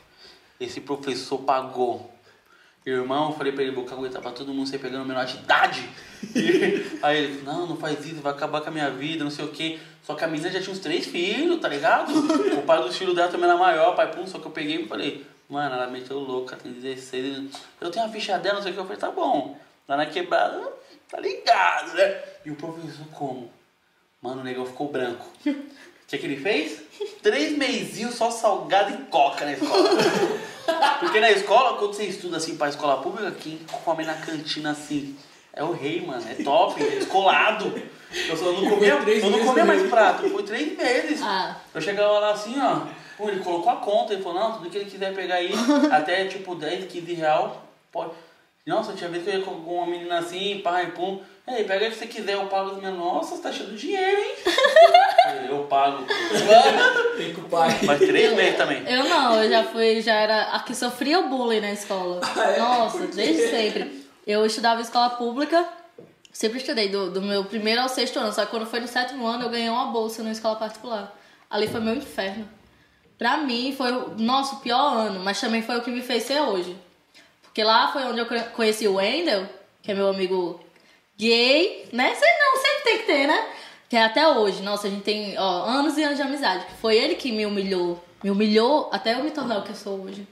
Esse 0.60 0.82
professor 0.82 1.38
pagou. 1.38 2.12
Irmão, 2.84 3.30
eu 3.30 3.36
falei 3.36 3.50
pra 3.50 3.62
ele, 3.62 3.74
vou 3.74 3.84
caguetar 3.86 4.20
pra 4.20 4.32
todo 4.32 4.52
mundo, 4.52 4.68
você 4.68 4.78
pegando 4.78 5.06
menor 5.06 5.24
de 5.24 5.38
idade. 5.38 5.88
E 6.34 6.98
aí 7.02 7.18
ele, 7.18 7.42
não, 7.42 7.66
não 7.66 7.76
faz 7.76 8.04
isso, 8.06 8.22
vai 8.22 8.32
acabar 8.32 8.62
com 8.62 8.68
a 8.68 8.72
minha 8.72 8.90
vida, 8.90 9.22
não 9.22 9.30
sei 9.30 9.44
o 9.44 9.48
quê. 9.48 9.78
Só 10.02 10.14
que 10.14 10.24
a 10.24 10.26
menina 10.26 10.50
já 10.50 10.60
tinha 10.60 10.72
uns 10.72 10.78
três 10.78 11.06
filhos, 11.06 11.60
tá 11.60 11.68
ligado? 11.68 12.12
O 12.58 12.62
pai 12.62 12.82
dos 12.82 12.96
filhos 12.96 13.14
dela 13.14 13.30
também 13.30 13.48
era 13.48 13.58
maior, 13.58 13.94
pai, 13.94 14.10
pum, 14.10 14.26
só 14.26 14.38
que 14.38 14.46
eu 14.46 14.50
peguei 14.50 14.82
e 14.82 14.88
falei, 14.88 15.24
mano, 15.48 15.74
ela 15.74 15.86
meteu 15.86 16.18
louca, 16.18 16.56
tem 16.56 16.72
16, 16.72 17.50
eu 17.80 17.90
tenho 17.90 18.06
a 18.06 18.08
ficha 18.08 18.38
dela, 18.38 18.56
não 18.56 18.62
sei 18.62 18.72
o 18.72 18.74
que, 18.74 18.80
eu 18.80 18.84
falei, 18.84 18.98
tá 18.98 19.10
bom. 19.10 19.58
Lá 19.86 19.96
na 19.96 20.06
quebrada, 20.06 20.72
tá 21.08 21.20
ligado, 21.20 21.94
né? 21.94 22.22
E 22.44 22.50
o 22.50 22.56
professor 22.56 23.06
como? 23.12 23.50
Mano, 24.20 24.40
o 24.40 24.44
negão 24.44 24.64
ficou 24.64 24.88
branco. 24.88 25.26
O 25.46 26.06
que, 26.06 26.18
que 26.18 26.26
ele 26.26 26.40
fez? 26.40 26.82
Três 27.22 27.56
meizinhos 27.56 28.14
só 28.14 28.30
salgado 28.30 28.94
e 28.94 28.96
coca 29.06 29.44
na 29.44 29.52
escola. 29.52 29.90
Porque 31.00 31.18
na 31.18 31.30
escola, 31.30 31.78
quando 31.78 31.94
você 31.94 32.04
estuda 32.04 32.36
assim 32.36 32.56
pra 32.56 32.68
escola 32.68 33.02
pública, 33.02 33.30
quem 33.32 33.58
come 33.84 34.04
na 34.04 34.14
cantina 34.14 34.70
assim 34.70 35.16
é 35.52 35.62
o 35.62 35.72
rei, 35.72 36.00
mano. 36.00 36.22
É 36.28 36.42
top, 36.42 36.82
é 36.82 36.96
descolado. 36.96 37.72
Eu 38.28 38.36
só 38.36 38.52
não 38.52 38.70
comia, 38.70 38.90
eu 38.90 39.30
não 39.30 39.44
comia 39.44 39.64
mais 39.64 39.88
prato, 39.90 40.28
foi 40.28 40.42
três 40.42 40.76
meses. 40.76 41.20
Ah. 41.22 41.56
Eu 41.72 41.80
chegava 41.80 42.18
lá 42.18 42.32
assim, 42.32 42.54
ó. 42.60 42.86
Pô, 43.16 43.28
ele 43.28 43.40
colocou 43.42 43.72
a 43.72 43.76
conta, 43.76 44.12
ele 44.12 44.22
falou, 44.22 44.40
não, 44.40 44.52
tudo 44.58 44.70
que 44.70 44.78
ele 44.78 44.90
quiser 44.90 45.14
pegar 45.14 45.36
aí, 45.36 45.52
até 45.90 46.26
tipo 46.26 46.54
10, 46.54 46.90
15 46.90 47.14
real, 47.14 47.64
pode. 47.90 48.12
Nossa, 48.66 48.94
tinha 48.94 49.10
vez 49.10 49.22
que 49.22 49.28
eu 49.28 49.40
ia 49.40 49.44
com 49.44 49.50
uma 49.52 49.86
menina 49.86 50.20
assim, 50.20 50.60
pai, 50.64 50.92
pum. 50.92 51.20
Ei, 51.46 51.64
pega 51.64 51.84
aí 51.84 51.92
se 51.92 51.98
você 51.98 52.06
quiser, 52.06 52.32
eu 52.32 52.46
pago 52.46 52.70
as 52.70 52.78
minhas. 52.78 52.94
Nossa, 52.94 53.36
você 53.36 53.42
tá 53.42 53.52
cheio 53.52 53.68
de 53.68 53.76
dinheiro, 53.76 54.18
hein? 54.18 54.34
Eu 55.50 55.64
pago. 55.64 56.04
Tem 57.16 57.32
o 57.32 57.48
pai. 57.48 57.78
Mas 57.82 57.98
três 57.98 58.34
meses 58.34 58.56
também. 58.56 58.82
Eu 58.86 59.04
não, 59.04 59.42
eu 59.42 59.48
já 59.48 59.64
fui, 59.64 60.00
já 60.00 60.14
era 60.14 60.42
a 60.52 60.60
que 60.60 60.74
sofria 60.74 61.22
bullying 61.22 61.60
na 61.60 61.72
escola. 61.72 62.20
Ah, 62.22 62.50
é? 62.50 62.58
Nossa, 62.58 63.06
desde 63.06 63.48
sempre. 63.48 64.06
Eu 64.26 64.44
estudava 64.44 64.80
em 64.80 64.82
escola 64.82 65.10
pública, 65.10 65.66
sempre 66.32 66.58
estudei, 66.58 66.88
do, 66.88 67.10
do 67.10 67.22
meu 67.22 67.44
primeiro 67.44 67.80
ao 67.82 67.88
sexto 67.88 68.18
ano. 68.18 68.32
Só 68.32 68.44
que 68.44 68.50
quando 68.50 68.66
foi 68.66 68.80
no 68.80 68.88
sétimo 68.88 69.26
ano, 69.26 69.44
eu 69.44 69.50
ganhei 69.50 69.68
uma 69.68 69.86
bolsa 69.86 70.22
na 70.22 70.32
escola 70.32 70.56
particular. 70.56 71.14
Ali 71.50 71.68
foi 71.68 71.80
meu 71.80 71.94
inferno. 71.94 72.48
Pra 73.18 73.38
mim, 73.38 73.74
foi 73.76 73.92
o 73.92 74.14
nosso 74.18 74.60
pior 74.60 74.94
ano, 74.94 75.20
mas 75.20 75.40
também 75.40 75.62
foi 75.62 75.78
o 75.78 75.82
que 75.82 75.90
me 75.90 76.02
fez 76.02 76.24
ser 76.24 76.40
hoje. 76.40 76.76
Porque 77.54 77.62
lá 77.62 77.92
foi 77.92 78.02
onde 78.02 78.18
eu 78.18 78.26
conhe- 78.26 78.42
conheci 78.46 78.88
o 78.88 78.94
Wendel, 78.96 79.48
que 79.80 79.92
é 79.92 79.94
meu 79.94 80.08
amigo 80.08 80.58
gay, 81.16 81.88
né? 81.92 82.12
Sei 82.12 82.28
não, 82.40 82.60
sempre 82.60 82.82
tem 82.82 82.98
que 82.98 83.04
ter, 83.04 83.26
né? 83.28 83.46
Que 83.88 83.96
é 83.96 84.02
até 84.02 84.26
hoje. 84.26 84.60
Nossa, 84.60 84.88
a 84.88 84.90
gente 84.90 85.04
tem 85.04 85.38
ó, 85.38 85.62
anos 85.64 85.96
e 85.96 86.02
anos 86.02 86.16
de 86.16 86.22
amizade. 86.22 86.66
Foi 86.80 86.96
ele 86.96 87.14
que 87.14 87.30
me 87.30 87.46
humilhou. 87.46 88.02
Me 88.24 88.30
humilhou 88.32 88.88
até 88.92 89.14
eu 89.14 89.22
me 89.22 89.30
tornar 89.30 89.58
o 89.58 89.62
que 89.62 89.70
eu 89.70 89.76
sou 89.76 90.00
hoje. 90.02 90.26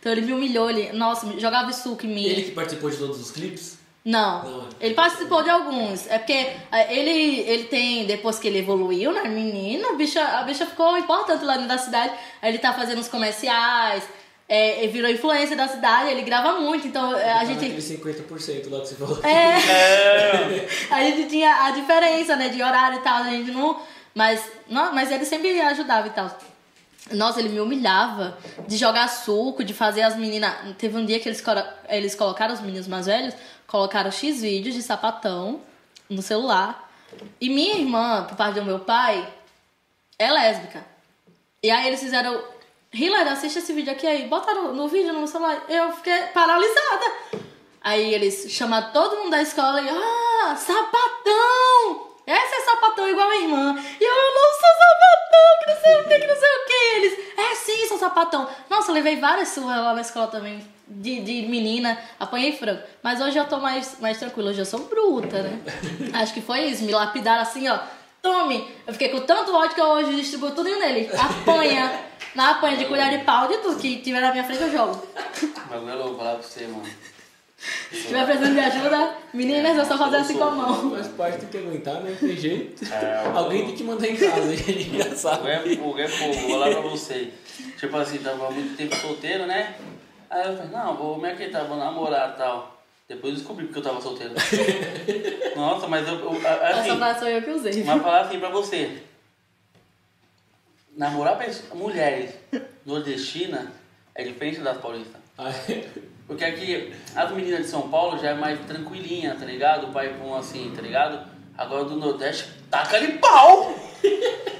Então 0.00 0.10
ele 0.12 0.22
me 0.22 0.32
humilhou, 0.32 0.70
ele, 0.70 0.92
nossa, 0.94 1.38
jogava 1.38 1.70
suco 1.74 2.06
em 2.06 2.08
mim. 2.14 2.24
Ele 2.24 2.44
que 2.44 2.52
participou 2.52 2.88
de 2.88 2.96
todos 2.96 3.20
os 3.20 3.30
clipes? 3.30 3.78
Não, 4.02 4.42
Não. 4.42 4.68
ele 4.80 4.94
participou 4.94 5.42
de 5.42 5.50
alguns. 5.50 6.06
É 6.10 6.18
porque 6.18 6.52
ele, 6.88 7.40
ele 7.40 7.64
tem, 7.64 8.06
depois 8.06 8.38
que 8.38 8.48
ele 8.48 8.60
evoluiu, 8.60 9.12
né, 9.12 9.24
menino, 9.28 9.90
a 9.90 9.92
bicha, 9.92 10.24
a 10.24 10.42
bicha 10.42 10.64
ficou 10.64 10.96
importante 10.96 11.44
lá 11.44 11.52
dentro 11.52 11.68
da 11.68 11.76
cidade. 11.78 12.14
Aí 12.40 12.50
ele 12.50 12.58
tá 12.58 12.72
fazendo 12.72 12.98
os 12.98 13.08
comerciais, 13.08 14.02
é, 14.48 14.82
ele 14.82 14.92
virou 14.92 15.10
influência 15.10 15.56
da 15.56 15.66
cidade, 15.68 16.10
ele 16.10 16.22
grava 16.22 16.60
muito, 16.60 16.86
então 16.86 17.16
eh, 17.16 17.32
a 17.32 17.38
Tá 17.38 17.44
gente. 17.46 17.60
naquele 17.68 17.78
50% 17.80 18.70
lá 18.70 18.80
que 18.80 18.88
você 18.88 18.94
falou. 18.96 19.18
É, 19.24 20.66
a 20.90 21.00
gente 21.04 21.28
tinha 21.28 21.64
a 21.64 21.70
diferença, 21.70 22.36
né, 22.36 22.48
de 22.48 22.62
horário 22.62 22.98
e 22.98 23.02
tal, 23.02 23.22
a 23.22 23.30
gente 23.30 23.50
não. 23.50 23.80
Mas, 24.14 24.44
não, 24.68 24.92
mas 24.94 25.10
ele 25.10 25.24
sempre 25.24 25.58
ajudava 25.60 26.06
e 26.06 26.10
tal. 26.10 26.30
Nossa, 27.12 27.40
ele 27.40 27.48
me 27.48 27.60
humilhava 27.60 28.36
de 28.68 28.76
jogar 28.76 29.08
suco, 29.08 29.64
de 29.64 29.72
fazer 29.74 30.02
as 30.02 30.16
meninas. 30.16 30.54
Teve 30.78 30.96
um 30.98 31.04
dia 31.04 31.18
que 31.18 31.28
eles, 31.28 31.42
eles 31.88 32.14
colocaram 32.14 32.54
os 32.54 32.60
meninos 32.60 32.86
mais 32.86 33.06
velhos, 33.06 33.34
colocaram 33.66 34.10
X 34.10 34.42
vídeos 34.42 34.74
de 34.74 34.82
sapatão 34.82 35.60
no 36.08 36.22
celular. 36.22 36.90
E 37.40 37.48
minha 37.50 37.76
irmã, 37.76 38.24
por 38.28 38.36
parte 38.36 38.54
do 38.54 38.64
meu 38.64 38.78
pai, 38.80 39.26
é 40.18 40.30
lésbica. 40.30 40.84
E 41.62 41.70
aí 41.70 41.86
eles 41.88 42.00
fizeram. 42.00 42.42
Hillary, 42.94 43.30
assiste 43.30 43.58
esse 43.58 43.72
vídeo 43.72 43.90
aqui 43.90 44.06
aí. 44.06 44.28
Botaram 44.28 44.74
no 44.74 44.86
vídeo 44.86 45.14
no 45.14 45.26
celular. 45.26 45.64
Eu 45.68 45.92
fiquei 45.92 46.24
paralisada. 46.34 47.12
Aí 47.80 48.14
eles 48.14 48.46
chamaram 48.50 48.92
todo 48.92 49.16
mundo 49.16 49.30
da 49.30 49.40
escola 49.40 49.80
e. 49.80 49.88
Ah, 49.88 50.54
sapatão! 50.54 52.12
Essa 52.26 52.54
é 52.54 52.60
sapatão 52.60 53.08
igual 53.08 53.28
a 53.28 53.36
irmã. 53.36 53.74
E 53.98 54.04
eu, 54.04 54.14
eu 54.14 54.34
não 54.34 54.52
sou 54.52 54.70
sapatão, 54.78 55.58
que 55.58 55.70
não 55.70 55.80
sei 55.80 56.00
o 56.00 56.08
que, 56.08 56.18
que 56.20 56.26
não 56.26 56.36
sei 56.36 56.48
o 56.48 56.66
que. 56.66 56.96
Eles, 56.96 57.38
é 57.38 57.54
sim, 57.54 57.88
sou 57.88 57.98
sapatão. 57.98 58.48
Nossa, 58.68 58.90
eu 58.90 58.94
levei 58.94 59.16
várias 59.16 59.48
surras 59.48 59.78
lá 59.78 59.94
na 59.94 60.02
escola 60.02 60.26
também. 60.26 60.62
De, 60.86 61.20
de 61.20 61.48
menina, 61.48 61.98
apanhei 62.20 62.52
frango. 62.52 62.82
Mas 63.02 63.22
hoje 63.22 63.38
eu 63.38 63.46
tô 63.46 63.58
mais, 63.58 63.98
mais 64.00 64.18
tranquila, 64.18 64.50
hoje 64.50 64.60
eu 64.60 64.66
sou 64.66 64.80
bruta, 64.80 65.42
né? 65.42 65.60
Acho 66.12 66.34
que 66.34 66.42
foi 66.42 66.66
isso, 66.66 66.84
me 66.84 66.92
lapidaram 66.92 67.40
assim, 67.40 67.66
ó. 67.68 67.78
Tome! 68.22 68.68
Eu 68.86 68.92
fiquei 68.92 69.08
com 69.08 69.20
tanto 69.20 69.52
ódio 69.54 69.74
que 69.74 69.80
eu 69.80 69.84
hoje 69.86 70.14
distribuo 70.16 70.52
tudo 70.52 70.68
nele. 70.78 71.10
Apanha. 71.12 71.92
Na 72.34 72.52
apanha 72.52 72.76
de 72.78 72.84
colher 72.86 73.10
de 73.18 73.24
pau, 73.24 73.48
de 73.48 73.58
tudo 73.58 73.78
que 73.78 73.96
tiver 74.00 74.20
na 74.20 74.30
minha 74.30 74.44
frente 74.44 74.62
eu 74.62 74.70
jogo. 74.70 75.06
Mas 75.68 75.88
eu 75.94 76.02
vou 76.04 76.16
falar 76.16 76.34
pra 76.36 76.42
você, 76.42 76.66
mano. 76.66 76.84
Se 77.92 78.06
tiver 78.08 78.24
precisando 78.24 78.54
de 78.54 78.60
ajuda, 78.60 79.14
meninas, 79.34 79.76
eu 79.76 79.84
só 79.84 79.98
fazer 79.98 80.16
assim 80.16 80.38
com 80.38 80.44
a 80.44 80.50
mão. 80.50 80.84
Mas 80.86 81.08
parte 81.08 81.38
tem 81.40 81.48
que 81.48 81.58
aguentar, 81.58 81.94
né? 82.00 82.10
Não 82.10 82.28
tem 82.28 82.36
jeito. 82.36 82.84
É, 82.92 83.22
eu- 83.26 83.36
Alguém 83.38 83.66
tem 83.66 83.74
que 83.76 83.84
mandar 83.84 84.08
em 84.08 84.16
casa, 84.16 84.50
gente 84.56 85.16
sabe. 85.16 85.48
é 85.50 85.76
fogo, 85.76 85.98
é 85.98 86.08
fogo, 86.08 86.32
vou 86.32 86.50
falar 86.50 86.70
pra 86.72 86.80
você. 86.82 87.32
Tipo 87.78 87.96
assim, 87.98 88.18
tava 88.18 88.46
há 88.48 88.50
muito 88.50 88.76
tempo 88.76 88.96
solteiro, 88.96 89.46
né? 89.46 89.74
Aí 90.30 90.48
eu 90.48 90.56
falei, 90.56 90.72
não, 90.72 90.96
vou 90.96 91.18
me 91.18 91.28
aquietar, 91.28 91.66
vou 91.66 91.76
namorar 91.76 92.30
e 92.30 92.38
tal. 92.38 92.81
Depois 93.08 93.32
eu 93.34 93.38
descobri 93.38 93.64
porque 93.66 93.78
eu 93.78 93.82
tava 93.82 94.00
solteiro. 94.00 94.32
Nossa, 95.56 95.86
mas 95.86 96.06
eu. 96.08 96.14
eu 96.14 96.30
a- 96.46 96.68
assim, 96.68 96.88
Essa 96.90 96.96
frase 96.96 97.18
foi 97.20 97.36
eu 97.36 97.42
que 97.42 97.50
usei. 97.50 97.84
mas 97.84 98.02
falar 98.02 98.20
assim 98.22 98.38
pra 98.38 98.48
você. 98.48 99.02
Namorar 100.96 101.38
pessoas, 101.38 101.72
mulheres 101.72 102.34
nordestinas 102.84 103.68
é 104.14 104.22
diferente 104.24 104.60
das 104.60 104.76
paulistas. 104.78 105.20
Porque 106.26 106.44
aqui 106.44 106.92
as 107.14 107.30
meninas 107.32 107.60
de 107.62 107.68
São 107.68 107.88
Paulo 107.90 108.18
já 108.18 108.30
é 108.30 108.34
mais 108.34 108.58
tranquilinha, 108.66 109.34
tá 109.34 109.44
ligado? 109.44 109.88
O 109.88 109.92
pai 109.92 110.14
pum 110.18 110.34
assim, 110.34 110.72
tá 110.74 110.80
ligado? 110.80 111.26
Agora 111.56 111.84
do 111.84 111.96
Nordeste, 111.96 112.48
taca 112.72 112.96
ali 112.96 113.18
pau! 113.18 113.74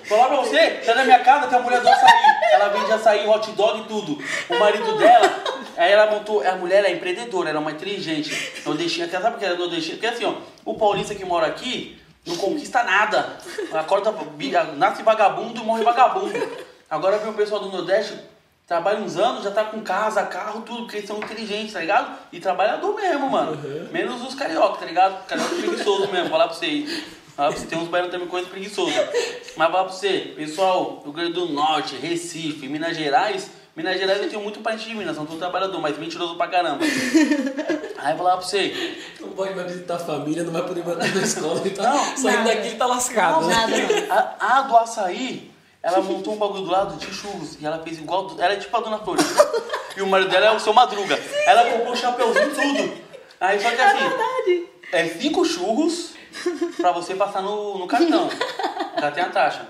Falar 0.04 0.28
pra 0.28 0.36
você, 0.36 0.82
sai 0.84 0.94
da 0.94 1.04
minha 1.04 1.18
casa 1.20 1.48
tem 1.48 1.58
a 1.58 1.62
mulher 1.62 1.80
do 1.80 1.88
açaí. 1.88 2.22
Ela 2.52 2.68
vende 2.68 2.92
açaí, 2.92 3.26
hot 3.26 3.50
dog 3.52 3.80
e 3.80 3.84
tudo. 3.84 4.22
O 4.48 4.58
marido 4.58 4.98
dela, 4.98 5.42
aí 5.76 5.90
ela 5.90 6.10
montou, 6.10 6.46
a 6.46 6.54
mulher 6.54 6.84
é 6.84 6.92
empreendedora, 6.92 7.48
ela 7.48 7.58
é 7.58 7.62
uma 7.62 7.72
inteligente. 7.72 8.62
Nordestina, 8.66 9.08
sabe 9.08 9.30
por 9.30 9.38
que 9.38 9.46
ela 9.46 9.54
é 9.54 9.58
nordestina? 9.58 9.96
Porque 9.96 10.06
assim, 10.06 10.26
ó, 10.26 10.34
o 10.64 10.74
paulista 10.74 11.14
que 11.14 11.24
mora 11.24 11.46
aqui 11.46 11.98
não 12.26 12.36
conquista 12.36 12.82
nada. 12.84 13.38
Acorda, 13.72 14.14
nasce 14.76 15.02
vagabundo 15.02 15.60
e 15.60 15.64
morre 15.64 15.82
vagabundo. 15.82 16.32
Agora 16.90 17.16
vem 17.18 17.30
o 17.30 17.34
pessoal 17.34 17.62
do 17.62 17.72
Nordeste, 17.72 18.14
trabalha 18.66 18.98
uns 18.98 19.16
anos, 19.16 19.42
já 19.42 19.50
tá 19.50 19.64
com 19.64 19.80
casa, 19.80 20.22
carro, 20.24 20.60
tudo, 20.60 20.82
porque 20.82 20.98
eles 20.98 21.08
são 21.08 21.16
inteligentes, 21.16 21.72
tá 21.72 21.80
ligado? 21.80 22.16
E 22.30 22.38
trabalhador 22.38 22.94
mesmo, 22.94 23.30
mano. 23.30 23.58
Menos 23.90 24.22
os 24.22 24.34
carioca, 24.34 24.80
tá 24.80 24.84
ligado? 24.84 25.26
Carioca 25.26 25.54
preguiçoso 25.54 26.12
mesmo, 26.12 26.28
falar 26.28 26.48
pra 26.48 26.54
vocês. 26.54 27.21
Pra 27.36 27.50
você, 27.50 27.66
tem 27.66 27.78
uns 27.78 27.88
baianos 27.88 28.12
também 28.12 28.28
coisa 28.28 28.46
preguiçoso. 28.48 28.92
Mas 29.56 29.70
falar 29.70 29.84
pra 29.84 29.92
você, 29.92 30.32
pessoal, 30.36 31.00
Rio 31.02 31.12
Grande 31.12 31.32
do 31.32 31.46
Norte, 31.46 31.96
Recife, 31.96 32.68
Minas 32.68 32.96
Gerais. 32.96 33.50
Minas 33.74 33.98
Gerais 33.98 34.20
eu 34.22 34.28
tenho 34.28 34.42
muito 34.42 34.60
parente 34.60 34.86
de 34.86 34.94
Minas, 34.94 35.16
são 35.16 35.24
todos 35.24 35.40
trabalhadores, 35.40 35.80
mas 35.80 35.98
mentiroso 35.98 36.36
pra 36.36 36.46
caramba. 36.46 36.84
Aí 37.98 38.16
falar 38.16 38.36
pra 38.36 38.46
você, 38.46 38.96
não 39.18 39.30
pode 39.30 39.54
mais 39.54 39.72
visitar 39.72 39.94
a 39.94 39.98
família, 39.98 40.42
não 40.44 40.52
vai 40.52 40.62
poder 40.62 40.84
mandar 40.84 41.08
na 41.08 41.22
escola. 41.22 41.58
Ele 41.60 41.70
tá 41.70 41.82
Não, 41.84 42.16
saindo 42.16 42.38
nada. 42.38 42.54
daqui 42.54 42.66
ele 42.68 42.76
tá 42.76 42.86
lascado. 42.86 43.46
né? 43.46 43.54
Nada, 43.54 43.76
não. 43.78 44.14
A, 44.14 44.58
a 44.58 44.62
do 44.62 44.76
açaí, 44.76 45.50
ela 45.82 46.02
montou 46.02 46.34
um 46.34 46.38
bagulho 46.38 46.64
do 46.64 46.70
lado 46.70 46.96
de 46.96 47.12
churros 47.14 47.56
e 47.60 47.64
ela 47.64 47.78
fez 47.82 47.98
igual. 47.98 48.26
do- 48.26 48.42
Ela 48.42 48.52
é 48.52 48.56
tipo 48.56 48.76
a 48.76 48.80
dona 48.80 48.98
Flor. 48.98 49.16
e 49.96 50.02
o 50.02 50.06
marido 50.06 50.30
dela 50.30 50.46
é 50.48 50.52
o 50.52 50.60
seu 50.60 50.74
Madruga. 50.74 51.18
Ela 51.46 51.64
comprou 51.70 51.92
o 51.94 51.96
chapeuzinho 51.96 52.46
e 52.48 52.50
tudo. 52.54 52.92
Aí 53.40 53.58
só 53.60 53.70
que 53.70 53.80
assim. 53.80 54.66
É 54.92 55.06
cinco 55.08 55.44
churros 55.46 56.10
pra 56.76 56.92
você 56.92 57.14
passar 57.14 57.42
no, 57.42 57.78
no 57.78 57.86
cartão. 57.86 58.28
Já 59.00 59.10
tem 59.10 59.24
a 59.24 59.28
taxa. 59.28 59.66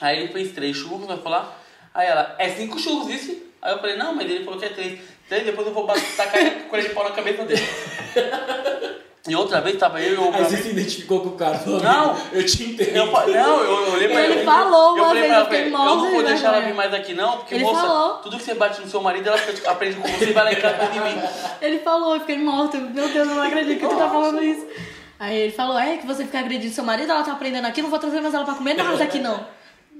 Aí 0.00 0.18
ele 0.18 0.32
fez 0.32 0.52
três 0.52 0.76
churros, 0.76 1.06
vai 1.06 1.16
falar. 1.18 1.58
Aí 1.94 2.06
ela, 2.06 2.34
é 2.38 2.48
cinco 2.50 2.78
churros 2.78 3.08
isso? 3.08 3.36
Aí 3.62 3.72
eu 3.72 3.78
falei, 3.78 3.96
não, 3.96 4.14
mas 4.14 4.30
ele 4.30 4.44
falou 4.44 4.58
que 4.58 4.66
é 4.66 4.68
três. 4.70 5.00
Três, 5.28 5.44
depois 5.44 5.66
eu 5.66 5.72
vou 5.74 5.86
bater- 5.86 6.16
tacar 6.16 6.40
colher 6.68 6.86
de 6.88 6.94
pau 6.94 7.04
na 7.04 7.10
cabeça 7.10 7.44
dele. 7.44 7.66
E 9.28 9.34
outra 9.34 9.60
vez 9.60 9.76
tava 9.76 10.00
eu 10.00 10.12
e 10.14 10.16
o 10.18 10.32
Aí 10.32 10.44
você 10.44 10.56
se 10.58 10.68
identificou 10.68 11.20
com 11.20 11.30
o 11.30 11.32
cara. 11.32 11.58
falou, 11.58 11.82
Não. 11.82 12.10
"Amigo, 12.10 12.26
Eu 12.32 12.46
te 12.46 12.62
entendo. 12.62 12.96
eu, 12.96 13.06
não, 13.06 13.24
eu, 13.64 13.86
eu 13.86 13.92
olhei 13.94 14.08
pra 14.08 14.20
Ele 14.22 14.32
ele. 14.34 14.44
falou 14.44 14.96
eu 14.96 15.02
uma 15.02 15.06
falei 15.08 15.22
vez, 15.22 15.32
pra 15.34 15.40
eu 15.42 15.46
ela, 15.58 15.66
eu 15.66 15.70
morta 15.72 15.94
não 15.96 16.10
vou 16.12 16.22
deixar 16.22 16.46
ela 16.54 16.60
vir 16.60 16.74
mais 16.74 16.94
aqui 16.94 17.12
não, 17.12 17.38
porque 17.38 17.54
Ele 17.56 17.64
moça, 17.64 17.80
falou. 17.80 18.14
tudo 18.18 18.36
que 18.36 18.44
você 18.44 18.54
bate 18.54 18.80
no 18.80 18.88
seu 18.88 19.00
marido, 19.00 19.26
ela 19.28 19.36
fica- 19.38 19.68
aprende 19.68 19.96
com 19.96 20.06
você 20.06 20.26
e 20.26 20.32
vai 20.32 20.44
lá 20.44 20.52
em 20.52 20.60
casa 20.60 20.86
de 20.86 21.00
mim. 21.00 21.20
Ele 21.60 21.78
falou, 21.80 22.14
eu 22.14 22.20
fiquei 22.20 22.38
morta. 22.38 22.78
Meu 22.78 23.08
Deus, 23.08 23.28
eu 23.28 23.34
não 23.34 23.42
acredito 23.42 23.80
que 23.80 23.86
tu 23.88 23.96
tá 23.96 24.08
falando 24.08 24.40
isso. 24.44 24.64
Aí 25.18 25.36
ele 25.36 25.52
falou, 25.52 25.78
é 25.78 25.96
que 25.96 26.06
você 26.06 26.24
fica 26.24 26.38
agredindo 26.38 26.74
seu 26.74 26.84
marido, 26.84 27.10
ela 27.10 27.22
tá 27.22 27.32
aprendendo 27.32 27.64
aqui, 27.66 27.80
não 27.80 27.88
vou 27.90 27.98
trazer 27.98 28.20
mais 28.20 28.34
ela 28.34 28.44
pra 28.44 28.54
comer 28.54 28.74
nada 28.74 29.02
aqui 29.02 29.18
não. 29.18 29.46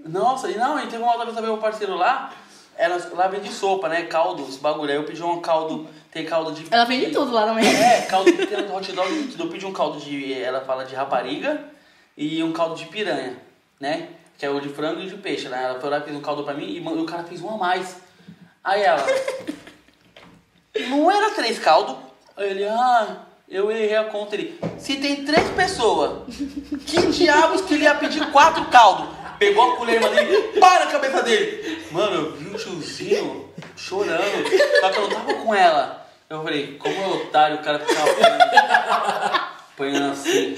Nossa, 0.05 0.51
e 0.51 0.57
não, 0.57 0.79
e 0.79 0.83
teve 0.87 0.99
uma 1.03 1.09
outra 1.13 1.25
vez 1.25 1.37
também, 1.37 1.51
um 1.51 1.57
parceiro 1.59 1.95
lá, 1.95 2.33
ela, 2.77 2.97
lá 3.15 3.27
vende 3.27 3.51
sopa, 3.51 3.89
né? 3.89 4.03
Caldo, 4.03 4.43
esse 4.47 4.59
bagulho. 4.59 4.91
Aí 4.91 4.97
eu 4.97 5.05
pedi 5.05 5.23
um 5.23 5.41
caldo, 5.41 5.89
tem 6.13 6.27
caldo 6.27 6.53
de. 6.53 6.67
Ela 6.71 6.85
vende 6.85 7.11
tudo 7.11 7.33
lá 7.33 7.47
também. 7.47 7.67
É, 7.67 8.03
caldo 8.03 8.31
de 8.31 8.73
hot 8.73 8.93
dog 8.93 9.11
e. 9.11 9.35
Eu 9.41 9.49
pedi 9.49 9.65
um 9.65 9.73
caldo 9.73 9.99
de. 9.99 10.35
Ela 10.35 10.61
fala 10.61 10.85
de 10.85 10.95
rapariga 10.95 11.65
e 12.17 12.43
um 12.43 12.53
caldo 12.53 12.75
de 12.77 12.85
piranha, 12.85 13.39
né? 13.81 14.11
Que 14.37 14.45
é 14.45 14.51
o 14.51 14.61
de 14.61 14.69
frango 14.69 15.01
e 15.01 15.09
de 15.09 15.17
peixe, 15.17 15.49
né? 15.49 15.65
Ela 15.65 15.81
foi 15.81 15.89
lá 15.89 15.99
e 15.99 16.03
fez 16.03 16.15
um 16.15 16.21
caldo 16.21 16.45
pra 16.45 16.53
mim 16.53 16.69
e 16.71 16.79
man- 16.81 16.93
o 16.93 17.07
cara 17.07 17.25
fez 17.25 17.41
um 17.41 17.49
a 17.49 17.57
mais. 17.57 17.97
Aí 18.63 18.83
ela. 18.83 19.03
Não 20.91 21.11
era 21.11 21.31
três 21.35 21.59
caldos? 21.59 21.97
Aí 22.37 22.51
ele, 22.51 22.65
ah, 22.69 23.17
eu 23.49 23.71
errei 23.71 23.97
a 23.97 24.05
conta. 24.05 24.35
Ele, 24.35 24.59
se 24.79 24.97
tem 24.97 25.25
três 25.25 25.49
pessoas, 25.51 26.25
que 26.87 27.07
diabos 27.07 27.63
que 27.63 27.75
ele 27.75 27.85
ia 27.85 27.95
pedir 27.95 28.31
quatro 28.33 28.65
caldos? 28.67 29.09
Pegou 29.39 29.73
a 29.73 29.77
colher 29.77 30.01
dele, 30.01 30.59
para 30.59 30.85
a 30.85 30.87
cabeça 30.89 31.23
dele. 31.23 31.85
Mano, 31.91 32.15
eu 32.15 32.33
vi 32.33 32.49
o 32.49 32.59
tiozinho 32.59 33.51
chorando, 33.77 34.49
só 34.81 34.91
que 34.91 34.99
eu 34.99 35.03
não 35.03 35.11
tava 35.11 35.35
com 35.35 35.55
ela. 35.55 36.07
Eu 36.29 36.43
falei, 36.43 36.77
como 36.79 36.95
é 36.95 37.07
otário, 37.07 37.57
o 37.57 37.63
cara 37.63 37.79
ficava 37.79 39.46
apanhando, 39.77 40.13
assim. 40.13 40.57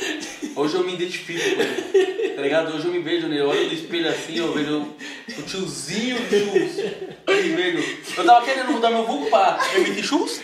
Hoje 0.55 0.75
eu 0.77 0.85
me 0.85 0.95
identifico 0.95 1.41
com 1.41 1.61
ele, 1.61 2.29
tá 2.31 2.43
ligado? 2.43 2.75
Hoje 2.75 2.87
eu 2.87 2.93
me 2.93 3.01
vejo 3.01 3.27
nele, 3.27 3.43
eu 3.43 3.49
olho 3.49 3.67
no 3.67 3.73
espelho 3.73 4.09
assim, 4.09 4.39
eu 4.39 4.53
vejo 4.53 4.95
o 5.37 5.43
tiozinho 5.43 6.17
Chus. 6.29 6.77
Vejo. 7.27 7.99
Eu 8.17 8.25
tava 8.25 8.45
querendo 8.45 8.71
mudar 8.71 8.91
meu 8.91 9.05
vulgo 9.05 9.29
pra 9.29 9.59
MC 9.77 10.03
Chus. 10.05 10.41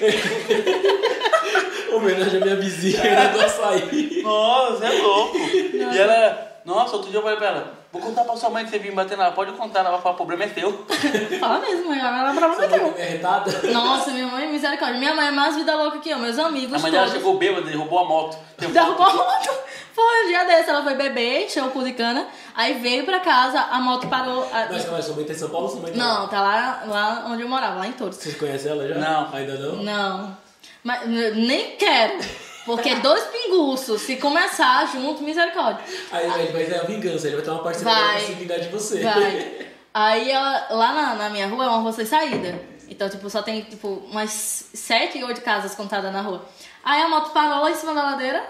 Homenagem 1.95 2.43
à 2.43 2.45
minha 2.45 2.57
vizinha 2.57 3.01
né, 3.03 3.29
do 3.29 3.41
açaí. 3.41 4.21
Nossa, 4.23 4.85
é 4.85 5.01
louco. 5.01 5.39
E 5.39 5.97
ela, 5.97 6.61
nossa, 6.65 6.97
outro 6.97 7.11
dia 7.11 7.19
eu 7.19 7.23
falei 7.23 7.39
pra 7.39 7.47
ela, 7.47 7.79
vou 7.95 8.03
contar 8.03 8.25
pra 8.25 8.37
sua 8.37 8.51
mãe 8.51 8.65
que 8.65 8.71
você 8.71 8.79
veio 8.79 8.95
bater 8.95 9.17
nela, 9.17 9.31
pode 9.33 9.53
contar, 9.53 9.81
ela 9.81 9.93
vai 9.93 10.01
falar, 10.03 10.15
o 10.15 10.17
problema 10.17 10.45
é 10.45 10.49
teu. 10.49 10.85
Fala 11.41 11.61
mesmo, 11.61 11.89
mãe, 11.89 11.99
ela 12.01 12.31
é 12.31 12.35
Sua 12.35 12.69
teu. 12.69 12.83
mãe 12.83 12.95
é 12.99 13.05
retada? 13.05 13.53
Nossa, 13.73 14.11
minha 14.11 14.27
mãe, 14.27 14.49
misericórdia. 14.51 14.99
Minha 14.99 15.15
mãe 15.15 15.29
é 15.29 15.31
mais 15.31 15.55
vida 15.57 15.75
louca 15.77 15.99
que 16.01 16.11
eu, 16.11 16.19
meus 16.19 16.39
amigos 16.39 16.75
A 16.75 16.79
mãe 16.81 16.91
dela 16.91 17.05
todos. 17.07 17.19
chegou 17.19 17.39
bêbada 17.39 17.71
e 17.71 17.75
roubou 17.77 18.01
a 18.01 18.05
moto. 18.05 18.37
Derrubou 18.59 19.07
a 19.07 19.15
moto. 19.15 19.51
Foi 19.95 20.25
um 20.25 20.27
dia 20.29 20.45
desse, 20.45 20.69
ela 20.71 20.83
foi 20.83 20.95
beber, 20.95 21.45
encheu 21.47 21.67
o 21.67 21.71
cu 21.71 21.85
de 21.85 21.93
cana, 21.93 22.27
aí 22.55 22.75
veio 22.75 23.05
pra 23.05 23.21
casa, 23.21 23.61
a 23.61 23.81
moto 23.81 24.09
parou. 24.09 24.43
a- 24.53 24.67
Mas 24.73 24.93
aí, 24.93 25.03
sua 25.03 25.15
mãe 25.15 25.25
tá 25.25 25.33
em 25.33 25.37
São 25.37 25.49
Paulo 25.51 25.67
ou 25.67 25.73
sua 25.73 25.81
mãe 25.83 25.93
tá 25.93 25.99
Não, 25.99 26.27
tá 26.27 26.41
lá, 26.41 26.83
lá 26.89 27.25
onde 27.29 27.43
eu 27.43 27.49
morava, 27.49 27.79
lá 27.79 27.87
em 27.87 27.93
Touros. 27.93 28.17
Você 28.17 28.33
conhece 28.33 28.67
ela 28.69 28.89
já? 28.89 28.97
Não. 28.97 29.33
Ainda 29.33 29.55
não? 29.57 29.77
Não. 29.85 30.37
Mas 30.83 31.07
nem 31.09 31.77
quero. 31.77 32.19
Porque 32.65 32.95
dois 32.97 33.25
pinguços, 33.25 34.03
se 34.03 34.17
começar 34.17 34.87
junto, 34.93 35.23
misericórdia. 35.23 35.85
Aí, 36.11 36.31
aí, 36.31 36.53
mas 36.53 36.71
é 36.71 36.79
a 36.79 36.85
vingança, 36.85 37.27
ele 37.27 37.37
vai 37.37 37.45
ter 37.45 37.51
uma 37.51 37.63
parceria 37.63 37.93
Vai. 37.93 38.17
pra 38.17 38.27
se 38.27 38.33
vingar 38.33 38.61
de 38.61 38.69
você. 38.69 39.03
Vai. 39.03 39.67
Aí 39.95 40.31
ela, 40.31 40.67
lá 40.71 40.93
na, 40.93 41.15
na 41.15 41.31
minha 41.31 41.47
rua 41.47 41.65
é 41.65 41.69
uma 41.69 41.79
rua 41.79 41.93
sem 41.93 42.05
saída. 42.05 42.61
Então, 42.89 43.09
tipo, 43.09 43.31
só 43.31 43.43
tem, 43.43 43.63
tipo, 43.63 44.03
umas 44.11 44.69
sete, 44.75 45.23
oito 45.23 45.41
casas 45.41 45.75
contadas 45.75 46.13
na 46.13 46.21
rua. 46.21 46.45
Aí 46.83 47.01
a 47.01 47.09
moto 47.09 47.31
parou 47.31 47.63
lá 47.63 47.71
em 47.71 47.75
cima 47.77 47.95
da 47.95 48.03
ladeira, 48.03 48.45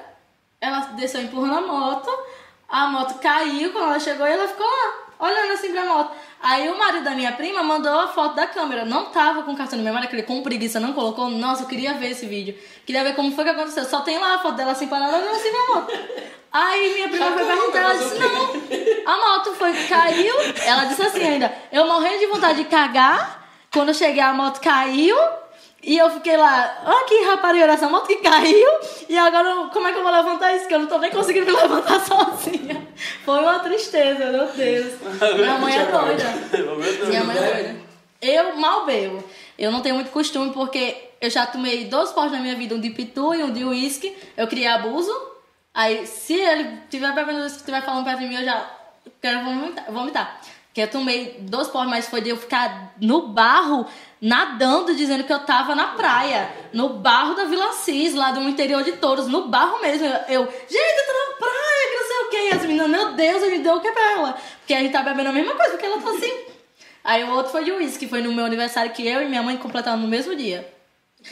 ela 0.61 0.81
desceu 0.97 1.21
empurrando 1.21 1.59
a 1.59 1.61
moto, 1.61 2.11
a 2.75 2.89
moto 2.89 3.21
caiu 3.21 3.71
quando 3.73 3.85
ela 3.85 4.01
chegou 4.01 4.27
e 4.27 4.33
ela 4.33 4.49
ficou 4.49 4.67
lá, 4.67 5.29
olhando 5.29 5.53
assim 5.53 5.71
pra 5.71 5.85
moto. 5.85 6.11
Aí 6.43 6.69
o 6.69 6.77
marido 6.77 7.05
da 7.05 7.13
minha 7.13 7.31
prima 7.31 7.63
mandou 7.63 8.01
a 8.01 8.09
foto 8.09 8.35
da 8.35 8.49
câmera. 8.49 8.85
Não 8.85 9.05
tava 9.07 9.45
com 9.45 9.55
cartão 9.55 9.79
de 9.79 9.85
memória, 9.85 10.09
que 10.09 10.15
ele 10.17 10.25
com 10.25 10.43
preguiça 10.43 10.81
não 10.81 10.93
colocou. 10.93 11.31
Nossa, 11.31 11.63
eu 11.63 11.69
queria 11.69 11.95
ver 11.95 12.11
esse 12.11 12.27
vídeo. 12.27 12.59
Queria 12.85 13.05
ver 13.05 13.15
como 13.15 13.31
foi 13.31 13.45
que 13.45 13.51
aconteceu. 13.51 13.85
Só 13.85 14.01
tem 14.01 14.19
lá 14.19 14.35
a 14.35 14.39
foto 14.41 14.57
dela 14.57 14.73
assim 14.73 14.89
parada, 14.89 15.17
olhando 15.17 15.37
assim 15.37 15.53
pra 15.53 15.75
moto. 15.75 15.93
Aí 16.51 16.95
minha 16.95 17.09
prima 17.09 17.31
foi 17.31 17.45
perguntar, 17.45 17.79
ela 17.79 17.95
disse, 17.95 18.19
não, 18.19 19.13
a 19.13 19.17
moto 19.19 19.55
foi, 19.55 19.73
caiu. 19.87 20.35
Ela 20.67 20.85
disse 20.87 21.03
assim 21.03 21.23
ainda, 21.23 21.57
eu 21.71 21.87
morrendo 21.87 22.19
de 22.19 22.27
vontade 22.27 22.65
de 22.65 22.69
cagar. 22.69 23.49
Quando 23.73 23.91
eu 23.91 23.95
cheguei, 23.95 24.21
a 24.21 24.33
moto 24.33 24.61
caiu. 24.61 25.17
E 25.87 25.99
eu 25.99 26.09
fiquei 26.11 26.37
lá, 26.37 26.83
ó 26.87 27.05
que 27.05 27.25
rapariga 27.25 27.67
essa 27.67 27.89
moto 27.89 28.07
que 28.07 28.17
caiu. 28.17 28.69
E 29.09 29.19
agora, 29.19 29.69
como 29.71 29.87
é 29.87 29.93
que 29.93 29.99
eu 29.99 30.03
vou 30.03 30.13
levantar 30.13 30.55
isso? 30.57 30.67
Que 30.67 30.75
eu 30.75 30.79
não 30.79 30.87
tô 30.87 30.99
nem 30.99 31.11
conseguindo 31.11 31.47
me 31.47 31.53
levantar 31.53 32.01
sozinha. 32.05 32.87
Foi 33.25 33.39
uma 33.41 33.59
tristeza, 33.59 34.31
meu 34.31 34.47
Deus. 34.47 34.95
Minha 35.37 35.59
mãe 35.59 35.77
é 35.77 35.85
doida. 35.85 36.25
Minha 37.07 37.25
mãe 37.25 37.37
é 37.37 37.41
bebe? 37.41 37.63
doida. 37.63 37.85
Eu 38.23 38.57
mal 38.57 38.87
bebo. 38.87 39.23
Eu 39.59 39.71
não 39.71 39.83
tenho 39.83 39.95
muito 39.97 40.11
costume 40.11 40.53
porque 40.53 41.11
eu 41.21 41.29
já 41.29 41.47
tomei 41.47 41.85
dois 41.85 42.11
potes 42.11 42.33
na 42.33 42.41
minha 42.41 42.57
vida, 42.57 42.75
um 42.75 42.81
de 42.81 42.91
pitu 42.91 43.35
e 43.35 43.43
um 43.43 43.53
de 43.53 43.65
uísque. 43.65 44.17
Eu 44.37 44.49
criei 44.49 44.67
abuso. 44.67 45.13
Aí, 45.75 46.07
se 46.07 46.35
ele 46.35 46.79
estiver 46.85 47.13
bebendo 47.15 47.41
uísque, 47.41 47.59
estiver 47.59 47.83
falando 47.83 48.05
perto 48.05 48.21
de 48.21 48.27
mim, 48.29 48.37
eu 48.37 48.45
já 48.45 48.71
quero 49.21 49.45
vomitar. 49.45 49.85
vomitar. 49.93 50.41
Porque 50.75 50.83
eu 50.83 50.91
tomei 50.91 51.37
dois 51.39 51.69
potes, 51.69 51.89
mas 51.89 52.09
foi 52.09 52.21
de 52.21 52.31
eu 52.31 52.37
ficar 52.37 52.95
no 53.01 53.29
barro, 53.29 53.87
nadando, 54.21 54.93
dizendo 54.97 55.23
que 55.23 55.33
eu 55.33 55.39
tava 55.39 55.73
na 55.73 55.93
praia. 55.93 56.51
No 56.73 56.95
barro 56.95 57.35
da 57.35 57.45
Vila 57.45 57.73
Cis, 57.75 58.13
lá 58.13 58.33
do 58.33 58.41
interior 58.49 58.83
de 58.83 58.91
Touros. 58.95 59.29
No 59.29 59.47
barro 59.47 59.81
mesmo. 59.81 60.05
Eu, 60.05 60.45
gente, 60.45 60.99
eu 60.99 61.07
tô 61.07 61.13
na 61.13 61.37
praia, 61.39 61.91
que 61.91 61.97
não 61.97 62.07
sei 62.09 62.17
o 62.17 62.29
quê. 62.29 62.37
E 62.37 62.57
as 62.57 62.63
meninas, 62.63 62.91
meu 62.91 63.13
Deus, 63.13 63.43
a 63.45 63.51
gente 63.51 63.63
deu 63.63 63.77
o 63.77 63.81
que 63.81 63.93
pra 63.93 64.13
ela? 64.15 64.37
Porque 64.59 64.75
a 64.75 64.81
gente 64.81 64.91
tá 64.91 65.01
bebendo 65.05 65.29
a 65.29 65.33
mesma 65.33 65.55
coisa, 65.55 65.71
porque 65.71 65.87
ela 65.87 66.03
tá 66.03 66.11
assim. 66.11 66.45
Aí 67.05 67.23
o 67.23 67.31
outro 67.31 67.53
foi 67.53 67.63
de 67.63 67.71
uísque, 67.71 68.09
foi 68.09 68.21
no 68.21 68.33
meu 68.33 68.45
aniversário 68.45 68.91
que 68.91 69.07
eu 69.07 69.23
e 69.23 69.29
minha 69.29 69.45
mãe 69.45 69.57
completaram 69.57 69.99
no 69.99 70.09
mesmo 70.09 70.35
dia. 70.35 70.74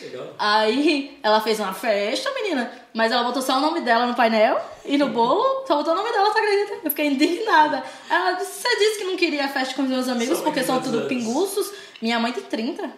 Legal. 0.01 0.35
Aí 0.39 1.19
ela 1.23 1.41
fez 1.41 1.61
uma 1.61 1.73
festa, 1.75 2.31
menina, 2.33 2.73
mas 2.95 3.13
ela 3.13 3.25
botou 3.25 3.43
só 3.43 3.59
o 3.59 3.61
nome 3.61 3.81
dela 3.83 4.07
no 4.07 4.15
painel 4.15 4.59
e 4.85 4.97
no 4.97 5.09
bolo, 5.11 5.65
só 5.67 5.77
botou 5.77 5.93
o 5.93 5.97
nome 5.97 6.11
dela, 6.11 6.31
você 6.33 6.39
acredita? 6.39 6.73
Eu 6.85 6.91
fiquei 6.91 7.07
indignada. 7.09 7.85
Ela 8.09 8.33
disse, 8.33 8.63
você 8.63 8.77
disse 8.77 8.99
que 8.99 9.05
não 9.05 9.17
queria 9.17 9.49
festa 9.49 9.75
com 9.75 9.83
os 9.83 9.89
meus 9.89 10.09
amigos 10.09 10.39
mãe 10.39 10.45
porque 10.47 10.63
são 10.65 10.81
tudo 10.81 10.97
anos? 10.99 11.09
pinguços. 11.09 11.73
Minha 12.01 12.19
mãe 12.19 12.33
tem 12.33 12.43
30. 12.43 12.91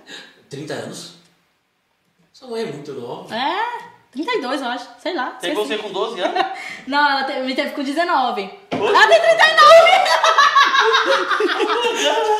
30 0.48 0.72
anos? 0.74 1.14
Sua 2.32 2.48
mãe 2.48 2.62
é 2.62 2.66
muito 2.66 2.92
nova. 2.92 3.34
É, 3.34 3.64
32, 4.12 4.62
eu 4.62 4.68
acho. 4.68 4.86
Sei 5.02 5.12
lá. 5.14 5.30
Tem 5.40 5.52
esqueci. 5.52 5.68
você 5.76 5.78
com 5.82 5.90
12 5.92 6.20
anos? 6.20 6.44
Não, 6.86 7.10
ela 7.10 7.24
te- 7.24 7.40
me 7.40 7.54
teve 7.54 7.70
com 7.70 7.82
19. 7.82 8.42
Oxe. 8.42 8.54
Ela 8.72 9.06
tem 9.08 9.20
39! 9.20 9.34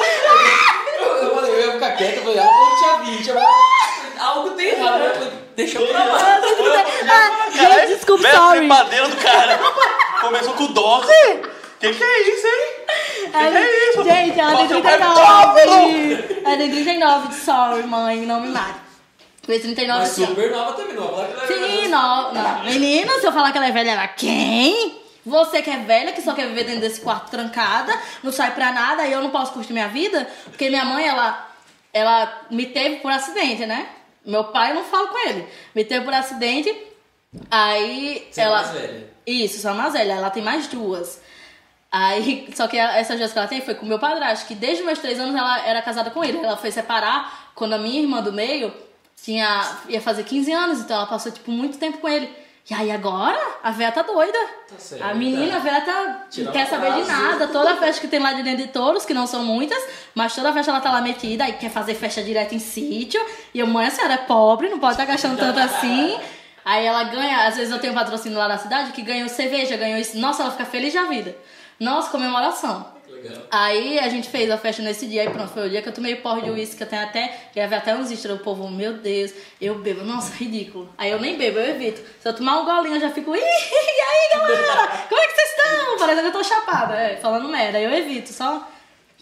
Eu, 1.00 1.06
eu 1.28 1.34
falei, 1.34 1.50
eu 1.52 1.60
ia 1.66 1.72
ficar 1.72 1.92
quieto, 1.96 2.16
eu 2.16 2.22
falei, 2.22 2.38
ela 2.38 2.48
que 2.48 2.78
tinha 2.78 2.96
20. 3.16 3.28
Eu 3.28 3.34
falei, 3.34 3.48
algo 4.18 4.50
tem 4.50 4.68
errado. 4.68 5.14
Falei, 5.14 5.32
deixa 5.56 5.78
eu 5.78 5.86
pra 5.86 6.04
lá. 6.04 6.40
Ah, 7.08 7.50
gente, 7.50 7.94
desculpa, 7.94 8.22
velho, 8.22 8.36
sorry. 8.36 8.58
trepadeira 8.60 9.08
do 9.08 9.16
cara. 9.16 9.60
Começou 10.20 10.54
com 10.54 10.66
12. 10.66 11.06
Que 11.80 11.92
que 11.92 12.02
é 12.02 12.28
isso, 12.28 12.46
hein? 12.46 13.30
Que 13.30 13.36
é 13.36 13.90
isso? 13.90 14.04
Gente, 14.04 14.40
ela 14.40 14.56
tem 14.56 14.62
Nossa, 14.62 14.74
eu 14.74 14.82
quero 14.82 15.02
39. 15.02 16.40
Ela 16.44 16.56
tem 16.56 16.70
39. 16.70 17.34
Sorry, 17.34 17.82
mãe, 17.82 18.20
não 18.20 18.40
me 18.40 18.48
mate. 18.48 18.84
Fez 19.44 19.60
39 19.62 20.00
Mas 20.00 20.18
ano. 20.18 20.26
super 20.28 20.50
nova 20.50 20.72
também, 20.72 20.94
não. 20.94 21.08
Fala 21.08 21.26
que 21.26 21.32
ela 21.34 21.44
é 21.44 21.46
Sim, 21.46 21.60
velha, 21.60 21.88
não, 21.88 22.32
não. 22.32 22.64
Menina, 22.64 23.12
se 23.20 23.26
eu 23.26 23.32
falar 23.32 23.52
que 23.52 23.58
ela 23.58 23.66
é 23.66 23.72
velha, 23.72 23.90
ela 23.90 24.08
quem? 24.08 25.02
Você 25.26 25.60
que 25.62 25.70
é 25.70 25.78
velha, 25.78 26.12
que 26.12 26.22
só 26.22 26.34
quer 26.34 26.48
viver 26.48 26.64
dentro 26.64 26.80
desse 26.80 27.00
quarto 27.00 27.30
trancada, 27.30 27.98
não 28.22 28.32
sai 28.32 28.54
pra 28.54 28.72
nada, 28.72 29.06
e 29.06 29.12
eu 29.12 29.22
não 29.22 29.30
posso 29.30 29.52
curtir 29.52 29.72
minha 29.72 29.88
vida, 29.88 30.28
porque 30.44 30.68
minha 30.68 30.84
mãe, 30.84 31.06
ela, 31.06 31.48
ela 31.92 32.42
me 32.50 32.66
teve 32.66 32.96
por 32.96 33.10
acidente, 33.10 33.66
né? 33.66 33.86
Meu 34.24 34.44
pai, 34.44 34.70
eu 34.70 34.76
não 34.76 34.84
falo 34.84 35.08
com 35.08 35.28
ele. 35.28 35.46
Me 35.74 35.84
teve 35.84 36.04
por 36.04 36.14
acidente, 36.14 36.74
aí 37.50 38.26
Você 38.30 38.40
é 38.40 38.44
ela... 38.44 38.62
mais 38.62 38.70
velha. 38.70 39.14
Isso, 39.26 39.60
sou 39.60 39.70
a 39.70 39.74
mais 39.74 39.92
velha, 39.92 40.12
ela 40.14 40.30
tem 40.30 40.42
mais 40.42 40.66
duas. 40.66 41.20
Aí, 41.90 42.48
só 42.56 42.66
que 42.66 42.76
essa 42.76 43.16
duas 43.16 43.32
que 43.32 43.38
ela 43.38 43.48
tem 43.48 43.60
foi 43.60 43.74
com 43.74 43.86
meu 43.86 43.98
padrasto, 43.98 44.46
que 44.46 44.54
desde 44.54 44.82
meus 44.82 44.98
três 44.98 45.20
anos 45.20 45.34
ela 45.34 45.66
era 45.66 45.80
casada 45.82 46.10
com 46.10 46.24
ele. 46.24 46.38
Ela 46.38 46.56
foi 46.56 46.70
separar 46.70 47.52
quando 47.54 47.74
a 47.74 47.78
minha 47.78 48.00
irmã 48.00 48.22
do 48.22 48.32
meio 48.32 48.72
tinha, 49.22 49.78
ia 49.88 50.00
fazer 50.00 50.24
15 50.24 50.52
anos, 50.52 50.80
então 50.80 50.96
ela 50.96 51.06
passou, 51.06 51.30
tipo, 51.30 51.50
muito 51.50 51.78
tempo 51.78 51.98
com 51.98 52.08
ele. 52.08 52.43
E 52.68 52.72
aí 52.72 52.90
agora, 52.90 53.38
a 53.62 53.70
véia 53.70 53.92
tá 53.92 54.00
doida. 54.00 54.38
Tá 54.68 54.78
certo. 54.78 55.04
A 55.04 55.12
menina, 55.12 55.56
a 55.56 55.58
véia 55.58 55.82
tá, 55.82 56.26
quer 56.50 56.66
saber 56.66 56.94
de 56.94 57.02
nada. 57.02 57.46
Toda 57.48 57.76
festa 57.76 58.00
que 58.00 58.08
tem 58.08 58.18
lá 58.18 58.32
de 58.32 58.42
dentro 58.42 58.64
de 58.64 58.72
touros, 58.72 59.04
que 59.04 59.12
não 59.12 59.26
são 59.26 59.44
muitas, 59.44 59.82
mas 60.14 60.34
toda 60.34 60.50
festa 60.50 60.70
ela 60.70 60.80
tá 60.80 60.90
lá 60.90 61.02
metida, 61.02 61.44
aí 61.44 61.52
quer 61.52 61.70
fazer 61.70 61.94
festa 61.94 62.22
direto 62.22 62.54
em 62.54 62.58
sítio. 62.58 63.20
E 63.52 63.58
eu, 63.58 63.66
mãe, 63.66 63.86
a 63.86 63.90
senhora 63.90 64.14
é 64.14 64.18
pobre, 64.18 64.70
não 64.70 64.78
pode 64.78 64.94
estar 64.94 65.04
gastando 65.04 65.38
tanto 65.38 65.60
assim. 65.60 66.18
Aí 66.64 66.86
ela 66.86 67.04
ganha, 67.04 67.46
às 67.46 67.56
vezes 67.56 67.70
eu 67.70 67.78
tenho 67.78 67.92
um 67.92 67.96
patrocínio 67.96 68.38
lá 68.38 68.48
na 68.48 68.56
cidade 68.56 68.92
que 68.92 69.02
ganhou 69.02 69.28
cerveja, 69.28 69.76
ganhou 69.76 69.98
isso. 69.98 70.16
Nossa, 70.16 70.42
ela 70.42 70.50
fica 70.50 70.64
feliz 70.64 70.94
da 70.94 71.02
vida. 71.02 71.36
Nossa, 71.80 72.10
comemoração. 72.10 72.92
Legal. 73.08 73.42
Aí 73.50 73.98
a 73.98 74.08
gente 74.08 74.28
fez 74.28 74.50
a 74.50 74.58
festa 74.58 74.82
nesse 74.82 75.06
dia, 75.06 75.22
aí 75.22 75.30
pronto, 75.30 75.48
foi 75.52 75.66
o 75.66 75.70
dia 75.70 75.80
que 75.80 75.88
eu 75.88 75.92
tomei 75.92 76.16
porre 76.16 76.42
de 76.42 76.50
uísque, 76.50 76.76
que 76.76 76.82
eu 76.82 76.88
tenho 76.88 77.02
até, 77.02 77.48
gravei 77.54 77.78
até 77.78 77.94
uns 77.94 78.10
extras, 78.10 78.38
o 78.38 78.42
povo, 78.42 78.68
meu 78.68 78.94
Deus, 78.94 79.32
eu 79.60 79.76
bebo, 79.76 80.02
nossa, 80.04 80.34
ridículo. 80.34 80.88
Aí 80.98 81.10
eu 81.10 81.20
nem 81.20 81.36
bebo, 81.38 81.58
eu 81.58 81.70
evito. 81.70 82.00
Se 82.20 82.28
eu 82.28 82.34
tomar 82.34 82.60
um 82.60 82.64
golinho, 82.64 82.96
eu 82.96 83.00
já 83.00 83.10
fico, 83.10 83.34
ih, 83.34 83.38
e 83.40 83.42
aí 83.42 84.38
galera, 84.40 85.06
como 85.08 85.20
é 85.20 85.26
que 85.28 85.34
vocês 85.34 85.50
estão? 85.50 85.98
Parece 85.98 86.20
que 86.22 86.26
eu 86.26 86.32
tô 86.32 86.44
chapada, 86.44 86.94
é, 86.94 87.16
falando 87.16 87.48
merda, 87.48 87.78
aí 87.78 87.84
eu 87.84 87.92
evito, 87.94 88.32
só, 88.32 88.66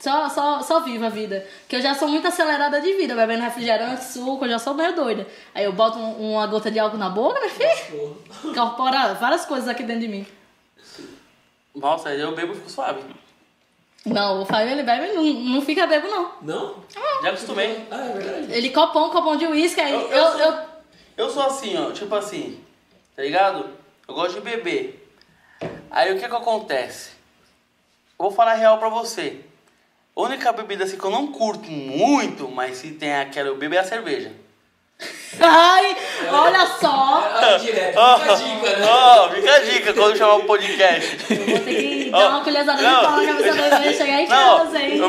só, 0.01 0.29
só, 0.29 0.63
só 0.63 0.81
vivo 0.81 1.05
a 1.05 1.11
vida. 1.11 1.47
Porque 1.61 1.77
eu 1.77 1.83
já 1.83 1.95
sou 1.95 2.09
muito 2.09 2.27
acelerada 2.27 2.81
de 2.81 2.95
vida, 2.95 3.15
bebendo 3.15 3.43
refrigerante, 3.43 4.05
suco, 4.05 4.45
eu 4.47 4.51
já 4.51 4.59
sou 4.59 4.75
meio 4.75 4.95
doida. 4.97 5.27
Aí 5.55 5.65
eu 5.65 5.73
boto 5.73 5.99
um- 5.99 6.33
uma 6.33 6.47
gota 6.47 6.71
de 6.71 6.79
álcool 6.79 6.97
na 6.99 7.11
boca, 7.11 7.39
meu 7.41 7.51
filho, 7.51 8.17
incorpora 8.45 9.15
várias 9.15 9.45
coisas 9.45 9.69
aqui 9.69 9.83
dentro 9.83 10.01
de 10.03 10.09
mim. 10.09 10.27
Nossa, 11.75 12.11
eu 12.15 12.35
bebo 12.35 12.53
e 12.53 12.57
fico 12.57 12.71
suave. 12.71 13.03
Não, 14.05 14.43
o 14.43 14.47
Fábio 14.47 14.71
ele 14.73 14.83
bebe, 14.83 15.13
não, 15.13 15.23
não 15.25 15.63
fica 15.63 15.87
bebo 15.87 16.09
não. 16.09 16.33
Não? 16.43 16.75
Já 17.23 17.29
acostumei. 17.29 17.87
Ah, 17.91 18.05
é 18.07 18.13
verdade. 18.13 18.53
Ele 18.53 18.71
copão, 18.71 19.11
copão 19.11 19.37
de 19.37 19.47
uísque, 19.47 19.81
aí 19.81 19.93
Eu- 19.93 20.01
eu, 20.01 20.09
eu 20.11 20.19
eu, 20.25 20.39
sou- 20.53 20.59
Eu 21.17 21.31
sou 21.31 21.43
assim, 21.45 21.77
ó, 21.79 21.93
tipo 21.93 22.15
assim, 22.15 22.59
tá 23.15 23.23
ligado? 23.23 23.69
Eu 24.09 24.15
gosto 24.15 24.35
de 24.35 24.41
beber. 24.41 25.09
Aí 25.91 26.13
o 26.13 26.19
que 26.19 26.29
que 26.29 26.35
acontece? 26.35 27.11
Eu 28.19 28.25
vou 28.27 28.31
falar 28.31 28.53
a 28.53 28.57
real 28.57 28.79
pra 28.79 28.89
você. 28.89 29.41
A 30.17 30.21
única 30.21 30.53
bebida 30.53 30.85
assim 30.85 30.99
que 30.99 31.05
eu 31.05 31.11
não 31.11 31.29
curto 31.29 31.71
muito, 31.71 32.49
mas 32.49 32.79
se 32.79 32.93
tem 32.93 33.15
aquela 33.15 33.49
eu 33.49 33.57
bebo 33.57 33.75
é 33.75 33.79
a 33.79 33.85
cerveja. 33.85 34.33
Ai, 35.41 35.97
olha 36.31 36.67
só. 36.67 37.31
Ah, 37.35 37.57
direto. 37.59 37.97
Ó, 37.97 38.19
Fica 38.19 38.33
a 38.33 38.37
dica, 38.37 38.77
né? 38.79 38.87
ó, 38.89 39.29
fica 39.31 39.55
a 39.55 39.59
dica 39.61 39.95
quando 39.95 40.17
chamar 40.17 40.35
o 40.37 40.45
podcast. 40.45 41.17
Eu 41.31 41.37
vou 41.47 41.59
ter 41.61 41.75
que 41.75 42.11
Ó, 42.13 42.19
dar 42.19 42.29
uma 42.29 42.45
colherzada 42.45 42.79
de 42.79 42.85
não. 42.85 43.01
pau 43.03 43.17
na 43.17 43.27
cabeça 43.27 43.55
da 43.71 43.79
bebê 43.79 43.91
e 43.91 43.97
chegar 43.97 44.21
em 44.21 44.29
Não, 44.29 44.59
casa, 44.59 44.83
hein? 44.83 45.01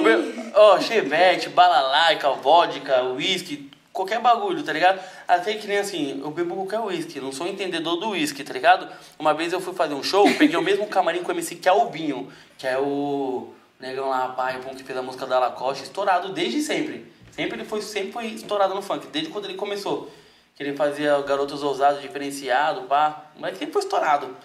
Ó, 0.55 0.79
chevette, 0.79 1.49
balalaica, 1.49 2.29
vodka, 2.31 3.01
whisky, 3.15 3.69
qualquer 3.91 4.19
bagulho, 4.21 4.63
tá 4.63 4.71
ligado? 4.71 4.99
Até 5.27 5.55
que 5.55 5.67
nem 5.67 5.77
assim, 5.79 6.21
eu 6.23 6.31
bebo 6.31 6.55
qualquer 6.55 6.79
whisky, 6.79 7.19
não 7.19 7.31
sou 7.31 7.45
entendedor 7.47 7.97
do 7.97 8.11
whisky, 8.11 8.43
tá 8.43 8.53
ligado? 8.53 8.87
Uma 9.19 9.33
vez 9.33 9.51
eu 9.51 9.59
fui 9.59 9.73
fazer 9.73 9.93
um 9.93 10.03
show, 10.03 10.25
peguei 10.37 10.55
o 10.57 10.61
mesmo 10.61 10.87
camarim 10.87 11.21
com 11.21 11.29
o 11.31 11.35
MC 11.35 11.55
que 11.55 11.67
é 11.67 11.71
o 11.73 11.85
Binho, 11.85 12.31
que 12.57 12.65
é 12.65 12.77
o 12.77 13.53
negão 13.79 14.09
lá, 14.09 14.29
pai, 14.29 14.59
pô, 14.63 14.73
que 14.73 14.83
fez 14.83 14.97
a 14.97 15.01
música 15.01 15.25
da 15.25 15.37
Lacoste, 15.39 15.83
estourado 15.83 16.29
desde 16.29 16.61
sempre. 16.61 17.11
Sempre 17.35 17.57
ele 17.57 17.65
foi, 17.65 17.81
sempre 17.81 18.11
foi 18.11 18.27
estourado 18.27 18.75
no 18.75 18.81
funk, 18.81 19.07
desde 19.07 19.31
quando 19.31 19.45
ele 19.45 19.55
começou. 19.55 20.11
Que 20.55 20.61
ele 20.61 20.75
fazia 20.75 21.19
garotos 21.21 21.63
ousados, 21.63 21.99
diferenciado, 21.99 22.83
pá. 22.83 23.25
Mas 23.39 23.57
sempre 23.57 23.73
foi 23.73 23.81
estourado. 23.81 24.37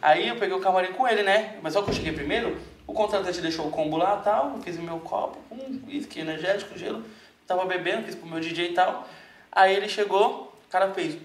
Aí 0.00 0.26
eu 0.26 0.36
peguei 0.36 0.56
o 0.56 0.60
camarim 0.60 0.92
com 0.92 1.06
ele, 1.06 1.22
né? 1.22 1.58
Mas 1.62 1.72
só 1.72 1.82
que 1.82 1.90
eu 1.90 1.94
cheguei 1.94 2.12
primeiro, 2.12 2.60
o 2.84 2.92
contratante 2.92 3.40
deixou 3.40 3.68
o 3.68 3.70
combo 3.70 3.96
lá 3.96 4.18
e 4.20 4.24
tal, 4.24 4.54
eu 4.56 4.62
fiz 4.62 4.76
o 4.76 4.82
meu 4.82 4.98
copo, 4.98 5.38
um 5.52 5.80
uísque 5.86 6.18
energético, 6.18 6.76
gelo. 6.76 7.04
Tava 7.46 7.64
bebendo, 7.64 8.06
fiz 8.06 8.16
pro 8.16 8.26
meu 8.26 8.40
DJ 8.40 8.70
e 8.70 8.74
tal. 8.74 9.08
Aí 9.52 9.76
ele 9.76 9.88
chegou, 9.88 10.52
o 10.66 10.70
cara 10.70 10.92
fez. 10.92 11.16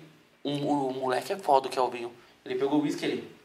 Um, 0.46 0.68
o 0.68 0.94
moleque 0.94 1.34
é 1.34 1.38
foda 1.38 1.68
que 1.68 1.80
é 1.80 1.82
o 1.82 1.90
vinho. 1.90 2.14
Ele 2.46 2.56
pegou 2.56 2.80
o 2.80 2.84
uísque 2.84 3.06
ele. 3.06 3.38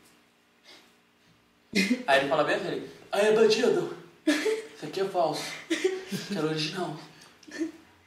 Aí 2.06 2.20
ele 2.20 2.28
fala 2.28 2.44
bem 2.44 2.56
assim, 2.56 2.68
ele. 2.68 2.90
Aí 3.10 3.28
é 3.28 3.32
bandido. 3.32 3.96
Isso 4.26 4.84
aqui 4.84 5.00
é 5.00 5.04
falso. 5.06 5.42
Quero 6.32 6.48
original. 6.48 6.94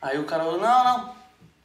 Aí 0.01 0.19
o 0.19 0.25
cara 0.25 0.43
falou, 0.43 0.59
não, 0.59 0.83
não. 0.83 1.15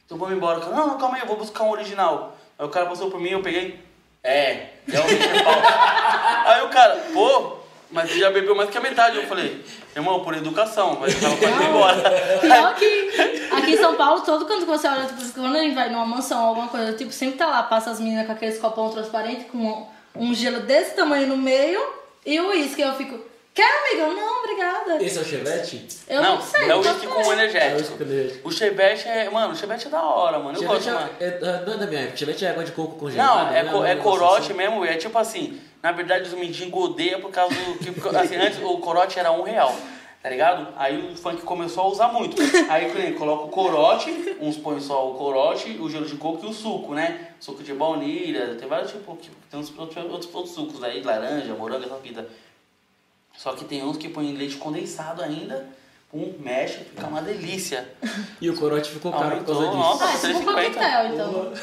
Então 0.05 0.17
vamos 0.17 0.35
embora. 0.35 0.59
Não, 0.65 0.87
não, 0.87 0.97
calma 0.97 1.15
aí, 1.15 1.21
eu 1.21 1.27
vou 1.27 1.37
buscar 1.37 1.63
um 1.63 1.71
original. 1.71 2.35
Aí 2.57 2.65
o 2.65 2.69
cara 2.69 2.85
passou 2.85 3.09
por 3.09 3.19
mim, 3.19 3.29
eu 3.29 3.41
peguei. 3.41 3.79
É, 4.23 4.69
é 4.87 4.97
falso. 4.97 5.15
aí 6.45 6.61
o 6.63 6.69
cara, 6.69 6.95
pô, 7.13 7.57
mas 7.91 8.09
você 8.09 8.19
já 8.19 8.29
bebeu 8.29 8.55
mais 8.55 8.69
que 8.69 8.77
a 8.77 8.81
metade. 8.81 9.17
Eu 9.17 9.27
falei, 9.27 9.63
irmão, 9.95 10.23
por 10.23 10.35
educação, 10.35 10.97
mas 10.99 11.19
tava 11.19 11.35
quase 11.37 11.63
embora. 11.63 12.01
Pior 12.39 12.75
que 12.75 13.11
aqui 13.51 13.71
em 13.71 13.77
São 13.77 13.95
Paulo, 13.95 14.21
todo 14.21 14.45
que 14.45 14.65
você 14.65 14.87
olha, 14.87 15.05
tipo, 15.05 15.21
quando 15.33 15.57
gente 15.57 15.75
vai 15.75 15.89
numa 15.89 16.05
mansão 16.05 16.41
ou 16.41 16.47
alguma 16.49 16.67
coisa, 16.67 16.93
tipo, 16.93 17.11
sempre 17.11 17.37
tá 17.37 17.47
lá, 17.47 17.63
passa 17.63 17.91
as 17.91 17.99
meninas 17.99 18.25
com 18.25 18.31
aqueles 18.31 18.59
copão 18.59 18.89
transparente 18.89 19.45
com 19.45 19.87
um 20.15 20.33
gelo 20.33 20.61
desse 20.61 20.95
tamanho 20.95 21.27
no 21.27 21.37
meio 21.37 21.81
e 22.25 22.39
o 22.39 22.49
uísque. 22.49 22.81
Eu 22.81 22.93
fico, 22.95 23.19
quer, 23.53 23.69
amiga? 23.87 24.07
Não, 24.13 24.39
obrigada. 24.39 25.03
Esse 25.03 25.17
é 25.17 25.21
o 25.21 25.25
Chevette? 25.25 25.87
Eu 26.07 26.21
não, 26.21 26.41
sei. 26.41 26.61
é 26.61 26.65
o 26.65 26.67
não 26.69 26.77
uísque 26.79 26.99
sei. 26.99 27.09
com 27.09 27.21
É 27.21 27.27
o 27.27 27.33
energético. 27.33 27.77
uísque 27.77 27.97
com 27.97 28.03
energético. 28.03 28.47
O 28.47 28.51
chevette 28.51 29.07
é, 29.07 29.29
mano, 29.29 29.53
o 29.53 29.55
chevette 29.55 29.87
é 29.87 29.89
da 29.89 30.01
hora, 30.03 30.39
mano. 30.39 30.57
Eu 30.57 30.67
gosto, 30.67 30.83
Chevette 30.83 31.03
mano. 31.03 31.11
é, 31.19 31.25
é, 31.25 31.65
não 31.65 31.73
é 31.73 31.77
da 31.77 31.87
minha 31.87 32.01
época. 32.01 32.17
Chevette 32.17 32.45
é 32.45 32.49
água 32.49 32.63
de 32.63 32.71
coco 32.71 32.95
congelada. 32.97 33.43
Não, 33.45 33.55
é, 33.55 33.63
né? 33.63 33.71
co- 33.71 33.79
Um 33.79 33.85
é 33.85 33.95
corote 33.95 34.41
assim. 34.45 34.53
mesmo, 34.53 34.85
é 34.85 34.95
tipo 34.95 35.17
assim, 35.17 35.59
na 35.83 35.91
verdade 35.91 36.27
os 36.27 36.33
mendigos 36.33 36.83
odeiam 36.91 37.19
por 37.21 37.31
causa 37.31 37.53
do 37.55 37.73
que, 37.77 37.89
assim, 38.17 38.35
antes 38.35 38.59
o 38.63 38.77
corote 38.77 39.19
era 39.19 39.31
um 39.31 39.41
real, 39.43 39.75
tá 40.23 40.29
ligado? 40.29 40.67
Aí 40.77 41.11
o 41.11 41.15
funk 41.17 41.41
começou 41.43 41.83
a 41.83 41.87
usar 41.87 42.07
muito. 42.09 42.41
Aí 42.69 42.89
por 42.91 43.17
coloca 43.19 43.43
o 43.45 43.49
corote, 43.49 44.37
uns 44.39 44.57
põem 44.57 44.79
só 44.79 45.09
o 45.11 45.15
corote, 45.15 45.77
o 45.79 45.89
gelo 45.89 46.05
de 46.05 46.15
coco 46.15 46.45
e 46.45 46.49
o 46.49 46.53
suco, 46.53 46.93
né? 46.93 47.27
Suco 47.39 47.63
de 47.63 47.73
baunilha, 47.73 48.55
tem 48.55 48.67
vários 48.67 48.91
tipos, 48.91 49.17
que- 49.19 49.29
tem 49.49 49.59
uns 49.59 49.71
outros, 49.77 50.05
outros, 50.05 50.33
outros 50.35 50.53
sucos 50.55 50.83
aí, 50.83 51.01
laranja, 51.03 51.53
morango, 51.53 51.85
essa 51.85 51.97
vida. 51.97 52.27
Só 53.37 53.53
que 53.53 53.65
tem 53.65 53.83
uns 53.83 53.97
que 53.97 54.09
põem 54.09 54.33
leite 54.33 54.57
condensado 54.57 55.21
ainda, 55.21 55.67
pum, 56.09 56.35
mexe, 56.39 56.79
fica 56.79 57.07
uma 57.07 57.21
delícia. 57.21 57.87
E 58.39 58.49
o 58.49 58.55
corote 58.55 58.91
ficou 58.91 59.11
caro 59.11 59.37
por 59.37 59.45
causa 59.45 59.67
disso. 59.67 60.03
Ah, 60.03 60.13
é 60.13 60.33
tipo 60.33 60.49
um 60.49 60.53
3,50. 60.53 60.73
coquetel, 60.73 61.07
então. 61.07 61.53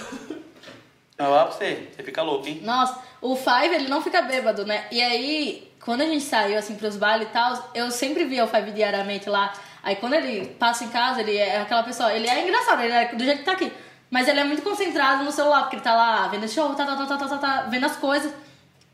Vai 1.19 1.29
lá 1.29 1.47
pra 1.47 1.53
você, 1.53 1.89
você 1.95 2.03
fica 2.03 2.23
louco, 2.23 2.47
hein? 2.47 2.61
Nossa, 2.63 2.99
o 3.21 3.35
Five, 3.35 3.75
ele 3.75 3.89
não 3.89 4.01
fica 4.01 4.23
bêbado, 4.23 4.65
né? 4.65 4.87
E 4.93 5.03
aí, 5.03 5.73
quando 5.85 6.03
a 6.03 6.07
gente 6.07 6.25
saiu, 6.25 6.57
assim, 6.57 6.77
pros 6.77 6.97
bailes 6.97 7.29
e 7.29 7.31
tal, 7.31 7.71
eu 7.75 7.91
sempre 7.91 8.25
via 8.25 8.45
o 8.45 8.49
Five 8.49 8.71
diariamente 8.71 9.29
lá. 9.29 9.53
Aí 9.83 9.97
quando 9.97 10.15
ele 10.15 10.47
passa 10.47 10.85
em 10.85 10.89
casa, 10.89 11.21
ele 11.21 11.37
é 11.37 11.61
aquela 11.61 11.83
pessoa, 11.83 12.13
ele 12.13 12.29
é 12.29 12.45
engraçado, 12.45 12.83
ele 12.83 12.93
é 12.93 13.15
do 13.15 13.25
jeito 13.25 13.39
que 13.39 13.45
tá 13.45 13.53
aqui. 13.53 13.73
Mas 14.11 14.27
ele 14.27 14.41
é 14.41 14.45
muito 14.45 14.63
concentrado 14.63 15.25
no 15.25 15.33
celular, 15.33 15.63
porque 15.63 15.77
ele 15.77 15.83
tá 15.83 15.95
lá 15.95 16.29
vendo 16.29 16.49
show, 16.49 16.75
tá, 16.75 16.85
tá, 16.85 16.97
tá, 16.97 17.07
tá, 17.07 17.17
tá, 17.17 17.29
tá, 17.29 17.39
tá, 17.39 17.63
vendo 17.63 17.85
as 17.85 17.97
coisas. 17.97 18.33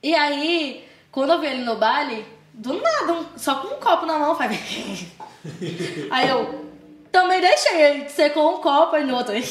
E 0.02 0.14
aí, 0.14 0.86
quando 1.10 1.32
eu 1.32 1.40
vi 1.40 1.46
ele 1.46 1.64
no 1.64 1.76
baile, 1.76 2.26
do 2.54 2.80
nada, 2.80 3.12
um- 3.12 3.26
só 3.36 3.56
com 3.56 3.74
um 3.74 3.80
copo 3.80 4.06
na 4.06 4.18
mão, 4.18 4.36
Five. 4.36 5.12
aí 6.10 6.28
eu 6.28 6.64
também 7.10 7.40
deixei, 7.40 7.80
ele 7.80 8.08
secou 8.08 8.56
um 8.56 8.60
copo 8.60 8.96
e 8.96 9.04
no 9.04 9.16
outro. 9.16 9.34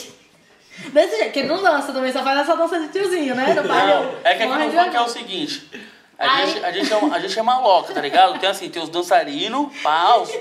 Desse 0.92 1.18
jeito, 1.18 1.32
que 1.32 1.40
ele 1.40 1.48
não 1.48 1.62
dança 1.62 1.94
também, 1.94 2.12
só 2.12 2.24
faz 2.24 2.40
essa 2.40 2.56
dança 2.58 2.80
de 2.80 2.88
tiozinho, 2.88 3.36
né? 3.36 3.54
No 3.54 3.68
baile, 3.68 3.94
Não, 3.94 4.04
eu 4.04 4.20
é 4.24 4.36
que 4.36 4.44
aqui 4.44 4.66
no 4.66 4.72
funk 4.72 4.96
é 4.96 5.02
o 5.02 5.08
seguinte. 5.08 5.70
A, 6.18 6.46
gente, 6.46 6.66
a, 6.66 6.72
gente 6.72 6.92
é, 6.94 6.96
uma- 6.96 7.16
a 7.16 7.20
gente 7.20 7.38
é 7.38 7.44
maloca, 7.44 7.94
tá 7.94 8.02
ligado? 8.02 8.40
Tem 8.40 8.50
assim, 8.50 8.70
tem 8.70 8.82
os 8.82 8.90
dançarinos, 8.90 9.76
pá, 9.82 10.16
os, 10.16 10.32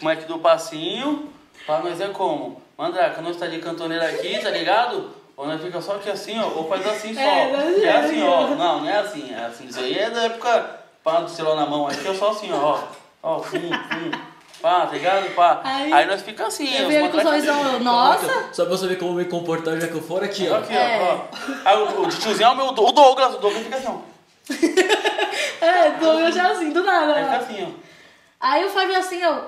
moleques 0.00 0.26
do 0.26 0.38
passinho, 0.38 1.30
pá, 1.66 1.80
nós 1.80 2.00
é 2.00 2.08
como? 2.08 2.62
Mandraca, 2.78 3.20
nós 3.20 3.36
tá 3.36 3.46
de 3.46 3.58
cantoneira 3.58 4.06
aqui, 4.08 4.38
tá 4.38 4.50
ligado? 4.50 5.10
Ou 5.36 5.46
nós 5.46 5.60
fica 5.60 5.80
só 5.82 5.96
aqui 5.96 6.10
assim, 6.10 6.38
ó, 6.40 6.46
ou 6.48 6.68
faz 6.68 6.86
assim 6.86 7.14
só. 7.14 7.20
É, 7.20 7.84
é, 7.84 7.96
assim, 7.96 8.22
ó. 8.22 8.48
Não, 8.48 8.80
não 8.80 8.88
é 8.88 8.98
assim, 8.98 9.34
é 9.34 9.44
assim. 9.44 9.66
Isso 9.66 9.80
aí 9.80 9.98
é 9.98 10.08
da 10.08 10.22
época 10.24 10.80
pá 11.06 11.20
do 11.20 11.30
celular 11.30 11.54
na 11.54 11.66
mão. 11.66 11.86
Aqui 11.86 12.08
é 12.08 12.14
só 12.14 12.30
assim, 12.30 12.50
ó. 12.52 12.80
Ó, 13.22 13.38
fum, 13.40 13.60
fum. 13.60 14.10
Pá, 14.60 14.86
tá 14.86 14.92
ligado? 14.92 15.32
Pá. 15.36 15.60
Aí- 15.62 15.92
Aí, 15.92 16.06
nós 16.06 16.20
fica 16.22 16.46
assim, 16.48 16.66
Eu 16.74 16.90
ele 16.90 17.08
com 17.08 17.16
o 17.18 17.22
moleques- 17.22 17.44
sorrisão, 17.46 17.72
eu, 17.74 17.80
nossa. 17.80 18.48
Só 18.52 18.64
pra 18.64 18.74
eu 18.74 18.78
saber 18.78 18.96
como 18.98 19.12
me 19.12 19.24
comportar 19.26 19.80
já 19.80 19.86
que 19.86 19.94
eu 19.94 20.02
for 20.02 20.24
aqui, 20.24 20.48
ó. 20.50 20.56
Aqui, 20.56 20.74
É. 20.74 20.98
ó. 21.00 21.36
Aí 21.64 21.76
o, 21.78 22.02
o 22.02 22.08
tiozinho 22.08 22.48
é 22.48 22.50
o 22.50 22.56
meu, 22.56 22.66
o 22.66 22.72
Douglas, 22.72 23.34
o 23.34 23.38
Douglas 23.38 23.62
fica 23.62 23.76
assim, 23.76 23.86
ó. 23.88 23.98
É, 25.60 25.88
eu 26.02 26.32
já 26.32 26.50
assim, 26.50 26.70
do 26.70 26.82
nada. 26.82 27.14
Aí 27.14 27.24
fica 27.24 27.36
assim, 27.36 27.64
ó. 27.64 27.86
Aí 28.40 28.64
o 28.64 28.68
Fábio 28.70 28.96
assim, 28.98 29.22
eu. 29.22 29.44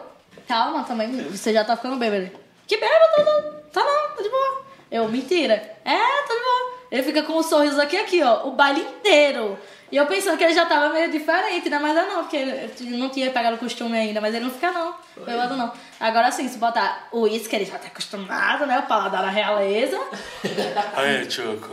Calma 0.47 0.83
também, 0.85 1.11
você 1.29 1.53
já 1.53 1.65
tá 1.65 1.77
ficando 1.77 1.97
bêbado. 1.97 2.31
Que 2.67 2.77
bêbado? 2.77 3.15
Tá, 3.17 3.25
não, 3.25 3.43
tá 3.73 3.85
não, 3.85 4.17
tá 4.17 4.23
de 4.23 4.29
boa. 4.31 4.63
Eu, 4.91 5.09
mentira. 5.09 5.55
É, 5.85 5.97
tá 5.99 6.35
de 6.35 6.41
boa. 6.41 6.73
Ele 6.91 7.03
fica 7.03 7.23
com 7.23 7.35
um 7.35 7.43
sorriso 7.43 7.81
aqui, 7.81 7.97
aqui, 7.99 8.23
ó, 8.23 8.47
o 8.47 8.53
baile 8.53 8.81
inteiro. 8.81 9.59
E 9.91 9.97
eu 9.97 10.07
pensando 10.07 10.37
que 10.37 10.45
ele 10.45 10.53
já 10.53 10.67
tava 10.67 10.93
meio 10.93 11.11
diferente, 11.11 11.71
né? 11.71 11.79
Mas 11.79 11.97
é 11.97 12.07
não, 12.07 12.23
porque 12.23 12.37
ele 12.37 12.97
não 12.99 13.09
tinha 13.09 13.31
pegado 13.31 13.57
o 13.57 13.59
costume 13.59 13.97
ainda, 13.97 14.21
mas 14.21 14.35
ele 14.35 14.45
não 14.45 14.51
fica 14.51 14.71
não, 14.71 14.95
bêbado 15.25 15.57
não. 15.57 15.73
Agora 15.99 16.31
sim, 16.31 16.47
se 16.47 16.59
botar 16.59 17.09
o 17.11 17.23
uísque, 17.23 17.57
ele 17.57 17.65
já 17.65 17.79
tá 17.79 17.87
acostumado, 17.89 18.67
né? 18.67 18.79
O 18.81 18.83
paladar 18.83 19.23
da 19.23 19.31
realeza. 19.31 19.99
Aí, 20.95 21.31
Choco. 21.31 21.71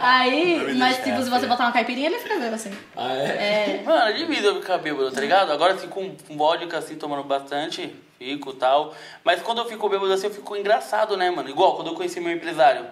Aí, 0.00 0.74
mas 0.74 0.96
tipo, 1.04 1.22
se 1.22 1.28
você 1.28 1.46
botar 1.46 1.64
uma 1.64 1.72
caipirinha, 1.72 2.08
ele 2.08 2.18
fica 2.18 2.34
bêbado 2.34 2.54
assim. 2.54 2.72
Ah, 2.96 3.14
é? 3.14 3.78
É. 3.78 3.82
Mano, 3.84 4.10
é 4.10 4.12
difícil 4.12 4.46
eu 4.46 4.60
ficar 4.60 4.78
bêbado, 4.78 5.12
tá 5.12 5.20
ligado? 5.20 5.52
Agora, 5.52 5.74
assim, 5.74 5.88
com, 5.88 6.16
com 6.16 6.36
vodka, 6.36 6.78
assim, 6.78 6.96
tomando 6.96 7.24
bastante, 7.24 7.94
fico 8.18 8.50
e 8.50 8.54
tal. 8.54 8.94
Mas 9.22 9.42
quando 9.42 9.58
eu 9.58 9.66
fico 9.66 9.88
bêbado, 9.88 10.12
assim, 10.12 10.28
eu 10.28 10.34
fico 10.34 10.56
engraçado, 10.56 11.14
né, 11.16 11.30
mano? 11.30 11.50
Igual 11.50 11.76
quando 11.76 11.88
eu 11.88 11.94
conheci 11.94 12.20
meu 12.20 12.32
empresário. 12.32 12.86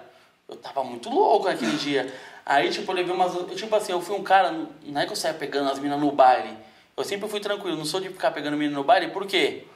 Eu 0.48 0.56
tava 0.56 0.84
muito 0.84 1.08
louco 1.10 1.46
naquele 1.46 1.76
dia. 1.76 2.12
Aí, 2.44 2.70
tipo, 2.70 2.90
eu 2.90 2.96
levei 2.96 3.14
umas... 3.14 3.32
Tipo 3.56 3.74
assim, 3.76 3.92
eu 3.92 4.00
fui 4.00 4.16
um 4.16 4.22
cara... 4.22 4.50
Não 4.84 5.00
é 5.00 5.06
que 5.06 5.12
eu 5.12 5.16
saia 5.16 5.34
pegando 5.34 5.70
as 5.70 5.78
minas 5.78 5.98
no 5.98 6.12
baile. 6.12 6.56
Eu 6.96 7.04
sempre 7.04 7.28
fui 7.28 7.40
tranquilo. 7.40 7.76
Não 7.76 7.84
sou 7.84 8.00
de 8.00 8.08
ficar 8.08 8.30
pegando 8.30 8.56
menina 8.56 8.76
no 8.76 8.84
baile. 8.84 9.10
Por 9.10 9.26
quê? 9.26 9.66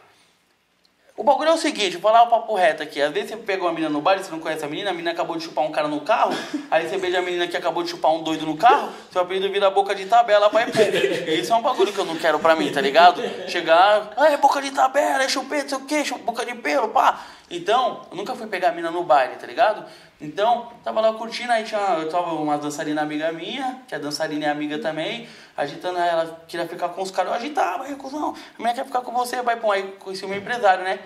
O 1.18 1.24
bagulho 1.24 1.50
é 1.50 1.52
o 1.52 1.56
seguinte, 1.58 1.96
vou 1.96 2.12
falar 2.12 2.22
o 2.22 2.28
papo 2.28 2.54
reto 2.54 2.80
aqui. 2.80 3.02
Às 3.02 3.12
vezes 3.12 3.30
você 3.30 3.36
pega 3.38 3.60
uma 3.64 3.72
menina 3.72 3.88
no 3.90 4.00
baile, 4.00 4.22
você 4.22 4.30
não 4.30 4.38
conhece 4.38 4.64
a 4.64 4.68
menina, 4.68 4.90
a 4.90 4.92
menina 4.92 5.10
acabou 5.10 5.36
de 5.36 5.42
chupar 5.42 5.64
um 5.64 5.72
cara 5.72 5.88
no 5.88 6.00
carro, 6.02 6.30
aí 6.70 6.88
você 6.88 6.96
beija 6.96 7.18
a 7.18 7.22
menina 7.22 7.48
que 7.48 7.56
acabou 7.56 7.82
de 7.82 7.90
chupar 7.90 8.12
um 8.12 8.22
doido 8.22 8.46
no 8.46 8.56
carro, 8.56 8.88
seu 9.10 9.20
apelido 9.22 9.50
vira 9.50 9.68
boca 9.68 9.96
de 9.96 10.06
tabela, 10.06 10.48
pai 10.48 10.70
pum. 10.70 10.78
E 10.80 11.40
Isso 11.40 11.52
é 11.52 11.56
um 11.56 11.60
bagulho 11.62 11.92
que 11.92 11.98
eu 11.98 12.04
não 12.04 12.14
quero 12.16 12.38
pra 12.38 12.54
mim, 12.54 12.70
tá 12.70 12.80
ligado? 12.80 13.20
Chegar, 13.48 14.12
ah, 14.16 14.28
é 14.30 14.36
boca 14.36 14.62
de 14.62 14.70
tabela, 14.70 15.24
é 15.24 15.28
chupeta, 15.28 15.62
não 15.62 15.68
sei 15.70 15.78
o 15.78 15.84
quê, 15.86 16.04
chup- 16.04 16.22
boca 16.22 16.46
de 16.46 16.54
pelo, 16.54 16.88
pá. 16.90 17.20
Então, 17.50 18.02
eu 18.12 18.16
nunca 18.16 18.36
fui 18.36 18.46
pegar 18.46 18.68
a 18.68 18.70
menina 18.70 18.92
no 18.92 19.02
baile, 19.02 19.34
tá 19.36 19.46
ligado? 19.46 19.84
Então, 20.20 20.68
tava 20.84 21.00
lá 21.00 21.12
curtindo, 21.14 21.50
aí 21.50 21.64
tinha, 21.64 21.80
eu 21.98 22.08
tava 22.08 22.34
uma 22.34 22.58
dançarina 22.58 23.02
amiga 23.02 23.32
minha, 23.32 23.80
que 23.88 23.94
a 23.94 23.98
dançarina 23.98 24.46
é 24.46 24.50
amiga 24.50 24.78
também, 24.78 25.28
agitando 25.59 25.98
ela, 25.98 26.40
queria 26.47 26.68
ficar 26.68 26.90
com 26.90 27.02
os 27.02 27.10
caras, 27.10 27.32
eu 27.32 27.36
agitava, 27.36 27.82
aí, 27.82 27.97
cuzão, 27.97 28.28
a 28.30 28.59
menina 28.59 28.74
quer 28.74 28.85
ficar 28.85 29.01
com 29.01 29.10
você, 29.10 29.43
vai, 29.43 29.56
pô, 29.56 29.72
aí 29.72 29.82
conheci 29.98 30.24
o 30.24 30.28
meu 30.28 30.39
empresário, 30.39 30.85
né? 30.85 31.01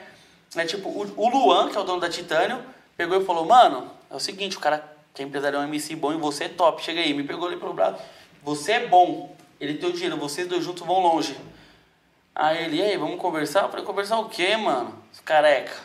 É 0.55 0.67
tipo, 0.67 0.91
o, 0.91 1.29
Luan, 1.31 1.71
que 1.71 1.77
é 1.79 1.81
o 1.81 1.85
dono 1.85 1.99
da 1.99 2.11
Titânio, 2.11 2.63
pegou 2.95 3.19
e 3.19 3.25
falou, 3.25 3.47
mano, 3.47 3.91
é 4.11 4.15
o 4.15 4.21
seguinte, 4.21 4.59
o 4.59 4.61
cara 4.61 4.87
que 5.15 5.23
é 5.23 5.25
empresário 5.25 5.57
é 5.57 5.61
um 5.61 5.65
MC 5.65 5.97
bom 5.97 6.13
e 6.13 6.19
você 6.19 6.45
é 6.45 6.49
top, 6.51 6.83
chega 6.83 7.01
aí, 7.01 7.15
me 7.15 7.25
pegou 7.25 7.49
ali 7.49 7.57
pelo 7.57 7.73
braço, 7.73 8.03
você 8.43 8.73
é 8.73 8.87
bom, 8.87 9.35
ele 9.59 9.79
tem 9.79 9.89
o 9.89 9.93
dinheiro, 9.93 10.19
vocês 10.19 10.47
dois 10.47 10.63
juntos 10.63 10.87
vão 10.87 11.01
longe. 11.01 11.35
Aí 12.35 12.65
ele, 12.65 12.77
e 12.77 12.83
aí, 12.83 12.97
vamos 12.99 13.19
conversar? 13.19 13.63
Eu 13.63 13.71
falei, 13.71 13.87
conversar 13.87 14.19
o 14.19 14.29
quê, 14.29 14.55
mano? 14.57 14.95
Careca. 15.25 15.77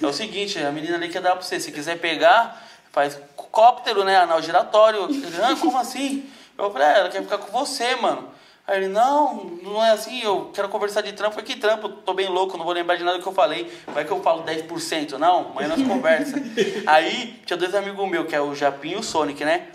É 0.00 0.06
o 0.06 0.12
seguinte, 0.12 0.58
a 0.58 0.70
menina 0.70 0.96
ali 0.96 1.08
quer 1.08 1.20
dar 1.20 1.32
pra 1.32 1.42
você. 1.42 1.58
Se 1.58 1.72
quiser 1.72 1.98
pegar, 1.98 2.62
faz 2.90 3.18
cóptero, 3.34 4.04
né? 4.04 4.16
Anal 4.16 4.42
giratório. 4.42 5.08
Ah, 5.42 5.56
como 5.58 5.78
assim? 5.78 6.30
Eu 6.66 6.72
falei, 6.72 6.88
é, 6.88 6.98
ela 7.00 7.08
quer 7.08 7.22
ficar 7.22 7.38
com 7.38 7.50
você, 7.50 7.96
mano. 7.96 8.28
Aí 8.66 8.76
ele, 8.78 8.88
não, 8.88 9.44
não 9.62 9.84
é 9.84 9.90
assim, 9.90 10.22
eu 10.22 10.50
quero 10.54 10.68
conversar 10.68 11.00
de 11.00 11.12
trampo. 11.12 11.34
Falei, 11.34 11.46
que 11.52 11.60
trampo? 11.60 11.88
Tô 11.88 12.14
bem 12.14 12.28
louco, 12.28 12.56
não 12.56 12.64
vou 12.64 12.72
lembrar 12.72 12.94
de 12.96 13.02
nada 13.02 13.18
que 13.20 13.26
eu 13.26 13.32
falei. 13.32 13.70
Vai 13.88 14.04
que 14.04 14.10
eu 14.12 14.22
falo 14.22 14.44
10%. 14.44 15.12
Não, 15.18 15.50
amanhã 15.50 15.68
nós 15.68 15.82
conversa. 15.82 16.36
Aí 16.86 17.40
tinha 17.44 17.56
dois 17.56 17.74
amigos 17.74 18.08
meus, 18.08 18.26
que 18.28 18.36
é 18.36 18.40
o 18.40 18.54
Japinho 18.54 18.98
e 18.98 19.00
o 19.00 19.02
Sonic, 19.02 19.44
né? 19.44 19.68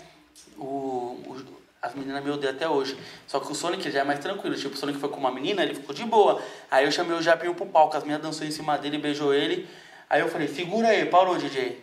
O, 0.56 0.64
o- 0.64 1.36
as 1.82 1.94
meninas 1.94 2.24
me 2.24 2.30
odeiam 2.30 2.52
até 2.54 2.66
hoje. 2.68 2.96
Só 3.26 3.38
que 3.38 3.52
o 3.52 3.54
Sonic 3.54 3.90
já 3.90 4.00
é 4.00 4.04
mais 4.04 4.18
tranquilo. 4.20 4.56
Tipo, 4.56 4.74
o 4.74 4.78
Sonic 4.78 4.98
foi 4.98 5.08
com 5.10 5.18
uma 5.18 5.30
menina, 5.30 5.62
ele 5.62 5.74
ficou 5.74 5.94
de 5.94 6.04
boa. 6.04 6.42
Aí 6.70 6.84
eu 6.86 6.90
chamei 6.90 7.16
o 7.16 7.22
Japinho 7.22 7.54
pro 7.54 7.66
palco, 7.66 7.96
as 7.96 8.02
meninas 8.02 8.22
dançou 8.22 8.46
em 8.46 8.50
cima 8.50 8.76
dele, 8.78 8.98
beijou 8.98 9.32
ele. 9.34 9.68
Aí 10.10 10.20
eu 10.20 10.28
falei, 10.28 10.48
segura 10.48 10.88
aí, 10.88 11.04
parou, 11.06 11.36
DJ. 11.36 11.78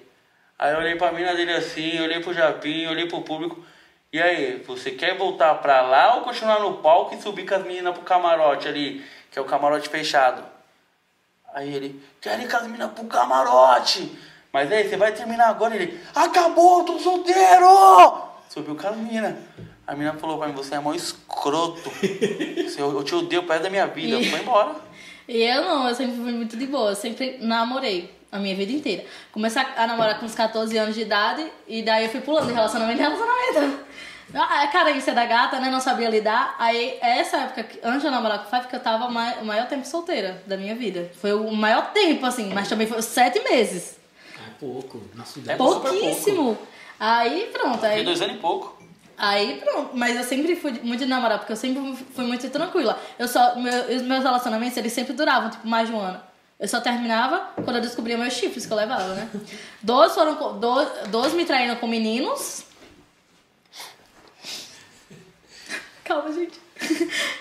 Aí 0.57 0.73
eu 0.73 0.79
olhei 0.79 0.95
pra 0.95 1.11
mina 1.11 1.33
dele 1.35 1.53
assim, 1.53 1.99
olhei 2.01 2.19
pro 2.19 2.33
Japinho, 2.33 2.89
olhei 2.89 3.07
pro 3.07 3.21
público. 3.21 3.63
E 4.15 4.21
aí, 4.21 4.63
você 4.65 4.91
quer 4.91 5.17
voltar 5.17 5.55
pra 5.55 5.81
lá 5.81 6.15
ou 6.15 6.21
continuar 6.21 6.61
no 6.61 6.75
palco 6.75 7.13
e 7.13 7.21
subir 7.21 7.45
com 7.45 7.53
as 7.53 7.65
meninas 7.65 7.93
pro 7.93 8.03
camarote 8.03 8.65
ali, 8.65 9.03
que 9.29 9.37
é 9.37 9.41
o 9.41 9.43
camarote 9.43 9.89
fechado? 9.89 10.41
Aí 11.53 11.75
ele, 11.75 12.01
quero 12.21 12.41
ir 12.41 12.49
com 12.49 12.55
as 12.55 12.63
meninas 12.63 12.91
pro 12.91 13.03
camarote. 13.07 14.09
Mas 14.53 14.71
aí, 14.71 14.87
você 14.87 14.95
vai 14.95 15.11
terminar 15.11 15.49
agora? 15.49 15.75
Ele, 15.75 15.99
acabou, 16.15 16.85
tô 16.85 16.97
solteiro! 16.97 18.21
Subiu 18.47 18.77
com 18.77 18.87
as 18.87 18.95
minas. 18.95 19.35
A 19.85 19.91
menina 19.91 20.13
falou 20.13 20.37
pra 20.37 20.47
mim, 20.47 20.53
você 20.53 20.75
é 20.75 20.79
mó 20.79 20.93
escroto. 20.93 21.91
Eu, 22.79 23.03
te 23.03 23.15
odeio 23.15 23.43
perto 23.43 23.63
da 23.63 23.69
minha 23.69 23.87
vida. 23.87 24.15
Foi 24.29 24.39
embora. 24.39 24.75
E 25.27 25.43
eu 25.43 25.61
não, 25.61 25.89
eu 25.89 25.95
sempre 25.95 26.15
fui 26.15 26.31
muito 26.31 26.55
de 26.55 26.67
boa, 26.67 26.91
eu 26.91 26.95
sempre 26.95 27.37
namorei 27.41 28.15
a 28.31 28.39
minha 28.39 28.55
vida 28.55 28.71
inteira. 28.71 29.03
Comecei 29.33 29.61
a 29.61 29.83
a 29.83 29.87
namorar 29.87 30.19
com 30.19 30.25
uns 30.25 30.35
14 30.35 30.77
anos 30.77 30.95
de 30.95 31.01
idade 31.01 31.51
e 31.67 31.81
daí 31.81 32.05
eu 32.05 32.09
fui 32.09 32.21
pulando 32.21 32.47
de 32.47 32.53
relacionamento 32.53 32.99
em 32.99 33.03
relacionamento. 33.03 33.84
Ah, 34.33 34.63
A 34.63 34.67
carência 34.67 35.13
da 35.13 35.25
gata, 35.25 35.59
né? 35.59 35.69
Não 35.69 35.79
sabia 35.79 36.09
lidar. 36.09 36.55
Aí, 36.59 36.97
essa 37.01 37.37
época, 37.37 37.63
que- 37.63 37.79
antes 37.83 38.01
de 38.01 38.07
eu 38.07 38.11
namorar 38.11 38.39
com 38.39 38.47
o 38.47 38.49
Fábio, 38.49 38.67
que 38.69 38.75
eu 38.75 38.79
tava 38.79 39.09
mai- 39.09 39.37
o 39.41 39.45
maior 39.45 39.67
tempo 39.67 39.85
solteira 39.87 40.41
da 40.45 40.57
minha 40.57 40.75
vida. 40.75 41.09
Foi 41.21 41.33
o 41.33 41.51
maior 41.51 41.91
tempo, 41.91 42.25
assim, 42.25 42.51
mas 42.53 42.67
também 42.67 42.87
foi 42.87 43.01
sete 43.01 43.39
meses. 43.43 43.97
Ah, 44.37 44.49
pouco. 44.59 45.01
Isso 45.23 45.39
É 45.39 45.41
dá. 45.43 45.55
pouco. 45.55 45.81
Pouquíssimo. 45.81 46.57
Aí, 46.99 47.49
pronto. 47.53 47.75
Fiquei 47.75 47.89
Aí, 47.89 48.03
dois 48.03 48.21
anos 48.21 48.35
e 48.35 48.39
pouco. 48.39 48.75
Aí 49.17 49.61
pronto, 49.63 49.91
mas 49.93 50.13
eu 50.17 50.23
sempre 50.25 50.57
fui 50.57 50.73
muito 50.83 50.99
de 51.03 51.09
namorar, 51.09 51.37
porque 51.39 51.53
eu 51.53 51.55
sempre 51.55 51.95
fui 52.13 52.25
muito 52.25 52.49
tranquila. 52.49 52.99
Eu 53.17 53.29
só, 53.29 53.55
meu- 53.55 53.95
os 53.95 54.01
meus 54.01 54.21
relacionamentos, 54.23 54.75
eles 54.75 54.91
sempre 54.91 55.13
duravam, 55.13 55.49
tipo, 55.49 55.65
mais 55.65 55.87
de 55.87 55.93
um 55.95 55.99
ano. 56.01 56.19
Eu 56.59 56.67
só 56.67 56.81
terminava 56.81 57.49
quando 57.63 57.77
eu 57.77 57.81
descobria 57.81 58.17
meus 58.17 58.33
chifres 58.33 58.65
que 58.65 58.73
eu 58.73 58.77
levava, 58.77 59.13
né? 59.13 59.29
Dois 59.81 60.13
foram, 60.13 60.59
dois, 60.59 60.87
dois 61.07 61.33
me 61.33 61.45
traindo 61.45 61.77
com 61.77 61.87
meninos. 61.87 62.63
Calma, 66.05 66.31
gente. 66.31 66.63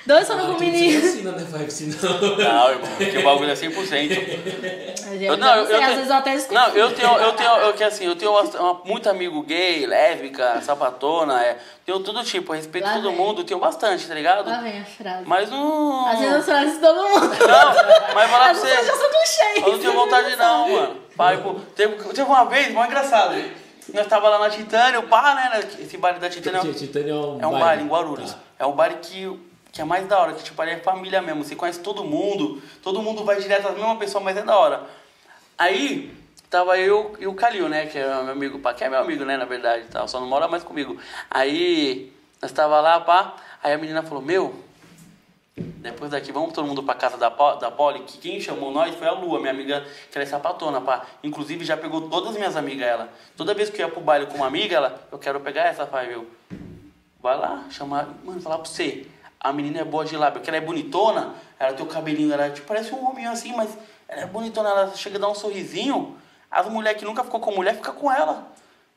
Dois 0.07 0.27
foram 0.27 0.55
com 0.55 0.59
meninos. 0.61 1.05
Assim, 1.05 1.23
não 1.23 1.35
é 1.35 1.39
vibe, 1.45 1.71
senão. 1.71 2.21
Não, 2.21 2.71
irmão, 2.71 2.97
que 2.99 3.19
o 3.19 3.23
bagulho 3.23 3.51
é 3.51 3.55
100%. 3.55 5.21
Eu, 5.21 5.37
não, 5.37 5.67
sei, 5.67 5.83
às 5.83 5.95
vezes 5.97 6.09
eu 6.09 6.17
até 6.17 6.35
escuto. 6.35 6.55
Não, 6.55 6.69
eu 6.69 6.93
tenho, 6.95 7.13
eu 7.19 7.33
tenho, 7.35 7.51
eu 7.51 7.73
que 7.75 7.85
assim, 7.85 8.07
eu 8.07 8.17
tenho 8.17 8.31
uma- 8.31 8.43
uma- 8.43 8.81
muito 8.85 9.09
amigo 9.11 9.43
gay, 9.43 9.85
lésbica, 9.87 10.61
sapatona, 10.63 11.43
é, 11.45 11.59
tenho 11.85 12.01
todo 12.01 12.25
tipo, 12.25 12.53
eu 12.53 12.57
respeito 12.57 12.85
Lá 12.87 12.95
todo 12.95 13.09
vem. 13.11 13.19
mundo, 13.19 13.45
tenho 13.45 13.61
bastante, 13.61 14.07
tá 14.09 14.15
ligado? 14.15 14.49
Lá 14.49 14.61
vem 14.61 14.81
a 14.81 14.85
frase. 14.85 15.25
Mas 15.27 15.51
não. 15.51 16.07
Às 16.09 16.19
vezes 16.21 16.49
eu 16.49 16.55
sou 16.57 16.65
de 16.73 16.79
todo 16.79 17.03
mundo. 17.03 17.21
Não, 17.47 18.15
mas 18.15 18.31
falar 18.31 18.45
pra 18.45 18.53
vezes 18.55 18.65
eu 18.79 18.85
já 18.87 18.93
você. 18.93 18.99
sou 18.99 19.11
clichê. 19.11 19.59
Eu 19.67 19.73
não 19.73 19.79
tenho 19.79 19.93
vontade 19.93 20.37
não, 20.37 20.69
mano. 20.71 20.97
Pai, 21.17 21.37
pô, 21.43 21.55
teve, 21.77 21.97
teve 21.97 22.23
uma 22.23 22.45
vez, 22.45 22.73
mó 22.73 22.85
engraçado. 22.85 23.35
Nós 23.93 24.07
tava 24.07 24.29
lá 24.31 24.39
na 24.39 24.49
Titânia, 24.51 24.99
o 24.99 25.03
pá, 25.05 25.35
né? 25.35 25.61
Esse 25.81 25.99
baile 25.99 26.19
da 26.19 26.31
Titânia. 26.31 26.63
Gente, 26.63 26.79
Titânia 26.79 27.13
é 27.13 27.15
um 27.15 27.39
É 27.43 27.47
um 27.47 27.51
baile. 27.51 27.59
baile 27.65 27.83
em 27.83 27.87
Guarulhos. 27.89 28.33
Tá. 28.33 28.39
É 28.59 28.67
um 28.67 28.73
baile 28.73 28.97
que, 28.97 29.39
que 29.73 29.81
é 29.81 29.85
mais 29.85 30.07
da 30.07 30.19
hora, 30.19 30.33
que 30.33 30.43
tipo, 30.43 30.63
é 30.63 30.77
família 30.79 31.21
mesmo. 31.21 31.45
Você 31.45 31.57
conhece 31.57 31.81
todo 31.81 32.05
mundo, 32.05 32.63
todo 32.83 33.03
mundo 33.03 33.25
vai 33.25 33.41
direto 33.41 33.69
à 33.69 33.73
mesma 33.73 33.97
pessoa, 33.97 34.23
mas 34.23 34.37
é 34.37 34.43
da 34.43 34.57
hora. 34.57 34.85
Aí, 35.59 36.13
tava 36.51 36.79
eu 36.79 37.17
e 37.19 37.27
o 37.27 37.35
Calil, 37.35 37.69
né? 37.69 37.87
Que 37.87 37.99
é 37.99 38.23
meu 38.23 38.33
amigo, 38.33 38.61
que 38.75 38.85
é 38.85 38.89
meu 38.89 39.01
amigo, 39.01 39.25
né, 39.25 39.37
na 39.37 39.45
verdade, 39.45 39.87
tá, 39.89 40.07
só 40.07 40.21
não 40.21 40.27
mora 40.27 40.49
mais 40.49 40.63
comigo. 40.63 40.97
Aí, 41.31 42.13
nós 42.41 42.53
tava 42.53 42.81
lá, 42.81 43.01
pá, 43.01 43.37
aí 43.63 43.73
a 43.73 43.79
menina 43.79 44.03
falou, 44.03 44.23
meu, 44.23 44.55
depois 45.57 46.11
daqui, 46.11 46.33
vamos 46.33 46.53
todo 46.53 46.67
mundo 46.67 46.83
pra 46.83 46.95
casa 46.95 47.17
da, 47.17 47.29
da 47.29 47.71
Polly, 47.71 48.01
que 48.01 48.19
quem 48.19 48.41
chamou 48.41 48.73
nós 48.73 48.95
foi 48.95 49.07
a 49.07 49.13
Lua, 49.13 49.39
minha 49.39 49.53
amiga, 49.53 49.87
que 50.11 50.19
ela 50.19 50.25
é 50.25 50.27
sapatona, 50.27 50.81
pá. 50.81 51.07
Inclusive, 51.23 51.65
já 51.65 51.77
pegou 51.77 52.09
todas 52.09 52.31
as 52.31 52.37
minhas 52.37 52.57
amigas, 52.57 52.87
ela. 52.87 53.09
Toda 53.37 53.55
vez 53.55 53.71
que 53.71 53.81
eu 53.81 53.87
ia 53.87 53.93
pro 53.93 54.01
baile 54.01 54.27
com 54.27 54.37
uma 54.37 54.47
amiga, 54.47 54.77
ela, 54.77 55.07
eu 55.13 55.19
quero 55.19 55.41
pegar 55.41 55.67
essa, 55.67 55.87
pai, 55.87 56.09
viu? 56.09 56.27
Vai 57.25 57.39
lá, 57.39 57.65
chamar, 57.71 58.07
mano, 58.23 58.39
falar 58.43 58.59
pra 58.59 58.67
você. 58.67 59.07
A 59.41 59.51
menina 59.51 59.81
é 59.81 59.85
boa 59.85 60.05
de 60.05 60.15
lábio, 60.15 60.41
porque 60.41 60.51
ela 60.51 60.59
é 60.59 60.61
bonitona, 60.61 61.35
ela 61.59 61.73
tem 61.73 61.83
o 61.83 61.89
cabelinho, 61.89 62.31
ela 62.31 62.51
tipo, 62.51 62.67
parece 62.67 62.95
um 62.95 63.03
homem 63.03 63.27
assim, 63.27 63.57
mas 63.57 63.79
ela 64.07 64.21
é 64.21 64.27
bonitona, 64.27 64.69
ela 64.69 64.95
chega 64.95 65.17
a 65.17 65.21
dar 65.23 65.31
um 65.31 65.35
sorrisinho. 65.35 66.19
As 66.51 66.69
mulheres 66.69 66.99
que 66.99 67.05
nunca 67.07 67.25
ficou 67.25 67.41
com 67.41 67.51
mulher, 67.51 67.77
fica 67.77 67.93
com 67.93 68.13
ela. 68.13 68.47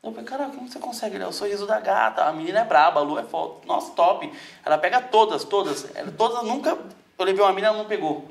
Eu 0.03 0.11
falei, 0.11 0.25
cara, 0.25 0.49
como 0.49 0.67
você 0.67 0.77
consegue? 0.77 1.15
É 1.15 1.25
o 1.25 1.31
sorriso 1.31 1.65
da 1.65 1.79
gata, 1.79 2.25
a 2.25 2.33
menina 2.33 2.59
é 2.59 2.63
braba, 2.65 2.99
a 2.99 3.03
lua 3.03 3.21
é 3.21 3.23
foda. 3.23 3.61
Nossa, 3.65 3.93
top. 3.93 4.29
Ela 4.65 4.77
pega 4.77 4.99
todas, 4.99 5.45
todas. 5.45 5.87
Ela, 5.95 6.11
todas 6.11 6.43
nunca. 6.43 6.77
Eu 7.17 7.25
levei 7.25 7.41
uma 7.41 7.53
menina, 7.53 7.69
ela 7.69 7.77
não 7.77 7.85
pegou. 7.85 8.29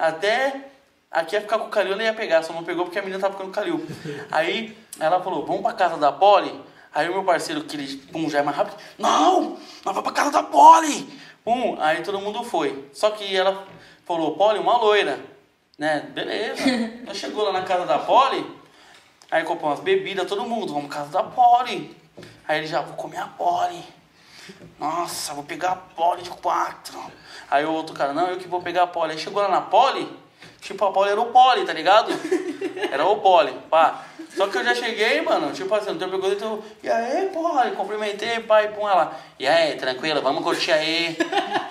Até 0.00 0.70
Aqui 1.08 1.36
ia 1.36 1.40
ficar 1.40 1.60
com 1.60 1.66
o 1.66 1.70
Calil, 1.70 1.92
ela 1.92 2.02
ia 2.02 2.12
pegar, 2.12 2.42
só 2.42 2.52
não 2.52 2.64
pegou 2.64 2.84
porque 2.84 2.98
a 2.98 3.02
menina 3.02 3.20
tava 3.20 3.34
ficando 3.34 3.52
com 3.52 3.52
o 3.52 3.54
Calil. 3.54 3.86
Aí 4.28 4.76
ela 4.98 5.22
falou, 5.22 5.46
vamos 5.46 5.62
pra 5.62 5.72
casa 5.72 5.96
da 5.96 6.10
Polly? 6.10 6.60
Aí 6.96 7.10
o 7.10 7.12
meu 7.12 7.24
parceiro, 7.24 7.62
que 7.62 7.76
ele, 7.76 7.94
pum, 8.10 8.30
já 8.30 8.38
é 8.38 8.42
mais 8.42 8.56
rápido, 8.56 8.78
não, 8.98 9.50
nós 9.84 9.94
vamos 9.94 10.02
pra 10.02 10.12
casa 10.12 10.30
da 10.30 10.42
Polly! 10.42 11.06
Pum, 11.44 11.76
aí 11.78 12.02
todo 12.02 12.18
mundo 12.18 12.42
foi. 12.42 12.88
Só 12.90 13.10
que 13.10 13.36
ela 13.36 13.66
falou, 14.06 14.34
Polly, 14.34 14.58
uma 14.58 14.78
loira. 14.78 15.20
Né, 15.78 16.00
beleza. 16.14 16.64
Nós 17.04 17.18
chegou 17.18 17.44
lá 17.44 17.52
na 17.52 17.64
casa 17.64 17.84
da 17.84 17.98
Polly, 17.98 18.50
aí 19.30 19.44
comprou 19.44 19.68
umas 19.68 19.80
bebidas, 19.80 20.26
todo 20.26 20.48
mundo, 20.48 20.72
vamos 20.72 20.88
pra 20.88 21.00
casa 21.00 21.10
da 21.10 21.22
Polly. 21.22 21.94
Aí 22.48 22.60
ele 22.60 22.66
já, 22.66 22.80
vou 22.80 22.96
comer 22.96 23.18
a 23.18 23.26
Polly. 23.26 23.84
Nossa, 24.80 25.34
vou 25.34 25.44
pegar 25.44 25.72
a 25.72 25.76
Polly 25.76 26.22
de 26.22 26.30
quatro. 26.30 26.98
Aí 27.50 27.66
o 27.66 27.72
outro 27.72 27.94
cara, 27.94 28.14
não, 28.14 28.28
eu 28.28 28.38
que 28.38 28.48
vou 28.48 28.62
pegar 28.62 28.84
a 28.84 28.86
Polly. 28.86 29.12
Aí 29.12 29.18
chegou 29.18 29.42
lá 29.42 29.48
na 29.50 29.60
Polly, 29.60 30.08
tipo, 30.66 30.84
a 30.84 30.92
Polly 30.92 31.10
era 31.10 31.20
o 31.20 31.26
Polly, 31.26 31.64
tá 31.64 31.72
ligado? 31.72 32.12
Era 32.90 33.04
o 33.06 33.16
Polly, 33.16 33.52
pá. 33.70 34.04
Só 34.36 34.46
que 34.48 34.58
eu 34.58 34.64
já 34.64 34.74
cheguei, 34.74 35.22
mano, 35.22 35.50
tipo 35.52 35.74
assim, 35.74 35.90
não 35.90 35.98
tem 35.98 36.10
pegou 36.10 36.30
então, 36.30 36.62
e 36.82 36.88
aí, 36.90 37.26
Polly, 37.30 37.70
cumprimentei, 37.74 38.40
pai, 38.40 38.68
pum, 38.68 38.86
ela. 38.86 39.16
E 39.38 39.46
aí, 39.46 39.76
tranquilo, 39.76 40.20
vamos 40.20 40.42
curtir 40.42 40.72
aí. 40.72 41.16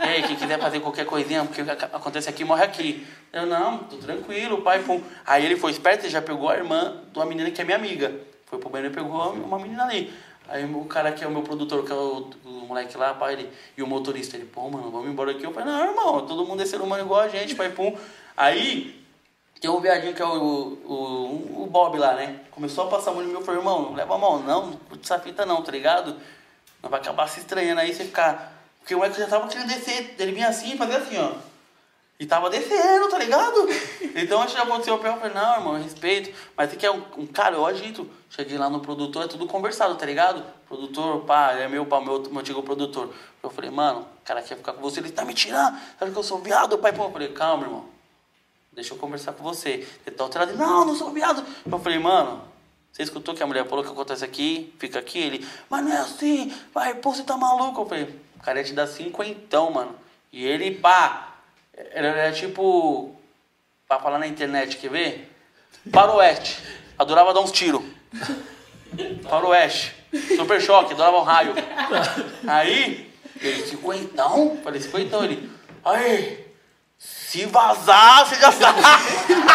E 0.04 0.08
aí, 0.08 0.24
quem 0.24 0.36
quiser 0.36 0.60
fazer 0.60 0.80
qualquer 0.80 1.06
coisinha, 1.06 1.44
porque 1.44 1.62
o 1.62 1.66
que 1.66 1.72
ac- 1.72 1.90
acontece 1.94 2.28
aqui, 2.30 2.44
morre 2.44 2.64
aqui. 2.64 3.06
Eu, 3.32 3.46
não, 3.46 3.80
tô 3.80 3.98
tranquilo, 3.98 4.62
pai, 4.62 4.80
pum. 4.80 5.02
Aí 5.26 5.46
ele 5.46 5.56
foi 5.58 5.72
esperto 5.72 6.06
e 6.08 6.10
já 6.10 6.22
pegou 6.22 6.50
a 6.50 6.56
irmã 6.56 7.02
de 7.12 7.20
uma 7.20 7.26
menina 7.26 7.52
que 7.52 7.62
é 7.62 7.64
minha 7.66 7.78
amiga. 7.78 8.12
Foi 8.46 8.58
pro 8.58 8.70
banheiro 8.70 8.94
e 8.94 8.96
pegou 8.96 9.12
uma 9.34 9.60
menina 9.60 9.84
ali. 9.84 10.12
Aí 10.48 10.64
o 10.64 10.86
cara 10.86 11.12
que 11.12 11.24
é 11.24 11.28
o 11.28 11.32
meu 11.32 11.42
produtor, 11.42 11.84
que 11.84 11.92
é 11.92 11.96
o, 11.96 12.30
o 12.46 12.50
moleque 12.68 12.96
lá, 12.98 13.14
pai, 13.14 13.34
ele, 13.34 13.50
e 13.76 13.82
o 13.84 13.88
motorista, 13.88 14.38
ele, 14.38 14.46
pô, 14.46 14.70
mano, 14.70 14.90
vamos 14.92 15.08
embora 15.10 15.32
aqui. 15.32 15.44
Eu 15.44 15.52
falei, 15.52 15.72
não, 15.72 15.84
irmão, 15.86 16.26
todo 16.26 16.46
mundo 16.46 16.62
é 16.62 16.66
ser 16.66 16.80
humano 16.82 17.04
igual 17.04 17.22
a 17.22 17.28
gente, 17.28 17.56
pai, 17.56 17.70
pum. 17.70 17.96
Aí, 18.38 19.06
tem 19.62 19.70
um 19.70 19.80
viadinho 19.80 20.14
que 20.14 20.22
é 20.22 20.26
o, 20.26 20.78
o, 20.86 21.64
o 21.64 21.68
Bob 21.68 21.98
lá, 21.98 22.14
né? 22.14 22.42
Começou 22.52 22.86
a 22.86 22.88
passar 22.88 23.12
a 23.12 23.14
mão 23.14 23.24
no 23.24 23.30
meu, 23.30 23.40
eu 23.40 23.46
falei, 23.46 23.62
irmão, 23.62 23.82
não 23.84 23.94
leva 23.94 24.16
a 24.16 24.18
mão, 24.18 24.40
não, 24.40 24.66
não 24.68 24.80
essa 25.02 25.20
fita 25.20 25.46
não, 25.46 25.62
tá 25.64 25.72
ligado? 25.72 26.16
Não 26.84 26.90
vai 26.90 27.00
acabar 27.00 27.28
se 27.28 27.40
estranhando 27.40 27.82
aí, 27.82 27.94
você 27.94 28.06
ficar... 28.06 28.54
Porque 28.80 28.94
o 28.94 29.00
moleque 29.00 29.18
já 29.18 29.28
tava 29.28 29.48
querendo 29.48 29.68
descer, 29.68 30.16
ele 30.20 30.34
vinha 30.34 30.48
assim, 30.48 30.78
fazia 30.78 30.98
assim, 30.98 31.18
ó. 31.18 31.32
E 32.20 32.26
tava 32.26 32.50
descendo, 32.50 33.10
tá 33.10 33.18
ligado? 33.18 33.68
Então 34.18 34.42
antes 34.42 34.56
de 34.56 34.62
acontecer 34.62 34.92
o 34.92 34.98
pior, 34.98 35.16
eu 35.16 35.20
falei, 35.20 35.34
não, 35.34 35.56
irmão, 35.56 35.76
eu 35.76 35.84
respeito. 35.84 36.34
Mas 36.56 36.70
tem 36.70 36.80
que 36.80 36.86
é 36.86 36.92
um, 36.92 37.04
um 37.18 37.28
cara, 37.28 37.56
eu 37.56 37.66
agito. 37.66 38.10
Cheguei 38.30 38.58
lá 38.58 38.70
no 38.70 38.80
produtor, 38.80 39.26
é 39.26 39.28
tudo 39.28 39.46
conversado, 39.46 39.94
tá 39.96 40.06
ligado? 40.06 40.42
Produtor, 40.70 41.26
pá, 41.26 41.52
é 41.52 41.68
meu 41.68 41.86
pá, 41.86 42.00
meu, 42.00 42.22
meu 42.22 42.40
antigo 42.40 42.64
produtor. 42.64 43.14
Eu 43.44 43.50
falei, 43.50 43.70
mano, 43.70 44.02
o 44.02 44.26
cara 44.26 44.42
quer 44.42 44.56
ficar 44.56 44.72
com 44.72 44.82
você, 44.82 45.02
ele 45.02 45.12
tá 45.12 45.26
me 45.26 45.34
tirando. 45.34 45.78
Sabe 46.00 46.12
que 46.12 46.18
eu 46.18 46.24
sou 46.24 46.38
viado, 46.38 46.78
pai? 46.78 46.94
Pô, 46.94 47.04
eu 47.04 47.12
falei, 47.12 47.28
calma, 47.34 47.64
irmão. 47.64 47.95
Deixa 48.76 48.94
eu 48.94 48.98
conversar 48.98 49.32
com 49.34 49.44
você. 49.44 49.88
Ele 50.06 50.16
tá 50.16 50.24
alterado, 50.24 50.56
não, 50.58 50.86
não 50.86 50.96
sou 50.96 51.12
viado. 51.12 51.44
Eu 51.66 51.80
falei, 51.80 51.98
mano, 51.98 52.42
você 52.92 53.04
escutou 53.04 53.34
que 53.34 53.42
a 53.42 53.48
mulher 53.48 53.66
falou 53.68 53.84
que 53.84 53.92
acontece 53.92 54.24
aqui, 54.24 54.74
fica 54.78 55.00
aqui? 55.00 55.20
Ele, 55.20 55.48
mas 55.70 55.84
não 55.84 55.92
é 55.94 55.98
assim, 55.98 56.54
vai, 56.74 56.94
pô, 56.96 57.14
você 57.14 57.24
tá 57.24 57.38
maluco? 57.38 57.82
Eu 57.82 57.86
falei, 57.86 58.20
o 58.36 58.44
cara 58.44 58.60
ia 58.60 58.66
te 58.66 58.74
dar 58.74 58.88
cinquentão, 58.88 59.72
mano. 59.72 59.96
E 60.32 60.46
ele, 60.46 60.72
pá, 60.72 61.36
era, 61.74 62.08
era 62.08 62.32
tipo, 62.34 63.16
pra 63.88 64.00
falar 64.00 64.20
na 64.20 64.28
internet, 64.28 64.78
quer 64.78 64.90
ver? 64.90 65.32
Para 65.92 66.14
o 66.14 66.18
oeste, 66.18 66.62
adorava 66.98 67.34
dar 67.34 67.42
uns 67.42 67.52
tiros. 67.52 67.82
Para 69.24 69.46
o 69.46 69.50
oeste, 69.50 69.96
super 70.36 70.62
choque, 70.62 70.94
adorava 70.94 71.18
um 71.18 71.24
raio. 71.24 71.54
Aí, 72.48 73.12
ele, 73.42 73.66
cinquentão? 73.66 74.58
Falei, 74.64 74.82
cinquentão, 74.82 75.24
ele, 75.24 75.50
aí, 75.84 76.45
se 77.36 77.46
vazar, 77.48 78.26
você 78.26 78.36
já 78.36 78.52
sabe. 78.52 78.80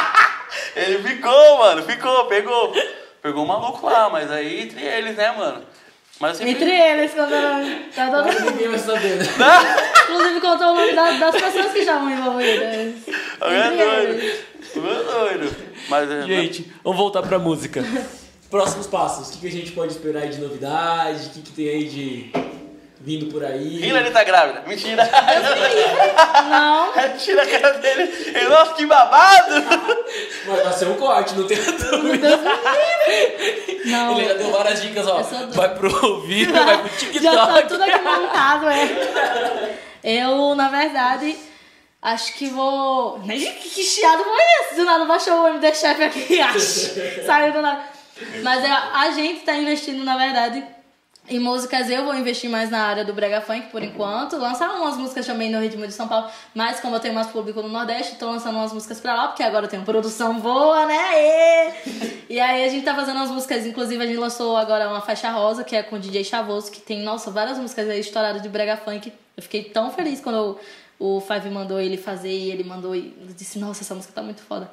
ele 0.76 1.02
ficou, 1.02 1.58
mano, 1.58 1.82
ficou, 1.82 2.26
pegou. 2.26 2.74
Pegou 3.22 3.44
o 3.44 3.48
maluco 3.48 3.86
lá, 3.86 4.10
mas 4.10 4.30
aí 4.30 4.62
entre 4.62 4.82
eles, 4.82 5.16
né, 5.16 5.32
mano? 5.32 5.62
Mas 6.18 6.36
sempre... 6.36 6.52
Entre 6.52 6.70
eles, 6.70 7.12
quando 7.14 7.30
tá 7.94 8.10
todo... 8.10 8.50
Ninguém 8.50 8.68
vai 8.68 8.78
saber, 8.78 9.16
né? 9.16 9.24
Inclusive 10.04 10.40
contou 10.40 10.68
o 10.68 10.74
nome 10.74 10.92
da- 10.92 11.12
das 11.12 11.34
pessoas 11.40 11.72
que 11.72 11.78
estavam 11.78 12.10
envolvidas. 12.10 12.94
É 13.40 13.70
doido. 13.70 13.80
eles. 13.82 14.44
É 14.76 14.80
doido. 14.80 15.56
Mas, 15.88 16.10
é, 16.10 16.22
Gente, 16.22 16.72
vamos 16.84 16.98
voltar 16.98 17.22
pra 17.22 17.38
música. 17.38 17.82
Próximos 18.50 18.86
passos. 18.86 19.28
O 19.28 19.32
que, 19.32 19.38
que 19.40 19.46
a 19.46 19.50
gente 19.50 19.72
pode 19.72 19.92
esperar 19.92 20.24
aí 20.24 20.28
de 20.28 20.40
novidade? 20.40 21.26
O 21.26 21.30
que, 21.30 21.42
que 21.42 21.52
tem 21.52 21.68
aí 21.68 21.84
de 21.88 22.32
vindo 23.00 23.26
por 23.32 23.42
aí? 23.44 23.82
Hillary 23.84 24.10
tá 24.10 24.22
grávida. 24.24 24.62
Mentira. 24.66 25.08
Não. 26.48 26.92
Tira 27.18 27.42
a 27.42 27.46
cara 27.46 27.70
dele. 27.78 28.02
Ele, 28.34 28.48
Nossa, 28.48 28.74
que 28.74 28.86
babado. 28.86 29.54
Mas 30.46 30.62
vai 30.62 30.72
ser 30.72 30.86
um 30.88 30.94
corte, 30.94 31.34
não 31.34 31.46
tem 31.46 31.56
dúvida. 31.56 32.38
Não. 33.86 34.18
Ele 34.18 34.28
já 34.28 34.34
deu 34.34 34.50
várias 34.52 34.82
dicas, 34.82 35.06
ó. 35.06 35.20
Do- 35.22 35.52
Vai 35.52 35.74
pro 35.74 36.20
vídeo, 36.22 36.52
vai 36.52 36.78
pro 36.78 36.88
TikTok. 36.90 37.22
Já 37.22 37.46
tá 37.46 37.62
tudo 37.62 37.82
aqui 37.82 37.98
montado, 38.02 38.68
é. 38.68 39.74
Eu, 40.02 40.54
na 40.54 40.68
verdade, 40.68 41.36
acho 42.02 42.34
que 42.34 42.46
vou. 42.48 43.18
Nem 43.24 43.38
que, 43.40 43.68
que 43.70 43.82
chiado 43.82 44.22
foi 44.24 44.38
esse? 44.62 44.76
Do 44.76 44.84
nada 44.84 45.04
baixou 45.04 45.42
o 45.44 45.48
MD 45.48 45.74
Chef 45.74 46.02
aqui, 46.02 46.40
acho. 46.40 47.24
Saiu 47.26 47.52
do 47.52 47.60
nada. 47.62 47.82
Mas 48.42 48.62
é, 48.64 48.68
a 48.70 49.10
gente 49.12 49.40
tá 49.40 49.54
investindo, 49.54 50.04
na 50.04 50.16
verdade, 50.18 50.62
em 51.30 51.38
músicas. 51.38 51.88
Eu 51.88 52.04
vou 52.04 52.14
investir 52.14 52.50
mais 52.50 52.68
na 52.70 52.82
área 52.82 53.04
do 53.04 53.14
Brega 53.14 53.40
Funk 53.40 53.68
por 53.68 53.82
enquanto. 53.82 54.36
Lançar 54.36 54.68
umas 54.74 54.96
músicas 54.96 55.24
também 55.24 55.50
no 55.50 55.60
ritmo 55.60 55.86
de 55.86 55.92
São 55.92 56.08
Paulo. 56.08 56.28
Mas 56.54 56.80
como 56.80 56.96
eu 56.96 57.00
tenho 57.00 57.14
mais 57.14 57.28
público 57.28 57.62
no 57.62 57.68
Nordeste, 57.68 58.16
tô 58.16 58.26
lançando 58.26 58.56
umas 58.56 58.72
músicas 58.72 59.00
pra 59.00 59.14
lá, 59.14 59.28
porque 59.28 59.42
agora 59.42 59.66
eu 59.66 59.70
tenho 59.70 59.84
produção 59.84 60.40
boa, 60.40 60.84
né? 60.86 60.98
Ê! 61.14 61.72
E 62.28 62.40
aí 62.40 62.64
a 62.64 62.68
gente 62.68 62.84
tá 62.84 62.94
fazendo 62.94 63.16
umas 63.16 63.30
músicas, 63.30 63.64
inclusive 63.64 64.02
a 64.02 64.06
gente 64.06 64.18
lançou 64.18 64.56
agora 64.56 64.88
uma 64.88 65.00
faixa 65.00 65.30
rosa, 65.30 65.62
que 65.62 65.76
é 65.76 65.82
com 65.82 65.96
o 65.96 65.98
DJ 65.98 66.24
Chavoso, 66.24 66.70
que 66.70 66.80
tem, 66.80 67.02
nossa, 67.02 67.30
várias 67.30 67.58
músicas 67.58 67.88
aí 67.88 68.00
estouradas 68.00 68.42
de 68.42 68.48
Brega 68.48 68.76
Funk. 68.76 69.12
Eu 69.36 69.42
fiquei 69.42 69.64
tão 69.64 69.90
feliz 69.92 70.20
quando 70.20 70.58
o 70.98 71.20
Five 71.20 71.48
mandou 71.48 71.80
ele 71.80 71.96
fazer 71.96 72.30
e 72.30 72.50
ele 72.50 72.64
mandou 72.64 72.94
e 72.94 73.14
disse, 73.36 73.58
nossa, 73.58 73.82
essa 73.82 73.94
música 73.94 74.12
tá 74.12 74.22
muito 74.22 74.42
foda. 74.42 74.70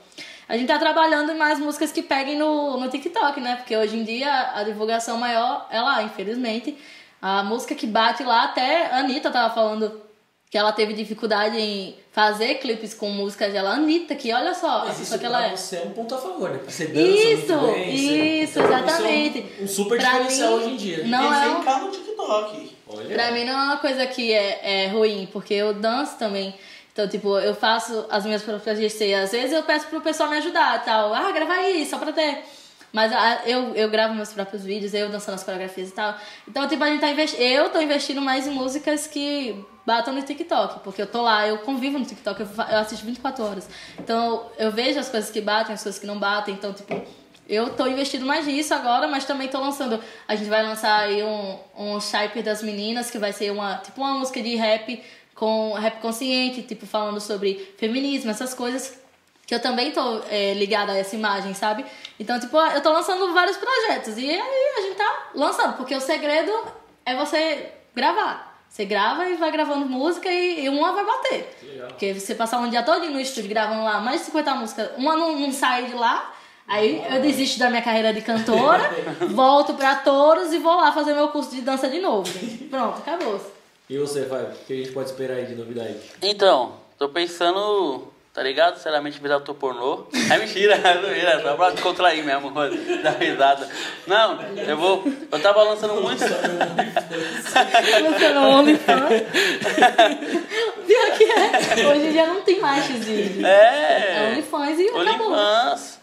A 0.50 0.58
gente 0.58 0.68
tá 0.68 0.80
trabalhando 0.80 1.32
em 1.32 1.38
mais 1.38 1.60
músicas 1.60 1.92
que 1.92 2.02
peguem 2.02 2.38
no, 2.38 2.80
no 2.80 2.90
TikTok, 2.90 3.42
né? 3.42 3.58
Porque 3.58 3.76
hoje 3.76 3.98
em 3.98 4.04
dia 4.04 4.52
a 4.56 4.64
divulgação 4.64 5.18
maior 5.18 5.68
é 5.70 5.82
lá, 5.82 6.02
infelizmente. 6.04 6.78
A 7.22 7.44
música 7.44 7.76
que 7.76 7.86
bate 7.86 8.24
lá, 8.24 8.44
até 8.46 8.88
a 8.88 9.00
Anitta 9.00 9.30
tava 9.30 9.54
falando 9.54 10.02
que 10.50 10.58
ela 10.58 10.72
teve 10.72 10.94
dificuldade 10.94 11.58
em 11.60 11.96
fazer 12.14 12.56
clipes 12.56 12.94
com 12.94 13.10
músicas 13.10 13.52
dela. 13.52 13.72
Anitta, 13.72 14.16
que 14.16 14.32
olha 14.32 14.54
só, 14.54 14.86
Mas 14.86 15.02
isso 15.02 15.20
que 15.20 15.26
ela 15.26 15.40
pra 15.40 15.48
é. 15.48 15.58
você 15.58 15.76
é 15.78 15.82
um 15.82 15.90
ponto 15.92 16.16
a 16.16 16.18
favor, 16.18 16.50
né? 16.52 16.60
Você 16.66 16.86
dança 16.88 17.02
Isso, 17.06 17.54
muito 17.54 17.74
bem, 17.74 18.44
isso, 18.44 18.60
então, 18.60 18.78
exatamente. 18.78 19.40
Isso 19.40 19.48
é 19.58 19.62
um, 19.62 19.66
um 19.66 19.68
super 19.68 20.00
Pra 20.00 20.10
diferencial 20.12 20.52
mim, 20.52 20.58
hoje 20.64 20.70
em 20.74 20.78
dia. 20.78 21.04
Não 21.08 21.34
é 21.34 21.48
um- 21.50 21.86
no 21.86 21.92
TikTok. 21.92 22.78
Olha. 22.90 23.14
Pra 23.16 23.32
mim 23.32 23.44
não 23.44 23.52
é 23.54 23.64
uma 23.66 23.78
coisa 23.78 24.08
que 24.08 24.32
é, 24.32 24.86
é 24.86 24.88
ruim, 24.88 25.28
porque 25.34 25.54
eu 25.54 25.74
danço 25.74 26.18
também. 26.18 26.56
Então, 26.98 27.08
tipo, 27.08 27.38
eu 27.38 27.54
faço 27.54 28.08
as 28.10 28.26
minhas 28.26 28.42
próprias 28.42 28.80
GC. 28.80 29.14
Às 29.14 29.32
vezes 29.32 29.52
eu 29.52 29.62
peço 29.62 29.86
pro 29.86 30.02
pessoal 30.02 30.32
me 30.32 30.38
ajudar 30.38 30.84
tal. 30.84 31.14
Ah, 31.14 31.32
grava 31.32 31.54
aí, 31.54 31.86
só 31.86 32.00
pra 32.00 32.12
ter. 32.12 32.44
Mas 32.92 33.14
ah, 33.14 33.44
eu, 33.46 33.76
eu 33.76 33.88
gravo 33.88 34.16
meus 34.16 34.34
próprios 34.34 34.64
vídeos, 34.64 34.96
eu 34.96 35.08
dançando 35.08 35.36
as 35.36 35.44
coreografias 35.44 35.90
e 35.90 35.92
tal. 35.92 36.16
Então, 36.48 36.68
tipo, 36.68 36.84
a 36.84 36.90
gente 36.90 37.02
tá 37.02 37.12
investindo. 37.12 37.40
Eu 37.40 37.70
tô 37.70 37.80
investindo 37.80 38.20
mais 38.20 38.48
em 38.48 38.50
músicas 38.50 39.06
que 39.06 39.64
batam 39.86 40.12
no 40.12 40.24
TikTok. 40.24 40.80
Porque 40.80 41.00
eu 41.00 41.06
tô 41.06 41.22
lá, 41.22 41.48
eu 41.48 41.60
convivo 41.60 42.00
no 42.00 42.06
TikTok, 42.06 42.42
eu, 42.42 42.48
eu 42.48 42.80
assisto 42.80 43.06
24 43.06 43.44
horas. 43.44 43.70
Então, 44.00 44.48
eu 44.58 44.72
vejo 44.72 45.00
as 45.00 45.08
coisas 45.08 45.30
que 45.30 45.40
batem, 45.40 45.76
as 45.76 45.84
coisas 45.84 46.02
que 46.02 46.08
não 46.08 46.18
batem. 46.18 46.56
Então, 46.56 46.74
tipo, 46.74 47.00
eu 47.48 47.76
tô 47.76 47.86
investindo 47.86 48.26
mais 48.26 48.48
nisso 48.48 48.74
agora, 48.74 49.08
mas 49.08 49.24
também 49.24 49.48
tô 49.48 49.60
lançando. 49.60 50.02
A 50.28 50.36
gente 50.36 50.50
vai 50.50 50.64
lançar 50.64 51.02
aí 51.02 51.22
um, 51.22 51.60
um 51.78 52.02
Shape 52.02 52.42
das 52.42 52.64
Meninas, 52.64 53.12
que 53.12 53.20
vai 53.20 53.32
ser 53.32 53.52
uma, 53.52 53.76
tipo, 53.76 54.02
uma 54.02 54.16
música 54.16 54.42
de 54.42 54.56
rap 54.56 55.00
com 55.38 55.74
rap 55.74 56.02
consciente, 56.02 56.64
tipo, 56.64 56.86
falando 56.86 57.22
sobre 57.22 57.74
feminismo, 57.78 58.30
essas 58.32 58.54
coisas. 58.54 59.00
Que 59.46 59.56
eu 59.56 59.62
também 59.62 59.92
tô 59.92 60.22
é, 60.30 60.54
ligada 60.56 60.92
a 60.92 60.98
essa 60.98 61.16
imagem, 61.16 61.54
sabe? 61.54 61.86
Então, 62.20 62.38
tipo, 62.38 62.58
eu 62.58 62.82
tô 62.82 62.92
lançando 62.92 63.34
vários 63.34 63.56
projetos. 63.56 64.18
E 64.18 64.30
aí 64.30 64.42
a 64.78 64.82
gente 64.82 64.98
tá 64.98 65.30
lançando, 65.34 65.78
porque 65.78 65.96
o 65.96 66.02
segredo 66.02 66.52
é 67.06 67.16
você 67.16 67.72
gravar. 67.96 68.48
Você 68.68 68.84
grava 68.84 69.26
e 69.30 69.38
vai 69.38 69.50
gravando 69.52 69.86
música 69.86 70.30
e, 70.30 70.66
e 70.66 70.70
uma 70.70 70.92
vai 70.92 71.06
bater. 71.06 71.58
Legal. 71.64 71.88
Porque 71.88 72.14
você 72.14 72.36
passar 72.36 72.60
um 72.60 72.70
dia 72.70 72.84
todo 72.84 73.10
no 73.10 73.20
estúdio 73.20 73.50
gravando 73.50 73.84
lá 73.84 74.02
mais 74.02 74.20
de 74.20 74.26
50 74.26 74.56
músicas, 74.56 74.90
uma 74.98 75.16
não, 75.16 75.40
não 75.40 75.54
sai 75.54 75.86
de 75.86 75.94
lá, 75.94 76.34
aí 76.68 77.02
eu 77.10 77.22
desisto 77.22 77.58
da 77.58 77.70
minha 77.70 77.82
carreira 77.82 78.14
de 78.14 78.22
cantora, 78.22 78.92
volto 79.32 79.76
pra 79.76 79.96
touros 79.96 80.52
e 80.52 80.58
vou 80.58 80.76
lá 80.76 80.92
fazer 80.92 81.14
meu 81.14 81.30
curso 81.30 81.52
de 81.52 81.62
dança 81.62 81.88
de 81.88 82.00
novo. 82.00 82.30
Pronto, 82.70 83.00
acabou. 83.00 83.57
E 83.90 83.98
você, 83.98 84.26
Fábio, 84.26 84.48
o 84.48 84.66
que 84.66 84.74
a 84.74 84.76
gente 84.76 84.92
pode 84.92 85.10
esperar 85.10 85.36
aí 85.36 85.46
de 85.46 85.56
novidade? 85.56 85.96
Então, 86.22 86.74
tô 86.98 87.08
pensando, 87.08 88.12
tá 88.34 88.44
ligado? 88.44 88.76
Sinceramente, 88.76 89.18
virar 89.18 89.38
ator 89.38 89.56
pornô. 89.56 90.08
É 90.30 90.38
mentira, 90.38 90.76
não 91.02 91.10
é 91.10 91.42
só 91.42 91.56
pra 91.56 91.70
descontrair 91.70 92.22
mesmo, 92.22 92.52
dar 93.02 93.12
risada. 93.12 93.70
Não, 94.06 94.42
eu 94.58 94.76
vou. 94.76 95.04
Eu 95.32 95.42
tava 95.42 95.64
lançando 95.64 96.02
muito. 96.02 96.20
Não 98.34 98.60
OnlyFans? 98.60 99.22
Pior 100.86 101.18
que 101.18 101.24
é. 101.24 101.88
Hoje 101.88 102.08
em 102.08 102.12
dia 102.12 102.28
não 102.28 102.42
tem 102.42 102.60
mais 102.60 102.86
X-Vídeo. 102.86 103.46
É 103.46 103.50
É. 103.50 104.32
OnlyFans 104.34 104.80
e 104.80 104.90
acabou. 104.90 105.32
OnlyFans. 105.32 106.00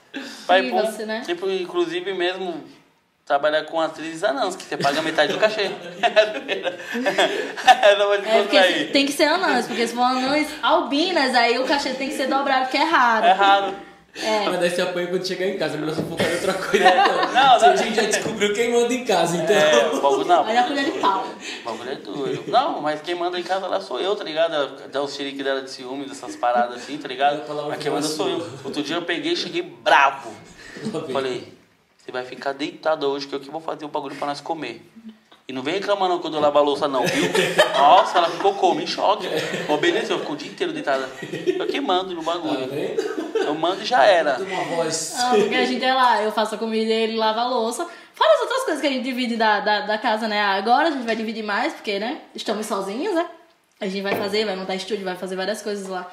Vai 0.47 0.71
você, 0.71 1.05
né? 1.05 1.23
tipo, 1.27 1.51
inclusive 1.51 2.15
mesmo 2.15 2.65
trabalhar 3.25 3.65
com 3.65 3.81
atrizes 3.81 4.23
anãs, 4.23 4.55
que 4.55 4.65
você 4.65 4.77
paga 4.77 5.01
metade 5.03 5.33
do 5.33 5.39
cachê. 5.39 5.71
Não 7.99 8.07
vou 8.09 8.19
te 8.21 8.29
É 8.29 8.43
porque 8.43 8.85
tem 8.93 9.07
que 9.07 9.13
ser 9.13 9.25
anãs, 9.25 9.67
porque 9.67 9.87
se 9.87 9.95
for 9.95 10.03
anãs 10.03 10.47
albinas, 10.63 11.35
aí 11.35 11.59
o 11.59 11.65
cachê 11.65 11.95
tem 11.95 12.09
que 12.09 12.17
ser 12.17 12.27
dobrado, 12.29 12.69
que 12.69 12.77
é 12.77 12.85
raro. 12.85 13.27
É 13.27 13.33
raro. 13.33 13.75
É. 14.23 14.45
Mas 14.49 14.61
daí 14.61 14.71
você 14.71 14.81
apanha 14.83 15.09
quando 15.09 15.27
chegar 15.27 15.45
em 15.47 15.59
casa, 15.59 15.75
é 15.75 15.79
melhor 15.81 15.93
você 15.97 16.03
focar 16.03 16.29
em 16.31 16.35
outra 16.35 16.53
coisa. 16.55 16.85
É, 16.85 17.01
Então. 17.01 17.17
não, 17.33 17.59
Você- 17.59 17.67
não. 17.67 17.73
A 17.73 17.77
gente 17.77 17.97
já 17.97 18.03
descobriu 18.03 18.55
quem 18.55 18.73
manda 18.73 18.95
em 18.95 19.05
casa, 19.05 19.37
então. 19.39 19.57
É, 19.57 19.87
o 19.93 20.01
bagulho 20.01 20.25
não. 20.25 20.43
Olha 20.47 20.61
a 20.61 20.63
colher 20.65 20.85
de 20.85 20.91
pau. 21.01 21.27
O 21.27 21.65
bagulho 21.65 21.91
é 21.91 21.95
doido. 21.97 22.45
Não, 22.47 22.81
mas 22.81 23.01
quem 23.01 23.17
manda 23.17 23.41
em 23.41 23.43
casa 23.43 23.67
lá 23.67 23.81
sou 23.81 23.99
eu, 24.01 24.15
tá 24.15 24.23
ligado? 24.23 24.89
Dá 24.89 25.03
os 25.03 25.17
xerique 25.17 25.43
dela 25.43 25.63
de 25.63 25.71
ciúme, 25.71 26.05
dessas 26.07 26.37
paradas 26.37 26.77
assim, 26.77 26.97
tá 26.97 27.09
ligado? 27.09 27.43
Mas 27.67 27.77
que 27.79 27.83
quem 27.85 27.91
manda 27.93 28.07
sou 28.07 28.29
eu. 28.29 28.47
Outro 28.63 28.83
dia 28.85 28.95
eu 28.97 29.03
peguei 29.03 29.33
e 29.33 29.37
cheguei 29.37 29.63
bravo. 29.63 30.31
Falei, 31.13 31.53
você 32.05 32.13
vai 32.13 32.25
ficar 32.25 32.53
deitada 32.53 33.07
hoje 33.09 33.27
que 33.27 33.35
eu 33.35 33.41
que 33.41 33.51
vou 33.51 33.61
fazer 33.61 33.85
o 33.85 33.89
bagulho 33.89 34.15
pra 34.17 34.27
nós 34.27 34.41
comer. 34.41 34.83
E 35.47 35.53
não 35.53 35.63
vem 35.63 35.75
reclamar 35.75 36.09
não 36.09 36.19
quando 36.21 36.35
eu 36.35 36.41
lavo 36.41 36.59
a 36.59 36.63
louça 36.63 36.89
não, 36.89 37.03
viu? 37.07 37.25
Nossa, 37.77 38.19
ela 38.19 38.31
ficou 38.31 38.55
como? 38.55 38.81
Em 38.81 38.87
choque. 38.87 39.27
Obedeceu, 39.69 40.19
ficou 40.19 40.35
o 40.35 40.39
dia 40.39 40.51
inteiro 40.51 40.73
deitada. 40.73 41.09
Eu 41.47 41.67
que 41.67 41.81
mando 41.81 42.15
no 42.15 42.25
Tá 42.25 42.33
bagulho. 42.33 42.67
vendo? 42.69 43.03
Eu 43.37 43.55
mando 43.55 43.83
e 43.83 43.85
já 43.85 44.05
era. 44.05 44.39
Uma 44.41 44.65
voz. 44.77 45.15
Ah, 45.19 45.35
porque 45.39 45.55
a 45.55 45.65
gente 45.67 45.85
é 45.85 45.93
lá, 45.95 46.23
eu 46.23 46.33
faço 46.33 46.55
a 46.55 46.59
comida 46.59 46.91
e 46.91 46.93
ele 46.95 47.17
lava 47.17 47.41
a 47.41 47.49
louça. 47.49 47.87
Fora 48.15 48.33
as 48.35 48.41
outras 48.41 48.65
coisas 48.65 48.81
que 48.81 48.87
a 48.87 48.91
gente 48.91 49.03
divide 49.05 49.37
da, 49.37 49.61
da, 49.61 49.81
da 49.83 49.99
casa, 49.99 50.27
né? 50.29 50.41
Agora 50.41 50.89
a 50.89 50.91
gente 50.91 51.05
vai 51.05 51.17
dividir 51.17 51.43
mais, 51.45 51.73
porque, 51.75 51.99
né? 51.99 52.21
Estamos 52.35 52.65
sozinhos, 52.67 53.15
né? 53.15 53.27
A 53.81 53.87
gente 53.87 54.01
vai 54.03 54.15
fazer, 54.15 54.47
vai 54.47 54.57
montar 54.57 54.75
estúdio, 54.77 55.05
vai 55.05 55.17
fazer 55.17 55.37
várias 55.37 55.61
coisas 55.61 55.89
lá. 55.89 56.11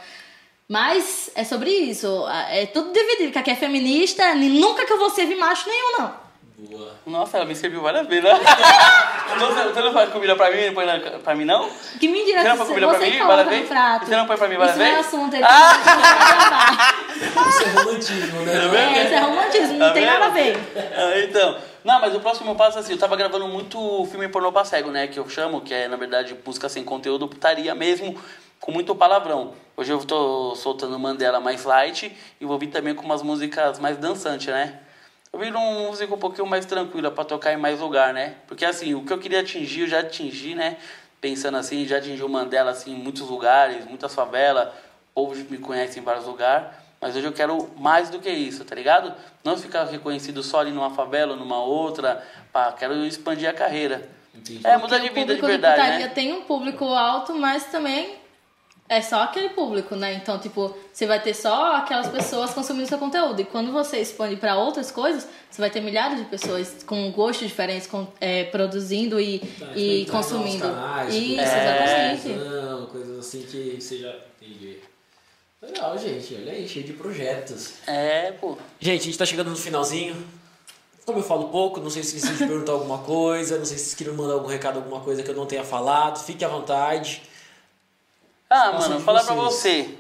Mas 0.71 1.29
é 1.35 1.43
sobre 1.43 1.69
isso. 1.69 2.25
É 2.49 2.65
tudo 2.65 2.93
dividido. 2.93 3.33
Que 3.33 3.39
aqui 3.39 3.51
é 3.51 3.55
feminista, 3.57 4.33
nunca 4.35 4.85
que 4.85 4.93
eu 4.93 4.97
vou 4.97 5.09
servir 5.09 5.35
macho 5.35 5.67
nenhum, 5.67 5.99
não. 5.99 6.13
Boa. 6.59 6.93
Nossa, 7.05 7.35
ela 7.37 7.45
me 7.45 7.53
serviu 7.53 7.81
várias 7.81 8.07
vezes, 8.07 8.23
né? 8.23 8.31
Você, 9.37 9.63
você 9.63 9.81
não 9.81 9.93
faz 9.93 10.09
comida 10.11 10.35
pra 10.35 10.51
mim 10.51 10.57
e 10.59 10.71
põe 10.71 10.85
na, 10.85 10.99
pra 10.99 11.33
mim, 11.33 11.45
não? 11.45 11.69
Que 11.99 12.07
mentira 12.07 12.41
Você 12.41 12.47
não 12.49 12.57
você, 12.57 12.65
comida 12.65 12.87
pra 12.89 12.99
mim 12.99 13.17
várias 13.17 13.47
vezes? 13.47 13.67
prato. 13.69 14.05
Você 14.05 14.15
não 14.15 14.27
põe 14.27 14.37
pra 14.37 14.47
mim 14.47 14.57
várias 14.57 14.75
Isso 14.75 14.83
não 14.83 14.91
é 14.91 14.95
vezes? 14.95 15.07
assunto 15.07 15.35
aí. 15.35 15.43
Ah! 15.43 15.73
que 15.81 15.89
a 15.89 15.93
gente 15.93 16.01
vai 16.01 16.37
gravar. 16.37 17.49
Isso 17.49 17.63
é 17.63 17.69
romantismo, 17.69 18.39
né? 18.41 18.51
Tá? 18.53 18.77
É, 18.99 19.05
isso 19.05 19.13
é 19.13 19.19
romantismo, 19.19 19.73
não 19.77 19.87
Tá 19.87 19.93
tem 19.93 20.05
nada 20.05 20.25
a 20.25 20.29
ver. 20.29 20.57
Ah, 20.75 21.19
então. 21.19 21.57
Não, 21.83 22.01
mas 22.01 22.13
o 22.15 22.19
próximo 22.19 22.55
passo 22.55 22.77
é 22.77 22.81
assim, 22.81 22.91
eu 22.93 22.99
tava 22.99 23.15
gravando 23.15 23.47
muito 23.47 24.05
filme 24.11 24.27
pornô 24.27 24.51
pra 24.51 24.65
cego, 24.65 24.91
né? 24.91 25.07
Que 25.07 25.17
eu 25.17 25.27
chamo, 25.29 25.61
que 25.61 25.73
é, 25.73 25.87
na 25.87 25.95
verdade, 25.97 26.33
busca 26.45 26.67
sem 26.69 26.83
conteúdo, 26.83 27.27
putaria 27.27 27.73
mesmo, 27.73 28.15
com 28.61 28.71
muito 28.71 28.95
palavrão. 28.95 29.53
Hoje 29.75 29.91
eu 29.91 29.97
tô 30.05 30.55
soltando 30.55 30.97
Mandela 30.97 31.39
mais 31.39 31.65
light 31.65 32.15
e 32.39 32.45
vou 32.45 32.59
vir 32.59 32.67
também 32.67 32.93
com 32.93 33.03
umas 33.03 33.23
músicas 33.23 33.79
mais 33.79 33.97
dançantes, 33.97 34.47
né? 34.47 34.79
Eu 35.33 35.39
vi 35.39 35.49
uma 35.49 35.89
música 35.89 36.13
um 36.13 36.19
pouquinho 36.19 36.45
mais 36.45 36.65
tranquila 36.65 37.09
pra 37.09 37.25
tocar 37.25 37.51
em 37.51 37.57
mais 37.57 37.79
lugar, 37.79 38.13
né? 38.13 38.35
Porque 38.47 38.63
assim, 38.63 38.93
o 38.93 39.03
que 39.03 39.11
eu 39.11 39.17
queria 39.17 39.39
atingir, 39.39 39.81
eu 39.81 39.87
já 39.87 40.01
atingi, 40.01 40.53
né? 40.53 40.77
Pensando 41.19 41.57
assim, 41.57 41.85
já 41.87 41.97
atingi 41.97 42.21
o 42.23 42.29
Mandela 42.29 42.71
assim, 42.71 42.91
em 42.93 42.97
muitos 42.97 43.27
lugares, 43.27 43.85
muitas 43.85 44.13
favelas, 44.13 44.67
o 44.67 45.25
povo 45.25 45.35
me 45.49 45.57
conhece 45.57 45.99
em 45.99 46.03
vários 46.03 46.25
lugares. 46.25 46.67
Mas 46.99 47.15
hoje 47.15 47.25
eu 47.25 47.33
quero 47.33 47.67
mais 47.77 48.11
do 48.11 48.19
que 48.19 48.29
isso, 48.29 48.63
tá 48.63 48.75
ligado? 48.75 49.11
Não 49.43 49.57
ficar 49.57 49.85
reconhecido 49.85 50.43
só 50.43 50.59
ali 50.59 50.69
numa 50.69 50.91
favela, 50.91 51.35
numa 51.35 51.63
outra. 51.63 52.23
Pá, 52.53 52.71
quero 52.73 52.93
expandir 53.05 53.49
a 53.49 53.53
carreira. 53.53 54.07
Entendi. 54.35 54.61
É, 54.63 54.77
mudar 54.77 54.99
de 54.99 55.09
vida 55.09 55.33
de 55.33 55.41
verdade, 55.41 55.81
putaria 55.81 56.05
né? 56.05 56.13
tem 56.13 56.31
um 56.31 56.41
público 56.43 56.85
alto, 56.85 57.33
mas 57.33 57.65
também 57.65 58.20
é 58.91 59.01
só 59.01 59.21
aquele 59.23 59.47
público, 59.47 59.95
né? 59.95 60.15
Então, 60.15 60.37
tipo, 60.37 60.75
você 60.91 61.05
vai 61.07 61.17
ter 61.23 61.33
só 61.33 61.77
aquelas 61.77 62.09
pessoas 62.09 62.53
consumindo 62.53 62.89
seu 62.89 62.97
conteúdo. 62.97 63.39
E 63.39 63.45
quando 63.45 63.71
você 63.71 64.01
expande 64.01 64.35
para 64.35 64.57
outras 64.57 64.91
coisas, 64.91 65.25
você 65.49 65.61
vai 65.61 65.69
ter 65.69 65.79
milhares 65.79 66.17
de 66.17 66.25
pessoas 66.25 66.83
com 66.85 67.09
gostos 67.13 67.47
diferentes, 67.47 67.87
com, 67.87 68.05
é, 68.19 68.43
produzindo 68.43 69.17
e, 69.17 69.39
Tá, 69.39 69.71
e 69.73 69.99
tipo, 70.01 70.11
consumindo. 70.11 70.59
canais, 70.67 71.15
Isso, 71.15 71.25
tipo, 71.25 71.41
exatamente. 71.41 72.27
Não, 72.27 72.85
coisas 72.87 73.19
assim 73.19 73.43
que 73.43 73.77
seja. 73.79 74.13
Entendi. 74.41 74.79
Legal, 75.61 75.97
gente. 75.97 76.35
Olha 76.35 76.51
aí, 76.51 76.67
cheio 76.67 76.85
de 76.85 76.91
projetos. 76.91 77.75
É, 77.87 78.33
pô. 78.33 78.57
Gente, 78.77 79.03
a 79.03 79.05
gente 79.05 79.17
tá 79.17 79.25
chegando 79.25 79.51
no 79.51 79.55
finalzinho. 79.55 80.17
Como 81.05 81.19
eu 81.19 81.23
falo 81.23 81.47
pouco, 81.47 81.79
não 81.79 81.89
sei 81.89 82.03
se 82.03 82.19
vocês 82.19 82.37
de 82.39 82.45
perguntar 82.45 82.73
alguma 82.73 82.97
coisa, 82.97 83.57
não 83.57 83.63
sei 83.65 83.77
se 83.77 83.85
vocês 83.85 83.95
queriam 83.95 84.17
mandar 84.17 84.33
algum 84.33 84.47
recado, 84.47 84.75
alguma 84.79 84.99
coisa 84.99 85.23
que 85.23 85.29
eu 85.29 85.35
não 85.35 85.45
tenha 85.45 85.63
falado. 85.63 86.21
Fique 86.25 86.43
à 86.43 86.49
vontade. 86.49 87.21
Ah, 88.53 88.73
mano, 88.73 88.99
falar 88.99 89.23
pra 89.23 89.33
você. 89.33 89.97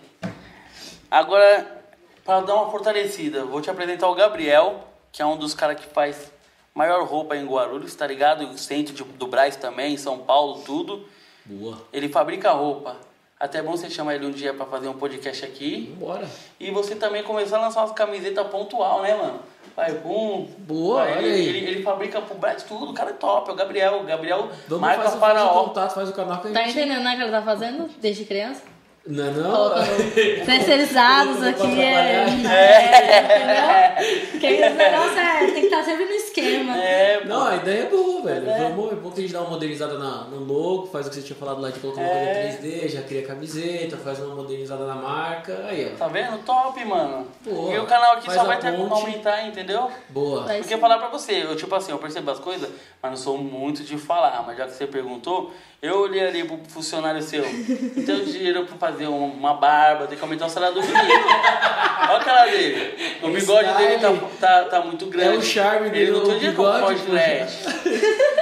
Agora, 1.09 1.83
pra 2.25 2.41
dar 2.41 2.55
uma 2.55 2.69
fortalecida, 2.69 3.45
vou 3.45 3.61
te 3.61 3.69
apresentar 3.69 4.09
o 4.09 4.13
Gabriel, 4.13 4.85
que 5.09 5.21
é 5.21 5.25
um 5.25 5.37
dos 5.37 5.53
caras 5.53 5.79
que 5.79 5.87
faz 5.87 6.29
maior 6.75 7.05
roupa 7.05 7.37
em 7.37 7.45
Guarulhos, 7.45 7.95
tá 7.95 8.05
ligado? 8.05 8.43
O 8.43 8.57
centro 8.57 8.93
de, 8.93 9.05
do 9.05 9.25
Braz 9.25 9.55
também, 9.55 9.93
em 9.93 9.97
São 9.97 10.17
Paulo, 10.19 10.63
tudo. 10.65 11.07
Boa. 11.45 11.81
Ele 11.93 12.09
fabrica 12.09 12.51
roupa. 12.51 12.97
Até 13.39 13.59
é 13.59 13.61
bom 13.61 13.71
você 13.71 13.89
chamar 13.89 14.15
ele 14.15 14.25
um 14.25 14.31
dia 14.31 14.53
pra 14.53 14.65
fazer 14.65 14.89
um 14.89 14.97
podcast 14.97 15.45
aqui. 15.45 15.95
Vambora. 15.97 16.29
E 16.59 16.71
você 16.71 16.93
também 16.93 17.23
começar 17.23 17.57
a 17.57 17.61
lançar 17.61 17.79
umas 17.79 17.93
camisetas 17.93 18.47
pontual, 18.47 19.01
né, 19.01 19.15
mano? 19.15 19.39
Vai, 19.75 19.93
pum. 19.93 20.47
Boa, 20.59 21.03
Vai, 21.03 21.17
olha 21.17 21.27
ele, 21.27 21.33
aí. 21.33 21.47
Ele, 21.47 21.71
ele 21.71 21.83
fabrica 21.83 22.21
pro 22.21 22.35
Braz 22.35 22.63
tudo, 22.63 22.91
o 22.91 22.93
cara 22.93 23.11
é 23.11 23.13
top, 23.13 23.49
é 23.49 23.53
o 23.53 23.55
Gabriel. 23.55 24.01
O 24.01 24.03
Gabriel 24.03 24.49
Vamos 24.67 24.81
marca 24.81 25.03
fazer, 25.03 25.19
para 25.19 25.39
faz 25.39 25.51
o 25.51 25.63
contato, 25.63 25.93
faz 25.93 26.09
o 26.09 26.13
canal 26.13 26.41
que 26.41 26.49
Tá 26.49 26.67
entendendo, 26.67 27.03
né, 27.03 27.15
que 27.15 27.21
ela 27.21 27.31
tá 27.31 27.41
fazendo 27.41 27.89
desde 27.99 28.25
criança? 28.25 28.63
Não, 29.05 29.31
não. 29.31 29.71
Terceirizados 30.45 31.41
aqui, 31.41 31.81
é, 31.81 32.25
é, 32.45 33.97
entendeu? 33.99 34.20
Porque 34.41 34.55
esse 34.55 34.75
negócio 34.75 35.19
é, 35.19 35.39
tem 35.45 35.53
que 35.53 35.59
estar 35.67 35.83
sempre 35.83 36.05
no 36.05 36.11
esquema. 36.11 36.77
É, 36.77 37.19
pô. 37.19 37.27
Não, 37.27 37.45
a 37.47 37.55
ideia 37.57 37.83
é 37.83 37.85
boa, 37.89 38.21
velho. 38.23 38.45
Vamos, 38.45 38.91
é 38.91 38.95
bom 38.95 39.11
que 39.11 39.19
a 39.19 39.21
gente 39.23 39.33
dá 39.33 39.41
uma 39.41 39.49
modernizada 39.51 39.97
na, 39.99 40.23
no 40.25 40.39
logo, 40.43 40.87
faz 40.87 41.05
o 41.05 41.09
que 41.09 41.15
você 41.17 41.21
tinha 41.21 41.35
falado 41.37 41.61
lá 41.61 41.69
de 41.69 41.79
colocar 41.79 42.01
uma 42.01 42.09
É. 42.09 42.43
coisa 42.57 42.57
3D, 42.67 42.89
já 42.89 43.01
cria 43.03 43.25
camiseta, 43.25 43.97
faz 43.97 44.19
uma 44.19 44.35
modernizada 44.35 44.85
na 44.85 44.95
marca. 44.95 45.65
Aí, 45.67 45.91
ó. 45.93 45.97
Tá 45.97 46.07
vendo? 46.07 46.39
Top, 46.43 46.83
mano. 46.85 47.27
Boa. 47.45 47.73
E 47.73 47.79
o 47.79 47.85
canal 47.85 48.13
aqui 48.13 48.25
Faz 48.25 48.37
só 48.39 48.43
vai 48.45 48.59
ter 48.59 48.71
como 48.75 48.89
ponte. 48.89 49.01
aumentar, 49.05 49.45
entendeu? 49.47 49.89
Boa. 50.09 50.43
Porque 50.43 50.77
falar 50.77 50.97
pra 50.97 51.09
você, 51.09 51.43
eu 51.43 51.55
tipo 51.55 51.73
assim, 51.75 51.91
eu 51.91 51.99
percebo 51.99 52.31
as 52.31 52.39
coisas, 52.39 52.69
mas 53.01 53.11
não 53.11 53.17
sou 53.17 53.37
muito 53.37 53.83
de 53.83 53.97
falar. 53.97 54.43
Mas 54.47 54.57
já 54.57 54.65
que 54.65 54.71
você 54.73 54.87
perguntou, 54.87 55.51
eu 55.81 55.99
olhei 56.01 56.27
ali 56.27 56.43
pro 56.43 56.59
funcionário 56.69 57.21
seu. 57.23 57.41
Tem 57.43 58.23
dinheiro 58.25 58.65
pra 58.65 58.77
fazer 58.77 59.07
um- 59.07 59.25
uma 59.31 59.55
barba, 59.55 60.05
tem 60.07 60.15
que 60.17 60.23
aumentar 60.23 60.45
o 60.45 60.49
salário 60.49 60.75
do 60.75 60.81
menino. 60.81 60.99
Olha 60.99 62.17
a 62.17 62.23
cara 62.23 62.45
dele. 62.51 63.17
O 63.23 63.29
bigode 63.29 63.67
Esse 63.69 63.77
dele 63.77 63.99
tá, 63.99 64.13
tá, 64.39 64.63
tá 64.65 64.79
muito 64.81 65.05
grande. 65.07 65.35
É 65.35 65.37
o 65.39 65.41
charme 65.41 65.87
Ele 65.87 65.91
dele, 65.91 66.11
não 66.11 66.19
o 66.19 66.25
tem 66.27 66.33
dinheiro 66.37 66.55
pra 66.61 66.79
poxa. 66.81 67.03
LED. 67.11 67.51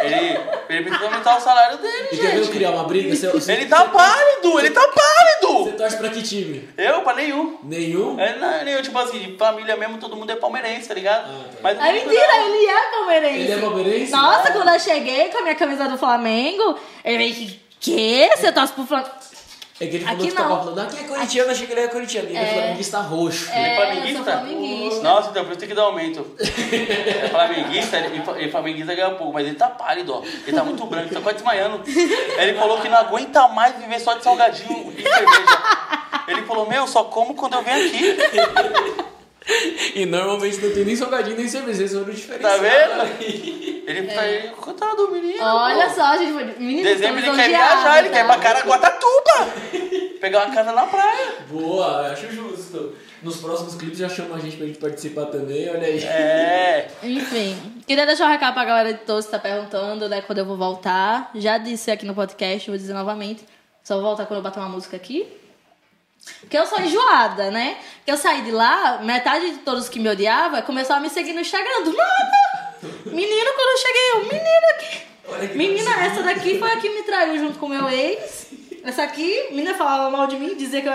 Ele, 0.02 0.40
ele 0.70 0.84
precisa 0.84 1.06
aumentar 1.06 1.38
o 1.38 1.42
salário 1.42 1.78
dele, 1.78 2.08
E 2.12 2.18
quer 2.18 2.28
ver 2.32 2.38
eu 2.38 2.44
gente. 2.44 2.54
criar 2.56 2.72
uma 2.72 2.84
briga? 2.86 3.14
Você, 3.16 3.28
você, 3.30 3.52
Ele 3.54 3.66
tá 3.66 3.86
pálido, 3.86 4.60
ele 4.60 4.70
tá 4.72 4.82
pálido. 4.82 5.64
Você 5.66 5.72
torce 5.74 5.98
pra 5.98 6.10
que 6.10 6.22
time? 6.22 6.70
Eu, 6.78 7.02
pra 7.02 7.14
nenhum. 7.16 7.58
Nenhum? 7.64 8.18
É, 8.20 8.38
não, 8.38 8.62
eu, 8.68 8.82
tipo 8.82 8.98
assim, 8.98 9.20
de 9.20 9.38
família 9.38 9.76
mesmo, 9.76 9.98
todo 9.98 10.16
mundo 10.16 10.32
é 10.32 10.36
palmeirense, 10.38 10.88
tá 10.88 10.94
ligado? 10.94 11.26
Ah, 11.30 11.44
tá. 11.52 11.58
Mas 11.62 11.78
É 11.80 11.92
mentira, 11.92 12.36
ele 12.46 12.66
é 12.66 12.92
palmeirense. 12.92 13.40
Ele 13.42 13.52
é 13.52 13.58
palmeirense? 13.58 14.12
Nossa, 14.12 14.52
quando 14.52 14.70
eu 14.70 14.80
cheguei 14.80 15.30
com 15.30 15.38
a 15.40 15.42
minha 15.42 15.56
camisa 15.56 15.88
do 15.90 15.98
Flamengo, 15.98 16.80
ele 17.04 17.18
veio 17.18 17.34
que, 17.36 17.60
que? 17.80 18.30
Você 18.38 18.52
torce 18.52 18.74
pro 18.74 18.86
Flamengo? 18.86 19.10
É 19.82 19.88
que 19.88 19.96
ele 19.96 20.04
falou 20.04 20.20
Aqui 20.20 20.28
que 20.30 20.36
tava 20.36 20.50
não. 20.50 20.58
falando, 20.60 20.80
aqui 20.80 20.98
é 21.00 21.04
corintiano, 21.08 21.52
achei 21.52 21.66
que 21.66 21.72
ele 21.72 21.80
era 21.82 21.90
corintiano. 21.90 22.28
E 22.28 22.32
ele 22.32 22.38
é 22.38 22.54
flamenguista 22.54 23.00
roxo. 23.00 23.50
Ele 23.50 23.60
é 23.60 23.72
É, 23.72 23.76
flamenguista? 23.78 24.24
flamenguista. 24.24 25.04
Nossa, 25.04 25.30
então 25.30 25.44
por 25.46 25.52
isso 25.52 25.60
tem 25.62 25.70
que 25.70 25.76
dar 25.76 25.82
aumento. 25.84 26.36
É 26.38 27.30
flamenguista, 27.30 27.98
ele, 27.98 28.22
ele 28.36 28.52
flamenguista 28.52 28.94
ganha 28.94 29.12
pouco, 29.12 29.32
mas 29.34 29.48
ele 29.48 29.56
tá 29.56 29.70
pálido, 29.70 30.16
ó. 30.16 30.22
Ele 30.46 30.54
tá 30.54 30.64
muito 30.66 30.86
branco, 30.86 31.14
tá 31.14 31.22
quase 31.22 31.38
desmaiando. 31.38 31.82
Ele 31.88 32.54
falou 32.60 32.82
que 32.82 32.90
não 32.90 32.98
aguenta 32.98 33.48
mais 33.48 33.74
viver 33.78 34.00
só 34.02 34.16
de 34.16 34.24
salgadinho 34.26 34.94
e 34.98 35.02
cerveja. 35.02 35.62
Ele 36.28 36.42
falou, 36.42 36.68
meu, 36.68 36.86
só 36.86 37.06
como 37.06 37.34
quando 37.34 37.54
eu 37.54 37.64
venho 37.64 37.88
aqui. 37.88 38.18
E 39.96 40.06
normalmente 40.06 40.62
não 40.62 40.72
tem 40.72 40.86
nem 40.86 40.96
salgadinho 40.96 41.38
nem 41.38 41.48
cerveja, 41.48 41.84
esse 41.84 41.96
é 41.98 42.00
o 42.00 42.06
diferente. 42.06 42.42
Tá 42.42 42.58
vendo? 42.58 43.84
Ele 43.88 44.08
tá 44.08 44.22
aí, 44.22 44.50
coitado 44.50 44.96
do 44.96 45.12
menino. 45.12 45.44
Olha 45.44 45.88
pô. 45.88 45.96
só, 45.96 46.18
gente. 46.18 46.60
Menino, 46.60 46.84
Dezembro 46.84 47.20
ele 47.20 47.36
quer 47.36 47.50
viajar, 47.50 48.00
ele 48.00 48.10
odiados, 48.10 48.12
quer 48.12 48.20
ir 48.20 48.28
tá? 48.28 48.34
pra 48.34 48.38
Caraguatatuba. 48.38 50.20
Pegar 50.22 50.46
uma 50.46 50.56
casa 50.56 50.72
na 50.74 50.86
praia. 50.86 51.34
Boa, 51.50 52.08
eu 52.08 52.14
acho 52.14 52.32
justo. 52.32 52.96
Nos 53.24 53.38
próximos 53.38 53.76
clipes 53.76 53.98
já 53.98 54.08
chama 54.08 54.36
a 54.36 54.40
gente 54.40 54.58
pra 54.58 54.66
gente 54.66 54.80
participar 54.80 55.26
também, 55.26 55.70
olha 55.70 55.88
aí. 55.88 56.04
É. 56.04 56.88
Enfim, 57.04 57.58
queria 57.86 58.06
deixar 58.06 58.28
um 58.28 58.30
recado 58.30 58.54
pra 58.54 58.64
galera 58.64 58.94
de 58.94 59.00
todos 59.00 59.26
que 59.26 59.32
tá 59.32 59.40
perguntando, 59.40 60.08
né, 60.08 60.22
quando 60.22 60.40
eu 60.40 60.46
vou 60.46 60.56
voltar. 60.56 61.32
Já 61.36 61.58
disse 61.58 61.92
aqui 61.92 62.06
no 62.06 62.14
podcast, 62.14 62.70
vou 62.70 62.78
dizer 62.78 62.94
novamente. 62.94 63.44
Só 63.84 63.96
vou 63.96 64.04
voltar 64.04 64.26
quando 64.26 64.38
eu 64.38 64.44
bater 64.44 64.60
uma 64.60 64.70
música 64.70 64.96
aqui. 64.96 65.28
Porque 66.42 66.58
eu 66.58 66.66
sou 66.66 66.80
enjoada, 66.80 67.52
né? 67.52 67.78
Porque 67.98 68.12
eu 68.12 68.18
saí 68.18 68.42
de 68.42 68.52
lá, 68.52 69.00
metade 69.02 69.52
de 69.52 69.58
todos 69.60 69.90
que 69.90 70.00
me 70.00 70.10
odiavam 70.10 70.62
começou 70.62 70.96
a 70.96 71.00
me 71.00 71.10
seguir 71.10 71.34
no 71.34 71.42
Instagram. 71.42 71.84
Do 71.84 71.94
nada! 71.94 72.76
Menino, 73.06 73.52
quando 73.56 73.70
eu 73.70 73.78
cheguei, 73.78 74.12
eu, 74.12 74.20
menina 74.26 74.68
aqui. 74.72 75.10
Menina, 75.58 76.06
essa 76.06 76.24
daqui 76.24 76.58
foi 76.58 76.72
a 76.72 76.78
que 76.78 76.90
me 76.90 77.04
traiu 77.04 77.38
junto 77.38 77.60
com 77.60 77.68
meu 77.68 77.90
ex. 77.90 78.48
Essa 78.84 79.04
aqui, 79.04 79.48
menina 79.52 79.76
falava 79.76 80.10
mal 80.10 80.28
de 80.28 80.38
mim, 80.38 80.56
dizia 80.56 80.82
que 80.82 80.88
eu. 80.88 80.94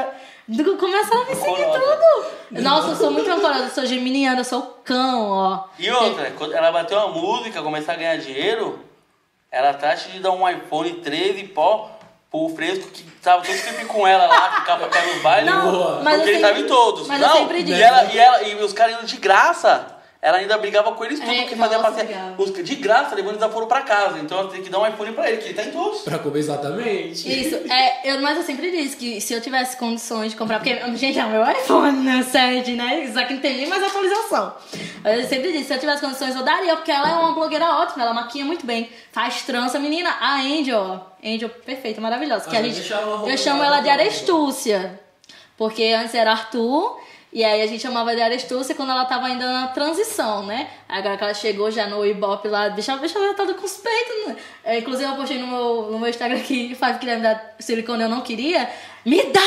A 1.23 1.25
me 1.31 1.35
seguir 1.35 1.65
tudo. 1.65 2.63
Nossa, 2.63 2.89
eu 2.89 2.97
sou 2.97 3.11
muito 3.11 3.29
rancorosa, 3.31 3.65
eu 3.65 3.71
sou 3.71 3.87
geminiana, 3.87 4.41
eu 4.41 4.45
sou 4.45 4.79
cão, 4.85 5.31
ó. 5.31 5.65
E 5.79 5.91
outra, 5.91 6.31
quando 6.33 6.53
ela 6.53 6.71
bateu 6.71 6.99
uma 6.99 7.09
música, 7.09 7.63
começar 7.63 7.95
a 7.95 7.97
ganhar 7.97 8.19
dinheiro, 8.19 8.79
ela 9.51 9.73
taxa 9.73 10.11
de 10.11 10.21
dar 10.21 10.33
um 10.33 10.47
iPhone 10.47 10.93
13 10.95 11.45
pó 11.45 11.94
pro 12.35 12.49
fresco 12.49 12.91
que 12.91 13.05
tava 13.23 13.45
todo 13.45 13.57
sempre 13.57 13.85
com 13.85 14.05
ela 14.05 14.27
lá, 14.27 14.61
ficava 14.61 14.89
pra 14.89 15.07
nos 15.07 15.23
bailes. 15.23 15.49
Não, 15.49 16.03
porque 16.03 16.11
ele 16.11 16.25
sempre, 16.25 16.41
tava 16.41 16.59
em 16.59 16.67
todos. 16.67 17.07
Mas 17.07 17.21
não, 17.21 17.29
eu 17.29 17.37
sempre 17.37 17.61
e, 17.61 17.63
digo. 17.63 17.79
ela, 17.79 18.05
e, 18.13 18.19
ela, 18.19 18.43
e 18.43 18.55
os 18.57 18.73
caras 18.73 18.97
indo 18.97 19.07
de 19.07 19.17
graça. 19.19 19.94
Ela 20.25 20.39
ainda 20.39 20.57
brigava 20.57 20.91
com 20.93 21.05
eles 21.05 21.21
tudo, 21.21 21.31
É, 21.31 21.45
que 21.45 21.55
fazia 21.55 21.79
passeio. 21.81 22.09
Os, 22.39 22.51
de 22.51 22.75
graça, 22.77 23.15
levando 23.15 23.35
desaforo 23.35 23.67
pra 23.67 23.83
casa. 23.83 24.19
Então 24.19 24.39
ela 24.39 24.49
tem 24.51 24.63
que 24.63 24.71
dar 24.71 24.79
um 24.79 24.87
iPhone 24.87 25.13
pra 25.13 25.29
ele, 25.29 25.37
que 25.37 25.45
ele 25.49 25.55
tá 25.55 25.63
em 25.65 25.71
todos. 25.71 26.01
Pra 26.01 26.19
comer 26.19 26.39
exatamente. 26.39 27.29
Isso, 27.31 27.57
é, 27.71 28.11
eu, 28.11 28.23
mas 28.23 28.39
eu 28.39 28.43
sempre 28.43 28.71
disse 28.71 28.97
que 28.97 29.21
se 29.21 29.35
eu 29.35 29.43
tivesse 29.43 29.77
condições 29.77 30.31
de 30.33 30.39
comprar, 30.39 30.61
porque, 30.61 30.77
gente, 30.97 31.19
é 31.19 31.25
o 31.27 31.29
meu 31.29 31.43
iPhone, 31.51 31.99
né, 31.99 32.23
7, 32.23 32.73
né? 32.73 33.05
Isso 33.05 33.21
aqui 33.21 33.35
não 33.35 33.41
tem 33.43 33.55
nem 33.59 33.67
mais 33.67 33.83
atualização. 33.83 34.55
Mas 35.03 35.21
eu 35.21 35.29
sempre 35.29 35.53
disse, 35.53 35.65
se 35.65 35.75
eu 35.75 35.79
tivesse 35.79 36.01
condições, 36.01 36.35
eu 36.35 36.43
daria, 36.43 36.75
porque 36.75 36.91
ela 36.91 37.11
é 37.11 37.15
uma 37.17 37.33
blogueira 37.35 37.67
ótima, 37.67 38.03
ela 38.05 38.15
maquia 38.15 38.47
muito 38.47 38.65
bem, 38.65 38.89
faz 39.13 39.43
trança, 39.43 39.79
menina, 39.79 40.09
a 40.09 40.37
Angel, 40.41 40.81
ó, 40.81 41.01
Angel 41.23 41.51
perfeita, 41.51 42.01
maravilhosa, 42.01 42.49
que 42.49 42.57
Ah, 42.57 42.61
a 42.61 42.63
vai 42.63 42.71
gente, 42.71 42.91
eu 43.31 43.37
chamo 43.37 43.63
ela 43.63 43.81
de? 43.81 43.91
Arestúcia, 43.91 44.99
porque 45.59 45.85
antes 45.93 46.15
era 46.15 46.31
Arthur, 46.31 46.99
e 47.35 47.43
aí 47.43 47.61
a 47.63 47.67
gente 47.67 47.83
chamava 47.83 48.15
de 48.15 48.23
Arestúcia 48.23 48.77
quando 48.77 48.91
ela 48.91 49.05
tava 49.07 49.27
ainda 49.27 49.45
na 49.45 49.67
transição, 49.67 50.47
né? 50.47 50.69
Agora 50.89 51.17
que 51.17 51.25
ela 51.25 51.35
chegou 51.35 51.69
já 51.69 51.85
no 51.89 52.07
Ibope 52.07 52.47
lá, 52.47 52.69
deixa, 52.69 52.97
deixa 52.97 53.19
ela 53.19 53.35
toda 53.35 53.55
com 53.55 53.67
os 53.67 53.77
peitos, 53.77 54.29
né? 54.29 54.37
É, 54.63 54.79
inclusive 54.79 55.11
eu 55.11 55.17
postei 55.17 55.39
no 55.39 55.49
meu, 55.49 55.89
no 55.91 55.99
meu 55.99 56.09
Instagram 56.09 56.39
que 56.39 56.77
Five 56.77 57.01
queria 57.01 57.17
me 57.17 57.23
dar 57.23 57.57
silicone, 57.59 58.05
eu 58.05 58.09
não 58.09 58.21
queria. 58.21 58.71
Me 59.05 59.21
dá! 59.25 59.41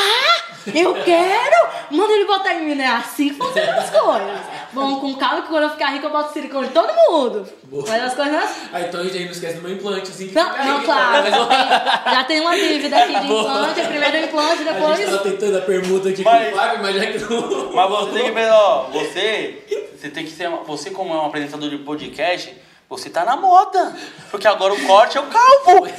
Eu 0.74 1.02
quero! 1.02 1.68
Manda 1.90 2.12
ele 2.12 2.26
botar 2.26 2.52
em 2.56 2.66
mim, 2.66 2.74
né? 2.74 2.88
Assim 2.88 3.30
que 3.30 3.36
funcionam 3.36 3.78
as 3.78 3.88
coisas. 3.88 4.40
Bom, 4.72 5.00
com 5.00 5.14
calma 5.14 5.42
que 5.42 5.48
quando 5.48 5.62
eu 5.64 5.70
ficar 5.70 5.86
rica 5.92 6.06
eu 6.06 6.10
boto 6.10 6.32
silicone 6.32 6.68
em 6.68 6.70
todo 6.70 6.92
mundo. 7.10 7.48
Boa. 7.64 7.84
Mas 7.88 8.02
as 8.04 8.14
coisas 8.14 8.32
não 8.34 8.40
assim. 8.42 8.60
Ah, 8.72 8.80
então 8.82 9.00
a 9.00 9.04
gente 9.04 9.24
não 9.24 9.30
esquece 9.32 9.54
do 9.56 9.62
meu 9.62 9.72
implante, 9.72 10.10
assim. 10.10 10.28
que 10.28 10.34
Não, 10.34 10.50
fica 10.50 10.64
não, 10.64 10.82
claro. 10.82 11.22
mas 11.22 11.34
eu- 11.36 11.46
tem- 11.46 12.12
já 12.14 12.24
tem 12.24 12.40
uma 12.40 12.54
dívida 12.56 12.96
aqui 12.98 13.20
de 13.20 13.26
Boa. 13.26 13.40
implante. 13.42 13.80
Primeiro 13.88 14.16
implante, 14.18 14.52
A 14.52 14.56
gente 14.56 14.64
depois. 14.74 15.04
tava 15.04 15.18
tentando 15.18 15.58
a 15.58 15.60
permuta 15.62 16.08
aqui 16.10 16.22
Mas- 16.22 16.48
com 16.48 16.52
o 16.52 16.56
Fábio, 16.58 16.82
mas 16.82 16.96
já 16.96 17.06
que 17.06 17.18
não... 17.18 17.72
Mas 17.72 17.90
você 17.90 18.30
ó, 18.50 18.82
você, 18.92 19.64
você 19.96 20.08
tem 20.10 20.24
que 20.24 20.30
ser, 20.30 20.48
você 20.66 20.90
como 20.90 21.12
é 21.14 21.16
um 21.16 21.26
apresentador 21.26 21.68
de 21.70 21.78
podcast, 21.78 22.54
você 22.88 23.10
tá 23.10 23.22
na 23.22 23.36
moda. 23.36 23.94
Porque 24.30 24.48
agora 24.48 24.72
o 24.72 24.86
corte 24.86 25.18
é 25.18 25.20
o 25.20 25.26
calvo. 25.26 25.86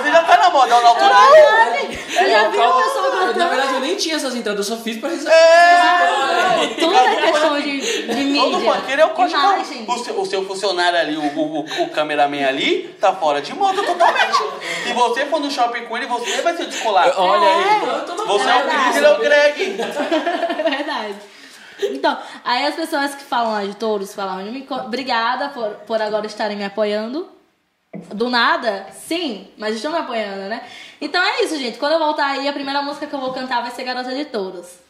Você 0.00 0.10
já 0.12 0.22
tá 0.22 0.36
na 0.36 0.50
moda, 0.50 0.74
é 0.74 0.80
na 0.80 0.88
altura 0.88 1.14
dele. 1.72 1.96
Você 1.96 2.30
já 2.30 2.48
viu 2.48 2.62
a 2.62 2.82
pessoa 2.82 3.32
Na 3.34 3.48
verdade, 3.48 3.74
eu 3.74 3.80
nem 3.80 3.96
tinha 3.96 4.16
essas 4.16 4.34
entradas, 4.34 4.68
eu 4.68 4.76
só 4.76 4.82
fiz 4.82 4.98
pra 4.98 5.08
receber. 5.08 5.30
É! 5.30 6.74
Tudo 6.78 6.94
é 6.94 7.32
questão 7.32 7.60
de, 7.60 7.80
de 7.80 8.24
mídia. 8.24 8.42
Todo 8.42 8.60
banqueiro 8.60 9.02
é 9.02 9.04
o 9.06 9.10
corte 9.10 9.34
Imagem. 9.34 9.86
calvo. 9.86 10.00
O 10.00 10.04
seu, 10.04 10.20
o 10.20 10.26
seu 10.26 10.46
funcionário 10.46 10.98
ali, 10.98 11.16
o, 11.16 11.22
o, 11.22 11.60
o 11.60 11.90
cameraman 11.90 12.46
ali, 12.46 12.94
tá 13.00 13.14
fora 13.14 13.40
de 13.40 13.54
moda 13.54 13.82
totalmente. 13.82 14.38
Se 14.84 14.92
você 14.92 15.26
for 15.26 15.40
no 15.40 15.50
shopping 15.50 15.86
com 15.86 15.96
ele, 15.96 16.06
você 16.06 16.42
vai 16.42 16.56
ser 16.56 16.66
descolado. 16.66 17.14
Olha 17.16 17.46
aí. 17.46 17.64
É. 17.64 17.98
eu 17.98 18.04
tô 18.04 18.14
na 18.14 18.24
Você 18.24 18.48
é 18.48 18.56
o. 18.56 18.68
Cris, 18.68 18.96
ele 18.96 19.06
é 19.06 19.10
o 19.10 19.18
Greg. 19.18 19.80
É 19.80 20.70
verdade. 20.70 21.16
Então, 21.82 22.18
aí 22.44 22.66
as 22.66 22.74
pessoas 22.74 23.14
que 23.14 23.22
falam 23.22 23.66
de 23.66 23.76
touros 23.76 24.14
falam 24.14 24.44
de 24.44 24.50
mim, 24.50 24.66
obrigada 24.70 25.48
por, 25.48 25.70
por 25.86 26.00
agora 26.00 26.26
estarem 26.26 26.56
me 26.56 26.64
apoiando. 26.64 27.28
Do 28.14 28.30
nada, 28.30 28.86
sim, 28.92 29.48
mas 29.58 29.74
estão 29.74 29.90
me 29.90 29.98
apoiando, 29.98 30.48
né? 30.48 30.62
Então 31.00 31.22
é 31.22 31.42
isso, 31.42 31.56
gente. 31.56 31.78
Quando 31.78 31.92
eu 31.92 31.98
voltar 31.98 32.26
aí, 32.26 32.46
a 32.48 32.52
primeira 32.52 32.82
música 32.82 33.06
que 33.06 33.14
eu 33.14 33.20
vou 33.20 33.32
cantar 33.32 33.62
vai 33.62 33.70
ser 33.70 33.82
Garota 33.82 34.14
de 34.14 34.24
Touros. 34.26 34.89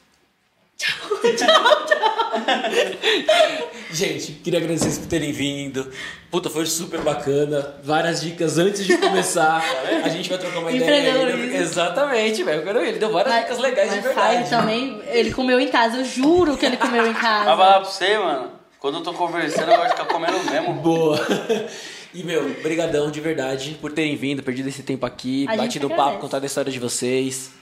Gente, 3.93 4.33
queria 4.33 4.59
agradecer 4.61 4.85
vocês 4.85 4.99
por 4.99 5.09
terem 5.09 5.33
vindo. 5.33 5.91
Puta, 6.31 6.49
foi 6.49 6.65
super 6.67 7.01
bacana. 7.01 7.75
Várias 7.83 8.21
dicas 8.21 8.57
antes 8.57 8.87
de 8.87 8.97
começar. 8.97 9.63
A 10.05 10.09
gente 10.09 10.29
vai 10.29 10.39
trocar 10.39 10.61
uma 10.61 10.71
ideia. 10.71 11.11
Empreendedorismo. 11.11 11.57
Exatamente, 11.57 12.43
velho. 12.43 12.61
Eu 12.61 12.65
quero 12.65 12.81
ver. 12.81 12.89
Ele 12.89 12.99
deu 12.99 13.13
várias 13.13 13.35
dicas 13.41 13.59
legais 13.59 13.91
de 13.91 13.97
mas 13.97 14.05
verdade. 14.05 14.51
Também, 14.51 15.03
ele 15.09 15.33
comeu 15.33 15.59
em 15.61 15.69
casa, 15.69 15.99
eu 15.99 16.05
juro 16.05 16.57
que 16.57 16.65
ele 16.65 16.77
comeu 16.77 17.07
em 17.07 17.13
Mas 17.13 17.21
casa. 17.21 17.45
falar 17.45 17.81
pra 17.81 17.91
você, 17.91 18.19
mano, 18.19 18.51
quando 18.79 18.99
eu 18.99 19.03
tô 19.03 19.13
conversando, 19.13 19.71
eu 19.71 19.77
gosto 19.77 19.83
de 19.85 19.91
ficar 19.91 20.05
comendo 20.07 20.39
mesmo. 20.51 20.75
Boa. 20.75 21.21
E, 22.13 22.25
meu, 22.25 22.53
brigadão 22.61 23.09
de 23.09 23.21
verdade 23.21 23.79
por 23.81 23.93
terem 23.93 24.17
vindo, 24.17 24.43
perdido 24.43 24.69
esse 24.69 24.83
tempo 24.83 25.07
aqui, 25.07 25.47
A 25.49 25.57
batido 25.57 25.87
um 25.87 25.91
papo, 25.91 26.19
contado 26.19 26.43
a 26.43 26.47
história 26.47 26.73
de 26.73 26.81
vocês. 26.81 27.53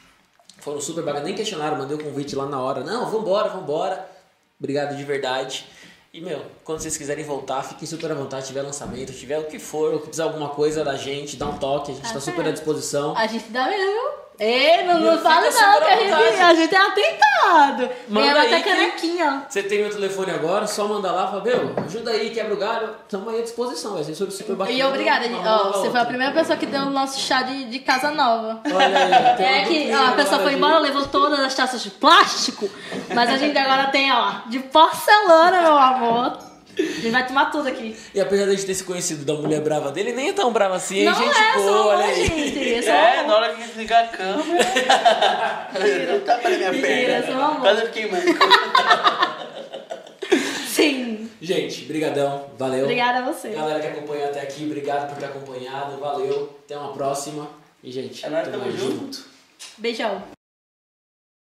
Foram 0.58 0.80
super 0.80 1.02
bacanas, 1.04 1.24
nem 1.26 1.34
questionaram, 1.34 1.78
mandei 1.78 1.96
o 1.96 2.02
convite 2.02 2.34
lá 2.34 2.46
na 2.46 2.60
hora. 2.60 2.82
Não, 2.82 3.10
vambora, 3.10 3.48
vambora. 3.48 4.08
Obrigado 4.58 4.96
de 4.96 5.04
verdade. 5.04 5.66
E, 6.12 6.20
meu, 6.20 6.42
quando 6.64 6.80
vocês 6.80 6.96
quiserem 6.96 7.24
voltar, 7.24 7.62
fiquem 7.62 7.86
super 7.86 8.10
à 8.10 8.14
vontade. 8.14 8.42
Se 8.42 8.48
tiver 8.48 8.62
lançamento, 8.62 9.12
tiver 9.12 9.38
o 9.38 9.44
que 9.44 9.58
for, 9.58 9.92
ou 9.92 10.00
precisar 10.00 10.24
alguma 10.24 10.48
coisa 10.48 10.82
da 10.82 10.96
gente, 10.96 11.36
dá 11.36 11.46
um 11.46 11.58
toque, 11.58 11.92
a 11.92 11.94
gente 11.94 12.06
Tá 12.06 12.14
tá 12.14 12.20
super 12.20 12.46
à 12.46 12.50
disposição. 12.50 13.16
A 13.16 13.26
gente 13.26 13.50
dá 13.50 13.66
mesmo. 13.68 14.27
Ei, 14.40 14.84
não, 14.84 15.00
Meu, 15.00 15.12
não 15.12 15.18
fala 15.18 15.50
não, 15.50 15.50
que 15.50 15.84
a 15.84 15.96
gente, 15.96 16.40
a 16.40 16.54
gente 16.54 16.72
é 16.74 16.78
atentado. 16.78 17.90
Manda 18.08 18.40
aí 18.40 18.54
até 18.54 18.70
canequinha. 18.70 19.46
Você 19.48 19.64
tem 19.64 19.80
meu 19.80 19.90
telefone 19.90 20.30
agora, 20.30 20.64
só 20.64 20.86
manda 20.86 21.10
lá, 21.10 21.40
meu, 21.44 21.74
ajuda 21.84 22.12
aí, 22.12 22.30
quebra 22.30 22.54
o 22.54 22.56
galho. 22.56 22.94
Estamos 23.02 23.32
aí 23.34 23.40
à 23.40 23.42
disposição, 23.42 23.94
vai 23.94 24.04
ser 24.04 24.14
super, 24.14 24.30
super 24.30 24.54
bacana. 24.54 24.78
E 24.78 24.82
obrigada, 24.84 25.26
Uma 25.26 25.38
Ó, 25.38 25.58
você 25.64 25.72
foi 25.78 25.86
outra. 25.86 26.02
a 26.02 26.06
primeira 26.06 26.32
pessoa 26.32 26.56
que 26.56 26.66
deu 26.66 26.82
o 26.82 26.90
nosso 26.90 27.18
chá 27.18 27.42
de, 27.42 27.64
de 27.64 27.80
casa 27.80 28.12
nova. 28.12 28.60
Olha 28.64 29.34
aí, 29.36 29.44
É 29.44 29.64
que 29.64 29.92
ó, 29.92 30.06
a 30.08 30.12
pessoa 30.12 30.40
foi 30.40 30.54
embora, 30.54 30.78
levou 30.78 31.04
todas 31.08 31.40
as 31.40 31.54
taças 31.54 31.82
de 31.82 31.90
plástico, 31.90 32.70
mas 33.12 33.28
a 33.30 33.36
gente 33.38 33.58
agora 33.58 33.86
tem, 33.88 34.12
ó, 34.12 34.34
de 34.46 34.60
porcelana, 34.60 35.62
meu 35.62 35.76
amor. 35.76 36.47
A 36.78 37.00
gente 37.00 37.10
vai 37.10 37.26
tomar 37.26 37.46
tudo 37.50 37.68
aqui. 37.68 37.96
E 38.14 38.20
apesar 38.20 38.44
de 38.44 38.50
a 38.50 38.54
gente 38.54 38.66
ter 38.66 38.74
se 38.74 38.84
conhecido 38.84 39.24
da 39.24 39.34
mulher 39.34 39.60
brava 39.60 39.90
dele, 39.90 40.12
nem 40.12 40.28
é 40.28 40.32
tão 40.32 40.52
brava 40.52 40.76
assim, 40.76 40.98
hein? 40.98 41.04
Não 41.06 41.14
gente 41.14 41.36
é, 41.36 41.54
boa, 41.54 41.72
só 41.72 41.88
olha 41.88 42.04
aí. 42.04 42.24
gente. 42.26 42.74
É 42.74 42.82
só 42.82 42.90
É, 42.90 43.26
na 43.26 43.36
hora 43.36 43.54
que 43.54 43.62
desligar 43.62 44.04
a 44.04 44.08
câmera. 44.08 46.08
Não 46.12 46.20
tá 46.20 46.36
pra 46.38 46.50
minha 46.50 46.70
perna. 46.70 47.56
Quase 47.60 47.80
eu 47.80 47.86
fiquei 47.86 48.10
manco. 48.10 48.26
Sim. 50.68 51.30
Gente, 51.40 51.84
brigadão, 51.84 52.46
valeu. 52.58 52.84
Obrigada 52.84 53.18
a 53.18 53.22
você. 53.32 53.48
Galera 53.50 53.80
que 53.80 53.86
acompanhou 53.88 54.26
até 54.26 54.40
aqui, 54.42 54.64
obrigado 54.64 55.08
por 55.08 55.18
ter 55.18 55.26
acompanhado, 55.26 55.96
valeu. 55.98 56.56
Até 56.64 56.76
uma 56.76 56.92
próxima. 56.92 57.48
E, 57.82 57.90
gente, 57.92 58.24
É 58.24 58.28
nóis, 58.28 58.48
tamo 58.48 58.70
junto. 58.70 59.24
Beijão. 59.76 60.37